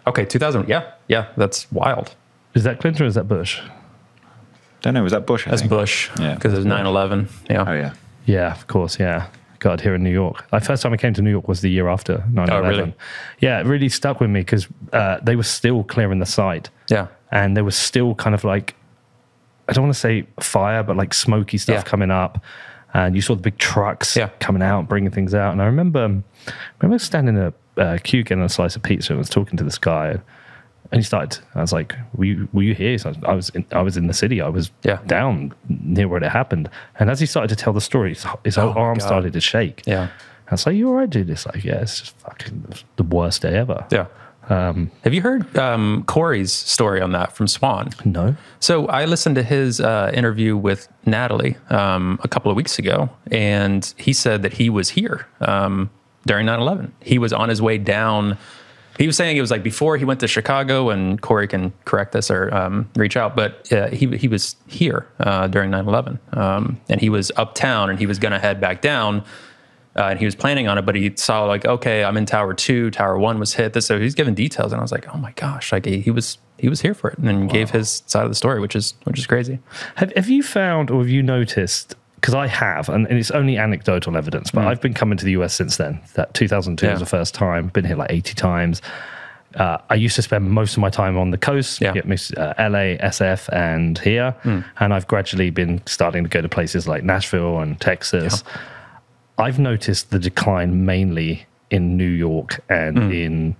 Okay, 0.07 0.25
2000. 0.25 0.69
Yeah, 0.69 0.93
yeah, 1.09 1.27
that's 1.37 1.71
wild. 1.73 2.15
is 2.55 2.63
that 2.65 2.79
Clinton 2.81 3.03
or 3.05 3.07
is 3.09 3.15
that 3.17 3.27
Bush? 3.29 3.61
Don't 4.83 4.95
know. 4.95 5.03
Was 5.03 5.13
that 5.13 5.27
Bush? 5.27 5.47
I 5.47 5.51
That's 5.51 5.63
think? 5.63 5.71
Bush. 5.71 6.11
Yeah. 6.21 6.35
because 6.35 6.53
it 6.55 6.57
was 6.59 6.67
9/11. 6.67 7.29
Yeah. 7.51 7.65
Oh 7.67 7.73
yeah. 7.73 7.95
Yeah, 8.27 8.53
of 8.53 8.67
course. 8.67 8.99
Yeah. 9.01 9.27
God, 9.61 9.81
here 9.81 9.95
in 9.97 10.05
New 10.05 10.13
York. 10.13 10.45
The 10.53 10.61
first 10.61 10.83
time 10.85 10.93
I 10.93 10.97
came 10.97 11.15
to 11.15 11.23
New 11.23 11.31
York 11.31 11.49
was 11.49 11.63
the 11.63 11.71
year 11.71 11.89
after 11.89 12.23
9 12.31 12.49
Oh, 12.49 12.61
really? 12.61 12.95
Yeah, 13.41 13.59
it 13.59 13.67
really 13.67 13.89
stuck 13.89 14.21
with 14.21 14.31
me 14.31 14.41
because 14.41 14.69
uh, 14.93 15.19
they 15.21 15.35
were 15.35 15.43
still 15.43 15.83
clearing 15.83 16.21
the 16.21 16.27
site. 16.27 16.71
Yeah. 16.89 17.09
and 17.33 17.57
there 17.57 17.65
was 17.65 17.77
still 17.77 18.15
kind 18.15 18.35
of 18.35 18.45
like 18.45 18.75
I 19.69 19.73
don't 19.73 19.85
want 19.85 19.95
to 19.95 20.01
say 20.01 20.27
fire, 20.41 20.83
but 20.83 20.97
like 20.97 21.13
smoky 21.13 21.59
stuff 21.59 21.75
Yeah. 21.77 21.83
coming 21.83 22.11
up, 22.11 22.43
and 22.95 23.15
you 23.17 23.21
saw 23.21 23.35
the 23.35 23.43
big 23.43 23.59
trucks 23.59 24.17
Yeah. 24.17 24.31
coming 24.41 24.63
out, 24.63 24.89
bringing 24.89 25.11
things 25.11 25.35
out. 25.35 25.53
And 25.53 25.61
I 25.61 25.67
remember, 25.67 26.05
I 26.05 26.53
remember 26.81 26.99
standing 26.99 27.37
in 27.37 27.43
a 27.43 27.53
uh, 27.83 27.99
queue 28.03 28.23
getting 28.23 28.43
a 28.45 28.49
slice 28.49 28.77
of 28.77 28.83
pizza 28.83 29.13
and 29.13 29.19
I 29.19 29.21
was 29.21 29.29
talking 29.29 29.57
to 29.59 29.65
this 29.65 29.77
guy, 29.79 30.19
and 30.91 30.99
he 31.01 31.05
started. 31.05 31.39
I 31.55 31.61
was 31.61 31.73
like, 31.73 31.95
"Were 32.15 32.25
you, 32.25 32.49
were 32.53 32.63
you 32.63 32.75
here?" 32.75 32.97
So 32.99 33.13
I 33.27 33.35
was 33.35 33.51
in, 33.51 33.65
I 33.73 33.83
was 33.83 33.97
in 33.97 34.07
the 34.07 34.15
city. 34.15 34.41
I 34.41 34.49
was 34.49 34.71
Yeah. 34.83 34.99
down 35.07 35.53
near 35.69 36.09
where 36.09 36.23
it 36.23 36.31
happened. 36.31 36.69
And 36.99 37.11
as 37.11 37.21
he 37.21 37.27
started 37.27 37.49
to 37.49 37.57
tell 37.57 37.73
the 37.73 37.81
story, 37.81 38.11
his, 38.15 38.27
his 38.45 38.57
whole 38.57 38.71
Oh, 38.77 38.81
arm 38.81 38.99
God. 38.99 39.07
started 39.07 39.33
to 39.35 39.41
shake. 39.41 39.83
Yeah. 39.87 40.09
I 40.49 40.53
was 40.53 40.65
like, 40.67 40.77
"You 40.77 40.89
all 40.89 40.95
right, 40.95 41.11
dude?" 41.11 41.29
It's 41.31 41.47
like, 41.47 41.63
"Yeah, 41.65 41.81
it's 41.83 42.01
just 42.01 42.17
fucking 42.21 42.73
the 42.97 43.03
worst 43.03 43.43
day 43.43 43.55
ever." 43.57 43.85
Yeah. 43.91 44.07
Um, 44.51 44.91
Have 45.05 45.13
you 45.13 45.21
heard 45.21 45.55
um, 45.59 46.05
Cory's 46.07 46.55
story 46.55 47.03
on 47.03 47.13
that 47.13 47.33
from 47.33 47.47
Swan? 47.49 47.91
no. 48.07 48.35
So 48.61 48.87
I 48.87 49.05
listened 49.05 49.35
to 49.37 49.43
his 49.43 49.79
uh, 49.79 50.11
interview 50.15 50.57
with 50.57 50.89
Natalie 51.05 51.59
um, 51.69 52.19
a 52.25 52.29
couple 52.29 52.51
of 52.51 52.57
weeks 52.57 52.79
ago, 52.79 53.11
and 53.31 53.93
he 53.99 54.15
said 54.15 54.41
that 54.43 54.55
he 54.55 54.71
was 54.71 54.89
here 54.89 55.27
um, 55.43 55.91
during 56.27 56.47
9 56.47 56.61
11. 56.61 56.93
He 57.03 57.19
was 57.19 57.35
on 57.35 57.51
his 57.51 57.61
way 57.61 57.77
down. 57.77 58.39
He 58.99 59.07
was 59.07 59.17
saying 59.17 59.37
it 59.37 59.41
was 59.41 59.53
like 59.53 59.63
before 59.63 59.97
he 59.97 60.05
went 60.05 60.19
to 60.21 60.29
Chicago, 60.29 60.91
and 60.91 61.23
Cory 61.23 61.47
can 61.47 61.73
correct 61.85 62.13
this 62.13 62.31
or 62.31 62.53
um, 62.53 62.91
reach 62.97 63.17
out, 63.17 63.37
but 63.37 63.73
uh, 63.73 63.89
he, 63.89 64.09
he 64.17 64.27
was 64.27 64.57
here 64.67 65.07
uh, 65.21 65.47
during 65.47 65.71
9 65.71 65.87
11. 65.87 66.19
Um, 66.33 66.81
and 66.89 67.01
he 67.01 67.09
was 67.09 67.31
uptown 67.37 67.91
and 67.91 67.99
he 67.99 68.07
was 68.07 68.19
going 68.19 68.33
to 68.33 68.41
head 68.41 68.61
back 68.61 68.83
down. 68.83 69.25
Uh, 69.97 70.11
and 70.11 70.19
he 70.19 70.25
was 70.25 70.35
planning 70.35 70.69
on 70.69 70.79
it, 70.79 70.83
but 70.83 70.95
he 70.95 71.13
saw 71.17 71.45
like, 71.45 71.65
okay, 71.65 72.05
I'm 72.05 72.17
in 72.17 72.27
Tower 72.27 72.55
Two. 72.55 72.91
Tower 72.91 73.19
One 73.19 73.41
was 73.41 73.55
hit. 73.55 73.73
This, 73.73 73.87
so 73.87 73.99
he's 73.99 74.15
giving 74.15 74.35
details, 74.35 74.73
and 74.73 74.79
I 74.79 74.83
was 74.83 74.93
like, 74.93 75.13
oh 75.13 75.19
my 75.19 75.33
gosh, 75.33 75.73
like 75.73 75.87
he, 75.87 76.01
he 76.01 76.11
was 76.13 76.39
he 76.57 76.69
was 76.69 76.83
here 76.83 76.95
for 76.95 77.11
it, 77.11 77.19
and 77.19 77.27
then 77.27 77.49
gave 77.49 77.71
his 77.71 78.05
side 78.07 78.23
of 78.25 78.31
the 78.31 78.37
story, 78.37 78.61
which 78.61 78.77
is 78.77 78.95
which 79.05 79.19
is 79.19 79.27
crazy. 79.27 79.59
Have, 79.97 80.13
have 80.15 80.29
you 80.29 80.45
found 80.45 80.91
or 80.91 81.01
have 81.01 81.09
you 81.09 81.23
noticed? 81.23 81.97
Because 82.21 82.35
I 82.35 82.47
have, 82.49 82.89
and, 82.89 83.07
and 83.09 83.19
it's 83.19 83.31
only 83.31 83.57
anecdotal 83.59 84.17
evidence, 84.17 84.51
but 84.51 84.67
I've 84.67 84.81
been 84.81 84.95
coming 84.95 85.17
to 85.19 85.25
the 85.25 85.33
US 85.33 85.55
since 85.55 85.77
then. 85.77 86.01
That 86.15 86.35
2002 86.35 86.85
Yeah. 86.87 86.93
was 86.93 87.01
the 87.01 87.07
first 87.07 87.35
time. 87.35 87.69
Been 87.69 87.85
here 87.85 87.97
like 87.97 88.11
80 88.11 88.35
times. 88.35 88.83
Uh, 89.55 89.79
I 89.89 89.95
used 89.95 90.17
to 90.17 90.23
spend 90.23 90.51
most 90.51 90.73
of 90.73 90.79
my 90.81 90.91
time 90.91 91.17
on 91.17 91.31
the 91.31 91.39
coast, 91.39 91.81
Yeah. 91.81 91.93
mixed, 92.05 92.37
uh, 92.37 92.55
LA, 92.59 92.97
SF, 93.01 93.49
and 93.53 93.99
here. 93.99 94.35
And 94.79 94.93
I've 94.93 95.07
gradually 95.07 95.51
been 95.51 95.81
starting 95.87 96.23
to 96.25 96.29
go 96.29 96.41
to 96.43 96.49
places 96.49 96.87
like 96.89 97.03
Nashville 97.05 97.61
and 97.61 97.81
Texas. 97.81 98.43
I've 99.39 99.59
noticed 99.59 100.11
the 100.11 100.19
decline 100.19 100.85
mainly 100.85 101.47
in 101.71 101.97
New 101.97 102.09
York 102.11 102.61
and 102.69 103.13
in 103.13 103.57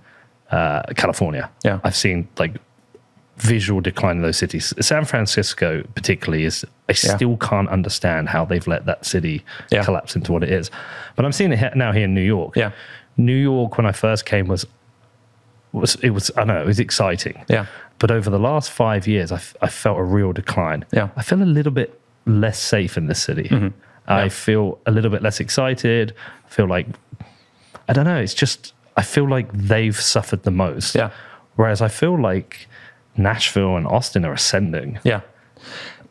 uh, 0.51 0.81
California. 0.95 1.49
Yeah. 1.63 1.79
I've 1.83 1.95
seen 1.95 2.27
like 2.37 2.55
visual 3.41 3.81
decline 3.81 4.17
in 4.17 4.21
those 4.21 4.37
cities. 4.37 4.73
San 4.81 5.05
Francisco, 5.05 5.83
particularly, 5.95 6.45
is 6.45 6.65
I 6.87 6.91
Yeah. 6.93 7.15
still 7.15 7.37
can't 7.37 7.69
understand 7.69 8.29
how 8.29 8.45
they've 8.45 8.65
let 8.67 8.85
that 8.85 9.05
city 9.05 9.43
Yeah. 9.71 9.83
collapse 9.83 10.15
into 10.15 10.31
what 10.31 10.43
it 10.43 10.49
is. 10.49 10.69
But 11.15 11.25
I'm 11.25 11.31
seeing 11.31 11.51
it 11.53 11.75
now 11.75 11.91
here 11.91 12.03
in 12.05 12.13
New 12.13 12.21
York. 12.21 12.55
Yeah. 12.55 12.71
New 13.17 13.35
York, 13.35 13.77
when 13.77 13.85
I 13.85 13.91
first 13.91 14.25
came, 14.25 14.47
was 14.47 14.65
was 15.71 15.95
it 16.01 16.09
was 16.11 16.31
I 16.35 16.39
don't 16.43 16.47
know 16.47 16.61
it 16.61 16.65
was 16.67 16.79
exciting. 16.79 17.43
Yeah. 17.47 17.65
But 17.99 18.11
over 18.11 18.29
the 18.29 18.39
last 18.39 18.71
five 18.71 19.07
years, 19.07 19.31
I, 19.31 19.35
f- 19.35 19.55
I 19.61 19.67
felt 19.67 19.99
a 19.99 20.03
real 20.03 20.31
decline. 20.33 20.85
Yeah. 20.91 21.07
Mm-hmm. 21.07 21.19
I 21.19 21.23
feel 21.23 21.43
a 21.43 21.45
little 21.57 21.71
bit 21.73 21.99
less 22.25 22.57
safe 22.59 22.97
in 22.97 23.07
this 23.07 23.21
city. 23.21 23.71
I 24.07 24.29
feel 24.29 24.79
a 24.87 24.91
little 24.91 25.11
bit 25.11 25.21
less 25.21 25.39
excited. 25.39 26.13
I 26.45 26.49
feel 26.49 26.67
like 26.67 26.87
I 27.87 27.93
don't 27.93 28.05
know. 28.05 28.17
It's 28.17 28.33
just 28.33 28.73
I 28.97 29.03
feel 29.03 29.27
like 29.29 29.47
they've 29.53 29.95
suffered 29.99 30.43
the 30.43 30.51
most. 30.51 30.95
Yeah. 30.95 31.11
Whereas 31.55 31.81
I 31.81 31.89
feel 31.89 32.19
like 32.19 32.67
Nashville 33.19 33.75
and 33.77 33.85
Austin 33.85 34.25
are 34.25 34.33
ascending. 34.33 34.99
Yeah. 35.03 35.21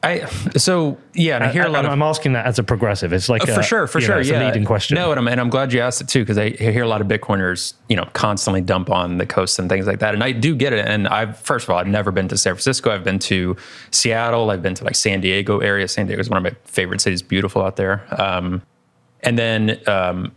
I 0.00 0.26
so 0.56 0.96
yeah, 1.14 1.34
and 1.34 1.42
I 1.44 1.50
hear 1.50 1.64
a 1.64 1.68
lot 1.68 1.84
of 1.84 1.90
I'm 1.90 2.02
asking 2.02 2.34
that 2.34 2.46
as 2.46 2.60
a 2.60 2.62
progressive. 2.62 3.12
It's 3.12 3.28
like 3.28 3.42
Uh, 3.48 3.50
a- 3.50 3.54
for 3.56 3.62
sure, 3.64 3.86
for 3.88 4.00
sure. 4.00 4.14
know, 4.14 4.20
it's 4.20 4.28
yeah, 4.30 4.40
a 4.40 4.46
leading 4.46 4.64
question. 4.64 4.94
No, 4.94 5.10
and 5.10 5.18
I'm, 5.18 5.26
and 5.26 5.40
I'm 5.40 5.50
glad 5.50 5.72
you 5.72 5.80
asked 5.80 6.00
it 6.00 6.06
too 6.06 6.20
because 6.20 6.38
I 6.38 6.50
hear 6.50 6.84
a 6.84 6.86
lot 6.88 7.00
of 7.00 7.08
Bitcoiners, 7.08 7.74
you 7.88 7.96
know, 7.96 8.04
constantly 8.12 8.60
dump 8.60 8.90
on 8.90 9.18
the 9.18 9.26
coast 9.26 9.58
and 9.58 9.68
things 9.68 9.88
like 9.88 9.98
that, 9.98 10.14
and 10.14 10.22
I 10.22 10.30
do 10.30 10.54
get 10.54 10.72
it. 10.72 10.86
And 10.86 11.08
I've 11.08 11.36
first 11.40 11.64
of 11.66 11.70
all, 11.70 11.78
I've 11.80 11.88
never 11.88 12.12
been 12.12 12.28
to 12.28 12.36
San 12.36 12.54
Francisco. 12.54 12.92
I've 12.92 13.02
been 13.02 13.18
to 13.20 13.56
Seattle. 13.90 14.50
I've 14.52 14.62
been 14.62 14.74
to 14.74 14.84
like 14.84 14.94
San 14.94 15.20
Diego 15.20 15.58
area. 15.58 15.88
San 15.88 16.06
Diego 16.06 16.20
is 16.20 16.30
one 16.30 16.36
of 16.36 16.44
my 16.44 16.56
favorite 16.64 17.00
cities. 17.00 17.20
Beautiful 17.20 17.62
out 17.62 17.74
there. 17.74 18.04
Um, 18.22 18.62
and 19.24 19.36
then 19.36 19.80
um, 19.88 20.30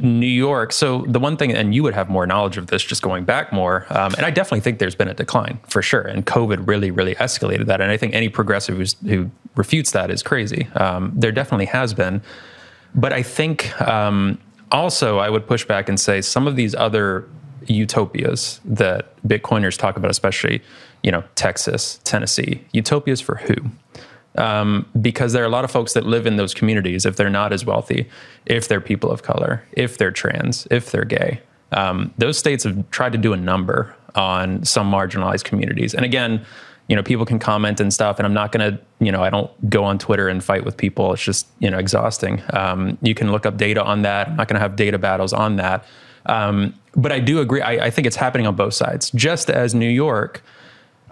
New 0.00 0.26
York. 0.26 0.72
So 0.72 1.04
the 1.08 1.18
one 1.18 1.36
thing, 1.36 1.52
and 1.52 1.74
you 1.74 1.82
would 1.82 1.94
have 1.94 2.08
more 2.08 2.26
knowledge 2.26 2.56
of 2.56 2.68
this, 2.68 2.82
just 2.82 3.02
going 3.02 3.24
back 3.24 3.52
more. 3.52 3.86
Um, 3.90 4.14
and 4.14 4.24
I 4.24 4.30
definitely 4.30 4.60
think 4.60 4.78
there's 4.78 4.94
been 4.94 5.08
a 5.08 5.14
decline 5.14 5.60
for 5.68 5.82
sure. 5.82 6.02
And 6.02 6.24
COVID 6.24 6.66
really, 6.66 6.90
really 6.90 7.14
escalated 7.16 7.66
that. 7.66 7.80
And 7.80 7.90
I 7.90 7.96
think 7.96 8.14
any 8.14 8.28
progressive 8.28 8.78
who 9.06 9.30
refutes 9.56 9.90
that 9.92 10.10
is 10.10 10.22
crazy. 10.22 10.68
Um, 10.74 11.12
there 11.14 11.32
definitely 11.32 11.66
has 11.66 11.92
been. 11.92 12.22
But 12.94 13.12
I 13.12 13.22
think 13.22 13.78
um, 13.82 14.38
also 14.72 15.18
I 15.18 15.28
would 15.28 15.46
push 15.46 15.64
back 15.64 15.88
and 15.88 15.98
say 16.00 16.20
some 16.20 16.46
of 16.46 16.56
these 16.56 16.74
other 16.74 17.28
utopias 17.66 18.60
that 18.64 19.14
Bitcoiners 19.26 19.76
talk 19.76 19.96
about, 19.96 20.10
especially 20.10 20.62
you 21.02 21.12
know 21.12 21.22
Texas, 21.34 22.00
Tennessee, 22.04 22.64
utopias 22.72 23.20
for 23.20 23.36
who? 23.36 23.54
Um, 24.38 24.86
because 25.00 25.32
there 25.32 25.42
are 25.42 25.46
a 25.46 25.50
lot 25.50 25.64
of 25.64 25.70
folks 25.70 25.94
that 25.94 26.06
live 26.06 26.26
in 26.26 26.36
those 26.36 26.54
communities 26.54 27.04
if 27.04 27.16
they're 27.16 27.28
not 27.28 27.52
as 27.52 27.64
wealthy, 27.64 28.08
if 28.46 28.68
they're 28.68 28.80
people 28.80 29.10
of 29.10 29.22
color, 29.22 29.64
if 29.72 29.98
they're 29.98 30.12
trans, 30.12 30.66
if 30.70 30.90
they're 30.90 31.04
gay. 31.04 31.40
Um, 31.72 32.14
those 32.18 32.38
states 32.38 32.64
have 32.64 32.90
tried 32.90 33.12
to 33.12 33.18
do 33.18 33.32
a 33.32 33.36
number 33.36 33.94
on 34.14 34.64
some 34.64 34.90
marginalized 34.90 35.44
communities. 35.44 35.92
And 35.92 36.04
again, 36.04 36.46
you 36.88 36.96
know, 36.96 37.02
people 37.02 37.26
can 37.26 37.38
comment 37.38 37.80
and 37.80 37.92
stuff, 37.92 38.18
and 38.18 38.26
I'm 38.26 38.32
not 38.32 38.50
going 38.50 38.72
to, 38.72 38.80
you 38.98 39.12
know, 39.12 39.22
I 39.22 39.28
don't 39.28 39.50
go 39.68 39.84
on 39.84 39.98
Twitter 39.98 40.28
and 40.28 40.42
fight 40.42 40.64
with 40.64 40.76
people. 40.76 41.12
It's 41.12 41.22
just, 41.22 41.46
you 41.58 41.70
know, 41.70 41.78
exhausting. 41.78 42.42
Um, 42.50 42.96
you 43.02 43.14
can 43.14 43.30
look 43.30 43.44
up 43.44 43.58
data 43.58 43.84
on 43.84 44.02
that. 44.02 44.28
I'm 44.28 44.36
not 44.36 44.48
going 44.48 44.54
to 44.54 44.60
have 44.60 44.74
data 44.74 44.98
battles 44.98 45.34
on 45.34 45.56
that. 45.56 45.84
Um, 46.26 46.74
but 46.94 47.12
I 47.12 47.20
do 47.20 47.40
agree. 47.40 47.60
I, 47.60 47.86
I 47.86 47.90
think 47.90 48.06
it's 48.06 48.16
happening 48.16 48.46
on 48.46 48.56
both 48.56 48.74
sides. 48.74 49.10
Just 49.10 49.50
as 49.50 49.74
New 49.74 49.88
York, 49.88 50.42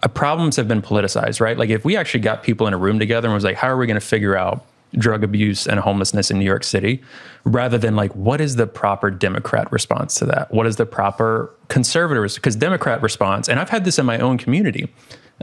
uh, 0.03 0.09
problems 0.09 0.57
have 0.57 0.69
been 0.69 0.83
politicized, 0.83 1.41
right? 1.41 1.57
Like 1.57 1.71
if 1.71 1.85
we 1.85 1.97
actually 1.97 2.21
got 2.21 2.43
people 2.43 2.67
in 2.67 2.75
a 2.75 2.79
room 2.79 2.99
together 2.99 3.29
and 3.29 3.35
was 3.35 3.45
like, 3.45 3.57
how 3.57 3.69
are 3.69 3.77
we 3.77 3.87
going 3.87 4.01
to 4.01 4.07
figure 4.07 4.37
out 4.37 4.65
drug 4.95 5.25
abuse 5.25 5.67
and 5.67 5.81
homelessness 5.81 6.31
in 6.31 6.39
New 6.39 6.45
York 6.45 6.65
City, 6.65 7.03
rather 7.45 7.77
than 7.77 7.97
like, 7.97 8.15
what 8.15 8.41
is 8.41 8.57
the 8.57 8.67
proper 8.67 9.11
Democrat 9.11 9.71
response 9.71 10.15
to 10.15 10.25
that? 10.27 10.51
What 10.53 10.67
is 10.67 10.77
the 10.77 10.87
proper 10.87 11.53
conservative? 11.69 12.35
Because 12.35 12.57
Democrat 12.57 13.03
response, 13.03 13.49
and 13.49 13.59
I've 13.59 13.71
had 13.71 13.85
this 13.85 13.99
in 13.99 14.07
my 14.07 14.19
own 14.19 14.39
community. 14.39 14.89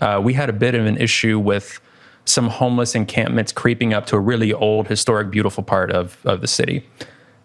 Uh, 0.02 0.20
we 0.24 0.34
had 0.34 0.50
a 0.50 0.54
bit 0.54 0.74
of 0.76 0.86
an 0.86 0.98
issue 0.98 1.38
with 1.38 1.80
some 2.26 2.48
homeless 2.48 2.96
encampments 2.96 3.52
creeping 3.52 3.94
up 3.94 4.06
to 4.08 4.16
a 4.16 4.20
really 4.20 4.54
old, 4.54 4.88
historic, 4.88 5.30
beautiful 5.30 5.64
part 5.64 5.92
of, 5.92 6.18
of 6.26 6.42
the 6.42 6.48
city. 6.48 6.88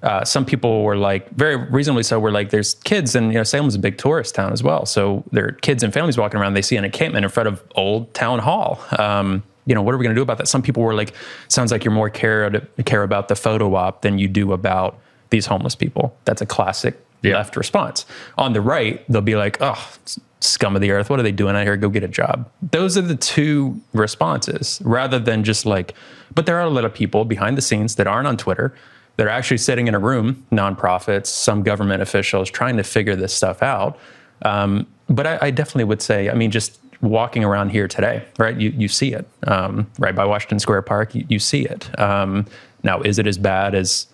Uh, 0.03 0.25
some 0.25 0.45
people 0.45 0.85
were 0.85 0.97
like, 0.97 1.29
very 1.31 1.57
reasonably 1.57 2.03
so, 2.03 2.21
were 2.21 2.31
like, 2.31 2.51
there's 2.51 2.75
kids, 2.75 3.15
and 3.15 3.33
you 3.33 3.39
know, 3.39 3.43
Salem's 3.43 3.75
a 3.75 3.79
big 3.79 3.99
tourist 3.99 4.35
town 4.35 4.53
as 4.53 4.63
well. 4.63 4.87
So 4.87 5.25
there 5.33 5.47
are 5.47 5.53
kids 5.53 5.83
and 5.83 5.93
families 5.93 6.17
walking 6.17 6.39
around. 6.39 6.55
They 6.55 6.63
see 6.63 6.77
an 6.77 6.85
encampment 6.85 7.25
in 7.25 7.31
front 7.31 7.49
of 7.49 7.63
Old 7.75 8.15
Town 8.15 8.39
Hall. 8.39 8.81
Um, 8.99 9.43
you 9.67 9.75
know, 9.75 9.83
what 9.83 9.95
are 9.95 9.99
we 9.99 10.05
going 10.05 10.15
to 10.15 10.19
do 10.19 10.23
about 10.23 10.39
that? 10.39 10.49
Some 10.49 10.63
people 10.63 10.83
were 10.83 10.95
like, 10.95 11.13
sounds 11.49 11.73
like 11.73 11.85
you're 11.85 11.93
more 11.93 12.11
care 12.11 12.51
care 12.87 13.03
about 13.03 13.29
the 13.29 13.37
photo 13.37 13.75
op 13.75 14.03
than 14.03 14.19
you 14.19 14.29
do 14.29 14.53
about 14.53 14.99
these 15.31 15.47
homeless 15.47 15.75
people. 15.75 16.17
That's 16.25 16.41
a 16.41 16.47
classic 16.47 16.99
left 17.23 17.57
response. 17.57 18.07
On 18.39 18.53
the 18.53 18.61
right, 18.61 19.05
they'll 19.09 19.21
be 19.21 19.37
like, 19.37 19.59
oh, 19.61 19.93
scum 20.41 20.75
of 20.75 20.81
the 20.81 20.91
earth, 20.91 21.11
what 21.11 21.19
are 21.19 21.23
they 21.23 21.33
doing 21.33 21.57
out 21.57 21.65
here? 21.65 21.77
Go 21.77 21.89
get 21.89 22.05
a 22.05 22.09
job. 22.09 22.49
Those 22.63 22.97
are 22.97 23.03
the 23.03 23.17
two 23.17 23.81
responses 23.93 24.81
rather 24.85 25.19
than 25.19 25.45
just 25.45 25.67
like, 25.67 25.95
but 26.35 26.47
there 26.47 26.57
are 26.57 26.63
a 26.63 26.71
lot 26.71 26.85
of 26.85 26.95
people 26.95 27.25
behind 27.25 27.59
the 27.59 27.63
scenes 27.63 27.97
that 27.97 28.07
aren't 28.07 28.29
on 28.29 28.37
Twitter 28.37 28.75
that 29.19 29.27
are 29.27 29.31
actually 29.31 29.59
sitting 29.59 29.89
in 29.89 29.95
a 29.95 29.99
room, 29.99 30.47
nonprofits, 30.53 31.27
some 31.27 31.65
government 31.65 32.01
officials 32.01 32.49
trying 32.49 32.77
to 32.77 32.85
figure 32.85 33.17
this 33.17 33.35
stuff 33.35 33.65
out. 33.65 33.99
Um, 34.43 34.87
but 35.09 35.27
I, 35.27 35.39
I 35.43 35.51
definitely 35.51 35.85
would 35.85 36.01
say, 36.01 36.31
I 36.31 36.35
mean, 36.35 36.53
just 36.53 36.79
walking 37.01 37.43
around 37.43 37.71
here 37.71 37.89
today, 37.89 38.25
right? 38.39 38.57
You, 38.57 38.71
you 38.71 38.87
see 38.87 39.13
it, 39.13 39.29
um, 39.49 39.91
right 39.99 40.15
by 40.15 40.25
Washington 40.25 40.61
Square 40.61 40.83
Park, 40.83 41.17
you, 41.17 41.27
you 41.29 41.41
see 41.41 41.65
it. 41.65 41.99
Um, 41.99 42.47
now, 42.85 43.01
is 43.01 43.19
it 43.19 43.27
as 43.27 43.39
bad 43.39 43.75
as 43.75 44.07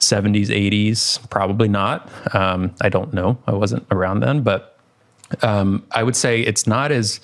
70s, 0.00 0.46
80s? 0.46 1.28
Probably 1.28 1.68
not. 1.68 2.10
Um, 2.34 2.74
I 2.80 2.88
don't 2.88 3.12
know. 3.12 3.36
I 3.46 3.52
wasn't 3.52 3.86
around 3.90 4.20
then, 4.20 4.40
but 4.40 4.78
um, 5.42 5.84
I 5.90 6.02
would 6.02 6.16
say 6.16 6.40
it's 6.40 6.66
not 6.66 6.92
as 6.92 7.20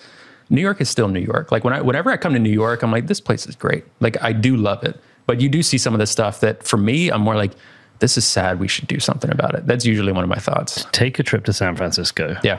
New 0.50 0.60
York 0.60 0.82
is 0.82 0.90
still 0.90 1.08
New 1.08 1.20
York. 1.20 1.50
Like 1.50 1.64
when 1.64 1.72
I, 1.72 1.80
whenever 1.80 2.10
I 2.10 2.18
come 2.18 2.34
to 2.34 2.38
New 2.38 2.50
York, 2.50 2.82
I'm 2.82 2.90
like, 2.90 3.06
this 3.06 3.22
place 3.22 3.46
is 3.46 3.56
great. 3.56 3.86
Like 4.00 4.22
I 4.22 4.32
do 4.32 4.54
love 4.54 4.84
it, 4.84 5.00
but 5.26 5.40
you 5.40 5.48
do 5.48 5.62
see 5.62 5.78
some 5.78 5.94
of 5.94 6.00
the 6.00 6.06
stuff 6.06 6.40
that 6.40 6.62
for 6.62 6.76
me, 6.76 7.10
I'm 7.10 7.20
more 7.22 7.36
like, 7.36 7.52
this 8.00 8.18
is 8.18 8.24
sad. 8.24 8.58
We 8.58 8.68
should 8.68 8.88
do 8.88 8.98
something 8.98 9.30
about 9.30 9.54
it. 9.54 9.66
That's 9.66 9.86
usually 9.86 10.12
one 10.12 10.24
of 10.24 10.28
my 10.28 10.38
thoughts. 10.38 10.86
Take 10.92 11.18
a 11.18 11.22
trip 11.22 11.44
to 11.44 11.52
San 11.52 11.76
Francisco. 11.76 12.36
Yeah. 12.42 12.58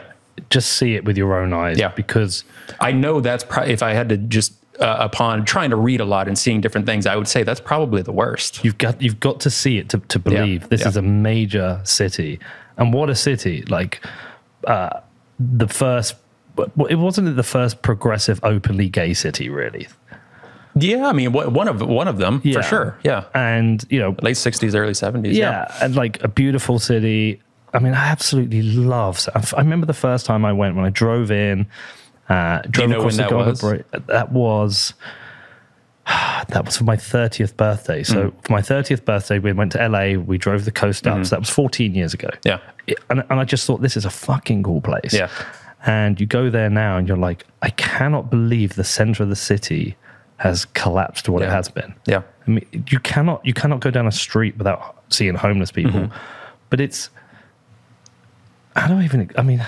Just 0.49 0.78
see 0.78 0.95
it 0.95 1.05
with 1.05 1.18
your 1.18 1.38
own 1.39 1.53
eyes. 1.53 1.78
Yeah. 1.78 1.89
Because 1.89 2.43
I 2.80 2.91
know 2.91 3.20
that's 3.20 3.43
probably, 3.43 3.74
if 3.74 3.84
I 3.84 3.93
had 3.93 4.09
to 4.09 4.18
just, 4.18 4.53
uh, 4.80 4.97
upon 4.99 5.45
trying 5.45 5.70
to 5.70 5.76
read 5.76 6.01
a 6.01 6.05
lot 6.05 6.28
and 6.28 6.38
seeing 6.38 6.61
different 6.61 6.88
things, 6.88 7.05
I 7.05 7.16
would 7.16 7.28
say 7.28 7.43
that's 7.43 7.59
probably 7.59 8.01
the 8.01 8.11
worst. 8.11 8.64
you've 8.64 8.78
got 8.78 9.01
you've 9.01 9.20
got 9.20 9.39
to 9.41 9.49
see 9.49 9.78
it 9.78 9.89
to, 9.89 9.99
to 9.99 10.18
believe 10.18 10.70
this 10.70 10.82
yeah. 10.82 10.88
is 10.88 10.97
a 10.97 11.01
major 11.01 11.80
city. 11.84 12.39
And 12.78 12.93
what 12.93 13.09
a 13.09 13.16
city. 13.16 13.61
Like 13.64 14.03
uh, 14.66 15.01
the 15.39 15.68
first 15.68 16.16
it 16.89 16.99
wasn't 16.99 17.36
the 17.36 17.43
first 17.43 17.82
progressive 17.82 18.39
openly 18.43 18.89
gay 18.89 19.14
city 19.14 19.49
really. 19.49 19.88
Yeah. 20.76 21.07
I 21.07 21.13
mean, 21.13 21.32
one 21.34 21.67
of, 21.67 21.82
one 21.82 22.07
of 22.07 22.17
them 22.17 22.41
Yeah. 22.43 22.55
for 22.55 22.63
sure. 22.63 22.97
Yeah. 23.03 23.26
And 23.34 23.86
you 23.89 23.99
know 23.99 24.15
Late 24.21 24.36
60s, 24.38 24.76
early 24.76 24.93
70s. 24.93 25.34
yeah, 25.34 25.71
and 25.82 25.95
like 25.95 26.24
a 26.24 26.28
beautiful 26.28 26.80
city. 26.80 27.41
I 27.74 27.80
mean, 27.80 27.93
I 27.93 28.05
absolutely 28.07 28.61
love. 28.61 29.28
I 29.36 29.43
I 29.57 29.61
remember 29.61 29.86
the 29.88 29.93
first 29.93 30.26
time 30.26 30.45
I 30.45 30.53
went 30.53 30.76
when 30.76 30.86
I 30.86 30.89
drove 30.89 31.32
in. 31.32 31.67
Uh, 32.30 32.61
drove 32.69 32.89
know 32.89 32.97
across 32.99 33.17
the 33.17 33.24
that 33.24 33.32
was? 33.34 33.61
That 34.07 34.32
was 34.32 34.93
that 36.49 36.63
was 36.65 36.78
for 36.78 36.84
my 36.84 36.95
30th 36.97 37.55
birthday. 37.57 38.03
So 38.03 38.32
Mm. 38.32 38.45
for 38.45 38.51
my 38.53 38.61
30th 38.61 39.05
birthday, 39.05 39.39
we 39.39 39.53
went 39.53 39.71
to 39.74 39.88
LA. 39.88 40.15
We 40.17 40.38
drove 40.38 40.65
the 40.65 40.71
coast 40.71 41.07
up. 41.07 41.24
So 41.26 41.30
that 41.36 41.39
was 41.39 41.49
14 41.49 41.95
years 41.95 42.13
ago. 42.13 42.30
Yeah. 42.43 42.59
It- 42.88 42.99
and, 43.09 43.24
and 43.30 43.39
I 43.39 43.43
just 43.45 43.65
thought 43.65 43.82
this 43.82 43.95
is 43.97 44.05
a 44.05 44.09
fucking 44.09 44.63
cool 44.63 44.82
place. 44.82 45.13
Yeah. 45.13 45.30
And 45.86 46.19
you 46.19 46.26
go 46.26 46.49
there 46.49 46.69
now, 46.69 46.97
and 46.97 47.07
you're 47.07 47.17
like, 47.17 47.45
I 47.61 47.69
cannot 47.71 48.30
believe 48.30 48.76
the 48.76 48.84
center 48.86 49.24
of 49.24 49.30
the 49.30 49.36
city 49.36 49.97
has 50.38 50.65
collapsed 50.65 51.25
to 51.25 51.31
what 51.31 51.41
it 51.41 51.49
has 51.49 51.69
been. 51.69 51.93
Yeah. 52.05 52.23
I 52.47 52.51
mean, 52.51 52.84
you 52.89 52.99
cannot 52.99 53.45
you 53.45 53.53
cannot 53.53 53.79
go 53.79 53.89
down 53.91 54.07
a 54.07 54.11
street 54.11 54.57
without 54.57 55.03
seeing 55.09 55.36
homeless 55.36 55.71
people. 55.71 55.91
Mm-hmm. 55.91 56.15
But 56.69 56.79
it's 56.81 57.09
how 58.75 58.88
do 58.88 58.95
I 58.95 59.03
even? 59.03 59.29
I 59.38 59.43
mean, 59.43 59.65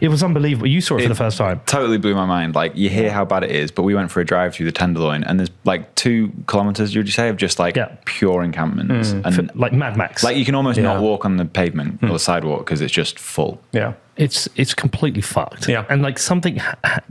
it 0.00 0.08
was 0.08 0.22
unbelievable. 0.22 0.66
You 0.66 0.80
saw 0.80 0.96
it 0.96 1.02
for 1.02 1.08
the 1.08 1.14
first 1.14 1.36
time. 1.38 1.60
Totally 1.66 1.98
blew 1.98 2.14
my 2.14 2.24
mind. 2.24 2.54
Like 2.54 2.74
you 2.74 2.88
hear 2.88 3.10
how 3.12 3.24
bad 3.24 3.44
it 3.44 3.50
is, 3.50 3.70
but 3.70 3.82
we 3.82 3.94
went 3.94 4.10
for 4.10 4.20
a 4.20 4.24
drive 4.24 4.54
through 4.54 4.66
the 4.66 4.72
Tenderloin, 4.72 5.22
and 5.24 5.38
there's 5.38 5.50
like 5.64 5.94
two 5.94 6.32
kilometers. 6.46 6.96
Would 6.96 7.06
you 7.06 7.12
say 7.12 7.28
of 7.28 7.36
just 7.36 7.58
like 7.58 7.76
Yeah. 7.76 7.94
pure 8.06 8.42
encampments, 8.42 9.12
and 9.12 9.50
Like 9.54 9.72
Mad 9.72 9.96
Max. 9.96 10.24
like 10.24 10.36
you 10.36 10.44
can 10.44 10.54
almost 10.54 10.78
Yeah. 10.78 10.84
not 10.84 11.02
walk 11.02 11.24
on 11.24 11.36
the 11.36 11.44
pavement 11.44 12.02
or 12.02 12.08
the 12.08 12.18
sidewalk 12.18 12.60
because 12.60 12.80
it's 12.80 12.92
just 12.92 13.18
full. 13.18 13.60
Yeah. 13.72 13.92
It's 14.16 14.48
it's 14.54 14.74
completely 14.74 15.20
fucked. 15.22 15.68
Yeah. 15.68 15.84
and 15.88 16.00
like 16.02 16.18
something 16.20 16.60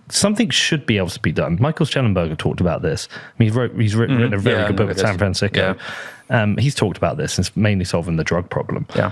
something 0.09 0.49
should 0.49 0.85
be 0.85 0.97
able 0.97 1.09
to 1.09 1.19
be 1.19 1.31
done. 1.33 1.57
Michael 1.59 1.85
Shellenberger 1.85 2.37
talked 2.37 2.61
about 2.61 2.81
this. 2.81 3.07
I 3.13 3.17
mean, 3.39 3.51
he 3.51 3.57
wrote 3.57 3.75
he's 3.75 3.95
written, 3.95 4.17
written 4.17 4.33
a 4.33 4.37
very 4.37 4.55
Mm-hmm. 4.55 4.61
Yeah, 4.63 4.67
good 4.69 4.75
book 4.77 4.87
with. 4.87 4.99
San 4.99 5.17
Francisco. 5.17 5.75
Um, 6.29 6.55
he's 6.57 6.75
talked 6.75 6.97
about 6.97 7.17
this. 7.17 7.37
and 7.37 7.45
It's 7.45 7.55
mainly 7.57 7.83
solving 7.85 8.15
the 8.15 8.23
drug 8.23 8.49
problem. 8.49 8.87
Yeah. 8.95 9.11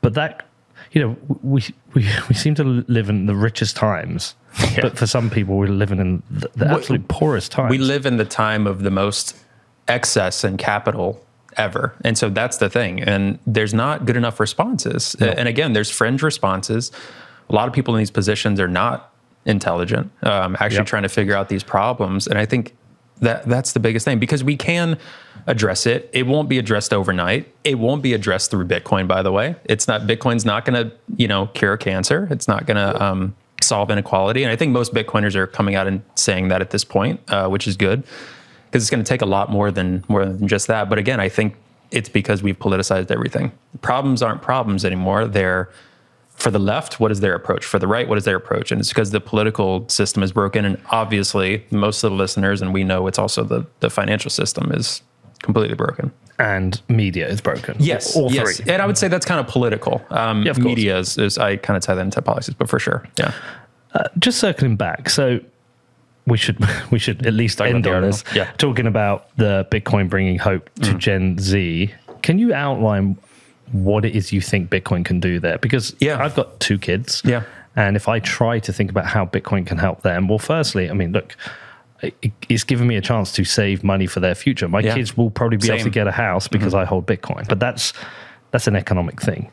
But 0.00 0.14
that 0.14 0.46
you 0.92 1.02
know 1.02 1.16
we 1.42 1.62
we 1.94 2.08
we 2.28 2.34
seem 2.36 2.54
to 2.54 2.64
live 2.64 3.08
in 3.10 3.26
the 3.26 3.34
richest 3.34 3.74
times, 3.76 4.36
Yeah. 4.72 4.82
but 4.82 4.96
for 4.96 5.06
some 5.08 5.28
people 5.28 5.56
we're 5.56 5.66
living 5.66 5.98
in 5.98 6.22
the, 6.30 6.48
the 6.54 6.66
We- 6.66 6.70
absolute 6.70 7.08
poorest 7.08 7.50
times. 7.50 7.70
We 7.70 7.78
live 7.78 8.06
in 8.06 8.16
the 8.16 8.24
time 8.24 8.66
of 8.68 8.82
the 8.84 8.90
most 8.92 9.36
excess 9.88 10.44
and 10.44 10.56
capital 10.58 11.20
ever. 11.58 11.94
And 12.04 12.16
so 12.16 12.30
that's 12.30 12.56
the 12.58 12.70
thing. 12.70 13.02
And 13.02 13.38
there's 13.46 13.74
not 13.74 14.04
good 14.06 14.16
enough 14.16 14.40
responses. 14.40 15.14
And 15.20 15.48
again, 15.48 15.72
there's 15.72 15.90
fringe 15.90 16.22
responses. 16.22 16.90
A 17.50 17.54
lot 17.54 17.68
of 17.68 17.74
people 17.74 17.94
in 17.94 17.98
these 17.98 18.10
positions 18.10 18.60
are 18.60 18.68
not 18.68 19.12
intelligent, 19.44 20.10
um, 20.22 20.56
actually 20.60 20.76
Yep. 20.78 20.86
trying 20.86 21.02
to 21.04 21.08
figure 21.08 21.34
out 21.34 21.48
these 21.48 21.62
problems. 21.62 22.26
And 22.26 22.38
I 22.38 22.46
think 22.46 22.74
that 23.20 23.46
that's 23.46 23.72
the 23.72 23.80
biggest 23.80 24.04
thing 24.04 24.18
because 24.18 24.44
we 24.44 24.56
can 24.56 24.96
address 25.46 25.86
it. 25.86 26.08
It 26.12 26.26
won't 26.26 26.48
be 26.48 26.58
addressed 26.58 26.92
overnight. 26.92 27.52
It 27.64 27.78
won't 27.78 28.02
be 28.02 28.12
addressed 28.12 28.50
through 28.50 28.66
Bitcoin, 28.66 29.08
by 29.08 29.22
the 29.22 29.32
way. 29.32 29.56
It's 29.64 29.88
not 29.88 30.02
Bitcoin's 30.02 30.44
not 30.44 30.64
going 30.64 30.90
to, 30.90 30.94
you 31.16 31.26
know, 31.26 31.46
cure 31.54 31.76
cancer. 31.76 32.28
It's 32.30 32.46
not 32.46 32.66
going 32.66 32.76
to 32.76 33.02
um, 33.02 33.34
solve 33.62 33.90
inequality. 33.90 34.44
And 34.44 34.52
I 34.52 34.56
think 34.56 34.72
most 34.72 34.92
Bitcoiners 34.94 35.34
are 35.34 35.46
coming 35.46 35.74
out 35.74 35.86
and 35.86 36.02
saying 36.14 36.48
that 36.48 36.60
at 36.60 36.70
this 36.70 36.84
point, 36.84 37.20
uh, 37.28 37.48
which 37.48 37.66
is 37.66 37.76
good 37.76 38.04
because 38.70 38.82
it's 38.82 38.90
going 38.90 39.02
to 39.02 39.08
take 39.08 39.22
a 39.22 39.26
lot 39.26 39.50
more 39.50 39.70
than 39.70 40.04
more 40.08 40.24
than 40.24 40.46
just 40.46 40.66
that. 40.66 40.88
But 40.88 40.98
again, 40.98 41.20
I 41.20 41.28
think 41.28 41.54
it's 41.90 42.08
because 42.08 42.42
we've 42.42 42.58
politicized 42.58 43.10
everything. 43.10 43.50
Problems 43.80 44.22
aren't 44.22 44.42
problems 44.42 44.84
anymore. 44.84 45.26
They're 45.26 45.70
for 46.38 46.52
the 46.52 46.58
left, 46.60 47.00
what 47.00 47.10
is 47.10 47.18
their 47.18 47.34
approach? 47.34 47.64
For 47.64 47.80
the 47.80 47.88
right, 47.88 48.08
what 48.08 48.16
is 48.16 48.24
their 48.24 48.36
approach? 48.36 48.70
And 48.70 48.80
it's 48.80 48.90
because 48.90 49.10
the 49.10 49.20
political 49.20 49.88
system 49.88 50.22
is 50.22 50.30
broken. 50.30 50.64
And 50.64 50.80
obviously, 50.90 51.64
most 51.72 52.04
of 52.04 52.12
the 52.12 52.16
listeners, 52.16 52.62
and 52.62 52.72
we 52.72 52.84
know 52.84 53.08
it's 53.08 53.18
also 53.18 53.42
the, 53.42 53.66
the 53.80 53.90
financial 53.90 54.30
system 54.30 54.70
is 54.72 55.02
completely 55.42 55.74
broken. 55.74 56.12
and 56.38 56.80
media 56.88 57.26
is 57.26 57.40
broken. 57.40 57.74
Yes. 57.80 58.16
all 58.16 58.32
yes. 58.32 58.58
three. 58.58 58.72
And 58.72 58.80
I 58.80 58.86
would 58.86 58.96
say 58.96 59.08
that's 59.08 59.26
kind 59.26 59.40
of 59.40 59.48
political. 59.48 60.00
Um, 60.10 60.44
Yeah, 60.44 60.50
of 60.50 60.58
course. 60.58 60.66
media 60.66 60.98
is, 60.98 61.18
is, 61.18 61.38
I 61.38 61.56
kind 61.56 61.76
of 61.76 61.82
tie 61.82 61.96
that 61.96 62.02
into 62.02 62.22
politics, 62.22 62.54
but 62.56 62.68
for 62.68 62.78
sure. 62.78 63.04
Yeah. 63.18 63.32
just 64.20 64.38
circling 64.38 64.76
back, 64.76 65.10
so 65.10 65.40
we 66.28 66.38
should 66.38 66.58
we 66.90 66.98
should 66.98 67.26
at 67.26 67.34
least 67.34 67.58
Talk 67.58 67.68
end 67.68 67.86
on 67.86 68.02
this. 68.02 68.22
Yeah. 68.34 68.44
Mm. 68.46 68.56
Talking 68.58 68.86
about 68.86 69.34
the 69.36 69.66
Bitcoin 69.70 70.08
bringing 70.08 70.38
hope 70.38 70.70
to 70.82 70.94
Gen 70.94 71.38
Z. 71.38 71.92
Can 72.22 72.38
you 72.38 72.52
outline 72.54 73.16
what 73.72 74.04
it 74.04 74.14
is 74.16 74.32
you 74.32 74.40
think 74.40 74.70
Bitcoin 74.70 75.04
can 75.04 75.20
do 75.20 75.40
there? 75.40 75.58
Because 75.58 75.94
Yeah. 76.00 76.22
I've 76.22 76.34
got 76.34 76.58
two 76.60 76.78
kids. 76.78 77.22
Yeah. 77.24 77.42
And 77.76 77.96
if 77.96 78.08
I 78.08 78.18
try 78.18 78.58
to 78.60 78.72
think 78.72 78.90
about 78.90 79.06
how 79.06 79.24
Bitcoin 79.26 79.66
can 79.66 79.78
help 79.78 80.02
them, 80.02 80.26
well, 80.26 80.38
firstly, 80.38 80.90
I 80.90 80.94
mean, 80.94 81.12
look, 81.12 81.36
it's 82.48 82.64
given 82.64 82.86
me 82.86 82.96
a 82.96 83.00
chance 83.00 83.32
to 83.32 83.44
save 83.44 83.84
money 83.84 84.06
for 84.06 84.20
their 84.20 84.34
future. 84.34 84.68
My 84.68 84.80
Yeah. 84.80 84.94
kids 84.94 85.16
will 85.16 85.30
probably 85.30 85.58
be 85.58 85.70
able 85.70 85.84
to 85.84 85.90
get 85.90 86.06
a 86.06 86.12
house 86.12 86.48
because 86.48 86.74
I 86.74 86.84
hold 86.84 87.06
Bitcoin, 87.06 87.48
but 87.48 87.60
that's 87.60 87.92
that's 88.50 88.66
an 88.66 88.76
economic 88.76 89.20
thing. 89.20 89.50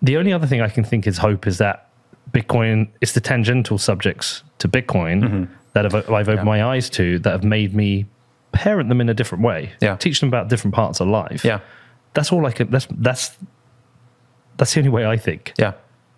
The 0.00 0.16
only 0.16 0.32
other 0.32 0.46
thing 0.46 0.60
I 0.60 0.68
can 0.68 0.84
think 0.84 1.06
is 1.06 1.18
hope 1.18 1.46
is 1.46 1.58
that 1.58 1.87
Bitcoin 2.32 2.88
it's 3.00 3.12
the 3.12 3.20
tangential 3.20 3.78
subjects 3.78 4.42
to 4.58 4.68
Bitcoin 4.68 5.22
Mm-hmm. 5.22 5.52
that 5.72 5.84
have, 5.84 5.94
I've 6.10 6.28
opened 6.28 6.44
my 6.46 6.64
eyes 6.64 6.90
to 6.90 7.18
that 7.20 7.30
have 7.30 7.44
made 7.44 7.74
me 7.74 8.06
parent 8.52 8.88
them 8.88 9.00
in 9.00 9.08
a 9.08 9.14
different 9.14 9.44
way. 9.44 9.72
Yeah. 9.80 9.96
Teach 9.96 10.20
them 10.20 10.28
about 10.28 10.48
different 10.48 10.74
parts 10.74 11.00
of 11.00 11.08
life. 11.08 11.44
Yeah. 11.44 11.60
That's 12.14 12.32
all 12.32 12.44
I 12.46 12.52
can 12.52 12.70
that's 12.70 12.86
that's 12.90 13.36
that's 14.56 14.74
the 14.74 14.80
only 14.80 14.90
way 14.90 15.06
I 15.06 15.16
think. 15.16 15.52
Yeah. 15.58 15.72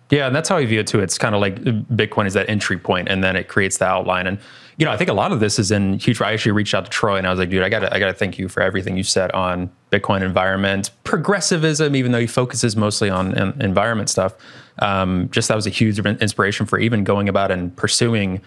Yeah, 0.09 0.27
and 0.27 0.35
that's 0.35 0.49
how 0.49 0.57
I 0.57 0.65
view 0.65 0.81
it 0.81 0.87
too. 0.87 0.99
It's 0.99 1.17
kind 1.17 1.33
of 1.33 1.39
like 1.39 1.55
Bitcoin 1.63 2.27
is 2.27 2.33
that 2.33 2.49
entry 2.49 2.77
point, 2.77 3.07
and 3.07 3.23
then 3.23 3.37
it 3.37 3.47
creates 3.47 3.77
the 3.77 3.85
outline. 3.85 4.27
And 4.27 4.39
you 4.75 4.85
know, 4.85 4.91
I 4.91 4.97
think 4.97 5.09
a 5.09 5.13
lot 5.13 5.31
of 5.31 5.39
this 5.39 5.57
is 5.57 5.71
in 5.71 5.99
huge. 5.99 6.19
I 6.21 6.33
actually 6.33 6.51
reached 6.51 6.73
out 6.73 6.83
to 6.83 6.91
Troy, 6.91 7.15
and 7.17 7.25
I 7.25 7.29
was 7.29 7.39
like, 7.39 7.49
"Dude, 7.49 7.63
I 7.63 7.69
got 7.69 7.79
to, 7.79 7.93
I 7.95 7.97
got 7.97 8.07
to 8.07 8.13
thank 8.13 8.37
you 8.37 8.49
for 8.49 8.61
everything 8.61 8.97
you 8.97 9.03
said 9.03 9.31
on 9.31 9.71
Bitcoin 9.89 10.21
environment, 10.21 10.91
progressivism, 11.05 11.95
even 11.95 12.11
though 12.11 12.19
he 12.19 12.27
focuses 12.27 12.75
mostly 12.75 13.09
on 13.09 13.37
en- 13.37 13.61
environment 13.61 14.09
stuff. 14.09 14.33
Um, 14.81 15.29
just 15.31 15.47
that 15.47 15.55
was 15.55 15.67
a 15.67 15.71
huge 15.71 15.99
inspiration 15.99 16.65
for 16.65 16.79
even 16.79 17.03
going 17.03 17.29
about 17.29 17.51
and 17.51 17.75
pursuing 17.75 18.41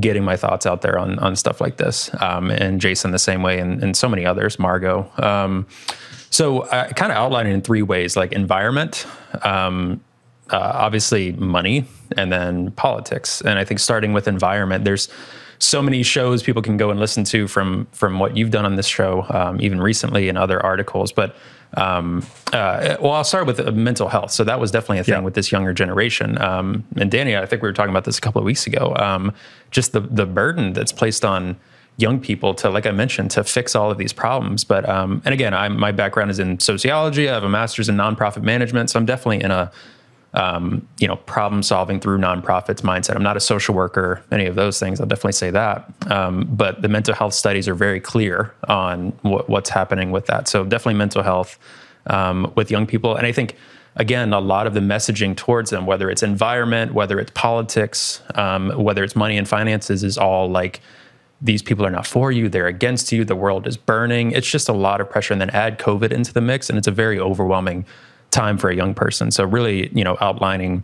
getting 0.00 0.24
my 0.24 0.36
thoughts 0.36 0.64
out 0.66 0.82
there 0.82 0.98
on 0.98 1.18
on 1.18 1.36
stuff 1.36 1.60
like 1.60 1.76
this. 1.76 2.10
Um, 2.20 2.50
and 2.50 2.80
Jason 2.80 3.10
the 3.10 3.18
same 3.18 3.42
way, 3.42 3.58
and, 3.58 3.82
and 3.82 3.96
so 3.96 4.08
many 4.08 4.24
others, 4.24 4.58
Margot. 4.58 5.10
Um, 5.18 5.66
so 6.30 6.64
I 6.70 6.86
kind 6.92 7.12
of 7.12 7.18
outline 7.18 7.46
it 7.46 7.52
in 7.52 7.62
three 7.62 7.82
ways: 7.82 8.16
like 8.16 8.32
environment, 8.32 9.06
um, 9.42 10.00
uh, 10.50 10.72
obviously 10.74 11.32
money, 11.32 11.84
and 12.16 12.32
then 12.32 12.70
politics. 12.72 13.40
And 13.42 13.58
I 13.58 13.64
think 13.64 13.80
starting 13.80 14.12
with 14.12 14.28
environment, 14.28 14.84
there's 14.84 15.08
so 15.58 15.80
many 15.80 16.02
shows 16.02 16.42
people 16.42 16.62
can 16.62 16.76
go 16.76 16.90
and 16.90 16.98
listen 16.98 17.24
to 17.24 17.46
from 17.46 17.86
from 17.92 18.18
what 18.18 18.36
you've 18.36 18.50
done 18.50 18.64
on 18.64 18.76
this 18.76 18.86
show, 18.86 19.26
um, 19.30 19.60
even 19.60 19.80
recently 19.80 20.28
in 20.28 20.36
other 20.36 20.60
articles. 20.64 21.12
But 21.12 21.36
um, 21.74 22.24
uh, 22.52 22.96
well, 23.00 23.12
I'll 23.12 23.24
start 23.24 23.46
with 23.46 23.58
uh, 23.60 23.70
mental 23.72 24.08
health. 24.08 24.30
So 24.30 24.44
that 24.44 24.60
was 24.60 24.70
definitely 24.70 24.98
a 24.98 25.04
thing 25.04 25.14
Yeah. 25.14 25.20
with 25.20 25.34
this 25.34 25.50
younger 25.50 25.72
generation. 25.72 26.40
Um, 26.40 26.84
and 26.96 27.10
Danny, 27.10 27.36
I 27.36 27.46
think 27.46 27.62
we 27.62 27.68
were 27.68 27.72
talking 27.72 27.90
about 27.90 28.04
this 28.04 28.18
a 28.18 28.20
couple 28.20 28.40
of 28.40 28.44
weeks 28.44 28.66
ago. 28.66 28.94
Um, 28.96 29.32
just 29.70 29.92
the 29.92 30.00
the 30.00 30.26
burden 30.26 30.72
that's 30.74 30.92
placed 30.92 31.24
on 31.24 31.56
young 31.98 32.18
people 32.20 32.54
to, 32.54 32.70
like 32.70 32.86
I 32.86 32.90
mentioned, 32.90 33.30
to 33.32 33.44
fix 33.44 33.74
all 33.74 33.90
of 33.90 33.98
these 33.98 34.12
problems. 34.12 34.64
But 34.64 34.88
um, 34.88 35.22
and 35.24 35.32
again, 35.32 35.54
I'm 35.54 35.78
my 35.78 35.92
background 35.92 36.30
is 36.30 36.38
in 36.38 36.60
sociology. 36.60 37.28
I 37.28 37.34
have 37.34 37.44
a 37.44 37.48
master's 37.48 37.88
in 37.88 37.96
nonprofit 37.96 38.42
management, 38.42 38.90
so 38.90 38.98
I'm 38.98 39.06
definitely 39.06 39.42
in 39.42 39.50
a 39.50 39.70
um, 40.34 40.86
you 40.98 41.06
know 41.06 41.16
problem 41.16 41.62
solving 41.62 42.00
through 42.00 42.18
nonprofits 42.18 42.80
mindset. 42.80 43.14
I'm 43.14 43.22
not 43.22 43.36
a 43.36 43.40
social 43.40 43.74
worker, 43.74 44.22
any 44.30 44.46
of 44.46 44.54
those 44.54 44.78
things. 44.78 45.00
I'll 45.00 45.06
definitely 45.06 45.32
say 45.32 45.50
that. 45.50 45.92
Um, 46.10 46.48
but 46.50 46.82
the 46.82 46.88
mental 46.88 47.14
health 47.14 47.34
studies 47.34 47.68
are 47.68 47.74
very 47.74 48.00
clear 48.00 48.54
on 48.68 49.10
what, 49.22 49.48
what's 49.48 49.70
happening 49.70 50.10
with 50.10 50.26
that. 50.26 50.48
So 50.48 50.64
definitely 50.64 50.94
mental 50.94 51.22
health 51.22 51.58
um, 52.06 52.52
with 52.56 52.70
young 52.70 52.86
people, 52.86 53.16
and 53.16 53.26
I 53.26 53.32
think. 53.32 53.56
Again, 53.94 54.32
a 54.32 54.40
lot 54.40 54.66
of 54.66 54.72
the 54.72 54.80
messaging 54.80 55.36
towards 55.36 55.68
them, 55.68 55.84
whether 55.84 56.08
it's 56.08 56.22
environment, 56.22 56.94
whether 56.94 57.20
it's 57.20 57.30
politics, 57.32 58.22
um, 58.36 58.70
whether 58.70 59.04
it's 59.04 59.14
money 59.14 59.36
and 59.36 59.46
finances, 59.46 60.02
is 60.02 60.16
all 60.16 60.48
like 60.48 60.80
these 61.42 61.60
people 61.60 61.84
are 61.84 61.90
not 61.90 62.06
for 62.06 62.30
you, 62.30 62.48
they're 62.48 62.68
against 62.68 63.10
you, 63.12 63.24
the 63.24 63.36
world 63.36 63.66
is 63.66 63.76
burning. 63.76 64.30
It's 64.30 64.50
just 64.50 64.68
a 64.68 64.72
lot 64.72 65.00
of 65.00 65.10
pressure. 65.10 65.34
And 65.34 65.40
then 65.40 65.50
add 65.50 65.78
COVID 65.78 66.12
into 66.12 66.32
the 66.32 66.40
mix, 66.40 66.70
and 66.70 66.78
it's 66.78 66.86
a 66.86 66.92
very 66.92 67.18
overwhelming 67.18 67.84
time 68.32 68.58
for 68.58 68.68
a 68.68 68.74
young 68.74 68.94
person. 68.94 69.30
So, 69.30 69.44
really, 69.44 69.88
you 69.94 70.02
know, 70.02 70.16
outlining 70.20 70.82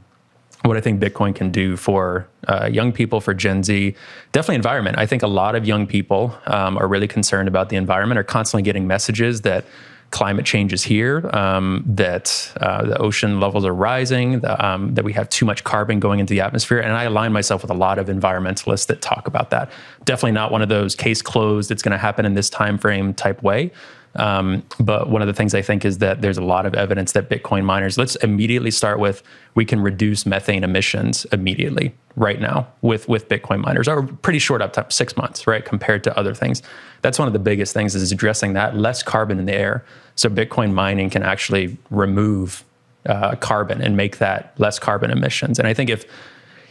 what 0.62 0.76
I 0.76 0.80
think 0.80 1.00
Bitcoin 1.00 1.34
can 1.34 1.50
do 1.50 1.76
for 1.76 2.28
uh, 2.46 2.68
young 2.70 2.92
people, 2.92 3.20
for 3.20 3.34
Gen 3.34 3.62
Z, 3.62 3.94
definitely 4.32 4.56
environment. 4.56 4.98
I 4.98 5.06
think 5.06 5.22
a 5.22 5.28
lot 5.28 5.54
of 5.54 5.66
young 5.66 5.86
people 5.86 6.36
um, 6.46 6.76
are 6.78 6.88
really 6.88 7.08
concerned 7.08 7.48
about 7.48 7.68
the 7.68 7.76
environment, 7.76 8.18
are 8.18 8.24
constantly 8.24 8.62
getting 8.62 8.86
messages 8.86 9.42
that 9.42 9.64
climate 10.10 10.46
change 10.46 10.72
is 10.72 10.82
here, 10.82 11.28
um, 11.34 11.84
that 11.86 12.52
uh, 12.60 12.84
the 12.84 12.96
ocean 12.98 13.40
levels 13.40 13.64
are 13.64 13.74
rising, 13.74 14.40
the, 14.40 14.66
um, 14.66 14.94
that 14.94 15.04
we 15.04 15.12
have 15.12 15.28
too 15.28 15.44
much 15.44 15.64
carbon 15.64 16.00
going 16.00 16.18
into 16.18 16.32
the 16.32 16.40
atmosphere. 16.40 16.78
And 16.78 16.92
I 16.92 17.04
align 17.04 17.32
myself 17.32 17.62
with 17.62 17.70
a 17.70 17.74
lot 17.74 17.98
of 17.98 18.06
environmentalists 18.06 18.86
that 18.86 19.02
talk 19.02 19.26
about 19.26 19.50
that. 19.50 19.70
Definitely 20.04 20.32
not 20.32 20.50
one 20.50 20.62
of 20.62 20.70
those 20.70 20.94
case 20.94 21.20
closed, 21.20 21.70
it's 21.70 21.82
going 21.82 21.92
to 21.92 21.98
happen 21.98 22.24
in 22.24 22.34
this 22.34 22.48
time 22.48 22.78
frame 22.78 23.12
type 23.14 23.42
way. 23.42 23.70
Um, 24.14 24.64
but 24.80 25.10
one 25.10 25.22
of 25.22 25.28
the 25.28 25.34
things 25.34 25.54
I 25.54 25.62
think 25.62 25.84
is 25.84 25.98
that 25.98 26.22
there's 26.22 26.38
a 26.38 26.42
lot 26.42 26.66
of 26.66 26.74
evidence 26.74 27.12
that 27.12 27.28
Bitcoin 27.28 27.64
miners, 27.64 27.98
let's 27.98 28.16
immediately 28.16 28.70
start 28.70 28.98
with 28.98 29.22
we 29.54 29.64
can 29.64 29.80
reduce 29.80 30.26
methane 30.26 30.64
emissions 30.64 31.24
immediately 31.32 31.94
right 32.16 32.40
now 32.40 32.66
with, 32.82 33.08
with 33.08 33.28
Bitcoin 33.28 33.60
miners, 33.60 33.86
or 33.86 34.02
pretty 34.02 34.38
short 34.38 34.60
uptime, 34.60 34.90
six 34.92 35.16
months, 35.16 35.46
right? 35.46 35.64
Compared 35.64 36.02
to 36.04 36.18
other 36.18 36.34
things. 36.34 36.62
That's 37.02 37.18
one 37.18 37.28
of 37.28 37.32
the 37.32 37.38
biggest 37.38 37.74
things 37.74 37.94
is 37.94 38.10
addressing 38.10 38.54
that 38.54 38.76
less 38.76 39.02
carbon 39.02 39.38
in 39.38 39.46
the 39.46 39.54
air. 39.54 39.84
So 40.16 40.28
Bitcoin 40.28 40.72
mining 40.72 41.10
can 41.10 41.22
actually 41.22 41.76
remove 41.90 42.64
uh, 43.06 43.36
carbon 43.36 43.80
and 43.80 43.96
make 43.96 44.18
that 44.18 44.52
less 44.58 44.78
carbon 44.78 45.10
emissions. 45.10 45.58
And 45.58 45.68
I 45.68 45.74
think 45.74 45.90
if 45.90 46.06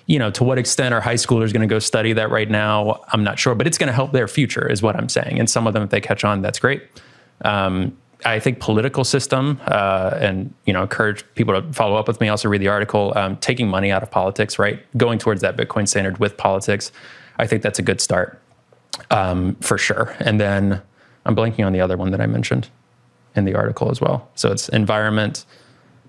you 0.07 0.17
know, 0.17 0.31
to 0.31 0.43
what 0.43 0.57
extent 0.57 0.93
are 0.93 1.01
high 1.01 1.15
schoolers 1.15 1.51
going 1.51 1.61
to 1.61 1.67
go 1.67 1.79
study 1.79 2.13
that 2.13 2.31
right 2.31 2.49
now? 2.49 3.03
I'm 3.11 3.25
not 3.25 3.37
sure, 3.37 3.53
but 3.55 3.67
it's 3.67 3.77
going 3.77 3.87
to 3.87 3.93
help 3.93 4.13
their 4.13 4.27
future, 4.27 4.65
is 4.65 4.81
what 4.81 4.95
I'm 4.95 5.09
saying. 5.09 5.37
And 5.37 5.49
some 5.49 5.67
of 5.67 5.73
them, 5.73 5.83
if 5.83 5.89
they 5.89 5.99
catch 5.99 6.23
on, 6.23 6.41
that's 6.41 6.59
great. 6.59 6.81
Um, 7.43 7.97
I 8.25 8.39
think 8.39 8.59
political 8.59 9.03
system, 9.03 9.61
uh, 9.67 10.17
and 10.19 10.53
you 10.65 10.73
know, 10.73 10.81
encourage 10.81 11.23
people 11.35 11.61
to 11.61 11.71
follow 11.71 11.95
up 11.95 12.07
with 12.07 12.19
me. 12.19 12.29
Also, 12.29 12.49
read 12.49 12.61
the 12.61 12.67
article. 12.67 13.13
Um, 13.15 13.37
taking 13.37 13.67
money 13.67 13.91
out 13.91 14.01
of 14.01 14.09
politics, 14.09 14.57
right? 14.57 14.83
Going 14.97 15.19
towards 15.19 15.41
that 15.41 15.55
Bitcoin 15.55 15.87
standard 15.87 16.17
with 16.17 16.35
politics. 16.35 16.91
I 17.37 17.45
think 17.45 17.61
that's 17.61 17.79
a 17.79 17.83
good 17.83 18.01
start 18.01 18.41
um, 19.11 19.55
for 19.55 19.77
sure. 19.77 20.15
And 20.19 20.39
then 20.39 20.81
I'm 21.25 21.35
blanking 21.35 21.65
on 21.65 21.73
the 21.73 21.81
other 21.81 21.97
one 21.97 22.11
that 22.11 22.21
I 22.21 22.25
mentioned 22.25 22.69
in 23.35 23.45
the 23.45 23.55
article 23.55 23.91
as 23.91 24.01
well. 24.01 24.29
So 24.35 24.51
it's 24.51 24.69
environment, 24.69 25.45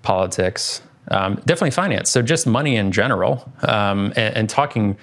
politics, 0.01 0.81
um, 1.11 1.35
definitely 1.45 1.71
finance. 1.71 2.09
So 2.09 2.21
just 2.21 2.47
money 2.47 2.75
in 2.75 2.91
general, 2.91 3.51
um, 3.61 4.13
and, 4.15 4.35
and, 4.35 4.49
talking 4.49 4.97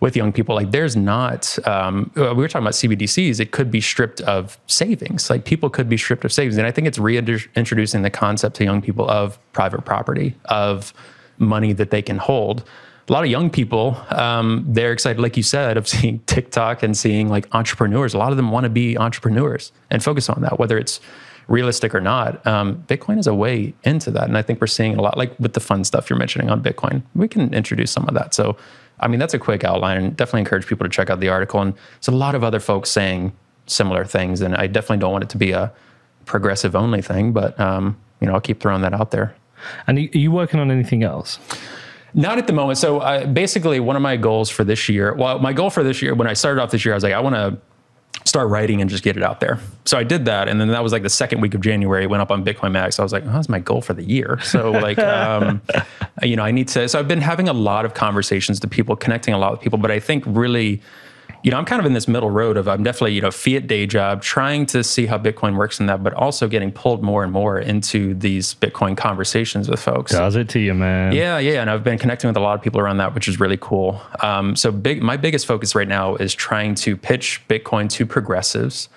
with 0.00 0.16
young 0.16 0.32
people. 0.32 0.54
Like 0.54 0.70
there's 0.70 0.96
not. 0.96 1.58
Um, 1.66 2.10
we 2.16 2.22
were 2.22 2.48
talking 2.48 2.64
about 2.64 2.74
CBDCs. 2.74 3.38
It 3.38 3.52
could 3.52 3.70
be 3.70 3.80
stripped 3.80 4.20
of 4.22 4.58
savings. 4.66 5.30
Like 5.30 5.44
people 5.44 5.70
could 5.70 5.88
be 5.88 5.96
stripped 5.96 6.24
of 6.24 6.32
savings, 6.32 6.56
and 6.56 6.66
I 6.66 6.70
think 6.70 6.86
it's 6.86 6.98
reintroducing 6.98 8.02
the 8.02 8.10
concept 8.10 8.56
to 8.56 8.64
young 8.64 8.82
people 8.82 9.08
of 9.08 9.38
private 9.52 9.84
property, 9.84 10.34
of 10.46 10.92
money 11.38 11.72
that 11.74 11.90
they 11.90 12.02
can 12.02 12.18
hold. 12.18 12.64
A 13.08 13.12
lot 13.12 13.24
of 13.24 13.30
young 13.30 13.50
people, 13.50 14.00
um, 14.10 14.64
they're 14.68 14.92
excited, 14.92 15.20
like 15.20 15.36
you 15.36 15.42
said, 15.42 15.76
of 15.76 15.88
seeing 15.94 16.20
TikTok 16.20 16.82
and 16.82 16.96
seeing 16.96 17.28
like 17.28 17.52
entrepreneurs. 17.54 18.14
A 18.14 18.18
lot 18.18 18.30
of 18.30 18.36
them 18.36 18.50
want 18.50 18.64
to 18.64 18.70
be 18.70 18.96
entrepreneurs 18.96 19.72
and 19.90 20.02
focus 20.02 20.28
on 20.28 20.42
that, 20.42 20.58
whether 20.58 20.78
it's 20.78 21.00
realistic 21.50 21.94
or 21.94 22.00
not, 22.00 22.46
um, 22.46 22.82
Bitcoin 22.86 23.18
is 23.18 23.26
a 23.26 23.34
way 23.34 23.74
into 23.82 24.10
that. 24.12 24.24
And 24.24 24.38
I 24.38 24.42
think 24.42 24.60
we're 24.60 24.68
seeing 24.68 24.96
a 24.96 25.02
lot, 25.02 25.18
like 25.18 25.38
with 25.40 25.52
the 25.52 25.60
fun 25.60 25.84
stuff 25.84 26.08
you're 26.08 26.18
mentioning 26.18 26.48
on 26.48 26.62
Bitcoin, 26.62 27.02
we 27.14 27.28
can 27.28 27.52
introduce 27.52 27.90
some 27.90 28.08
of 28.08 28.14
that. 28.14 28.32
So, 28.32 28.56
I 29.00 29.08
mean, 29.08 29.18
that's 29.18 29.34
a 29.34 29.38
quick 29.38 29.64
outline 29.64 29.96
and 29.96 30.16
definitely 30.16 30.40
encourage 30.40 30.66
people 30.66 30.84
to 30.84 30.90
check 30.90 31.10
out 31.10 31.20
the 31.20 31.28
article. 31.28 31.60
And 31.60 31.74
there's 31.74 32.08
a 32.08 32.12
lot 32.12 32.34
of 32.34 32.44
other 32.44 32.60
folks 32.60 32.90
saying 32.90 33.32
similar 33.66 34.04
things. 34.04 34.40
And 34.40 34.54
I 34.54 34.66
definitely 34.66 34.98
don't 34.98 35.12
want 35.12 35.24
it 35.24 35.30
to 35.30 35.38
be 35.38 35.52
a 35.52 35.72
progressive 36.26 36.76
only 36.76 37.02
thing, 37.02 37.32
but, 37.32 37.58
um, 37.58 37.98
you 38.20 38.26
know, 38.26 38.34
I'll 38.34 38.40
keep 38.40 38.60
throwing 38.60 38.82
that 38.82 38.94
out 38.94 39.10
there. 39.10 39.34
And 39.86 39.98
are 39.98 40.18
you 40.18 40.30
working 40.30 40.60
on 40.60 40.70
anything 40.70 41.02
else? 41.02 41.38
Not 42.12 42.38
at 42.38 42.46
the 42.46 42.52
moment. 42.52 42.78
So 42.78 42.98
uh, 42.98 43.26
basically, 43.26 43.78
one 43.78 43.96
of 43.96 44.02
my 44.02 44.16
goals 44.16 44.50
for 44.50 44.64
this 44.64 44.88
year, 44.88 45.14
well, 45.14 45.38
my 45.38 45.52
goal 45.52 45.70
for 45.70 45.82
this 45.82 46.02
year, 46.02 46.14
when 46.14 46.26
I 46.26 46.32
started 46.32 46.60
off 46.60 46.70
this 46.70 46.84
year, 46.84 46.94
I 46.94 46.96
was 46.96 47.04
like, 47.04 47.12
I 47.12 47.20
want 47.20 47.36
to 47.36 47.58
start 48.24 48.48
writing 48.48 48.80
and 48.80 48.90
just 48.90 49.02
get 49.02 49.16
it 49.16 49.22
out 49.22 49.40
there. 49.40 49.58
So 49.84 49.98
I 49.98 50.04
did 50.04 50.26
that. 50.26 50.48
And 50.48 50.60
then 50.60 50.68
that 50.68 50.82
was 50.82 50.92
like 50.92 51.02
the 51.02 51.10
second 51.10 51.40
week 51.40 51.54
of 51.54 51.60
January, 51.60 52.06
went 52.06 52.20
up 52.20 52.30
on 52.30 52.44
Bitcoin 52.44 52.72
Max. 52.72 52.98
I 52.98 53.02
was 53.02 53.12
like, 53.12 53.24
oh, 53.26 53.32
that's 53.32 53.48
my 53.48 53.58
goal 53.58 53.80
for 53.80 53.94
the 53.94 54.04
year. 54.04 54.38
So 54.42 54.70
like, 54.70 54.98
um, 54.98 55.62
you 56.22 56.36
know, 56.36 56.44
I 56.44 56.50
need 56.50 56.68
to, 56.68 56.88
so 56.88 56.98
I've 56.98 57.08
been 57.08 57.20
having 57.20 57.48
a 57.48 57.52
lot 57.52 57.84
of 57.84 57.94
conversations 57.94 58.60
to 58.60 58.68
people, 58.68 58.94
connecting 58.96 59.34
a 59.34 59.38
lot 59.38 59.52
with 59.52 59.60
people, 59.60 59.78
but 59.78 59.90
I 59.90 60.00
think 60.00 60.24
really 60.26 60.82
you 61.42 61.50
know, 61.50 61.56
I'm 61.56 61.64
kind 61.64 61.80
of 61.80 61.86
in 61.86 61.94
this 61.94 62.06
middle 62.06 62.30
road 62.30 62.56
of 62.56 62.68
I'm 62.68 62.82
definitely, 62.82 63.14
you 63.14 63.22
know, 63.22 63.30
fiat 63.30 63.66
day 63.66 63.86
job, 63.86 64.20
trying 64.20 64.66
to 64.66 64.84
see 64.84 65.06
how 65.06 65.16
Bitcoin 65.16 65.56
works 65.56 65.80
in 65.80 65.86
that, 65.86 66.02
but 66.02 66.12
also 66.12 66.48
getting 66.48 66.70
pulled 66.70 67.02
more 67.02 67.22
and 67.22 67.32
more 67.32 67.58
into 67.58 68.14
these 68.14 68.54
Bitcoin 68.54 68.96
conversations 68.96 69.68
with 69.68 69.80
folks. 69.80 70.12
Does 70.12 70.36
it 70.36 70.48
to 70.50 70.58
you, 70.58 70.74
man? 70.74 71.12
Yeah, 71.12 71.38
yeah. 71.38 71.62
And 71.62 71.70
I've 71.70 71.82
been 71.82 71.98
connecting 71.98 72.28
with 72.28 72.36
a 72.36 72.40
lot 72.40 72.54
of 72.54 72.62
people 72.62 72.80
around 72.80 72.98
that, 72.98 73.14
which 73.14 73.26
is 73.26 73.40
really 73.40 73.56
cool. 73.58 74.00
Um, 74.22 74.54
so 74.54 74.70
big, 74.70 75.02
my 75.02 75.16
biggest 75.16 75.46
focus 75.46 75.74
right 75.74 75.88
now 75.88 76.16
is 76.16 76.34
trying 76.34 76.74
to 76.76 76.96
pitch 76.96 77.40
Bitcoin 77.48 77.88
to 77.90 78.04
progressives, 78.04 78.90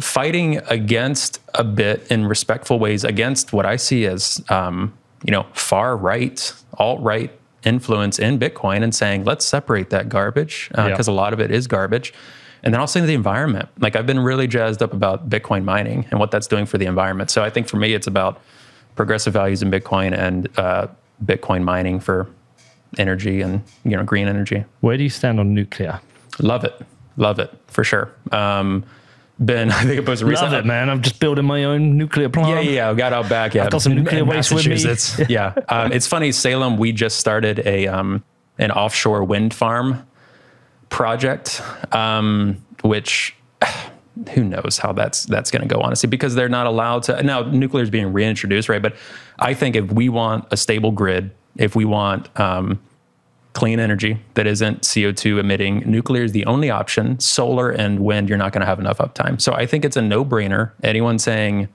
fighting 0.00 0.58
against 0.68 1.40
a 1.54 1.62
bit 1.62 2.10
in 2.10 2.26
respectful 2.26 2.80
ways 2.80 3.04
against 3.04 3.52
what 3.52 3.64
I 3.64 3.76
see 3.76 4.06
as, 4.06 4.44
um, 4.48 4.92
you 5.24 5.30
know, 5.30 5.46
far 5.52 5.96
right, 5.96 6.52
alt 6.78 7.00
right 7.00 7.30
influence 7.66 8.18
in 8.18 8.38
Bitcoin 8.38 8.82
and 8.82 8.94
saying, 8.94 9.24
let's 9.24 9.44
separate 9.44 9.90
that 9.90 10.08
garbage 10.08 10.68
because 10.70 11.08
uh, 11.08 11.12
yeah. 11.12 11.14
a 11.14 11.16
lot 11.16 11.32
of 11.32 11.40
it 11.40 11.50
is 11.50 11.66
garbage. 11.66 12.14
And 12.62 12.72
then 12.72 12.80
also 12.80 13.04
the 13.04 13.14
environment. 13.14 13.68
Like 13.78 13.96
I've 13.96 14.06
been 14.06 14.18
really 14.18 14.46
jazzed 14.46 14.82
up 14.82 14.92
about 14.92 15.28
Bitcoin 15.28 15.64
mining 15.64 16.06
and 16.10 16.18
what 16.18 16.30
that's 16.30 16.46
doing 16.46 16.66
for 16.66 16.78
the 16.78 16.86
environment. 16.86 17.30
So 17.30 17.44
I 17.44 17.50
think 17.50 17.68
for 17.68 17.76
me, 17.76 17.92
it's 17.92 18.06
about 18.06 18.40
progressive 18.94 19.32
values 19.32 19.62
in 19.62 19.70
Bitcoin 19.70 20.16
and 20.16 20.48
uh, 20.58 20.88
Bitcoin 21.24 21.62
mining 21.62 22.00
for 22.00 22.28
energy 22.98 23.42
and 23.42 23.62
you 23.84 23.96
know 23.96 24.04
green 24.04 24.26
energy. 24.26 24.64
Where 24.80 24.96
do 24.96 25.02
you 25.02 25.10
stand 25.10 25.38
on 25.38 25.54
nuclear? 25.54 26.00
Love 26.40 26.64
it, 26.64 26.80
love 27.16 27.38
it 27.38 27.52
for 27.66 27.84
sure. 27.84 28.12
Um, 28.32 28.84
been, 29.44 29.70
I 29.72 29.82
think 29.82 29.98
it 29.98 30.08
was 30.08 30.22
recently. 30.24 30.52
Love 30.52 30.64
it, 30.64 30.66
man. 30.66 30.88
I'm 30.88 31.02
just 31.02 31.20
building 31.20 31.44
my 31.44 31.64
own 31.64 31.96
nuclear 31.96 32.28
plant. 32.28 32.64
Yeah, 32.64 32.70
yeah, 32.70 32.90
I 32.90 32.94
got 32.94 33.12
out 33.12 33.28
back. 33.28 33.54
Yeah, 33.54 33.64
I've 33.64 33.70
got 33.70 33.82
some 33.82 33.94
nuclear 33.94 34.24
waste 34.24 34.52
with 34.52 34.66
me. 34.66 35.26
yeah, 35.28 35.54
um, 35.68 35.92
it's 35.92 36.06
funny. 36.06 36.32
Salem, 36.32 36.76
we 36.76 36.92
just 36.92 37.18
started 37.18 37.60
a 37.66 37.86
um, 37.86 38.24
an 38.58 38.70
offshore 38.70 39.24
wind 39.24 39.52
farm 39.52 40.06
project, 40.88 41.60
um, 41.92 42.64
which 42.82 43.34
who 44.30 44.44
knows 44.44 44.78
how 44.78 44.92
that's 44.92 45.24
that's 45.24 45.50
going 45.50 45.60
to 45.60 45.68
go 45.68 45.80
honestly 45.80 46.08
because 46.08 46.34
they're 46.34 46.48
not 46.48 46.66
allowed 46.66 47.02
to 47.02 47.22
now 47.22 47.42
nuclear 47.42 47.82
is 47.82 47.90
being 47.90 48.14
reintroduced 48.14 48.66
right 48.66 48.80
but 48.80 48.96
i 49.38 49.52
think 49.52 49.76
if 49.76 49.92
we 49.92 50.08
want 50.08 50.42
a 50.50 50.56
stable 50.56 50.90
grid 50.90 51.30
if 51.56 51.76
we 51.76 51.84
want 51.84 52.26
um, 52.40 52.80
clean 53.56 53.80
energy 53.80 54.20
that 54.34 54.46
isn't 54.46 54.82
CO2 54.82 55.40
emitting. 55.40 55.82
Nuclear 55.90 56.24
is 56.24 56.32
the 56.32 56.44
only 56.44 56.68
option. 56.68 57.18
Solar 57.18 57.70
and 57.70 58.00
wind, 58.00 58.28
you're 58.28 58.36
not 58.36 58.52
going 58.52 58.60
to 58.60 58.66
have 58.66 58.78
enough 58.78 58.98
uptime. 58.98 59.40
So 59.40 59.54
I 59.54 59.64
think 59.64 59.82
it's 59.82 59.96
a 59.96 60.02
no 60.02 60.26
brainer. 60.26 60.72
Anyone 60.82 61.18
saying 61.18 61.68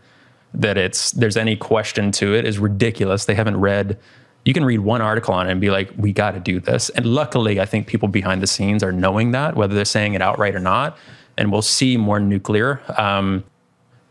that 0.53 0.77
it's 0.77 1.09
there's 1.11 1.35
any 1.35 1.55
question 1.55 2.11
to 2.11 2.35
it 2.35 2.45
is 2.45 2.59
ridiculous. 2.59 3.25
They 3.25 3.33
haven't 3.33 3.59
read. 3.59 3.97
You 4.45 4.53
can 4.53 4.63
read 4.63 4.81
one 4.81 5.01
article 5.01 5.33
on 5.33 5.47
it 5.47 5.51
and 5.51 5.59
be 5.59 5.71
like, 5.71 5.91
"We 5.97 6.13
got 6.13 6.31
to 6.31 6.39
do 6.39 6.59
this." 6.59 6.89
And 6.91 7.07
luckily, 7.07 7.59
I 7.59 7.65
think 7.65 7.87
people 7.87 8.07
behind 8.07 8.43
the 8.43 8.47
scenes 8.47 8.83
are 8.83 8.91
knowing 8.91 9.31
that, 9.31 9.55
whether 9.55 9.73
they're 9.73 9.83
saying 9.83 10.13
it 10.13 10.21
outright 10.21 10.53
or 10.53 10.59
not. 10.59 10.99
And 11.35 11.51
we'll 11.51 11.63
see 11.63 11.97
more 11.97 12.19
nuclear. 12.19 12.79
Um, 12.95 13.43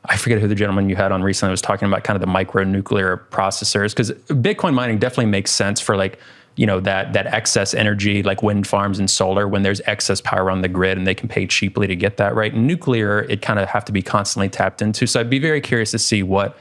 I 0.06 0.16
forget 0.16 0.40
who 0.40 0.48
the 0.48 0.56
gentleman 0.56 0.88
you 0.88 0.96
had 0.96 1.12
on 1.12 1.22
recently 1.22 1.52
was 1.52 1.62
talking 1.62 1.86
about 1.86 2.02
kind 2.02 2.16
of 2.16 2.20
the 2.20 2.26
micro 2.26 2.64
nuclear 2.64 3.24
processors 3.30 3.90
because 3.90 4.10
Bitcoin 4.28 4.74
mining 4.74 4.98
definitely 4.98 5.26
makes 5.26 5.52
sense 5.52 5.80
for 5.80 5.96
like 5.96 6.18
you 6.56 6.66
know 6.66 6.80
that 6.80 7.12
that 7.12 7.26
excess 7.26 7.74
energy 7.74 8.22
like 8.22 8.42
wind 8.42 8.66
farms 8.66 8.98
and 8.98 9.10
solar 9.10 9.48
when 9.48 9.62
there's 9.62 9.80
excess 9.86 10.20
power 10.20 10.50
on 10.50 10.62
the 10.62 10.68
grid 10.68 10.98
and 10.98 11.06
they 11.06 11.14
can 11.14 11.28
pay 11.28 11.46
cheaply 11.46 11.86
to 11.86 11.96
get 11.96 12.16
that 12.16 12.34
right? 12.34 12.54
Nuclear 12.54 13.20
it 13.22 13.42
kind 13.42 13.58
of 13.58 13.68
have 13.68 13.84
to 13.86 13.92
be 13.92 14.02
constantly 14.02 14.48
tapped 14.48 14.82
into. 14.82 15.06
So 15.06 15.20
i'd 15.20 15.30
be 15.30 15.38
very 15.38 15.60
curious 15.60 15.90
to 15.92 15.98
see 15.98 16.22
what 16.22 16.58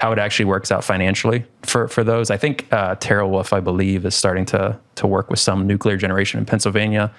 how 0.00 0.12
it 0.12 0.18
actually 0.18 0.46
works 0.46 0.72
out 0.72 0.84
financially 0.84 1.44
for 1.62 1.88
for 1.88 2.04
those. 2.04 2.30
I 2.30 2.36
think 2.36 2.66
uh, 2.72 2.96
Wolf, 3.26 3.52
i 3.52 3.60
believe 3.60 4.06
is 4.06 4.14
starting 4.14 4.46
to 4.46 4.78
to 4.96 5.06
work 5.06 5.30
with 5.30 5.40
some 5.40 5.66
nuclear 5.66 5.96
generation 5.96 6.38
in 6.38 6.46
pennsylvania 6.46 7.12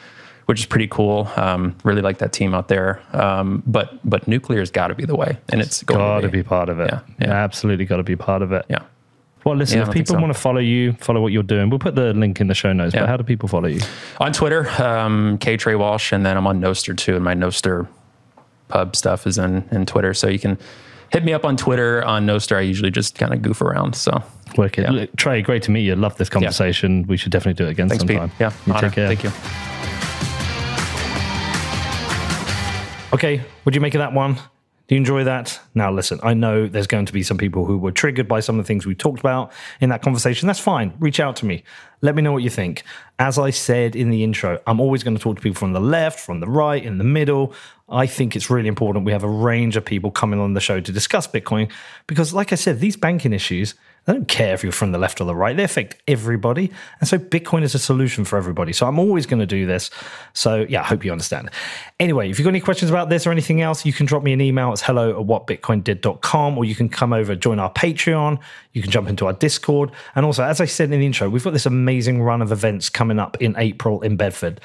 which 0.48 0.60
is 0.60 0.66
pretty 0.66 0.88
cool. 0.88 1.30
Um, 1.38 1.78
really 1.84 2.02
like 2.02 2.18
that 2.18 2.34
team 2.34 2.54
out 2.54 2.68
there. 2.68 3.02
Um, 3.14 3.64
but 3.66 4.00
but 4.04 4.28
nuclear's 4.28 4.72
got 4.72 4.88
to 4.88 4.96
be 4.96 5.06
the 5.06 5.16
way 5.16 5.38
and 5.50 5.62
it's 5.62 5.84
got 5.84 6.22
to 6.22 6.30
be. 6.30 6.40
be 6.40 6.44
part 6.44 6.68
of 6.68 6.80
it. 6.80 6.90
Yeah, 6.92 7.02
yeah. 7.20 7.32
absolutely 7.32 7.86
got 7.86 7.98
to 7.98 8.04
be 8.04 8.16
part 8.16 8.42
of 8.42 8.52
it. 8.52 8.66
Yeah 8.68 8.84
well, 9.46 9.56
listen, 9.56 9.80
yeah, 9.80 9.88
if 9.88 9.94
people 9.94 10.16
so. 10.16 10.22
want 10.22 10.34
to 10.34 10.40
follow 10.40 10.60
you, 10.60 10.94
follow 10.94 11.22
what 11.22 11.32
you're 11.32 11.44
doing, 11.44 11.70
we'll 11.70 11.80
put 11.80 11.96
the 11.96 12.14
link 12.14 12.40
in 12.40 12.48
the 12.48 12.54
show 12.54 12.74
notes. 12.74 12.94
Yeah. 12.94 13.02
But 13.02 13.10
how 13.10 13.18
do 13.18 13.24
people 13.24 13.50
follow 13.50 13.68
you? 13.68 13.82
On 14.20 14.32
Twitter, 14.32 14.70
um, 14.82 15.38
K 15.40 15.58
Trey 15.58 15.76
Walsh, 15.76 16.12
and 16.12 16.26
then 16.26 16.38
I'm 16.38 16.48
on 16.48 16.62
Nostr 16.62 16.96
too, 16.96 17.16
and 17.16 17.24
my 17.24 17.34
Nostr 17.34 17.88
pub 18.68 18.96
stuff 18.96 19.26
is 19.28 19.38
in, 19.38 19.68
in 19.72 19.86
Twitter. 19.86 20.14
So 20.14 20.28
you 20.28 20.40
can 20.40 20.58
hit 21.10 21.24
me 21.24 21.34
up 21.34 21.46
on 21.46 21.58
Twitter. 21.58 22.04
On 22.04 22.26
Nostr, 22.26 22.58
I 22.58 22.62
usually 22.62 22.92
just 22.92 23.18
kind 23.18 23.34
of 23.34 23.42
goof 23.42 23.62
around. 23.62 23.96
So 23.96 24.24
Wicked. 24.58 24.94
Yeah. 24.94 25.06
Trey, 25.18 25.42
great 25.42 25.64
to 25.64 25.72
meet 25.72 25.82
you. 25.82 25.96
Love 25.96 26.18
this 26.18 26.30
conversation. 26.30 27.02
Yeah. 27.02 27.06
We 27.08 27.18
should 27.18 27.32
definitely 27.32 27.64
do 27.64 27.68
it 27.68 27.72
again 27.72 27.90
Thanks, 27.90 28.04
sometime. 28.06 28.30
Pete. 28.30 28.40
Yeah, 28.40 28.54
you 28.66 28.74
take 28.74 28.94
care. 28.94 29.08
Thank 29.08 29.24
you. 29.24 29.32
Okay, 33.14 33.44
would 33.66 33.76
you 33.76 33.82
make 33.82 33.94
of 33.94 34.00
that 34.00 34.14
one? 34.14 34.38
Do 34.92 34.96
you 34.96 35.00
enjoy 35.00 35.24
that? 35.24 35.58
Now, 35.74 35.90
listen, 35.90 36.20
I 36.22 36.34
know 36.34 36.68
there's 36.68 36.86
going 36.86 37.06
to 37.06 37.14
be 37.14 37.24
some 37.24 37.38
people 37.38 37.64
who 37.64 37.78
were 37.78 37.94
triggered 37.94 38.28
by 38.28 38.42
some 38.42 38.60
of 38.60 38.66
the 38.66 38.68
things 38.68 38.86
we 38.86 38.94
talked 38.94 39.22
about 39.22 39.54
in 39.80 39.88
that 39.88 40.02
conversation. 40.02 40.48
That's 40.48 40.60
fine. 40.60 40.94
Reach 41.00 41.22
out 41.22 41.38
to 41.38 41.46
me. 41.46 41.64
Let 42.02 42.14
me 42.14 42.22
know 42.22 42.34
what 42.34 42.44
you 42.44 42.50
think. 42.50 42.84
As 43.18 43.40
I 43.40 43.52
said 43.52 43.96
in 43.96 44.10
the 44.10 44.22
intro, 44.22 44.60
I'm 44.68 44.82
always 44.82 45.02
going 45.02 45.16
to 45.16 45.24
talk 45.24 45.38
to 45.38 45.42
people 45.42 45.58
from 45.58 45.72
the 45.72 45.80
left, 45.80 46.20
from 46.20 46.42
the 46.42 46.48
right, 46.50 46.84
in 46.84 46.98
the 46.98 47.06
middle. 47.06 47.54
I 47.88 48.06
think 48.06 48.36
it's 48.36 48.50
really 48.50 48.68
important 48.68 49.06
we 49.06 49.14
have 49.14 49.24
a 49.24 49.30
range 49.30 49.78
of 49.78 49.86
people 49.86 50.12
coming 50.12 50.42
on 50.42 50.56
the 50.56 50.60
show 50.60 50.82
to 50.82 50.92
discuss 50.92 51.26
Bitcoin 51.26 51.72
because, 52.06 52.34
like 52.34 52.52
I 52.52 52.56
said, 52.56 52.82
these 52.82 52.98
banking 52.98 53.32
issues, 53.32 53.76
they 54.06 54.14
don't 54.14 54.28
care 54.28 54.54
if 54.56 54.64
you're 54.64 54.72
from 54.72 54.92
the 54.92 54.98
left 54.98 55.22
or 55.22 55.26
the 55.26 55.36
right. 55.36 55.56
They 55.56 55.64
affect 55.64 56.02
everybody. 56.08 56.72
And 57.00 57.08
so 57.08 57.20
Bitcoin 57.20 57.62
is 57.62 57.76
a 57.76 57.80
solution 57.80 58.26
for 58.26 58.36
everybody. 58.36 58.74
So 58.74 58.88
I'm 58.88 58.98
always 58.98 59.28
going 59.28 59.42
to 59.42 59.46
do 59.46 59.68
this. 59.68 59.92
So 60.34 60.66
yeah, 60.68 60.82
I 60.82 60.86
hope 60.86 61.06
you 61.06 61.12
understand. 61.12 61.52
Anyway, 62.00 62.32
if 62.32 62.40
you've 62.40 62.46
got 62.46 62.50
any 62.50 62.62
questions 62.62 62.90
about 62.90 63.10
this 63.10 63.28
or 63.28 63.32
anything 63.32 63.62
else, 63.62 63.86
you 63.86 63.94
can 63.94 64.08
drop 64.08 64.24
me 64.24 64.34
an 64.34 64.42
email. 64.42 64.74
It's 64.74 64.82
hello 64.82 65.12
at 65.12 65.28
whatbitcoindid.com 65.28 66.58
or 66.58 66.66
you 66.66 66.74
can 66.74 66.90
come 66.90 67.14
over, 67.14 67.36
join 67.36 67.60
our 67.60 67.72
Patreon. 67.72 68.40
You 68.74 68.82
can 68.82 68.90
jump 68.90 69.08
into 69.08 69.28
our 69.28 69.34
Discord. 69.34 69.92
And 70.16 70.26
also, 70.26 70.44
as 70.44 70.60
I 70.60 70.66
said 70.66 70.92
in 70.92 71.00
the 71.00 71.06
intro, 71.06 71.30
we've 71.30 71.44
got 71.44 71.54
this 71.54 71.68
amazing 71.68 72.24
run 72.24 72.42
of 72.42 72.52
events 72.52 72.90
coming 72.90 73.20
up 73.20 73.40
in 73.40 73.56
April 73.58 74.02
in 74.02 74.16
Bedford. 74.16 74.60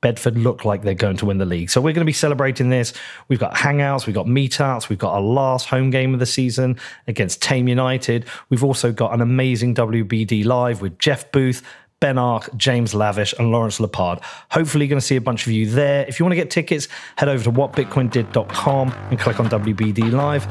Bedford 0.00 0.38
look 0.38 0.64
like 0.64 0.82
they're 0.82 0.94
going 0.94 1.16
to 1.18 1.26
win 1.26 1.38
the 1.38 1.44
league. 1.44 1.70
So 1.70 1.80
we're 1.80 1.92
going 1.92 2.04
to 2.04 2.06
be 2.06 2.12
celebrating 2.12 2.70
this. 2.70 2.92
We've 3.28 3.38
got 3.38 3.54
hangouts, 3.54 4.06
we've 4.06 4.14
got 4.14 4.26
meetups, 4.26 4.88
we've 4.88 4.98
got 4.98 5.14
our 5.14 5.20
last 5.20 5.68
home 5.68 5.90
game 5.90 6.14
of 6.14 6.20
the 6.20 6.26
season 6.26 6.78
against 7.06 7.42
Thame 7.44 7.68
United. 7.68 8.24
We've 8.48 8.64
also 8.64 8.92
got 8.92 9.12
an 9.12 9.20
amazing 9.20 9.74
WBD 9.74 10.44
live 10.44 10.80
with 10.80 10.98
Jeff 10.98 11.30
Booth, 11.32 11.62
Ben 12.00 12.16
Arc, 12.16 12.54
James 12.56 12.94
Lavish, 12.94 13.34
and 13.38 13.52
Lawrence 13.52 13.78
Lepard. 13.78 14.20
Hopefully, 14.50 14.86
you're 14.86 14.90
going 14.90 15.00
to 15.00 15.06
see 15.06 15.16
a 15.16 15.20
bunch 15.20 15.46
of 15.46 15.52
you 15.52 15.68
there. 15.68 16.06
If 16.08 16.18
you 16.18 16.24
want 16.24 16.32
to 16.32 16.36
get 16.36 16.50
tickets, 16.50 16.88
head 17.16 17.28
over 17.28 17.44
to 17.44 17.52
whatbitcoindid.com 17.52 18.92
and 19.10 19.20
click 19.20 19.38
on 19.38 19.50
WBD 19.50 20.10
Live. 20.10 20.46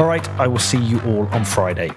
All 0.00 0.06
right, 0.06 0.26
I 0.40 0.46
will 0.46 0.58
see 0.58 0.82
you 0.82 1.00
all 1.02 1.26
on 1.26 1.44
Friday. 1.44 1.90